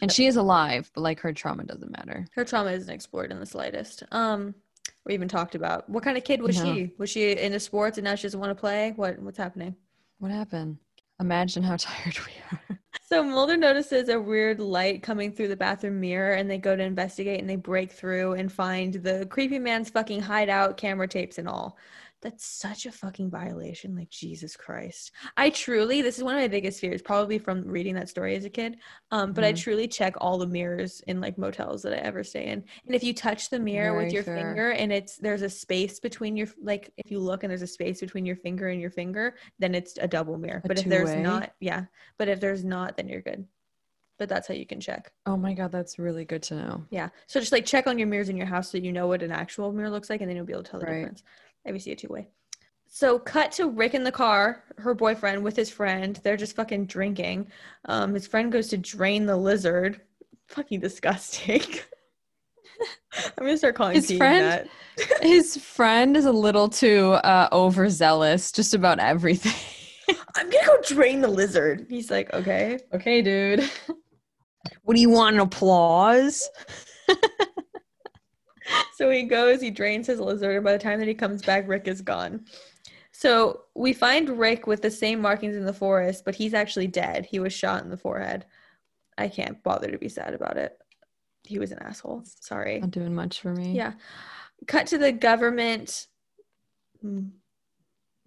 and 0.00 0.10
she 0.10 0.26
is 0.26 0.36
alive 0.36 0.90
but 0.94 1.00
like 1.02 1.20
her 1.20 1.32
trauma 1.32 1.62
doesn't 1.64 1.92
matter 1.92 2.26
her 2.34 2.44
trauma 2.44 2.70
isn't 2.72 2.92
explored 2.92 3.30
in 3.30 3.38
the 3.40 3.46
slightest. 3.46 4.02
Um, 4.10 4.54
or 5.06 5.12
even 5.12 5.28
talked 5.28 5.54
about. 5.54 5.88
What 5.88 6.04
kind 6.04 6.18
of 6.18 6.24
kid 6.24 6.42
was 6.42 6.58
No. 6.62 6.74
she? 6.74 6.92
Was 6.98 7.08
she 7.08 7.30
into 7.38 7.58
sports 7.60 7.96
and 7.96 8.04
now 8.04 8.16
she 8.16 8.24
doesn't 8.24 8.38
want 8.40 8.50
to 8.50 8.60
play? 8.60 8.92
What 8.96 9.18
what's 9.20 9.38
happening? 9.38 9.76
what 10.18 10.30
happened 10.30 10.76
imagine 11.20 11.62
how 11.62 11.76
tired 11.78 12.18
we 12.26 12.32
are 12.50 12.78
So 13.02 13.24
Mulder 13.24 13.56
notices 13.56 14.08
a 14.08 14.20
weird 14.20 14.60
light 14.60 15.02
coming 15.02 15.32
through 15.32 15.48
the 15.48 15.56
bathroom 15.56 16.00
mirror 16.00 16.34
and 16.34 16.48
they 16.48 16.58
go 16.58 16.76
to 16.76 16.82
investigate 16.82 17.40
and 17.40 17.50
they 17.50 17.56
break 17.56 17.90
through 17.90 18.34
and 18.34 18.52
find 18.52 18.94
the 18.94 19.26
creepy 19.26 19.58
man's 19.58 19.90
fucking 19.90 20.20
hideout, 20.20 20.76
camera 20.76 21.08
tapes 21.08 21.38
and 21.38 21.48
all. 21.48 21.76
That's 22.22 22.44
such 22.44 22.84
a 22.84 22.92
fucking 22.92 23.30
violation. 23.30 23.96
Like 23.96 24.10
Jesus 24.10 24.54
Christ. 24.54 25.10
I 25.38 25.48
truly, 25.48 26.02
this 26.02 26.18
is 26.18 26.24
one 26.24 26.34
of 26.34 26.40
my 26.42 26.48
biggest 26.48 26.78
fears, 26.78 27.00
probably 27.00 27.38
from 27.38 27.62
reading 27.66 27.94
that 27.94 28.10
story 28.10 28.36
as 28.36 28.44
a 28.44 28.50
kid. 28.50 28.76
Um, 29.10 29.32
but 29.32 29.42
I 29.42 29.52
Mhm. 29.54 29.56
truly 29.58 29.88
check 29.88 30.14
all 30.18 30.36
the 30.36 30.46
mirrors 30.46 31.00
in 31.06 31.20
like 31.20 31.38
motels 31.38 31.80
that 31.82 31.94
I 31.94 31.96
ever 31.96 32.22
stay 32.22 32.48
in. 32.48 32.62
And 32.84 32.94
if 32.94 33.02
you 33.02 33.14
touch 33.14 33.48
the 33.48 33.58
mirror 33.58 33.96
with 33.96 34.12
your 34.12 34.22
fair. 34.22 34.34
finger 34.36 34.70
and 34.72 34.92
it's 34.92 35.16
there's 35.16 35.40
a 35.42 35.48
space 35.48 35.98
between 35.98 36.36
your 36.36 36.48
like 36.60 36.92
if 36.98 37.10
you 37.10 37.20
look 37.20 37.42
and 37.42 37.50
there's 37.50 37.62
a 37.62 37.66
space 37.66 38.00
between 38.00 38.26
your 38.26 38.36
finger 38.36 38.68
and 38.68 38.80
your 38.82 38.90
finger, 38.90 39.36
then 39.58 39.74
it's 39.74 39.96
a 39.98 40.06
double 40.06 40.36
mirror. 40.36 40.60
A 40.64 40.68
but 40.68 40.76
if 40.78 40.84
there's 40.84 41.16
not, 41.16 41.54
yeah. 41.60 41.86
But 42.18 42.28
if 42.28 42.38
there's 42.38 42.64
not, 42.64 42.98
then 42.98 43.08
you're 43.08 43.22
good. 43.22 43.46
But 44.18 44.28
that's 44.28 44.46
how 44.46 44.52
you 44.52 44.66
can 44.66 44.80
check. 44.80 45.10
oh 45.24 45.38
my 45.38 45.54
god 45.54 45.72
that's 45.72 45.98
really 45.98 46.26
good 46.26 46.42
to 46.42 46.54
know 46.54 46.84
Yeah. 46.90 47.08
So 47.26 47.40
just 47.40 47.52
like 47.52 47.64
check 47.64 47.86
on 47.86 47.98
your 47.98 48.08
mirrors 48.08 48.28
in 48.28 48.36
your 48.36 48.46
house 48.46 48.70
so 48.70 48.76
you 48.76 48.92
know 48.92 49.06
what 49.06 49.22
an 49.22 49.32
actual 49.32 49.72
mirror 49.72 49.88
looks 49.88 50.10
like 50.10 50.20
and 50.20 50.28
then 50.28 50.36
you'll 50.36 50.44
be 50.44 50.52
able 50.52 50.62
to 50.64 50.70
tell 50.70 50.80
the 50.80 50.86
Right. 50.86 50.96
difference. 51.00 51.22
See 51.78 51.92
it 51.92 51.98
two 51.98 52.08
way. 52.08 52.28
So 52.92 53.18
cut 53.18 53.52
to 53.52 53.68
Rick 53.68 53.94
in 53.94 54.02
the 54.02 54.10
car, 54.10 54.64
her 54.78 54.94
boyfriend 54.94 55.44
with 55.44 55.54
his 55.54 55.70
friend. 55.70 56.18
They're 56.24 56.36
just 56.36 56.56
fucking 56.56 56.86
drinking. 56.86 57.46
Um, 57.84 58.14
his 58.14 58.26
friend 58.26 58.50
goes 58.50 58.66
to 58.68 58.76
drain 58.76 59.26
the 59.26 59.36
lizard. 59.36 60.00
Fucking 60.48 60.80
disgusting. 60.80 61.62
I'm 63.38 63.44
gonna 63.44 63.56
start 63.56 63.76
calling 63.76 63.94
His 63.94 64.10
friend? 64.10 64.42
that. 64.42 64.68
his 65.22 65.56
friend 65.56 66.16
is 66.16 66.24
a 66.24 66.32
little 66.32 66.68
too 66.68 67.12
uh 67.12 67.48
overzealous 67.52 68.52
just 68.52 68.74
about 68.74 68.98
everything 68.98 69.52
I'm 70.34 70.50
gonna 70.50 70.66
go 70.66 70.78
drain 70.82 71.20
the 71.20 71.28
lizard. 71.28 71.86
He's 71.88 72.10
like, 72.10 72.32
okay. 72.32 72.78
okay 72.92 73.22
dude 73.22 73.70
What 74.82 74.94
do 74.94 75.00
you 75.00 75.10
want? 75.10 75.36
An 75.36 75.40
applause? 75.40 76.48
so 78.94 79.10
he 79.10 79.22
goes, 79.24 79.60
he 79.60 79.70
drains 79.70 80.06
his 80.06 80.20
lizard, 80.20 80.56
and 80.56 80.64
by 80.64 80.72
the 80.72 80.78
time 80.78 80.98
that 81.00 81.08
he 81.08 81.14
comes 81.14 81.42
back, 81.42 81.68
Rick 81.68 81.88
is 81.88 82.00
gone. 82.02 82.44
So 83.12 83.62
we 83.74 83.92
find 83.92 84.28
Rick 84.38 84.66
with 84.66 84.82
the 84.82 84.90
same 84.90 85.20
markings 85.20 85.56
in 85.56 85.64
the 85.64 85.72
forest, 85.72 86.24
but 86.24 86.34
he's 86.34 86.54
actually 86.54 86.86
dead. 86.86 87.26
He 87.26 87.40
was 87.40 87.52
shot 87.52 87.82
in 87.82 87.90
the 87.90 87.96
forehead. 87.96 88.46
I 89.18 89.28
can't 89.28 89.62
bother 89.62 89.90
to 89.90 89.98
be 89.98 90.08
sad 90.08 90.32
about 90.34 90.56
it. 90.56 90.78
He 91.44 91.58
was 91.58 91.72
an 91.72 91.80
asshole. 91.82 92.22
Sorry. 92.40 92.80
not 92.80 92.90
doing 92.92 93.14
much 93.14 93.40
for 93.40 93.52
me 93.52 93.72
Yeah. 93.72 93.94
Cut 94.66 94.86
to 94.88 94.98
the 94.98 95.10
government. 95.12 96.06
M- 97.02 97.32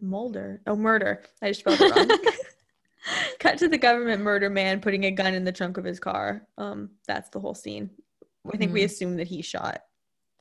Mulder. 0.02 0.62
Oh, 0.68 0.76
murder. 0.76 1.24
I 1.41 1.48
just 1.50 1.62
spelled 1.62 1.80
it 1.82 1.96
wrong. 1.96 2.10
Cut 3.39 3.58
to 3.60 3.68
the 3.70 3.78
government 3.78 4.22
murder 4.22 4.50
man 4.50 4.82
putting 4.82 5.06
a 5.06 5.12
gun 5.12 5.34
in 5.34 5.44
the 5.46 5.52
trunk 5.52 5.78
of 5.78 5.86
his 5.86 6.00
car. 6.00 6.46
Um, 6.58 6.91
that's 7.08 7.30
the 7.30 7.39
whole 7.39 7.56
scene. 7.56 7.89
I 8.52 8.58
think 8.58 8.74
we 8.74 8.82
Mhm. 8.82 8.86
assume 8.86 9.16
that 9.18 9.28
he 9.28 9.41
shot 9.41 9.82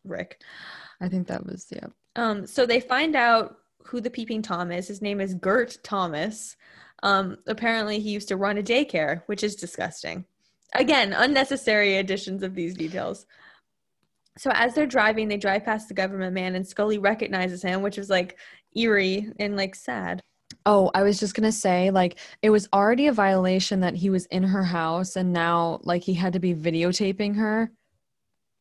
Rick. 0.04 0.40
i 1.00 1.08
think 1.08 1.26
that 1.26 1.44
was 1.44 1.66
yeah 1.70 1.86
Um, 2.16 2.46
so 2.46 2.66
they 2.66 2.80
find 2.80 3.16
out 3.16 3.56
who 3.84 4.00
the 4.00 4.10
peeping 4.10 4.42
Tom 4.42 4.70
is. 4.70 4.88
His 4.88 5.02
name 5.02 5.20
is 5.20 5.34
Gert 5.34 5.78
Thomas. 5.82 6.56
Um, 7.02 7.38
apparently 7.46 7.98
he 7.98 8.10
used 8.10 8.28
to 8.28 8.36
run 8.36 8.58
a 8.58 8.62
daycare, 8.62 9.22
which 9.26 9.42
is 9.42 9.56
disgusting. 9.56 10.24
Again, 10.74 11.12
unnecessary 11.12 11.96
additions 11.96 12.42
of 12.42 12.54
these 12.54 12.74
details. 12.74 13.26
So 14.38 14.50
as 14.54 14.74
they're 14.74 14.86
driving, 14.86 15.28
they 15.28 15.36
drive 15.36 15.64
past 15.64 15.88
the 15.88 15.94
government 15.94 16.32
man, 16.32 16.54
and 16.54 16.66
Scully 16.66 16.98
recognizes 16.98 17.62
him, 17.62 17.82
which 17.82 17.98
is 17.98 18.08
like 18.08 18.38
eerie 18.74 19.30
and 19.38 19.56
like 19.56 19.74
sad. 19.74 20.22
Oh, 20.64 20.90
I 20.94 21.02
was 21.02 21.18
just 21.18 21.34
gonna 21.34 21.52
say, 21.52 21.90
like, 21.90 22.18
it 22.40 22.50
was 22.50 22.68
already 22.72 23.08
a 23.08 23.12
violation 23.12 23.80
that 23.80 23.96
he 23.96 24.10
was 24.10 24.26
in 24.26 24.44
her 24.44 24.62
house, 24.62 25.16
and 25.16 25.32
now, 25.32 25.80
like, 25.82 26.02
he 26.02 26.14
had 26.14 26.32
to 26.34 26.40
be 26.40 26.54
videotaping 26.54 27.36
her. 27.36 27.72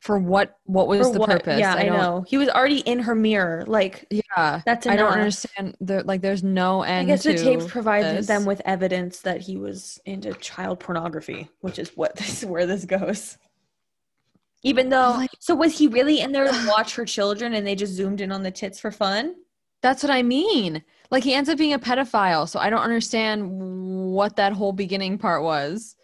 For 0.02 0.18
what? 0.18 0.58
What 0.64 0.88
was 0.88 1.06
For 1.06 1.12
the 1.14 1.20
what- 1.20 1.30
purpose? 1.30 1.60
Yeah, 1.60 1.76
I, 1.76 1.84
don't- 1.84 1.96
know. 1.96 2.24
He 2.26 2.36
was 2.36 2.48
already 2.48 2.80
in 2.80 2.98
her 2.98 3.14
mirror. 3.14 3.62
Like 3.68 4.04
Yeah, 4.10 4.60
that's 4.66 4.84
I 4.84 4.96
don't 4.96 5.12
understand. 5.12 5.76
The 5.80 6.02
like, 6.02 6.20
there's 6.22 6.42
no 6.42 6.82
end 6.82 7.04
I 7.04 7.12
guess 7.12 7.22
the 7.22 7.34
tapes 7.38 7.68
provided 7.68 8.16
this. 8.16 8.26
them 8.26 8.44
with 8.44 8.60
evidence 8.64 9.20
that 9.20 9.42
he 9.42 9.56
was 9.56 10.00
into 10.04 10.32
child 10.34 10.80
pornography, 10.80 11.48
which 11.60 11.78
is 11.78 11.90
what 11.96 12.16
this 12.16 12.42
where 12.44 12.66
this 12.66 12.84
goes. 12.84 13.38
Even 14.64 14.88
though, 14.88 15.10
Like- 15.10 15.30
so 15.38 15.54
was 15.54 15.78
he 15.78 15.86
really 15.86 16.18
in 16.20 16.32
there 16.32 16.50
to 16.50 16.66
watch 16.68 16.96
her 16.96 17.04
children, 17.04 17.54
and 17.54 17.64
they 17.64 17.76
just 17.76 17.92
zoomed 17.92 18.20
in 18.20 18.32
on 18.32 18.42
the 18.42 18.50
tits 18.50 18.80
for 18.80 18.90
fun? 18.90 19.36
That's 19.82 20.02
what 20.02 20.10
I 20.10 20.22
mean. 20.24 20.82
Like, 21.12 21.22
he 21.24 21.34
ends 21.34 21.48
up 21.48 21.58
being 21.58 21.74
a 21.74 21.78
pedophile, 21.78 22.48
so 22.48 22.58
I 22.58 22.70
don't 22.70 22.82
understand 22.82 23.48
what 24.12 24.34
that 24.36 24.52
whole 24.52 24.72
beginning 24.72 25.18
part 25.18 25.42
was. 25.44 25.94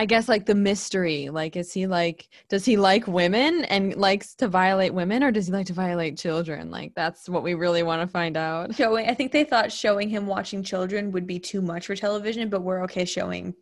I 0.00 0.06
guess 0.06 0.30
like 0.30 0.46
the 0.46 0.54
mystery. 0.54 1.28
Like, 1.28 1.56
is 1.56 1.74
he 1.74 1.86
like, 1.86 2.30
does 2.48 2.64
he 2.64 2.78
like 2.78 3.06
women 3.06 3.66
and 3.66 3.94
likes 3.96 4.34
to 4.36 4.48
violate 4.48 4.94
women, 4.94 5.22
or 5.22 5.30
does 5.30 5.48
he 5.48 5.52
like 5.52 5.66
to 5.66 5.74
violate 5.74 6.16
children? 6.16 6.70
Like, 6.70 6.94
that's 6.94 7.28
what 7.28 7.42
we 7.42 7.52
really 7.52 7.82
want 7.82 8.00
to 8.00 8.06
find 8.06 8.34
out. 8.34 8.74
Showing, 8.74 9.10
I 9.10 9.12
think 9.12 9.30
they 9.30 9.44
thought 9.44 9.70
showing 9.70 10.08
him 10.08 10.26
watching 10.26 10.62
children 10.62 11.12
would 11.12 11.26
be 11.26 11.38
too 11.38 11.60
much 11.60 11.84
for 11.84 11.94
television, 11.94 12.48
but 12.48 12.62
we're 12.62 12.82
okay 12.84 13.04
showing 13.04 13.52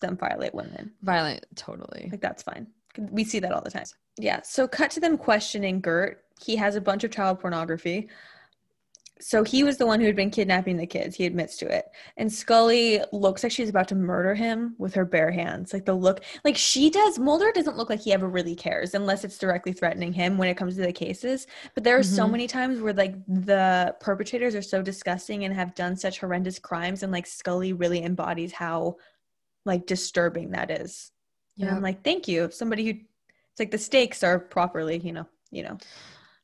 them 0.00 0.16
violate 0.16 0.54
women. 0.54 0.92
Violent, 1.02 1.44
totally. 1.56 2.08
Like 2.10 2.22
that's 2.22 2.42
fine. 2.42 2.68
We 2.96 3.22
see 3.22 3.40
that 3.40 3.52
all 3.52 3.60
the 3.60 3.70
time. 3.70 3.84
Yeah. 4.16 4.40
So 4.44 4.66
cut 4.66 4.90
to 4.92 5.00
them 5.00 5.18
questioning 5.18 5.82
Gert. 5.82 6.22
He 6.42 6.56
has 6.56 6.76
a 6.76 6.80
bunch 6.80 7.04
of 7.04 7.10
child 7.10 7.38
pornography. 7.38 8.08
So 9.18 9.42
he 9.42 9.64
was 9.64 9.78
the 9.78 9.86
one 9.86 10.00
who 10.00 10.06
had 10.06 10.16
been 10.16 10.30
kidnapping 10.30 10.76
the 10.76 10.86
kids. 10.86 11.16
He 11.16 11.24
admits 11.24 11.56
to 11.58 11.74
it. 11.74 11.86
And 12.18 12.30
Scully 12.30 13.00
looks 13.12 13.42
like 13.42 13.52
she's 13.52 13.70
about 13.70 13.88
to 13.88 13.94
murder 13.94 14.34
him 14.34 14.74
with 14.78 14.94
her 14.94 15.06
bare 15.06 15.30
hands. 15.30 15.72
Like 15.72 15.86
the 15.86 15.94
look, 15.94 16.22
like 16.44 16.56
she 16.56 16.90
does. 16.90 17.18
Mulder 17.18 17.50
doesn't 17.52 17.78
look 17.78 17.88
like 17.88 18.00
he 18.00 18.12
ever 18.12 18.28
really 18.28 18.54
cares 18.54 18.94
unless 18.94 19.24
it's 19.24 19.38
directly 19.38 19.72
threatening 19.72 20.12
him 20.12 20.36
when 20.36 20.48
it 20.48 20.56
comes 20.56 20.76
to 20.76 20.82
the 20.82 20.92
cases. 20.92 21.46
But 21.74 21.82
there 21.82 21.96
are 21.96 22.00
mm-hmm. 22.00 22.14
so 22.14 22.28
many 22.28 22.46
times 22.46 22.80
where 22.80 22.92
like 22.92 23.14
the 23.26 23.96
perpetrators 24.00 24.54
are 24.54 24.62
so 24.62 24.82
disgusting 24.82 25.44
and 25.44 25.54
have 25.54 25.74
done 25.74 25.96
such 25.96 26.20
horrendous 26.20 26.58
crimes. 26.58 27.02
And 27.02 27.10
like 27.10 27.26
Scully 27.26 27.72
really 27.72 28.02
embodies 28.02 28.52
how 28.52 28.96
like 29.64 29.86
disturbing 29.86 30.50
that 30.50 30.70
is. 30.70 31.12
Yeah. 31.56 31.68
And 31.68 31.76
I'm 31.76 31.82
like, 31.82 32.04
thank 32.04 32.28
you. 32.28 32.50
Somebody 32.50 32.84
who, 32.84 32.90
it's 32.90 33.60
like 33.60 33.70
the 33.70 33.78
stakes 33.78 34.22
are 34.22 34.38
properly, 34.38 34.98
you 34.98 35.12
know, 35.12 35.26
you 35.50 35.62
know. 35.62 35.78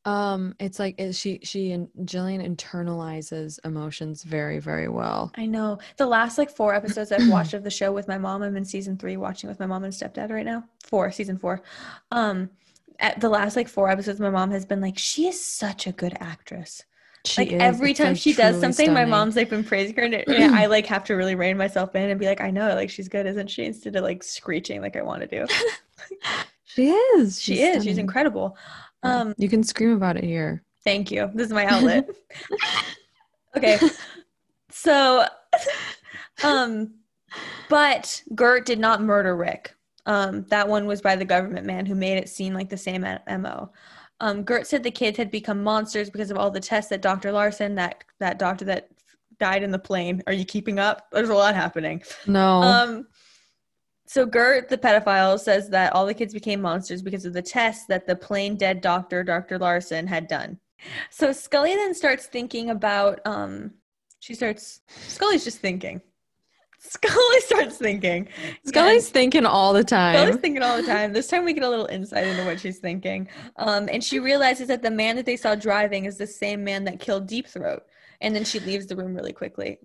Um, 0.05 0.55
it's 0.59 0.79
like 0.79 0.99
it, 0.99 1.15
she 1.15 1.39
she 1.43 1.71
and 1.73 1.89
Gillian 2.05 2.43
internalizes 2.43 3.59
emotions 3.65 4.25
very 4.25 4.59
very 4.59 4.89
well. 4.89 5.31
I 5.37 5.47
know 5.47 5.79
the 5.97 6.07
last 6.07 6.39
like 6.39 6.51
four 6.51 6.75
episodes 6.75 7.13
I've 7.13 7.29
watched 7.31 7.55
of 7.55 7.63
the 7.63 7.71
show 7.71 7.93
with 7.93 8.09
my 8.09 8.19
mom. 8.19 8.43
I'm 8.43 8.57
in 8.57 8.65
season 8.65 8.97
three, 8.97 9.17
watching 9.17 9.49
with 9.49 9.61
my 9.61 9.67
mom 9.67 9.85
and 9.85 9.93
stepdad 9.93 10.31
right 10.31 10.47
now. 10.47 10.65
Four, 10.85 11.13
season 11.13 11.39
four. 11.39 11.63
Um, 12.11 12.51
at 12.99 13.21
the 13.21 13.29
last 13.29 13.57
like 13.57 13.69
four 13.69 13.91
episodes, 13.91 14.21
my 14.21 14.31
mom 14.31 14.51
has 14.51 14.65
been 14.65 14.81
like, 14.81 14.99
she 14.99 15.27
is 15.27 15.43
such 15.43 15.87
a 15.87 15.93
good 15.93 16.17
actress. 16.21 16.85
She 17.25 17.43
like 17.43 17.53
is. 17.53 17.61
every 17.61 17.95
time 17.95 18.09
like 18.09 18.17
she 18.17 18.33
does 18.33 18.55
something, 18.55 18.87
stunning. 18.87 18.95
my 18.95 19.05
mom's 19.05 19.37
like 19.37 19.49
been 19.49 19.63
praising 19.63 19.95
her, 19.97 20.03
and 20.03 20.15
it, 20.15 20.25
yeah, 20.27 20.51
I 20.53 20.67
like 20.67 20.87
have 20.87 21.05
to 21.05 21.15
really 21.15 21.37
rein 21.37 21.57
myself 21.57 21.95
in 21.95 22.11
and 22.11 22.19
be 22.19 22.27
like, 22.27 22.41
I 22.41 22.51
know, 22.51 22.75
like 22.75 22.91
she's 22.91 23.09
good, 23.09 23.27
isn't 23.27 23.49
she? 23.49 23.65
Instead 23.65 23.95
of 23.95 24.03
like 24.03 24.25
screeching 24.25 24.81
like 24.81 24.97
I 24.97 25.03
want 25.03 25.21
to 25.21 25.29
do. 25.29 25.47
she 26.65 26.91
is. 26.91 27.41
She's 27.41 27.59
she 27.59 27.63
is. 27.63 27.69
Stunning. 27.69 27.83
She's 27.83 27.99
incredible. 27.99 28.57
Um, 29.03 29.35
you 29.37 29.49
can 29.49 29.63
scream 29.63 29.93
about 29.93 30.17
it 30.17 30.25
here. 30.25 30.63
Thank 30.85 31.11
you. 31.11 31.31
This 31.35 31.47
is 31.47 31.53
my 31.53 31.67
outlet. 31.67 32.09
okay. 33.57 33.79
So, 34.71 35.27
um, 36.43 36.95
but 37.69 38.23
Gert 38.35 38.67
did 38.67 38.79
not 38.79 39.03
murder 39.03 39.37
Rick. 39.37 39.75
Um, 40.07 40.45
that 40.49 40.69
one 40.69 40.87
was 40.87 41.01
by 41.01 41.15
the 41.15 41.25
government 41.25 41.67
man 41.67 41.87
who 41.87 41.95
made 41.95 42.19
it 42.19 42.29
seem 42.29 42.55
like 42.55 42.69
the 42.69 42.77
same 42.77 43.03
MO. 43.03 43.71
Um, 44.21 44.43
Gert 44.43 44.67
said 44.67 44.83
the 44.83 44.91
kids 44.91 45.17
had 45.17 45.31
become 45.31 45.63
monsters 45.63 46.11
because 46.11 46.31
of 46.31 46.37
all 46.37 46.51
the 46.51 46.61
tests 46.61 46.91
that 46.91 47.03
Dr. 47.03 47.33
Larson, 47.33 47.75
that 47.77 48.05
that 48.19 48.39
doctor 48.39 48.65
that 48.67 48.89
died 49.39 49.63
in 49.63 49.71
the 49.71 49.79
plane. 49.79 50.23
Are 50.27 50.33
you 50.33 50.45
keeping 50.45 50.79
up? 50.79 51.09
There's 51.13 51.29
a 51.29 51.35
lot 51.35 51.55
happening. 51.55 52.03
No. 52.27 52.63
Um, 52.63 53.07
so 54.13 54.27
Gert, 54.27 54.69
the 54.69 54.77
pedophile, 54.77 55.41
says 55.41 55.71
that 55.71 55.95
all 55.95 56.05
the 56.05 56.13
kids 56.13 56.35
became 56.35 56.61
monsters 56.61 57.01
because 57.01 57.25
of 57.25 57.33
the 57.33 57.41
tests 57.41 57.87
that 57.87 58.07
the 58.07 58.15
plain 58.15 58.57
dead 58.57 58.83
doctor, 58.83 59.25
Dr. 59.25 59.59
Larson, 59.59 60.07
had 60.07 60.29
done. 60.29 60.59
So 61.09 61.33
Scully 61.33 61.75
then 61.75 61.95
starts 61.95 62.27
thinking 62.27 62.69
about 62.69 63.21
um 63.25 63.73
she 64.21 64.35
starts 64.35 64.81
Scully's 64.87 65.45
just 65.45 65.61
thinking. 65.61 66.03
Scully 66.79 67.41
starts 67.47 67.79
thinking. 67.79 68.29
Scully's 68.67 69.09
thinking 69.09 69.47
all 69.47 69.73
the 69.73 69.85
time. 69.85 70.17
Scully's 70.17 70.41
thinking 70.41 70.63
all 70.63 70.77
the 70.77 70.87
time. 70.87 71.15
This 71.15 71.29
time 71.29 71.47
we 71.47 71.55
get 71.55 71.65
a 71.65 71.71
little 71.71 71.87
insight 71.87 72.27
into 72.27 72.45
what 72.45 72.61
she's 72.61 72.81
thinking. 72.81 73.29
Um, 73.57 73.89
and 73.91 74.05
she 74.05 74.19
realizes 74.19 74.69
that 74.69 74.83
the 74.83 74.91
man 74.91 75.17
that 75.17 75.25
they 75.25 75.39
saw 75.39 75.55
driving 75.55 76.05
is 76.05 76.19
the 76.19 76.27
same 76.27 76.63
man 76.63 76.85
that 76.85 77.01
killed 77.01 77.27
Deep 77.27 77.47
Throat. 77.47 77.85
And 78.21 78.37
then 78.37 78.45
she 78.45 78.61
leaves 78.61 78.87
the 78.87 78.97
room 78.97 79.15
really 79.15 79.33
quickly. 79.33 79.79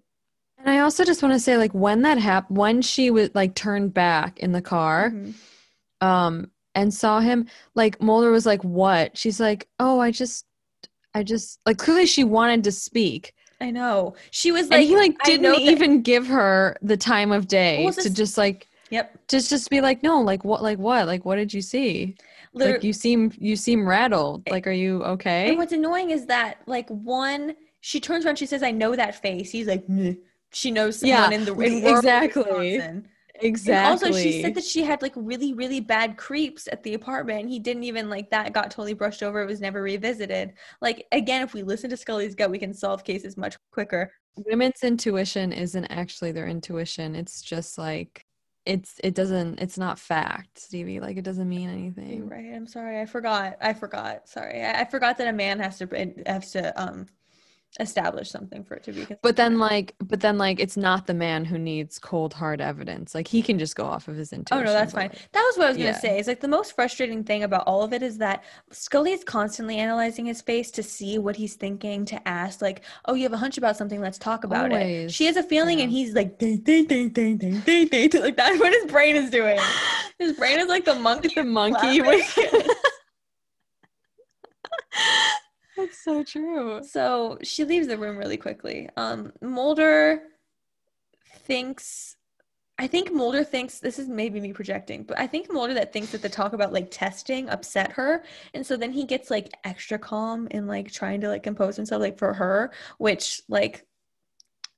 And 0.58 0.70
I 0.70 0.80
also 0.80 1.04
just 1.04 1.22
want 1.22 1.34
to 1.34 1.40
say, 1.40 1.58
like, 1.58 1.74
when 1.74 2.02
that 2.02 2.18
happened, 2.18 2.58
when 2.58 2.82
she 2.82 3.12
was 3.12 3.30
like 3.34 3.56
turned 3.56 3.94
back 3.94 4.40
in 4.40 4.52
the 4.52 4.62
car, 4.62 5.12
mm-hmm. 5.12 6.08
um, 6.08 6.52
and 6.74 6.94
saw 6.94 7.20
him, 7.20 7.48
like 7.76 8.02
Mulder 8.02 8.32
was 8.32 8.46
like, 8.46 8.64
"What?" 8.64 9.18
She's 9.18 9.40
like, 9.40 9.68
"Oh, 9.80 10.00
I 10.00 10.12
just, 10.12 10.46
I 11.14 11.24
just 11.24 11.60
like 11.66 11.78
clearly 11.78 12.06
she 12.06 12.24
wanted 12.24 12.64
to 12.66 12.72
speak." 12.72 13.34
I 13.60 13.72
know 13.72 14.16
she 14.30 14.52
was 14.52 14.70
like, 14.70 14.82
and 14.82 14.88
he 14.88 14.96
like 14.96 15.18
didn't 15.24 15.60
even 15.60 15.98
that- 15.98 16.04
give 16.04 16.28
her 16.28 16.78
the 16.82 16.98
time 16.98 17.32
of 17.32 17.48
day 17.48 17.84
well, 17.84 17.94
to 17.94 18.10
just 18.10 18.38
like, 18.38 18.68
yep, 18.90 19.18
just 19.28 19.50
just 19.50 19.70
be 19.70 19.82
like, 19.82 20.04
no, 20.04 20.22
like 20.22 20.44
what, 20.44 20.62
like 20.62 20.78
what, 20.78 21.08
like 21.08 21.26
what 21.26 21.38
did 21.38 21.54
you 21.54 21.62
see? 21.62 22.16
Literally- 22.54 22.74
like 22.74 22.84
you 22.84 22.94
seem 22.94 23.32
you 23.38 23.56
seem 23.56 23.88
rattled. 23.88 24.48
Like, 24.50 24.68
are 24.68 24.72
you 24.72 25.04
okay? 25.04 25.50
And 25.50 25.58
what's 25.58 25.74
annoying 25.74 26.12
is 26.12 26.28
that 26.28 26.62
like 26.68 26.88
one, 26.90 27.56
she 27.82 28.00
turns 28.00 28.26
around, 28.26 28.38
she 28.38 28.46
says, 28.46 28.62
"I 28.64 28.72
know 28.72 28.96
that 28.96 29.22
face." 29.22 29.52
He's 29.52 29.68
like. 29.68 29.88
Meh 29.88 30.14
she 30.58 30.72
knows 30.72 31.00
someone 31.00 31.32
yeah, 31.32 31.38
in 31.38 31.46
the 31.46 31.54
in 31.60 31.86
exactly. 31.86 32.82
Exactly. 33.40 34.08
And 34.08 34.16
also, 34.16 34.20
she 34.20 34.42
said 34.42 34.56
that 34.56 34.64
she 34.64 34.82
had 34.82 35.04
like 35.04 35.14
really, 35.16 35.54
really 35.54 35.80
bad 35.80 36.18
creeps 36.18 36.68
at 36.72 36.82
the 36.82 36.96
apartment. 36.96 37.50
He 37.50 37.60
didn't 37.60 37.84
even 37.84 38.10
like 38.10 38.32
that 38.32 38.52
got 38.52 38.72
totally 38.72 38.96
brushed 38.96 39.22
over. 39.22 39.42
It 39.42 39.46
was 39.46 39.62
never 39.62 39.84
revisited. 39.84 40.54
Like 40.82 41.06
again, 41.12 41.44
if 41.44 41.54
we 41.54 41.62
listen 41.62 41.92
to 41.92 41.98
Scully's 41.98 42.34
gut, 42.34 42.50
we 42.50 42.58
can 42.58 42.74
solve 42.74 43.04
cases 43.04 43.38
much 43.38 43.56
quicker. 43.72 44.12
Women's 44.38 44.84
intuition 44.84 45.54
isn't 45.54 45.86
actually 45.86 46.32
their 46.32 46.48
intuition. 46.48 47.14
It's 47.14 47.44
just 47.44 47.78
like 47.78 48.26
it's 48.66 48.96
it 49.04 49.14
doesn't 49.14 49.60
it's 49.60 49.78
not 49.78 50.00
fact, 50.00 50.60
Stephee. 50.60 51.00
Like 51.00 51.18
it 51.18 51.24
doesn't 51.24 51.48
mean 51.48 51.70
anything. 51.70 52.18
You're 52.18 52.26
right. 52.26 52.54
I'm 52.56 52.66
sorry. 52.68 53.00
I 53.00 53.06
forgot. 53.06 53.58
I 53.62 53.74
forgot. 53.74 54.28
Sorry. 54.28 54.64
I, 54.64 54.82
I 54.82 54.86
forgot 54.86 55.20
that 55.20 55.28
a 55.28 55.34
man 55.34 55.60
has 55.60 55.78
to 55.78 56.14
has 56.26 56.52
to 56.54 56.82
um 56.82 57.06
establish 57.80 58.30
something 58.30 58.64
for 58.64 58.76
it 58.76 58.84
to 58.84 58.92
be 58.92 59.08
but 59.22 59.36
then 59.36 59.60
like 59.60 59.96
but 60.04 60.20
then 60.22 60.38
like 60.38 60.60
it's 60.60 60.78
not 60.78 61.06
the 61.08 61.14
man 61.14 61.46
who 61.46 61.58
needs 61.58 62.00
cold 62.00 62.34
hard 62.34 62.60
evidence 62.60 63.14
like 63.14 63.28
he 63.28 63.42
can 63.42 63.60
just 63.60 63.76
go 63.76 63.86
off 63.86 64.08
of 64.08 64.16
his 64.16 64.34
intuition 64.34 64.64
oh 64.64 64.66
no 64.66 64.74
that's 64.74 64.94
fine 64.94 65.10
that 65.32 65.42
was 65.42 65.58
what 65.58 65.68
i 65.68 65.70
was 65.70 65.78
gonna 65.78 65.94
say 66.00 66.20
is 66.20 66.28
like 66.28 66.40
the 66.40 66.48
most 66.48 66.74
frustrating 66.74 67.24
thing 67.24 67.44
about 67.44 67.64
all 67.68 67.84
of 67.84 67.94
it 67.94 68.02
is 68.02 68.18
that 68.18 68.44
scully 68.72 69.12
is 69.12 69.24
constantly 69.24 69.78
analyzing 69.78 70.26
his 70.26 70.42
face 70.42 70.72
to 70.72 70.82
see 70.82 71.18
what 71.18 71.36
he's 71.36 71.56
thinking 71.56 72.06
to 72.06 72.28
ask 72.28 72.62
like 72.62 72.84
oh 73.06 73.14
you 73.14 73.24
have 73.24 73.34
a 73.34 73.38
hunch 73.38 73.58
about 73.58 73.78
something 73.78 74.02
let's 74.02 74.18
talk 74.18 74.44
about 74.44 74.72
Always. 74.72 75.12
it 75.12 75.12
she 75.12 75.26
has 75.26 75.38
a 75.38 75.44
feeling 75.44 75.78
yeah. 75.78 75.86
and 75.86 75.92
he's 75.92 76.14
like 76.14 76.38
ding, 76.40 76.58
ding, 76.58 76.86
ding, 76.86 77.10
ding, 77.10 77.38
ding, 77.38 77.60
ding, 77.60 77.88
ding. 77.88 78.10
like 78.22 78.36
that's 78.36 78.60
what 78.60 78.74
his 78.74 78.92
brain 78.92 79.16
is 79.16 79.30
doing 79.30 79.60
his 80.20 80.34
brain 80.34 80.60
is 80.60 80.68
like 80.68 80.86
the 80.86 80.96
monkey 81.00 81.30
the 81.34 81.44
monkey 81.44 82.02
That's 85.78 86.04
so 86.04 86.24
true. 86.24 86.82
So 86.84 87.38
she 87.44 87.64
leaves 87.64 87.88
the 87.88 87.98
room 87.98 88.18
really 88.18 88.38
quickly. 88.38 88.90
Um, 88.98 89.32
Mulder 89.42 90.22
thinks 91.46 92.18
I 92.80 92.86
think 92.86 93.12
Mulder 93.12 93.44
thinks 93.44 93.80
this 93.80 93.98
is 93.98 94.08
maybe 94.08 94.40
me 94.40 94.54
projecting, 94.54 95.02
but 95.04 95.18
I 95.18 95.26
think 95.26 95.52
Mulder 95.52 95.74
that 95.76 95.92
thinks 95.92 96.12
that 96.12 96.22
the 96.22 96.30
talk 96.30 96.54
about 96.54 96.74
like 96.74 96.90
testing 96.92 97.50
upset 97.50 97.92
her, 97.94 98.24
and 98.54 98.64
so 98.66 98.78
then 98.78 98.92
he 98.92 99.04
gets 99.04 99.32
like 99.32 99.52
extra 99.64 99.98
calm 99.98 100.48
and 100.52 100.68
like 100.68 100.92
trying 100.92 101.22
to 101.22 101.28
like 101.28 101.42
compose 101.42 101.76
himself 101.76 102.02
like 102.02 102.20
for 102.20 102.34
her, 102.34 102.72
which 103.00 103.42
like 103.50 103.88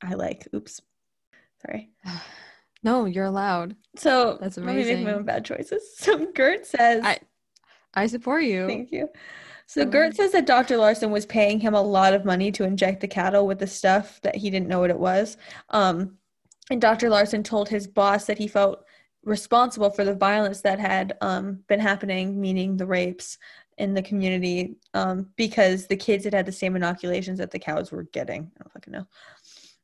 I 0.01 0.13
like. 0.13 0.47
Oops, 0.53 0.81
sorry. 1.61 1.91
No, 2.81 3.03
you're 3.03 3.25
allowed. 3.25 3.75
So 3.97 4.37
that's 4.39 4.55
amazing. 4.55 4.77
Let 4.77 4.87
me 4.87 4.93
make 4.95 5.03
my 5.03 5.13
own 5.19 5.25
bad 5.25 5.43
choices. 5.43 5.83
So 5.97 6.31
Gert 6.31 6.65
says, 6.65 7.03
"I, 7.03 7.19
I 7.93 8.07
support 8.07 8.43
you." 8.45 8.67
Thank 8.67 8.93
you. 8.93 9.09
So 9.69 9.85
Gert 9.85 10.15
says 10.15 10.31
that 10.31 10.47
Dr. 10.47 10.77
Larson 10.77 11.11
was 11.11 11.27
paying 11.27 11.59
him 11.59 11.75
a 11.75 11.81
lot 11.81 12.15
of 12.15 12.25
money 12.25 12.51
to 12.53 12.63
inject 12.63 13.01
the 13.01 13.07
cattle 13.07 13.45
with 13.45 13.59
the 13.59 13.67
stuff 13.67 14.19
that 14.21 14.35
he 14.35 14.49
didn't 14.49 14.67
know 14.67 14.79
what 14.79 14.89
it 14.89 14.97
was. 14.97 15.37
Um, 15.69 16.17
and 16.71 16.81
Dr. 16.81 17.07
Larson 17.07 17.43
told 17.43 17.69
his 17.69 17.85
boss 17.85 18.25
that 18.25 18.39
he 18.39 18.47
felt 18.47 18.83
responsible 19.23 19.91
for 19.91 20.03
the 20.03 20.15
violence 20.15 20.61
that 20.61 20.79
had 20.79 21.15
um, 21.21 21.59
been 21.67 21.79
happening, 21.79 22.41
meaning 22.41 22.77
the 22.77 22.87
rapes 22.87 23.37
in 23.77 23.93
the 23.93 24.01
community, 24.01 24.75
um, 24.95 25.29
because 25.35 25.85
the 25.85 25.95
kids 25.95 26.23
had 26.23 26.33
had 26.33 26.47
the 26.47 26.51
same 26.51 26.75
inoculations 26.75 27.37
that 27.37 27.51
the 27.51 27.59
cows 27.59 27.91
were 27.91 28.05
getting. 28.05 28.51
I 28.57 28.63
don't 28.63 28.73
fucking 28.73 28.91
know. 28.91 29.05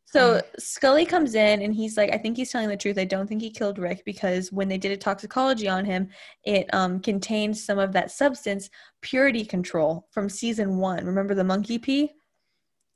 So 0.08 0.41
Scully 0.58 1.06
comes 1.06 1.36
in 1.36 1.62
and 1.62 1.74
he's 1.74 1.97
like, 1.97 2.14
I 2.14 2.18
think 2.18 2.38
he's 2.38 2.51
telling 2.51 2.70
the 2.70 2.78
truth. 2.78 2.97
I 2.97 3.06
don't 3.06 3.28
think 3.28 3.41
he 3.41 3.49
killed 3.49 3.78
Rick 3.78 4.03
because 4.06 4.51
when 4.51 4.68
they 4.70 4.78
did 4.78 4.91
a 4.91 4.97
toxicology 4.97 5.68
on 5.68 5.84
him, 5.84 6.10
it 6.45 6.74
um, 6.74 6.99
contained 7.01 7.58
some 7.58 7.80
of 7.80 7.91
that 7.93 8.12
substance, 8.12 8.70
purity 9.01 9.43
control 9.43 10.08
from 10.12 10.30
season 10.30 10.78
one. 10.78 11.06
Remember 11.06 11.34
the 11.34 11.43
monkey 11.43 11.78
pee? 11.78 12.14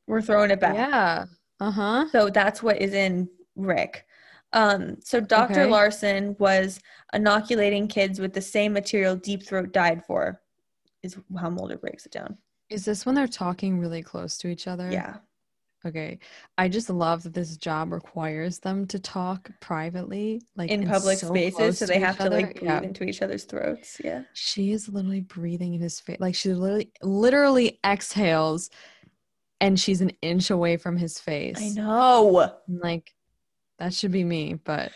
We're 0.07 0.21
throwing 0.21 0.51
it 0.51 0.59
back. 0.59 0.75
Yeah. 0.75 1.25
Uh 1.59 1.71
huh. 1.71 2.05
So 2.11 2.29
that's 2.29 2.63
what 2.63 2.81
is 2.81 2.93
in 2.93 3.27
Rick. 3.55 4.05
Um, 4.53 4.97
so 5.03 5.19
Dr. 5.19 5.61
Okay. 5.61 5.65
Larson 5.69 6.35
was 6.39 6.79
inoculating 7.13 7.87
kids 7.87 8.19
with 8.19 8.33
the 8.33 8.41
same 8.41 8.73
material 8.73 9.15
Deep 9.15 9.45
Throat 9.45 9.71
died 9.71 10.03
for, 10.05 10.41
is 11.03 11.17
how 11.39 11.49
Mulder 11.49 11.77
breaks 11.77 12.05
it 12.05 12.11
down. 12.11 12.37
Is 12.69 12.85
this 12.85 13.05
when 13.05 13.15
they're 13.15 13.27
talking 13.27 13.79
really 13.79 14.01
close 14.01 14.37
to 14.39 14.47
each 14.47 14.67
other? 14.67 14.89
Yeah. 14.91 15.17
Okay. 15.85 16.19
I 16.57 16.67
just 16.67 16.89
love 16.89 17.23
that 17.23 17.33
this 17.33 17.55
job 17.55 17.93
requires 17.93 18.59
them 18.59 18.85
to 18.87 18.99
talk 18.99 19.49
privately, 19.61 20.41
like 20.57 20.69
in 20.69 20.85
public 20.85 21.19
so 21.19 21.27
spaces, 21.27 21.79
so 21.79 21.85
they 21.85 21.99
have 21.99 22.17
to 22.17 22.29
like 22.29 22.59
breathe 22.59 22.63
yeah. 22.63 22.81
into 22.81 23.05
each 23.05 23.21
other's 23.21 23.45
throats. 23.45 23.99
Yeah. 24.03 24.23
She 24.33 24.71
is 24.71 24.89
literally 24.89 25.21
breathing 25.21 25.73
in 25.73 25.81
his 25.81 25.99
face. 25.99 26.19
Like 26.19 26.35
she 26.35 26.53
literally 26.53 26.91
literally 27.01 27.79
exhales 27.85 28.69
and 29.61 29.79
she's 29.79 30.01
an 30.01 30.11
inch 30.21 30.49
away 30.49 30.75
from 30.75 30.97
his 30.97 31.19
face. 31.19 31.61
I 31.61 31.69
know. 31.69 32.51
Like 32.67 33.13
that 33.77 33.93
should 33.93 34.11
be 34.11 34.25
me, 34.25 34.55
but 34.55 34.91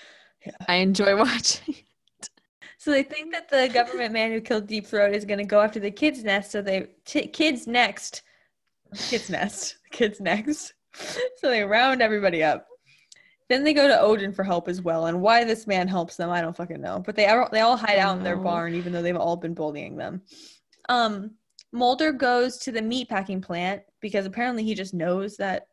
yeah. 0.46 0.52
I 0.68 0.76
enjoy 0.76 1.16
watching. 1.18 1.76
So 2.78 2.92
they 2.92 3.04
think 3.04 3.32
that 3.32 3.48
the 3.48 3.70
government 3.74 4.12
man 4.12 4.32
who 4.32 4.42
killed 4.42 4.68
Deep 4.68 4.86
Throat 4.86 5.16
is 5.16 5.24
going 5.24 5.38
to 5.38 5.46
go 5.46 5.62
after 5.62 5.80
the 5.80 5.90
kids' 5.90 6.26
nest. 6.26 6.52
So 6.52 6.62
they 6.62 6.88
t- 7.06 7.28
kids 7.28 7.66
next 7.66 8.24
Kid's 9.10 9.30
nest. 9.30 9.78
Kid's 9.92 10.20
next. 10.20 10.74
So 11.38 11.50
they 11.50 11.64
round 11.64 12.04
everybody 12.04 12.44
up. 12.44 12.68
Then 13.50 13.64
they 13.64 13.74
go 13.74 13.88
to 13.88 14.00
Odin 14.00 14.32
for 14.32 14.44
help 14.44 14.68
as 14.68 14.82
well. 14.82 15.08
And 15.08 15.22
why 15.22 15.44
this 15.44 15.66
man 15.66 15.88
helps 15.88 16.16
them, 16.18 16.30
I 16.30 16.40
don't 16.40 16.56
fucking 16.56 16.80
know. 16.80 17.02
But 17.04 17.16
they 17.16 17.26
all, 17.26 17.50
they 17.52 17.62
all 17.62 17.76
hide 17.76 17.98
out 17.98 18.16
in 18.18 18.24
their 18.24 18.38
Oh. 18.38 18.44
barn, 18.44 18.76
even 18.76 18.94
though 18.94 19.02
they've 19.02 19.18
all 19.18 19.36
been 19.36 19.56
bullying 19.56 19.98
them. 19.98 20.22
Um, 20.90 21.32
Mulder 21.72 22.12
goes 22.14 22.58
to 22.60 22.72
the 22.72 22.80
meatpacking 22.80 23.42
plant 23.42 23.82
because 24.02 24.28
apparently 24.28 24.64
he 24.64 24.76
just 24.76 24.94
knows 24.94 25.36
that 25.38 25.66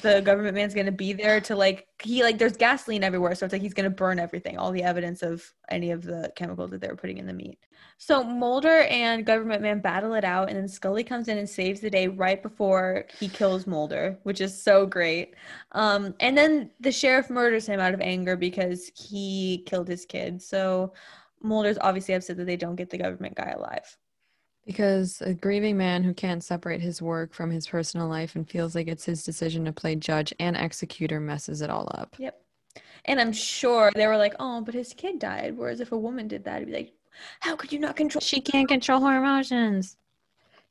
the 0.00 0.20
government 0.20 0.54
man's 0.54 0.74
gonna 0.74 0.92
be 0.92 1.12
there 1.12 1.40
to 1.40 1.56
like 1.56 1.88
he 2.00 2.22
like 2.22 2.38
there's 2.38 2.56
gasoline 2.56 3.02
everywhere, 3.02 3.34
so 3.34 3.44
it's 3.44 3.52
like 3.52 3.62
he's 3.62 3.74
gonna 3.74 3.90
burn 3.90 4.18
everything, 4.18 4.56
all 4.56 4.70
the 4.70 4.82
evidence 4.82 5.22
of 5.22 5.52
any 5.70 5.90
of 5.90 6.02
the 6.02 6.32
chemicals 6.36 6.70
that 6.70 6.80
they 6.80 6.88
were 6.88 6.96
putting 6.96 7.18
in 7.18 7.26
the 7.26 7.32
meat. 7.32 7.58
So 7.98 8.22
Mulder 8.22 8.82
and 8.82 9.26
government 9.26 9.62
man 9.62 9.80
battle 9.80 10.14
it 10.14 10.24
out, 10.24 10.48
and 10.48 10.56
then 10.56 10.68
Scully 10.68 11.02
comes 11.02 11.28
in 11.28 11.38
and 11.38 11.48
saves 11.48 11.80
the 11.80 11.90
day 11.90 12.06
right 12.06 12.40
before 12.42 13.06
he 13.18 13.28
kills 13.28 13.66
Mulder, 13.66 14.18
which 14.22 14.40
is 14.40 14.60
so 14.60 14.86
great. 14.86 15.34
Um, 15.72 16.14
and 16.20 16.36
then 16.38 16.70
the 16.80 16.92
sheriff 16.92 17.28
murders 17.28 17.66
him 17.66 17.80
out 17.80 17.94
of 17.94 18.00
anger 18.00 18.36
because 18.36 18.90
he 18.94 19.64
killed 19.66 19.88
his 19.88 20.04
kid. 20.06 20.40
So 20.40 20.92
Mulder's 21.42 21.78
obviously 21.80 22.14
upset 22.14 22.36
that 22.36 22.46
they 22.46 22.56
don't 22.56 22.76
get 22.76 22.90
the 22.90 22.98
government 22.98 23.34
guy 23.34 23.50
alive. 23.50 23.96
Because 24.66 25.20
a 25.22 25.34
grieving 25.34 25.76
man 25.76 26.04
who 26.04 26.14
can't 26.14 26.42
separate 26.42 26.80
his 26.80 27.02
work 27.02 27.34
from 27.34 27.50
his 27.50 27.66
personal 27.66 28.06
life 28.06 28.36
and 28.36 28.48
feels 28.48 28.74
like 28.74 28.86
it's 28.86 29.04
his 29.04 29.24
decision 29.24 29.64
to 29.64 29.72
play 29.72 29.96
judge 29.96 30.32
and 30.38 30.56
executor 30.56 31.18
messes 31.18 31.62
it 31.62 31.70
all 31.70 31.90
up. 31.94 32.14
Yep. 32.18 32.40
And 33.06 33.20
I'm 33.20 33.32
sure 33.32 33.90
they 33.94 34.06
were 34.06 34.16
like, 34.16 34.34
oh, 34.38 34.60
but 34.60 34.74
his 34.74 34.94
kid 34.94 35.18
died. 35.18 35.56
Whereas 35.56 35.80
if 35.80 35.90
a 35.90 35.98
woman 35.98 36.28
did 36.28 36.44
that, 36.44 36.56
it'd 36.62 36.68
be 36.68 36.74
like, 36.74 36.92
how 37.40 37.56
could 37.56 37.72
you 37.72 37.80
not 37.80 37.96
control? 37.96 38.20
She 38.20 38.40
can't 38.40 38.68
control 38.68 39.00
her 39.00 39.18
emotions. 39.18 39.96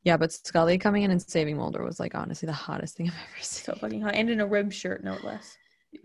Yeah, 0.03 0.17
but 0.17 0.31
Scully 0.31 0.77
coming 0.77 1.03
in 1.03 1.11
and 1.11 1.21
saving 1.21 1.57
Mulder 1.57 1.83
was 1.83 1.99
like 1.99 2.15
honestly 2.15 2.47
the 2.47 2.53
hottest 2.53 2.97
thing 2.97 3.07
I've 3.07 3.13
ever 3.13 3.43
seen. 3.43 3.65
So 3.65 3.75
fucking 3.75 4.01
hot. 4.01 4.15
And 4.15 4.29
in 4.29 4.39
a 4.39 4.47
rib 4.47 4.73
shirt, 4.73 5.03
no 5.03 5.17
less. 5.23 5.57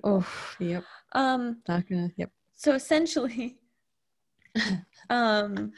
Oh, 0.05 0.27
yep. 0.59 0.85
Um, 1.13 1.63
Not 1.69 1.89
gonna. 1.89 2.11
Yep. 2.17 2.31
so 2.55 2.75
essentially, 2.75 3.57
um, 5.11 5.73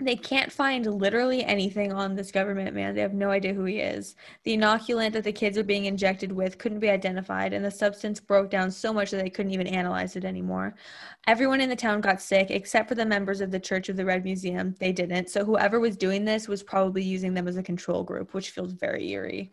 they 0.00 0.16
can't 0.16 0.50
find 0.50 0.86
literally 0.86 1.44
anything 1.44 1.92
on 1.92 2.14
this 2.14 2.30
government 2.30 2.74
man. 2.74 2.94
They 2.94 3.02
have 3.02 3.12
no 3.12 3.30
idea 3.30 3.52
who 3.52 3.64
he 3.64 3.78
is. 3.78 4.16
The 4.44 4.56
inoculant 4.56 5.12
that 5.12 5.24
the 5.24 5.32
kids 5.32 5.58
are 5.58 5.64
being 5.64 5.84
injected 5.84 6.32
with 6.32 6.58
couldn't 6.58 6.80
be 6.80 6.88
identified, 6.88 7.52
and 7.52 7.64
the 7.64 7.70
substance 7.70 8.18
broke 8.18 8.50
down 8.50 8.70
so 8.70 8.92
much 8.92 9.10
that 9.10 9.22
they 9.22 9.30
couldn't 9.30 9.52
even 9.52 9.66
analyze 9.66 10.16
it 10.16 10.24
anymore. 10.24 10.74
Everyone 11.26 11.60
in 11.60 11.68
the 11.68 11.76
town 11.76 12.00
got 12.00 12.22
sick 12.22 12.50
except 12.50 12.88
for 12.88 12.94
the 12.94 13.04
members 13.04 13.40
of 13.40 13.50
the 13.50 13.60
Church 13.60 13.88
of 13.88 13.96
the 13.96 14.04
Red 14.04 14.24
Museum. 14.24 14.74
They 14.78 14.92
didn't. 14.92 15.28
So 15.28 15.44
whoever 15.44 15.80
was 15.80 15.96
doing 15.96 16.24
this 16.24 16.48
was 16.48 16.62
probably 16.62 17.02
using 17.02 17.34
them 17.34 17.46
as 17.46 17.56
a 17.56 17.62
control 17.62 18.02
group, 18.02 18.32
which 18.32 18.50
feels 18.50 18.72
very 18.72 19.10
eerie. 19.10 19.52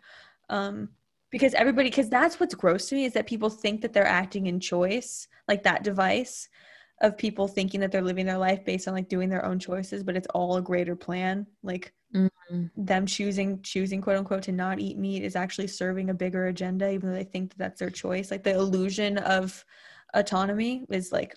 Um, 0.50 0.90
because 1.30 1.54
everybody, 1.56 1.90
because 1.90 2.10
that's 2.10 2.40
what's 2.40 2.56
gross 2.56 2.88
to 2.88 2.96
me 2.96 3.04
is 3.04 3.14
that 3.14 3.28
people 3.28 3.50
think 3.50 3.82
that 3.82 3.92
they're 3.92 4.08
acting 4.08 4.48
in 4.48 4.62
choice, 4.62 5.28
like 5.48 5.64
that 5.64 5.84
device 5.84 6.48
of 7.02 7.18
people 7.18 7.48
thinking 7.48 7.80
that 7.82 7.92
they're 7.92 8.02
living 8.02 8.26
their 8.26 8.38
life 8.38 8.66
based 8.66 8.88
on 8.88 8.94
like 8.94 9.08
doing 9.10 9.30
their 9.30 9.46
own 9.46 9.60
choices, 9.60 10.04
but 10.04 10.16
it's 10.18 10.28
all 10.34 10.58
a 10.58 10.62
greater 10.62 10.96
plan. 10.96 11.46
Like 11.64 11.94
Mhm. 12.16 12.72
them 12.76 13.06
choosing 13.06 13.62
choosing 13.62 14.02
quote 14.02 14.18
unquote 14.18 14.44
to 14.44 14.52
not 14.52 14.80
eat 14.80 14.98
meat 14.98 15.24
is 15.24 15.36
actually 15.36 15.68
serving 15.68 16.10
a 16.10 16.14
bigger 16.14 16.48
agenda, 16.48 16.90
even 16.90 17.10
though 17.10 17.16
they 17.16 17.24
think 17.24 17.50
that 17.52 17.58
that's 17.58 17.80
their 17.80 17.90
choice. 17.90 18.32
Like 18.32 18.44
the 18.44 18.54
illusion 18.56 19.18
of 19.18 19.64
autonomy 20.14 20.86
is 20.90 21.12
like 21.12 21.36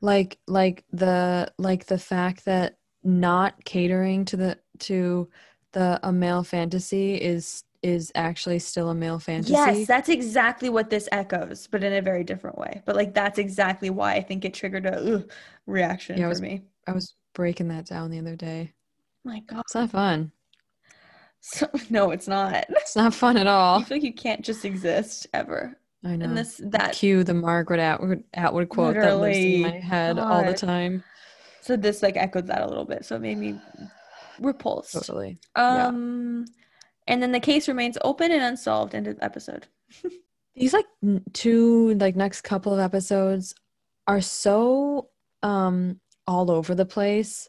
Like 0.00 0.38
like 0.46 0.84
the 0.92 1.52
like 1.58 1.86
the 1.86 1.98
fact 1.98 2.44
that 2.46 2.78
not 3.04 3.64
catering 3.64 4.24
to 4.26 4.36
the 4.36 4.58
to 4.80 5.28
the 5.72 6.00
a 6.02 6.12
male 6.12 6.42
fantasy 6.42 7.14
is 7.14 7.62
is 7.82 8.10
actually 8.14 8.58
still 8.58 8.90
a 8.90 8.94
male 8.94 9.18
fantasy. 9.18 9.52
yes, 9.52 9.86
that's 9.86 10.08
exactly 10.08 10.68
what 10.68 10.90
this 10.90 11.08
echoes, 11.12 11.68
but 11.70 11.84
in 11.84 11.92
a 11.92 12.02
very 12.02 12.24
different 12.24 12.58
way. 12.58 12.82
But 12.84 12.96
like 12.96 13.14
that's 13.14 13.38
exactly 13.38 13.90
why 13.90 14.14
I 14.14 14.20
think 14.22 14.44
it 14.44 14.54
triggered 14.54 14.86
a 14.86 15.14
ugh, 15.16 15.30
reaction 15.66 16.18
Yeah, 16.18 16.24
for 16.24 16.28
was- 16.30 16.42
me. 16.42 16.62
I 16.86 16.92
was 16.92 17.14
breaking 17.34 17.68
that 17.68 17.86
down 17.86 18.10
the 18.10 18.18
other 18.18 18.34
day. 18.36 18.72
My 19.24 19.40
God, 19.40 19.60
It's 19.60 19.74
not 19.74 19.90
fun. 19.90 20.32
so, 21.40 21.68
no, 21.90 22.10
it's 22.10 22.26
not. 22.28 22.64
It's 22.70 22.96
not 22.96 23.14
fun 23.14 23.36
at 23.36 23.46
all. 23.46 23.80
I 23.80 23.84
feel 23.84 23.96
like 23.98 24.04
you 24.04 24.12
can't 24.14 24.44
just 24.44 24.64
exist 24.64 25.26
ever. 25.34 25.78
I 26.04 26.16
know. 26.16 26.24
And 26.26 26.36
this 26.36 26.60
that 26.64 26.94
Cue 26.94 27.24
the 27.24 27.34
Margaret 27.34 27.80
Atwood, 27.80 28.24
Atwood 28.34 28.68
quote 28.68 28.94
that 28.94 29.18
lives 29.18 29.38
in 29.38 29.62
my 29.62 29.70
head 29.80 30.18
all 30.18 30.44
the 30.44 30.54
time. 30.54 31.02
so 31.60 31.76
this 31.76 32.02
like 32.02 32.16
echoed 32.16 32.46
that 32.46 32.62
a 32.62 32.66
little 32.66 32.84
bit, 32.84 33.04
so 33.04 33.16
it 33.16 33.20
made 33.20 33.38
me 33.38 33.60
repulsed. 34.40 34.92
Totally. 34.94 35.38
yeah. 35.56 35.86
Um, 35.88 36.46
And 37.08 37.20
then 37.22 37.32
the 37.32 37.40
case 37.40 37.66
remains 37.66 37.98
open 38.02 38.30
and 38.30 38.42
unsolved. 38.42 38.94
End 38.94 39.08
of 39.08 39.18
episode. 39.20 39.66
These 40.54 40.72
like 40.72 40.86
two 41.32 41.94
like 41.94 42.14
next 42.16 42.42
couple 42.42 42.72
of 42.72 42.78
episodes 42.80 43.54
are 44.06 44.20
so 44.20 45.08
um 45.42 46.00
all 46.26 46.50
over 46.50 46.74
the 46.74 46.84
place. 46.86 47.48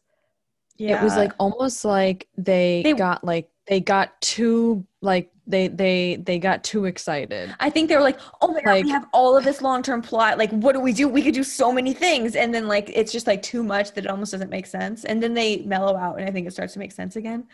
Yeah. 0.78 1.02
It 1.02 1.04
was 1.04 1.18
like 1.18 1.34
almost 1.40 1.84
like 1.84 2.28
they, 2.38 2.82
They- 2.84 2.94
got 2.94 3.24
like 3.24 3.50
they 3.68 3.80
got 3.82 4.20
too 4.22 4.86
like 5.02 5.30
they 5.46 5.68
they 5.68 6.16
they 6.24 6.40
got 6.40 6.64
too 6.64 6.86
excited. 6.86 7.54
I 7.60 7.70
think 7.70 7.90
they 7.90 7.96
were 7.96 8.02
like, 8.04 8.20
oh 8.42 8.54
my 8.54 8.62
god, 8.62 8.84
we 8.84 8.90
have 8.92 9.08
all 9.12 9.36
of 9.36 9.44
this 9.44 9.62
long 9.62 9.82
term 9.84 10.02
plot. 10.02 10.38
Like, 10.38 10.52
what 10.52 10.74
do 10.74 10.80
we 10.80 10.94
do? 10.94 11.08
We 11.10 11.22
could 11.22 11.34
do 11.34 11.44
so 11.44 11.72
many 11.72 11.94
things, 11.94 12.36
and 12.36 12.54
then 12.54 12.68
like 12.68 12.90
it's 12.94 13.12
just 13.12 13.26
like 13.28 13.42
too 13.42 13.64
much 13.64 13.94
that 13.94 14.06
it 14.06 14.10
almost 14.10 14.32
doesn't 14.32 14.50
make 14.52 14.68
sense. 14.68 15.06
And 15.06 15.22
then 15.22 15.34
they 15.34 15.58
mellow 15.64 15.98
out, 15.98 16.20
and 16.20 16.30
I 16.30 16.32
think 16.32 16.48
it 16.48 16.52
starts 16.52 16.74
to 16.74 16.80
make 16.80 16.92
sense 16.92 17.16
again. 17.16 17.48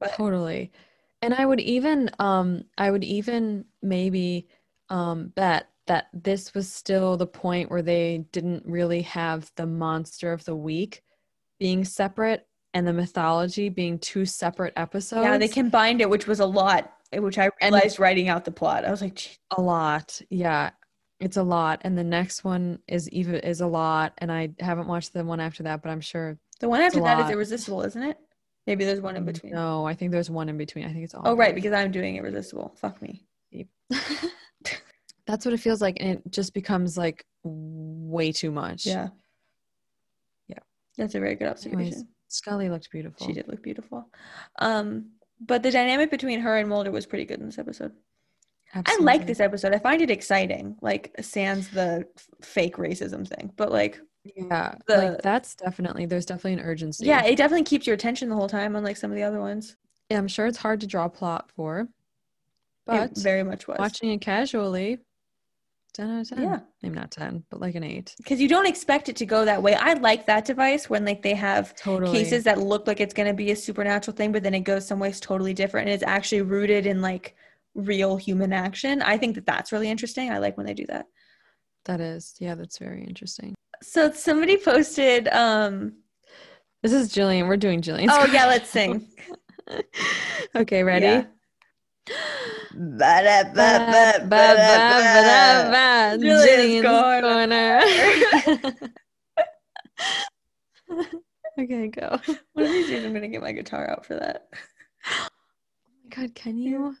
But 0.00 0.14
Totally. 0.14 0.70
And 1.22 1.32
I 1.34 1.46
would 1.46 1.60
even 1.60 2.10
um 2.18 2.64
I 2.76 2.90
would 2.90 3.04
even 3.04 3.64
maybe 3.80 4.48
um 4.88 5.28
bet 5.34 5.68
that 5.86 6.06
this 6.12 6.54
was 6.54 6.72
still 6.72 7.16
the 7.16 7.26
point 7.26 7.70
where 7.70 7.82
they 7.82 8.24
didn't 8.32 8.64
really 8.66 9.02
have 9.02 9.50
the 9.56 9.66
monster 9.66 10.32
of 10.32 10.44
the 10.44 10.54
week 10.54 11.02
being 11.58 11.84
separate 11.84 12.46
and 12.74 12.86
the 12.86 12.92
mythology 12.92 13.68
being 13.68 13.98
two 13.98 14.24
separate 14.24 14.72
episodes. 14.76 15.24
yeah, 15.24 15.36
they 15.38 15.48
combined 15.48 16.00
it, 16.00 16.08
which 16.08 16.26
was 16.26 16.40
a 16.40 16.46
lot. 16.46 16.92
Which 17.14 17.36
I 17.38 17.50
And- 17.60 17.74
realized 17.74 17.98
writing 17.98 18.28
out 18.28 18.44
the 18.44 18.50
plot. 18.50 18.84
I 18.86 18.90
was 18.90 19.02
like, 19.02 19.14
"Gee, 19.16 19.36
a 19.56 19.60
lot. 19.60 20.20
Yeah. 20.30 20.70
It's 21.20 21.36
a 21.36 21.42
lot. 21.42 21.82
And 21.84 21.96
the 21.96 22.02
next 22.02 22.42
one 22.42 22.78
is 22.88 23.08
even 23.10 23.34
is 23.36 23.60
a 23.60 23.66
lot. 23.66 24.14
And 24.18 24.32
I 24.32 24.50
haven't 24.60 24.88
watched 24.88 25.12
the 25.12 25.22
one 25.24 25.38
after 25.38 25.62
that, 25.64 25.82
but 25.82 25.90
I'm 25.90 26.00
sure 26.00 26.38
the 26.60 26.68
one 26.68 26.80
after 26.80 27.00
that 27.02 27.20
is 27.26 27.30
irresistible, 27.30 27.82
isn't 27.82 28.02
it? 28.02 28.18
Maybe 28.66 28.84
there's 28.84 29.00
one 29.00 29.16
in 29.16 29.24
between. 29.24 29.52
No, 29.52 29.84
I 29.84 29.94
think 29.94 30.12
there's 30.12 30.30
one 30.30 30.48
in 30.48 30.56
between. 30.56 30.84
I 30.84 30.92
think 30.92 31.04
it's 31.04 31.14
all 31.14 31.22
Oh, 31.24 31.36
right, 31.36 31.54
because 31.54 31.72
I'm 31.72 31.90
doing 31.90 32.16
irresistible. 32.16 32.72
Fuck 32.76 33.02
me. 33.02 33.24
That's 35.26 35.44
what 35.44 35.54
it 35.54 35.58
feels 35.60 35.80
like. 35.80 35.98
And 36.00 36.10
it 36.10 36.22
just 36.30 36.52
becomes 36.54 36.96
like 36.98 37.24
way 37.44 38.32
too 38.32 38.50
much. 38.50 38.86
Yeah. 38.86 39.08
Yeah. 40.48 40.58
That's 40.96 41.14
a 41.14 41.20
very 41.20 41.34
good 41.34 41.44
Anyways, 41.46 41.66
observation. 41.66 42.08
Scully 42.28 42.68
looked 42.70 42.90
beautiful. 42.90 43.26
She 43.26 43.32
did 43.32 43.48
look 43.48 43.62
beautiful. 43.62 44.08
Um, 44.58 45.10
but 45.40 45.62
the 45.62 45.70
dynamic 45.70 46.10
between 46.10 46.40
her 46.40 46.56
and 46.56 46.68
Mulder 46.68 46.90
was 46.90 47.06
pretty 47.06 47.24
good 47.24 47.40
in 47.40 47.46
this 47.46 47.58
episode. 47.58 47.92
Absolutely. 48.74 49.02
I 49.02 49.12
like 49.12 49.26
this 49.26 49.40
episode. 49.40 49.74
I 49.74 49.78
find 49.78 50.00
it 50.00 50.10
exciting, 50.10 50.76
like 50.80 51.14
sans 51.20 51.68
the 51.68 52.06
f- 52.16 52.26
fake 52.40 52.76
racism 52.76 53.28
thing. 53.28 53.52
But 53.56 53.70
like, 53.70 54.00
Yeah. 54.24 54.74
the- 54.86 54.96
like 54.96 55.22
that's 55.22 55.54
definitely 55.54 56.06
there's 56.06 56.26
definitely 56.26 56.54
an 56.54 56.60
urgency. 56.68 57.06
yeah, 57.06 57.24
it 57.24 57.36
definitely 57.36 57.64
keeps 57.64 57.86
your 57.86 57.94
attention 57.94 58.28
the 58.28 58.36
whole 58.36 58.48
time, 58.48 58.76
unlike 58.76 58.96
some 58.96 59.10
of 59.10 59.16
the 59.16 59.22
other 59.24 59.40
ones. 59.40 59.76
Yeah, 60.10 60.18
I'm 60.18 60.28
sure 60.28 60.46
it's 60.46 60.58
hard 60.58 60.80
to 60.80 60.86
draw 60.86 61.08
plot 61.08 61.50
for. 61.56 61.88
But 62.86 63.12
it 63.12 63.18
very 63.18 63.42
much 63.44 63.68
was. 63.68 63.78
watching 63.78 64.10
it 64.10 64.20
casually, 64.20 64.98
10 65.94 66.10
out 66.10 66.20
of 66.22 66.28
10. 66.30 66.42
Yeah. 66.42 66.60
Maybe 66.82 66.96
not 66.96 67.10
10, 67.12 67.44
but 67.48 67.60
like 67.60 67.74
an 67.76 67.84
8. 67.84 68.14
because 68.18 68.40
you 68.40 68.48
don't 68.48 68.66
expect 68.66 69.08
it 69.08 69.16
to 69.16 69.26
go 69.26 69.44
that 69.44 69.62
way. 69.62 69.74
I 69.74 69.92
like 69.94 70.26
that 70.26 70.44
device 70.44 70.90
when 70.90 71.04
like 71.04 71.22
they 71.22 71.34
have 71.34 71.74
Totally. 71.76 72.12
cases 72.18 72.42
that 72.44 72.58
look 72.58 72.86
like 72.88 72.98
it's 73.00 73.14
going 73.14 73.28
to 73.28 73.34
be 73.34 73.50
a 73.52 73.56
supernatural 73.56 74.16
thing, 74.16 74.32
but 74.32 74.42
then 74.42 74.54
it 74.54 74.60
goes 74.60 74.86
some 74.86 74.98
ways 74.98 75.20
totally 75.20 75.54
different, 75.54 75.88
and 75.88 75.94
it's 75.94 76.02
actually 76.04 76.42
rooted 76.42 76.86
in 76.86 77.00
like 77.00 77.36
real 77.74 78.16
human 78.16 78.52
action. 78.52 79.00
I 79.00 79.16
think 79.16 79.36
that 79.36 79.46
that's 79.46 79.70
really 79.72 79.88
interesting. 79.88 80.30
I 80.30 80.38
like 80.38 80.56
when 80.56 80.66
they 80.66 80.74
do 80.74 80.86
that. 80.86 81.06
That 81.84 82.00
is. 82.00 82.34
Yeah, 82.38 82.54
that's 82.56 82.78
very 82.78 83.04
interesting. 83.04 83.54
So 83.82 84.10
somebody 84.12 84.56
posted. 84.56 85.28
um 85.28 85.94
This 86.82 86.92
is 86.92 87.12
Gillian. 87.12 87.48
We're 87.48 87.56
doing 87.56 87.80
Gillian's. 87.80 88.12
Oh 88.14 88.26
yeah, 88.26 88.46
let's 88.46 88.70
sing. 88.70 89.06
okay, 90.56 90.82
ready? 90.82 91.06
Yeah. 91.06 91.24
Gillian's 96.20 96.86
corner. 96.86 97.80
okay, 101.58 101.88
go. 101.88 102.18
One 102.54 102.64
of 102.66 102.72
these 102.72 102.88
days, 102.88 103.04
I'm 103.04 103.12
gonna 103.12 103.28
get 103.28 103.42
my 103.42 103.52
guitar 103.52 103.90
out 103.90 104.06
for 104.06 104.14
that. 104.14 104.48
God, 106.14 106.34
can 106.34 106.58
you? 106.58 106.94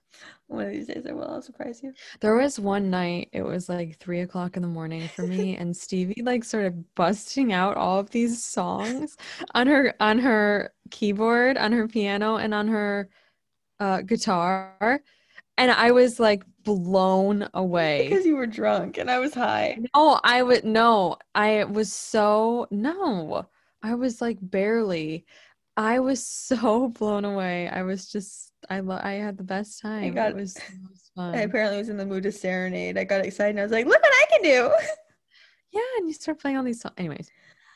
One 0.46 0.66
of 0.66 0.72
these 0.72 0.86
days, 0.86 1.06
I 1.06 1.12
will. 1.12 1.28
I'll 1.28 1.42
surprise 1.42 1.82
you. 1.82 1.92
There 2.20 2.34
was 2.34 2.58
one 2.58 2.88
night, 2.88 3.28
it 3.32 3.42
was 3.42 3.68
like 3.68 3.98
three 3.98 4.20
o'clock 4.20 4.56
in 4.56 4.62
the 4.62 4.68
morning 4.68 5.06
for 5.08 5.22
me, 5.22 5.56
and 5.58 5.76
Stephee 5.76 6.22
like 6.22 6.44
started 6.44 6.84
busting 6.94 7.52
out 7.52 7.76
all 7.76 7.98
of 7.98 8.10
these 8.10 8.42
songs 8.42 9.16
on 9.54 9.66
her 9.66 9.94
on 10.00 10.18
her 10.18 10.72
keyboard, 10.90 11.58
on 11.58 11.72
her 11.72 11.86
piano, 11.88 12.36
and 12.36 12.54
on 12.54 12.68
her 12.68 13.08
uh, 13.80 14.00
guitar, 14.00 15.02
and 15.58 15.70
I 15.70 15.90
was 15.90 16.18
like 16.18 16.44
blown 16.64 17.48
away. 17.54 18.08
Because 18.08 18.24
you 18.24 18.36
were 18.36 18.46
drunk 18.46 18.98
and 18.98 19.10
I 19.10 19.18
was 19.18 19.34
high. 19.34 19.78
Oh, 19.94 20.20
I 20.24 20.42
would 20.42 20.64
no. 20.64 21.16
I 21.34 21.64
was 21.64 21.92
so 21.92 22.66
no. 22.70 23.46
I 23.82 23.94
was 23.94 24.20
like 24.20 24.38
barely. 24.40 25.26
I 25.76 26.00
was 26.00 26.24
so 26.26 26.88
blown 26.88 27.24
away. 27.24 27.68
I 27.68 27.82
was 27.82 28.06
just 28.10 28.52
I 28.70 28.80
lo- 28.80 29.00
I 29.02 29.12
had 29.14 29.36
the 29.36 29.44
best 29.44 29.80
time. 29.80 30.14
got- 30.14 30.30
it 30.30 30.36
was 30.36 30.56
most 30.82 31.10
fun. 31.16 31.34
I 31.34 31.42
apparently 31.42 31.78
was 31.78 31.88
in 31.88 31.96
the 31.96 32.06
mood 32.06 32.22
to 32.24 32.32
serenade. 32.32 32.96
I 32.98 33.04
got 33.04 33.24
excited 33.24 33.50
and 33.50 33.60
I 33.60 33.62
was 33.62 33.72
like, 33.72 33.86
look 33.86 34.00
what 34.00 34.12
I 34.12 34.24
can 34.30 34.42
do. 34.42 34.70
yeah, 35.72 35.80
and 35.98 36.08
you 36.08 36.14
start 36.14 36.40
playing 36.40 36.56
all 36.56 36.64
these 36.64 36.80
songs. 36.80 36.94
Anyways, 36.98 37.30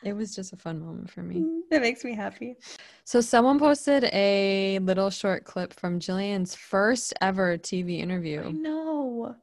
it 0.05 0.13
was 0.13 0.35
just 0.35 0.53
a 0.53 0.57
fun 0.57 0.81
moment 0.81 1.11
for 1.11 1.23
me. 1.23 1.45
that 1.71 1.81
makes 1.81 2.05
me 2.05 2.15
happy. 2.15 2.57
So 3.05 3.21
someone 3.21 3.59
posted 3.59 4.05
a 4.13 4.79
little 4.81 5.11
short 5.11 5.45
clip 5.45 5.73
from 5.73 5.99
Gillian's 6.01 6.55
first 6.55 7.15
ever 7.21 7.57
TV 7.59 7.99
I 7.99 8.03
interview 8.03 8.53
know. 8.53 9.35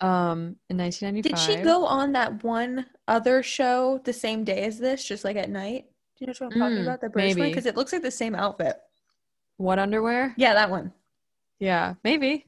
um 0.00 0.56
in 0.68 0.76
1995. 0.76 1.22
Did 1.22 1.38
she 1.38 1.62
go 1.62 1.86
on 1.86 2.12
that 2.12 2.42
one 2.44 2.86
other 3.08 3.42
show 3.42 4.00
the 4.04 4.12
same 4.12 4.44
day 4.44 4.64
as 4.64 4.78
this, 4.78 5.04
just 5.04 5.24
like 5.24 5.36
at 5.36 5.48
night? 5.50 5.86
You 6.24 6.28
know 6.28 6.34
what 6.38 6.54
I'm 6.54 6.58
talking 6.58 6.78
Mm, 6.78 6.86
about? 6.86 7.00
The 7.02 7.10
British 7.10 7.36
one? 7.36 7.48
Because 7.50 7.66
it 7.66 7.76
looks 7.76 7.92
like 7.92 8.00
the 8.00 8.10
same 8.10 8.34
outfit. 8.34 8.80
What 9.58 9.78
underwear? 9.78 10.34
Yeah, 10.38 10.54
that 10.54 10.70
one. 10.70 10.94
Yeah, 11.58 11.94
maybe. 12.02 12.46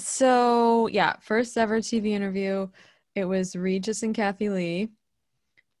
So, 0.00 0.88
yeah, 0.88 1.14
first 1.20 1.56
ever 1.56 1.80
TV 1.80 2.12
interview. 2.14 2.68
It 3.14 3.26
was 3.26 3.54
Regis 3.54 4.02
and 4.02 4.12
Kathie 4.12 4.48
Lee. 4.48 4.88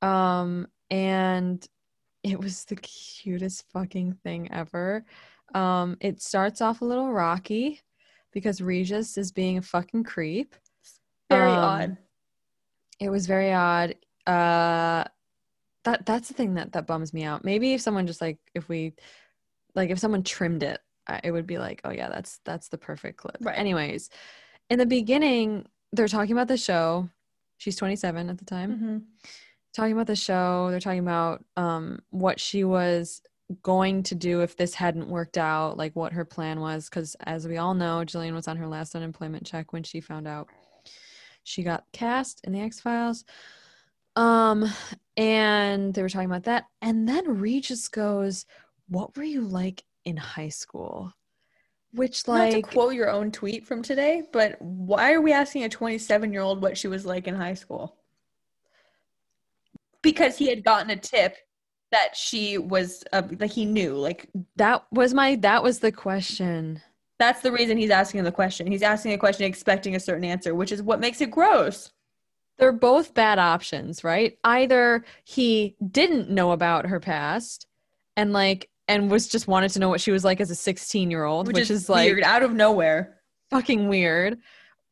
Um, 0.02 0.68
and 0.88 1.66
it 2.22 2.38
was 2.38 2.64
the 2.66 2.76
cutest 2.76 3.64
fucking 3.72 4.12
thing 4.22 4.52
ever. 4.52 5.04
Um, 5.52 5.96
it 6.00 6.22
starts 6.22 6.60
off 6.60 6.80
a 6.80 6.84
little 6.84 7.12
rocky 7.12 7.80
because 8.32 8.60
Regis 8.60 9.18
is 9.18 9.32
being 9.32 9.58
a 9.58 9.62
fucking 9.62 10.04
creep. 10.04 10.54
Very 11.28 11.56
Um, 11.56 11.58
odd. 11.58 11.96
It 13.00 13.10
was 13.10 13.26
very 13.26 13.52
odd. 13.52 13.96
Uh 14.26 15.04
that 15.84 16.04
that's 16.06 16.28
the 16.28 16.34
thing 16.34 16.54
that 16.54 16.72
that 16.72 16.86
bums 16.86 17.12
me 17.14 17.24
out. 17.24 17.44
Maybe 17.44 17.72
if 17.74 17.80
someone 17.80 18.06
just 18.06 18.20
like 18.20 18.38
if 18.54 18.68
we 18.68 18.94
like 19.74 19.90
if 19.90 19.98
someone 19.98 20.22
trimmed 20.22 20.62
it, 20.62 20.80
I, 21.06 21.20
it 21.24 21.32
would 21.32 21.46
be 21.46 21.58
like, 21.58 21.80
"Oh 21.84 21.90
yeah, 21.90 22.08
that's 22.08 22.40
that's 22.44 22.68
the 22.68 22.78
perfect 22.78 23.16
clip." 23.18 23.36
Right. 23.40 23.58
Anyways, 23.58 24.10
in 24.68 24.78
the 24.78 24.86
beginning, 24.86 25.66
they're 25.92 26.08
talking 26.08 26.32
about 26.32 26.48
the 26.48 26.56
show. 26.56 27.08
She's 27.58 27.76
27 27.76 28.30
at 28.30 28.38
the 28.38 28.44
time. 28.44 28.78
Mhm. 28.78 29.02
Talking 29.74 29.92
about 29.92 30.06
the 30.06 30.16
show, 30.16 30.68
they're 30.70 30.80
talking 30.80 30.98
about 31.00 31.44
um 31.56 32.00
what 32.10 32.40
she 32.40 32.64
was 32.64 33.22
going 33.62 34.02
to 34.04 34.14
do 34.14 34.42
if 34.42 34.56
this 34.56 34.74
hadn't 34.74 35.08
worked 35.08 35.36
out, 35.38 35.76
like 35.76 35.96
what 35.96 36.12
her 36.12 36.24
plan 36.24 36.60
was 36.60 36.88
cuz 36.88 37.16
as 37.20 37.48
we 37.48 37.56
all 37.56 37.74
know, 37.74 38.04
Gillian 38.04 38.34
was 38.34 38.46
on 38.48 38.56
her 38.56 38.66
last 38.66 38.94
unemployment 38.94 39.44
check 39.44 39.72
when 39.72 39.82
she 39.82 40.00
found 40.00 40.28
out 40.28 40.48
she 41.42 41.62
got 41.62 41.84
cast 41.92 42.40
in 42.44 42.52
the 42.52 42.60
X-Files. 42.60 43.24
Um 44.16 44.70
and 45.16 45.94
they 45.94 46.02
were 46.02 46.08
talking 46.08 46.30
about 46.30 46.44
that 46.44 46.64
and 46.82 47.08
then 47.08 47.38
Regis 47.40 47.88
goes, 47.88 48.46
"What 48.88 49.16
were 49.16 49.22
you 49.22 49.42
like 49.42 49.84
in 50.04 50.16
high 50.16 50.48
school?" 50.48 51.12
Which 51.92 52.26
Not 52.28 52.50
to 52.50 52.56
like 52.56 52.70
quote 52.70 52.94
your 52.94 53.10
own 53.10 53.32
tweet 53.32 53.66
from 53.66 53.82
today, 53.82 54.22
but 54.32 54.60
why 54.62 55.12
are 55.12 55.20
we 55.20 55.32
asking 55.32 55.64
a 55.64 55.68
27 55.68 56.32
year 56.32 56.42
old 56.42 56.62
what 56.62 56.78
she 56.78 56.86
was 56.86 57.04
like 57.04 57.26
in 57.26 57.34
high 57.34 57.54
school? 57.54 57.96
Because 60.02 60.38
he 60.38 60.48
had 60.48 60.62
gotten 60.64 60.90
a 60.90 60.96
tip 60.96 61.36
that 61.90 62.16
she 62.16 62.58
was, 62.58 63.02
uh, 63.12 63.22
like 63.40 63.50
he 63.50 63.64
knew. 63.64 63.94
Like 63.96 64.28
that 64.56 64.84
was 64.92 65.12
my 65.12 65.34
that 65.36 65.62
was 65.64 65.80
the 65.80 65.90
question. 65.92 66.80
that's 67.18 67.42
the 67.42 67.52
reason 67.52 67.76
he's 67.76 67.90
asking 67.90 68.24
the 68.24 68.32
question. 68.32 68.66
He's 68.66 68.82
asking 68.82 69.12
a 69.12 69.18
question 69.18 69.44
expecting 69.44 69.94
a 69.96 70.00
certain 70.00 70.24
answer, 70.24 70.54
which 70.54 70.72
is 70.72 70.82
what 70.82 71.00
makes 71.00 71.20
it 71.20 71.30
gross. 71.30 71.90
They're 72.60 72.72
both 72.72 73.14
bad 73.14 73.38
options, 73.38 74.04
right? 74.04 74.38
Either 74.44 75.04
he 75.24 75.76
didn't 75.90 76.30
know 76.30 76.52
about 76.52 76.86
her 76.86 77.00
past 77.00 77.66
and 78.16 78.32
like 78.32 78.68
and 78.86 79.10
was 79.10 79.28
just 79.28 79.48
wanted 79.48 79.70
to 79.70 79.78
know 79.78 79.88
what 79.88 80.00
she 80.00 80.10
was 80.10 80.24
like 80.24 80.40
as 80.40 80.50
a 80.50 80.54
16 80.54 81.10
year 81.10 81.24
old, 81.24 81.46
which, 81.46 81.70
is, 81.70 81.88
like 81.88 82.06
weird, 82.06 82.22
out 82.22 82.42
of 82.42 82.52
nowhere. 82.52 83.20
fucking 83.50 83.88
weird. 83.88 84.38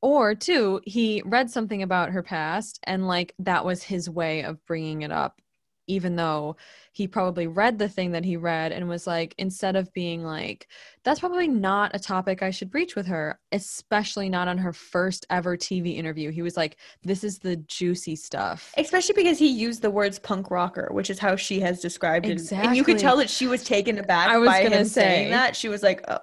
Or 0.01 0.35
two, 0.35 0.81
he 0.85 1.23
read 1.27 1.51
something 1.51 1.83
about 1.83 2.11
her 2.11 2.23
past 2.23 2.79
and 2.85 3.07
like 3.07 3.35
that 3.41 3.65
was 3.65 3.83
his 3.83 4.09
way 4.09 4.45
of 4.45 4.65
bringing 4.67 5.03
it 5.03 5.11
up, 5.13 5.41
even 5.89 6.15
though 6.15 6.57
he 6.93 7.09
probably 7.09 7.47
read 7.47 7.79
the 7.79 7.89
thing 7.89 8.13
that 8.13 8.25
he 8.25 8.37
read 8.37 8.71
and 8.73 8.89
was 8.89 9.07
like, 9.07 9.35
instead 9.39 9.75
of 9.77 9.93
being 9.93 10.23
like, 10.23 10.69
that's 11.03 11.21
probably 11.21 11.49
not 11.49 11.91
a 11.95 11.99
topic 11.99 12.43
I 12.43 12.51
should 12.51 12.71
breach 12.71 12.95
with 12.95 13.07
her, 13.07 13.41
especially 13.53 14.29
not 14.29 14.49
on 14.49 14.59
her 14.59 14.73
first 14.73 15.27
ever 15.31 15.57
TV 15.57 15.97
interview. 15.97 16.31
He 16.31 16.43
was 16.43 16.57
like, 16.57 16.77
this 17.03 17.25
is 17.25 17.39
the 17.39 17.57
juicy 17.57 18.17
stuff. 18.17 18.73
Especially 18.77 19.15
because 19.15 19.39
he 19.39 19.49
used 19.49 19.83
the 19.83 19.91
words 19.91 20.19
punk 20.19 20.51
rocker, 20.51 20.89
which 20.93 21.11
is 21.11 21.19
how 21.19 21.37
she 21.37 21.61
has 21.61 21.81
described 21.81 22.27
it. 22.27 22.33
Exactly. 22.33 22.69
And 22.69 22.77
you 22.77 22.85
could 22.85 22.99
tell 22.99 23.17
that 23.17 23.31
she 23.31 23.47
was 23.47 23.65
taken 23.65 23.99
aback 23.99 24.29
I 24.29 24.39
was 24.39 24.49
by 24.49 24.63
gonna 24.63 24.77
him 24.77 24.87
saying 24.87 25.27
say. 25.27 25.31
that. 25.31 25.57
She 25.57 25.69
was 25.69 25.83
like, 25.83 26.05
oh, 26.09 26.19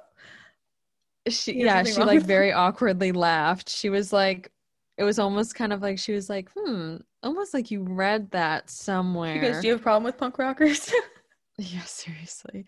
She, 1.28 1.64
yeah, 1.64 1.84
she 1.84 2.04
like 2.04 2.22
very 2.22 2.54
awkwardly 2.54 3.12
laughed. 3.12 3.70
She 3.70 3.90
was 3.90 4.14
like, 4.14 4.52
it 4.98 5.04
was 5.04 5.20
almost 5.20 5.56
kind 5.56 5.74
of 5.74 5.82
like 5.82 6.00
she 6.00 6.14
was 6.14 6.30
like, 6.30 6.50
hmm, 6.56 6.98
almost 7.22 7.54
like 7.54 7.70
you 7.72 7.84
read 7.84 8.32
that 8.32 8.70
somewhere. 8.70 9.42
goes, 9.42 9.62
do 9.62 9.68
you 9.68 9.74
have 9.74 9.82
a 9.82 9.84
problem 9.84 10.04
with 10.04 10.18
punk 10.18 10.38
rockers? 10.38 10.92
Yeah, 11.58 11.84
seriously. 11.84 12.66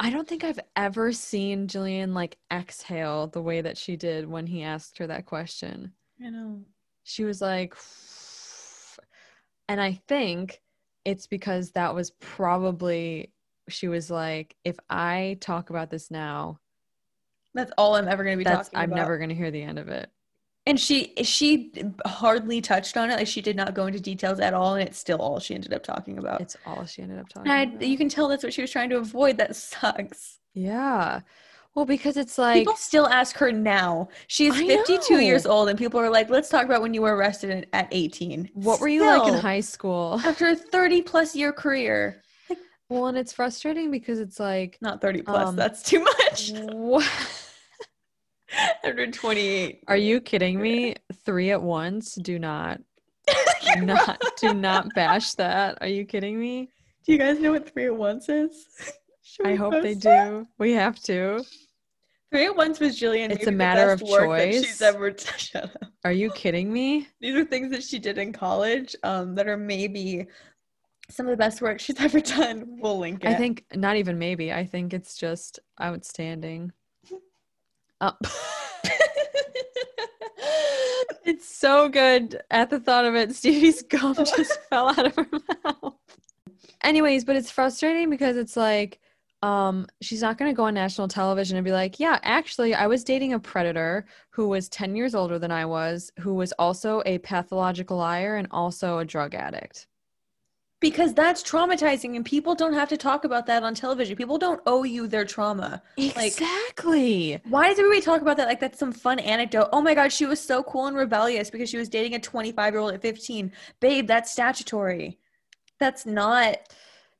I 0.00 0.10
don't 0.10 0.26
think 0.26 0.42
I've 0.42 0.58
ever 0.74 1.12
seen 1.12 1.68
Gillian 1.68 2.14
like 2.14 2.36
exhale 2.52 3.28
the 3.28 3.40
way 3.40 3.60
that 3.60 3.78
she 3.78 3.94
did 3.94 4.28
when 4.28 4.44
he 4.44 4.64
asked 4.64 4.98
her 4.98 5.06
that 5.06 5.24
question. 5.24 5.92
I 6.20 6.30
know. 6.30 6.62
She 7.04 7.22
was 7.22 7.40
like, 7.40 7.76
and 9.68 9.80
I 9.80 10.00
think 10.08 10.60
it's 11.04 11.28
because 11.28 11.70
that 11.72 11.94
was 11.94 12.10
probably, 12.18 13.30
she 13.68 13.86
was 13.86 14.10
like, 14.10 14.56
if 14.64 14.76
I 14.90 15.38
talk 15.40 15.70
about 15.70 15.90
this 15.90 16.10
now, 16.10 16.58
That's 17.54 17.70
all 17.78 17.94
I'm 17.94 18.08
ever 18.08 18.24
going 18.24 18.36
to 18.36 18.38
be 18.38 18.42
that's, 18.42 18.68
talking 18.70 18.80
I'm 18.80 18.90
about. 18.90 18.96
never 18.96 19.16
going 19.16 19.28
to 19.28 19.36
hear 19.36 19.52
the 19.52 19.62
end 19.62 19.78
of 19.78 19.88
it. 19.88 20.10
And 20.66 20.80
she 20.80 21.12
she 21.22 21.72
hardly 22.06 22.60
touched 22.62 22.96
on 22.96 23.10
it. 23.10 23.16
Like 23.16 23.26
she 23.26 23.42
did 23.42 23.54
not 23.54 23.74
go 23.74 23.86
into 23.86 24.00
details 24.00 24.40
at 24.40 24.54
all, 24.54 24.74
and 24.74 24.88
it's 24.88 24.98
still 24.98 25.18
all 25.18 25.38
she 25.38 25.54
ended 25.54 25.74
up 25.74 25.82
talking 25.82 26.18
about. 26.18 26.40
It's 26.40 26.56
all 26.64 26.86
she 26.86 27.02
ended 27.02 27.18
up 27.18 27.28
talking 27.28 27.50
I, 27.52 27.62
about. 27.64 27.82
you 27.82 27.98
can 27.98 28.08
tell 28.08 28.28
that's 28.28 28.42
what 28.42 28.54
she 28.54 28.62
was 28.62 28.70
trying 28.70 28.88
to 28.90 28.96
avoid. 28.96 29.36
That 29.36 29.54
sucks. 29.56 30.38
yeah. 30.54 31.20
Well, 31.74 31.84
because 31.84 32.16
it's 32.16 32.38
like, 32.38 32.60
people 32.60 32.76
still 32.76 33.08
ask 33.08 33.36
her 33.38 33.50
now. 33.50 34.08
She's 34.28 34.54
52 34.56 35.18
years 35.18 35.44
old, 35.44 35.68
and 35.68 35.76
people 35.76 35.98
are 35.98 36.08
like, 36.08 36.30
"Let's 36.30 36.48
talk 36.48 36.64
about 36.64 36.82
when 36.82 36.94
you 36.94 37.02
were 37.02 37.16
arrested 37.16 37.50
at- 37.50 37.66
at 37.72 37.88
18." 37.90 38.48
what 38.54 38.80
were 38.80 38.86
you 38.86 39.04
like 39.04 39.26
in 39.26 39.34
high 39.34 39.58
school? 39.58 40.20
after 40.24 40.46
a 40.46 40.54
30 40.54 41.02
plus 41.02 41.34
year 41.34 41.52
career? 41.52 42.22
Well, 42.88 43.06
and 43.06 43.18
it's 43.18 43.32
frustrating 43.32 43.90
because 43.90 44.20
it's 44.20 44.38
like, 44.38 44.78
Not 44.80 45.00
30 45.00 45.22
plus. 45.22 45.48
Um, 45.48 45.56
that's 45.56 45.82
too 45.82 46.00
much. 46.04 46.52
what? 48.54 48.76
After 48.84 49.06
28. 49.10 49.84
Are 49.88 49.96
you 49.96 50.20
kidding 50.20 50.60
me? 50.60 50.94
Three 51.24 51.50
at 51.50 51.62
once? 51.62 52.14
Do 52.14 52.38
not, 52.38 52.80
do 53.74 53.82
not, 53.82 54.22
do 54.40 54.54
not 54.54 54.88
bash 54.94 55.34
that. 55.34 55.78
Are 55.80 55.88
you 55.88 56.04
kidding 56.04 56.38
me? 56.38 56.70
Do 57.04 57.12
you 57.12 57.18
guys 57.18 57.38
know 57.38 57.52
what 57.52 57.70
three 57.70 57.86
at 57.86 57.96
once 57.96 58.28
is? 58.28 58.66
I 59.44 59.54
hope 59.54 59.72
they 59.82 59.92
it? 59.92 60.00
do. 60.00 60.46
We 60.58 60.72
have 60.72 61.00
to. 61.04 61.44
Three 62.30 62.46
at 62.46 62.56
once 62.56 62.80
was 62.80 62.98
Gillian. 62.98 63.30
It's 63.30 63.46
a 63.46 63.52
matter 63.52 63.90
of 63.90 64.00
work 64.02 64.24
choice. 64.24 64.64
She's 64.64 64.82
ever 64.82 65.14
up. 65.54 65.70
Are 66.04 66.12
you 66.12 66.30
kidding 66.30 66.72
me? 66.72 67.08
These 67.20 67.36
are 67.36 67.44
things 67.44 67.70
that 67.70 67.82
she 67.82 67.98
did 67.98 68.18
in 68.18 68.32
college 68.32 68.96
um, 69.02 69.34
that 69.36 69.46
are 69.46 69.56
maybe 69.56 70.26
some 71.10 71.26
of 71.26 71.30
the 71.30 71.36
best 71.36 71.62
work 71.62 71.78
she's 71.80 72.00
ever 72.00 72.20
done. 72.20 72.78
We'll 72.80 72.98
link 72.98 73.24
it. 73.24 73.28
I 73.28 73.34
think 73.34 73.64
not 73.74 73.96
even 73.96 74.18
maybe. 74.18 74.52
I 74.52 74.64
think 74.64 74.92
it's 74.92 75.16
just 75.16 75.60
outstanding. 75.80 76.72
Uh, 78.04 78.12
it's 81.24 81.48
so 81.48 81.88
good. 81.88 82.42
At 82.50 82.68
the 82.68 82.78
thought 82.78 83.06
of 83.06 83.14
it, 83.14 83.34
Stephee's 83.34 83.82
gum 83.88 84.14
just 84.14 84.60
fell 84.70 84.88
out 84.88 85.06
of 85.06 85.16
her 85.16 85.26
mouth. 85.64 85.94
Anyways, 86.82 87.24
but 87.24 87.36
it's 87.36 87.50
frustrating 87.50 88.10
because 88.10 88.36
it's 88.36 88.58
like, 88.58 89.00
um, 89.42 89.86
she's 90.02 90.20
not 90.20 90.36
going 90.36 90.50
to 90.50 90.56
go 90.56 90.64
on 90.64 90.74
national 90.74 91.08
television 91.08 91.56
and 91.56 91.64
be 91.64 91.72
like, 91.72 91.98
yeah, 91.98 92.18
actually, 92.22 92.74
I 92.74 92.88
was 92.88 93.04
dating 93.04 93.32
a 93.32 93.38
predator 93.38 94.04
who 94.30 94.48
was 94.48 94.68
10 94.68 94.94
years 94.94 95.14
older 95.14 95.38
than 95.38 95.50
I 95.50 95.64
was, 95.64 96.12
who 96.18 96.34
was 96.34 96.52
also 96.58 97.02
a 97.06 97.16
pathological 97.18 97.96
liar 97.96 98.36
and 98.36 98.48
also 98.50 98.98
a 98.98 99.04
drug 99.06 99.34
addict. 99.34 99.86
Because 100.84 101.14
that's 101.14 101.42
traumatizing, 101.42 102.14
and 102.14 102.24
people 102.24 102.54
don't 102.54 102.74
have 102.74 102.88
to 102.90 102.96
talk 102.96 103.24
about 103.24 103.46
that 103.46 103.62
on 103.62 103.74
television. 103.74 104.16
People 104.16 104.36
don't 104.38 104.60
owe 104.66 104.82
you 104.84 105.08
their 105.08 105.24
trauma. 105.24 105.82
Like- 105.96 106.26
Exactly. 106.26 107.40
Why 107.48 107.68
does 107.68 107.78
everybody 107.78 108.00
talk 108.02 108.20
about 108.20 108.36
that 108.36 108.48
like 108.48 108.60
that's 108.60 108.78
some 108.78 108.92
fun 108.92 109.18
anecdote? 109.18 109.68
Oh 109.72 109.80
my 109.80 109.94
god, 109.94 110.12
she 110.12 110.26
was 110.26 110.40
so 110.40 110.62
cool 110.62 110.86
and 110.86 110.96
rebellious 110.96 111.50
because 111.50 111.70
she 111.70 111.76
was 111.78 111.88
dating 111.88 112.14
a 112.14 112.18
25 112.20 112.72
year 112.74 112.80
old 112.80 112.92
at 112.92 113.02
15. 113.02 113.50
Babe, 113.80 114.06
that's 114.06 114.30
statutory. 114.32 115.18
That's 115.80 116.04
not. 116.06 116.56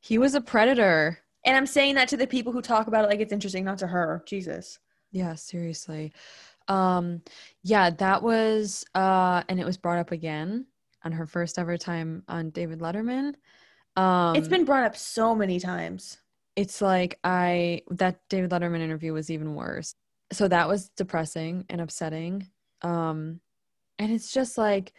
he 0.01 0.19
was 0.19 0.35
a 0.35 0.41
predator. 0.41 1.19
And 1.47 1.57
I'm 1.57 1.67
saying 1.67 1.95
that 1.97 2.09
to 2.09 2.17
the 2.17 2.27
people 2.27 2.53
who 2.53 2.63
talk 2.63 2.87
about 2.87 3.05
it 3.05 3.09
like 3.09 3.21
it's 3.21 3.33
interesting, 3.33 3.65
not 3.65 3.79
to 3.79 3.87
her. 3.87 4.23
Jesus. 4.27 4.79
Yeah, 5.11 5.35
seriously. 5.35 6.13
Um 6.69 7.23
yeah, 7.63 7.91
that 7.91 8.23
was 8.23 8.85
uh 8.95 9.43
and 9.49 9.59
it 9.61 9.67
was 9.67 9.77
brought 9.79 9.99
up 9.99 10.13
again 10.13 10.67
on 11.05 11.13
her 11.13 11.27
first 11.27 11.59
ever 11.59 11.77
time 11.77 12.23
on 12.29 12.51
David 12.51 12.81
Letterman. 12.81 13.35
Um 13.97 14.37
it's 14.37 14.49
been 14.49 14.65
brought 14.65 14.85
up 14.85 14.97
so 14.97 15.35
many 15.35 15.61
times. 15.61 16.19
it's 16.57 16.81
like 16.81 17.19
I 17.25 17.83
that 17.91 18.21
David 18.29 18.51
Letterman 18.51 18.81
interview 18.81 19.13
was 19.13 19.31
even 19.31 19.55
worse. 19.55 19.95
So 20.33 20.49
that 20.49 20.69
was 20.69 20.89
depressing 20.91 21.65
and 21.69 21.81
upsetting. 21.81 22.49
Um 22.83 23.41
and 23.99 24.13
it's 24.13 24.33
just 24.33 24.59
like 24.59 24.93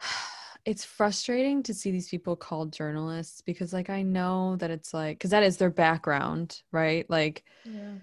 it's 0.64 0.84
frustrating 0.84 1.62
to 1.64 1.74
see 1.74 1.90
these 1.90 2.08
people 2.08 2.36
called 2.36 2.72
journalists 2.72 3.42
because 3.42 3.72
like 3.72 3.90
I 3.90 4.02
know 4.02 4.56
that 4.56 4.70
it's 4.70 4.94
like 4.94 5.20
cuz 5.20 5.30
that 5.30 5.42
is 5.42 5.56
their 5.56 5.70
background, 5.70 6.62
right? 6.72 7.08
Like 7.10 7.44
Yeah. 7.64 7.94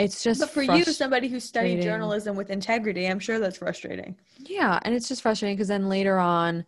It's 0.00 0.22
just 0.22 0.40
But 0.40 0.50
for 0.50 0.62
you, 0.62 0.84
somebody 0.84 1.28
who 1.28 1.38
studied 1.38 1.82
journalism 1.82 2.34
with 2.34 2.50
integrity, 2.50 3.06
I'm 3.06 3.18
sure 3.18 3.38
that's 3.38 3.58
frustrating. 3.58 4.16
Yeah, 4.38 4.78
and 4.82 4.94
it's 4.94 5.08
just 5.08 5.20
frustrating 5.22 5.56
because 5.56 5.68
then 5.68 5.88
later 5.88 6.18
on, 6.18 6.64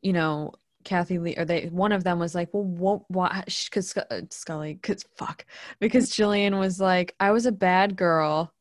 you 0.00 0.12
know, 0.12 0.52
Kathie 0.84 1.18
Lee 1.18 1.34
or 1.36 1.44
they 1.44 1.66
one 1.66 1.92
of 1.92 2.04
them 2.04 2.18
was 2.18 2.34
like, 2.34 2.48
"Well, 2.52 2.64
what? 2.64 3.02
Why?" 3.08 3.42
Because 3.46 3.94
Scully, 4.30 4.74
because 4.74 5.04
fuck, 5.16 5.44
because 5.80 6.10
Gillian 6.16 6.58
was 6.58 6.80
like, 6.80 7.14
"I 7.20 7.32
was 7.32 7.46
a 7.46 7.52
bad 7.52 7.96
girl." 7.96 8.52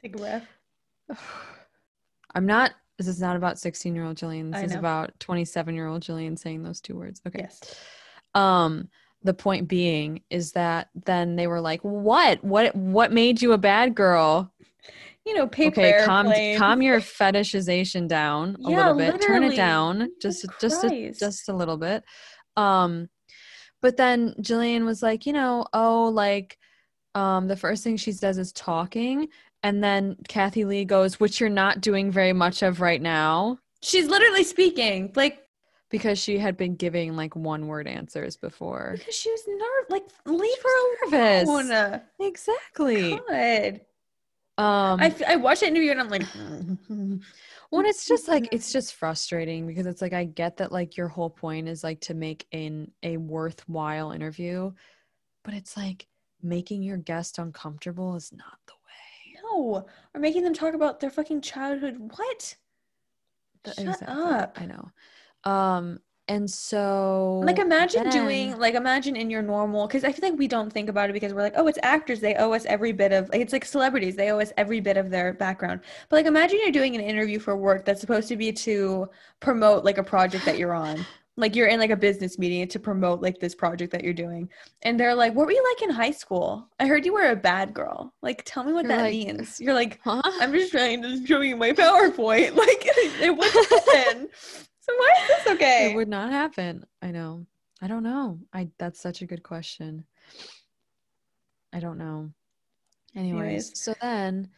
Take 0.00 0.14
a 0.14 0.18
breath. 0.18 0.46
I'm 2.34 2.46
not. 2.46 2.72
This 2.98 3.08
is 3.08 3.20
not 3.20 3.34
about 3.34 3.58
16 3.58 3.94
year 3.94 4.04
old 4.04 4.16
Gillian. 4.16 4.52
This 4.52 4.60
I 4.60 4.64
is 4.64 4.72
know. 4.72 4.78
about 4.78 5.18
27 5.20 5.74
year 5.74 5.86
old 5.86 6.02
Gillian 6.02 6.36
saying 6.36 6.62
those 6.62 6.80
two 6.80 6.96
words. 6.96 7.20
Okay. 7.26 7.40
Yes. 7.40 7.74
Um. 8.34 8.88
The 9.22 9.34
point 9.34 9.68
being 9.68 10.22
is 10.30 10.52
that 10.52 10.88
then 11.04 11.36
they 11.36 11.46
were 11.46 11.60
like, 11.60 11.80
"What? 11.82 12.42
What? 12.42 12.74
What 12.74 13.12
made 13.12 13.42
you 13.42 13.52
a 13.52 13.58
bad 13.58 13.94
girl?" 13.94 14.52
You 15.26 15.34
know, 15.34 15.46
paper 15.46 15.80
okay, 15.80 15.92
calm 15.92 16.26
airplanes. 16.26 16.58
calm 16.58 16.82
your 16.82 17.00
fetishization 17.00 18.08
down 18.08 18.56
a 18.64 18.70
Yeah, 18.70 18.78
little 18.78 18.96
bit. 18.96 19.20
Turn 19.20 19.42
it 19.44 19.56
down 19.56 20.10
just 20.20 20.46
just 20.60 20.84
a, 20.84 21.12
just 21.18 21.48
a 21.48 21.52
little 21.52 21.76
bit. 21.76 22.02
Um 22.56 23.08
but 23.82 23.96
then 23.96 24.34
Gillian 24.40 24.84
was 24.84 25.02
like, 25.02 25.26
you 25.26 25.32
know, 25.32 25.66
oh 25.72 26.08
like 26.08 26.58
um 27.14 27.48
the 27.48 27.56
first 27.56 27.84
thing 27.84 27.96
she 27.96 28.12
says 28.12 28.38
is 28.38 28.52
talking 28.52 29.28
and 29.62 29.84
then 29.84 30.16
Kathie 30.28 30.64
Lee 30.64 30.86
goes, 30.86 31.20
which 31.20 31.38
you're 31.38 31.50
not 31.50 31.80
doing 31.82 32.10
very 32.10 32.32
much 32.32 32.62
of 32.62 32.80
right 32.80 33.00
now 33.02 33.58
She's 33.82 34.08
literally 34.08 34.44
speaking 34.44 35.12
like 35.14 35.39
because 35.90 36.18
she 36.18 36.38
had 36.38 36.56
been 36.56 36.76
giving 36.76 37.14
like 37.16 37.34
one 37.36 37.66
word 37.66 37.86
answers 37.88 38.36
before. 38.36 38.94
because 38.96 39.14
she 39.14 39.30
was 39.30 39.42
nervous. 39.46 39.90
Like 39.90 40.04
leave 40.24 40.62
her 40.62 41.10
Nervous. 41.10 41.48
alone. 41.48 42.00
Exactly. 42.20 43.20
God. 43.28 43.80
Um 44.58 45.00
I, 45.00 45.06
f- 45.06 45.22
I 45.26 45.36
watched 45.36 45.60
that 45.60 45.68
interview 45.68 45.90
and 45.90 46.00
I'm 46.00 46.08
like, 46.08 46.22
Well, 47.72 47.86
it's 47.86 48.06
just 48.06 48.26
like 48.26 48.48
it's 48.52 48.72
just 48.72 48.94
frustrating 48.94 49.66
because 49.66 49.86
it's 49.86 50.02
like 50.02 50.12
I 50.12 50.24
get 50.24 50.56
that 50.56 50.72
like 50.72 50.96
your 50.96 51.06
whole 51.08 51.30
point 51.30 51.68
is 51.68 51.84
like 51.84 52.00
to 52.02 52.14
make 52.14 52.46
in 52.50 52.90
a 53.02 53.16
worthwhile 53.16 54.10
interview, 54.12 54.72
but 55.44 55.54
it's 55.54 55.76
like 55.76 56.06
making 56.42 56.82
your 56.82 56.96
guest 56.96 57.38
uncomfortable 57.38 58.16
is 58.16 58.32
not 58.32 58.58
the 58.66 58.72
way. 58.72 59.40
no, 59.42 59.86
or 60.14 60.20
making 60.20 60.42
them 60.42 60.52
talk 60.54 60.74
about 60.74 60.98
their 61.00 61.10
fucking 61.10 61.42
childhood. 61.42 61.96
What? 61.98 62.56
Th- 63.64 63.76
Shut 63.76 63.86
exactly. 63.86 64.08
up. 64.24 64.58
I 64.60 64.66
know. 64.66 64.90
Um, 65.44 66.00
and 66.28 66.48
so 66.48 67.40
Like 67.44 67.58
imagine 67.58 68.04
then- 68.04 68.12
doing 68.12 68.58
like 68.58 68.74
imagine 68.74 69.16
in 69.16 69.30
your 69.30 69.42
normal 69.42 69.88
because 69.88 70.04
I 70.04 70.12
feel 70.12 70.30
like 70.30 70.38
we 70.38 70.46
don't 70.46 70.72
think 70.72 70.88
about 70.88 71.10
it 71.10 71.12
because 71.12 71.34
we're 71.34 71.42
like 71.42 71.54
oh 71.56 71.66
it's 71.66 71.78
actors 71.82 72.20
they 72.20 72.36
owe 72.36 72.52
us 72.52 72.64
every 72.66 72.92
bit 72.92 73.10
of 73.10 73.28
like 73.30 73.40
it's 73.40 73.52
like 73.52 73.64
celebrities 73.64 74.14
they 74.14 74.30
owe 74.30 74.38
us 74.38 74.52
every 74.56 74.78
bit 74.78 74.96
of 74.96 75.10
their 75.10 75.32
background. 75.32 75.80
But 76.08 76.16
like 76.16 76.26
imagine 76.26 76.60
you're 76.62 76.70
doing 76.70 76.94
an 76.94 77.00
interview 77.00 77.40
for 77.40 77.56
work 77.56 77.84
that's 77.84 78.00
supposed 78.00 78.28
to 78.28 78.36
be 78.36 78.52
to 78.52 79.08
promote 79.40 79.84
like 79.84 79.98
a 79.98 80.04
project 80.04 80.44
that 80.44 80.56
you're 80.56 80.72
on. 80.74 81.04
Like 81.36 81.56
you're 81.56 81.66
in 81.68 81.80
like 81.80 81.90
a 81.90 81.96
business 81.96 82.38
meeting 82.38 82.68
to 82.68 82.78
promote 82.78 83.22
like 83.22 83.40
this 83.40 83.54
project 83.56 83.90
that 83.92 84.04
you're 84.04 84.12
doing. 84.14 84.48
And 84.82 85.00
they're 85.00 85.14
like 85.16 85.34
what 85.34 85.46
were 85.46 85.52
you 85.52 85.64
like 85.74 85.82
in 85.82 85.90
high 85.90 86.10
school? 86.12 86.68
I 86.78 86.86
heard 86.86 87.04
you 87.04 87.12
were 87.14 87.30
a 87.30 87.34
bad 87.36 87.74
girl. 87.74 88.14
Like 88.22 88.42
tell 88.44 88.62
me 88.62 88.72
what 88.72 88.84
You're 88.84 88.96
that 88.96 89.02
like, 89.02 89.12
means. 89.14 89.58
You're 89.60 89.74
like 89.74 89.98
Huh? 90.04 90.22
I'm 90.24 90.52
just 90.52 90.70
trying 90.70 91.02
to 91.02 91.26
show 91.26 91.40
you 91.40 91.56
my 91.56 91.72
PowerPoint. 91.82 92.54
Like 92.54 92.82
it 93.20 93.36
wouldn't 93.36 93.68
happen 93.68 94.28
so 94.80 94.92
why 94.96 95.12
is 95.22 95.28
this 95.28 95.54
okay 95.54 95.92
It 95.92 95.96
would 95.96 96.08
not 96.08 96.30
happen. 96.30 96.84
I 97.02 97.10
know. 97.10 97.46
I 97.82 97.86
don't 97.86 98.02
know. 98.02 98.38
I 98.52 98.68
that's 98.78 99.00
such 99.00 99.22
a 99.22 99.26
good 99.26 99.42
question. 99.42 100.04
I 101.72 101.80
don't 101.80 101.98
know. 101.98 102.30
Anyways, 103.16 103.42
Anyways. 103.42 103.80
so 103.80 103.94
then 104.00 104.48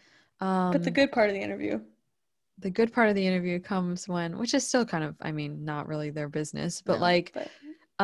um 0.41 0.73
but 0.73 0.83
the 0.85 0.91
good 0.91 1.13
part 1.13 1.29
of 1.29 1.35
the 1.35 1.41
interview 1.43 1.81
the 2.59 2.71
good 2.71 2.93
part 2.93 3.09
of 3.09 3.15
the 3.15 3.27
interview 3.27 3.59
comes 3.59 4.07
when 4.09 4.37
which 4.39 4.55
is 4.55 4.67
still 4.67 4.85
kind 4.85 5.03
of 5.05 5.17
i 5.23 5.33
mean 5.33 5.65
not 5.65 5.89
really 5.89 6.11
their 6.11 6.29
business 6.29 6.83
but 6.83 6.97
No, 6.97 7.01
like 7.03 7.33
but- 7.35 7.51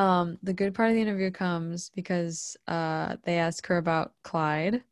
um 0.01 0.39
the 0.43 0.53
good 0.55 0.75
part 0.75 0.89
of 0.89 0.95
the 0.95 1.03
interview 1.03 1.31
comes 1.31 1.91
because 1.95 2.57
uh 2.67 3.17
they 3.25 3.39
ask 3.39 3.67
her 3.67 3.77
about 3.77 4.13
clyde 4.25 4.83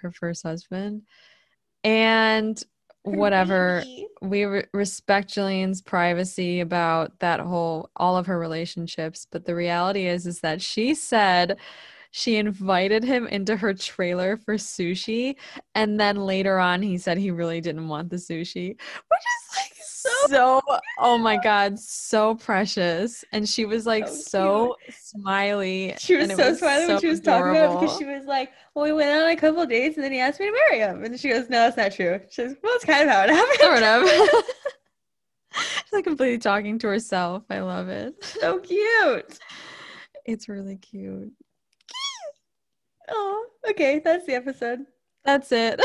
her 0.00 0.10
first 0.12 0.42
husband 0.44 1.02
and 1.82 2.62
whatever 3.04 3.84
we 4.22 4.44
re- 4.44 4.64
respect 4.72 5.32
gillian's 5.32 5.82
privacy 5.82 6.60
about 6.60 7.18
that 7.18 7.38
whole 7.38 7.90
all 7.96 8.16
of 8.16 8.26
her 8.26 8.38
relationships 8.38 9.26
but 9.30 9.44
the 9.44 9.54
reality 9.54 10.06
is 10.06 10.26
is 10.26 10.40
that 10.40 10.62
she 10.62 10.94
said 10.94 11.58
she 12.12 12.36
invited 12.36 13.04
him 13.04 13.26
into 13.26 13.56
her 13.56 13.74
trailer 13.74 14.38
for 14.38 14.54
sushi 14.54 15.36
and 15.74 16.00
then 16.00 16.16
later 16.16 16.58
on 16.58 16.80
he 16.80 16.96
said 16.96 17.18
he 17.18 17.30
really 17.30 17.60
didn't 17.60 17.88
want 17.88 18.08
the 18.08 18.16
sushi 18.16 18.68
which 18.68 18.78
is 18.78 19.56
like 19.56 19.73
so, 20.28 20.60
oh 20.98 21.18
my 21.18 21.36
god 21.36 21.78
so 21.78 22.34
precious 22.34 23.24
and 23.32 23.48
she 23.48 23.64
was 23.64 23.86
like 23.86 24.06
So 24.08 24.14
so, 24.14 24.76
smiley 24.90 25.94
She 25.98 26.16
was 26.16 26.34
so 26.34 26.54
smiley 26.54 26.86
when 26.88 27.00
she 27.00 27.06
was 27.08 27.20
talking 27.20 27.50
about 27.50 27.80
because 27.80 27.96
she 27.98 28.04
was 28.04 28.24
like, 28.26 28.52
"Well, 28.74 28.84
we 28.84 28.92
went 28.92 29.10
on 29.10 29.30
a 29.30 29.36
couple 29.36 29.64
dates 29.66 29.96
and 29.96 30.04
then 30.04 30.12
he 30.12 30.20
asked 30.20 30.40
me 30.40 30.46
to 30.46 30.52
marry 30.52 30.80
him." 30.80 31.04
And 31.04 31.18
she 31.18 31.28
goes, 31.28 31.48
"No, 31.48 31.58
that's 31.60 31.76
not 31.76 31.92
true." 31.92 32.20
She 32.30 32.42
goes, 32.42 32.54
"Well, 32.62 32.74
it's 32.76 32.84
kind 32.84 33.02
of 33.04 33.10
how 33.10 33.22
it 33.24 33.30
happened." 33.30 33.58
sort 33.60 33.82
of 33.82 34.44
she's 35.84 35.92
like 35.92 36.04
completely 36.04 36.38
talking 36.38 36.78
to 36.80 36.88
herself 36.88 37.44
i 37.48 37.60
love 37.60 37.88
it 37.88 38.12
so 38.24 38.58
cute. 38.58 39.38
it's 40.26 40.48
really 40.48 40.76
cute 40.76 41.30
Oh, 43.08 43.46
okay, 43.70 44.00
that's 44.02 44.24
the 44.26 44.34
episode. 44.34 44.80
that's 45.24 45.52
it 45.52 45.78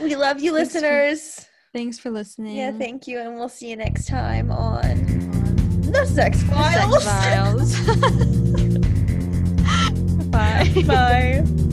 We 0.00 0.16
love 0.16 0.40
you, 0.40 0.54
Thanks 0.56 0.72
for- 0.72 0.80
listeners. 0.80 1.46
Thanks 1.72 1.98
for 1.98 2.10
listening. 2.10 2.56
Yeah, 2.56 2.72
thank 2.72 3.06
you, 3.06 3.18
and 3.18 3.36
we'll 3.36 3.48
see 3.48 3.70
you 3.70 3.76
next 3.76 4.06
time 4.06 4.50
on 4.50 5.82
the 5.92 6.06
Sex 6.06 6.42
the 6.42 6.70
sex 6.70 7.04
files. 7.04 7.76
Bye. 10.30 10.72
Bye. 10.86 11.44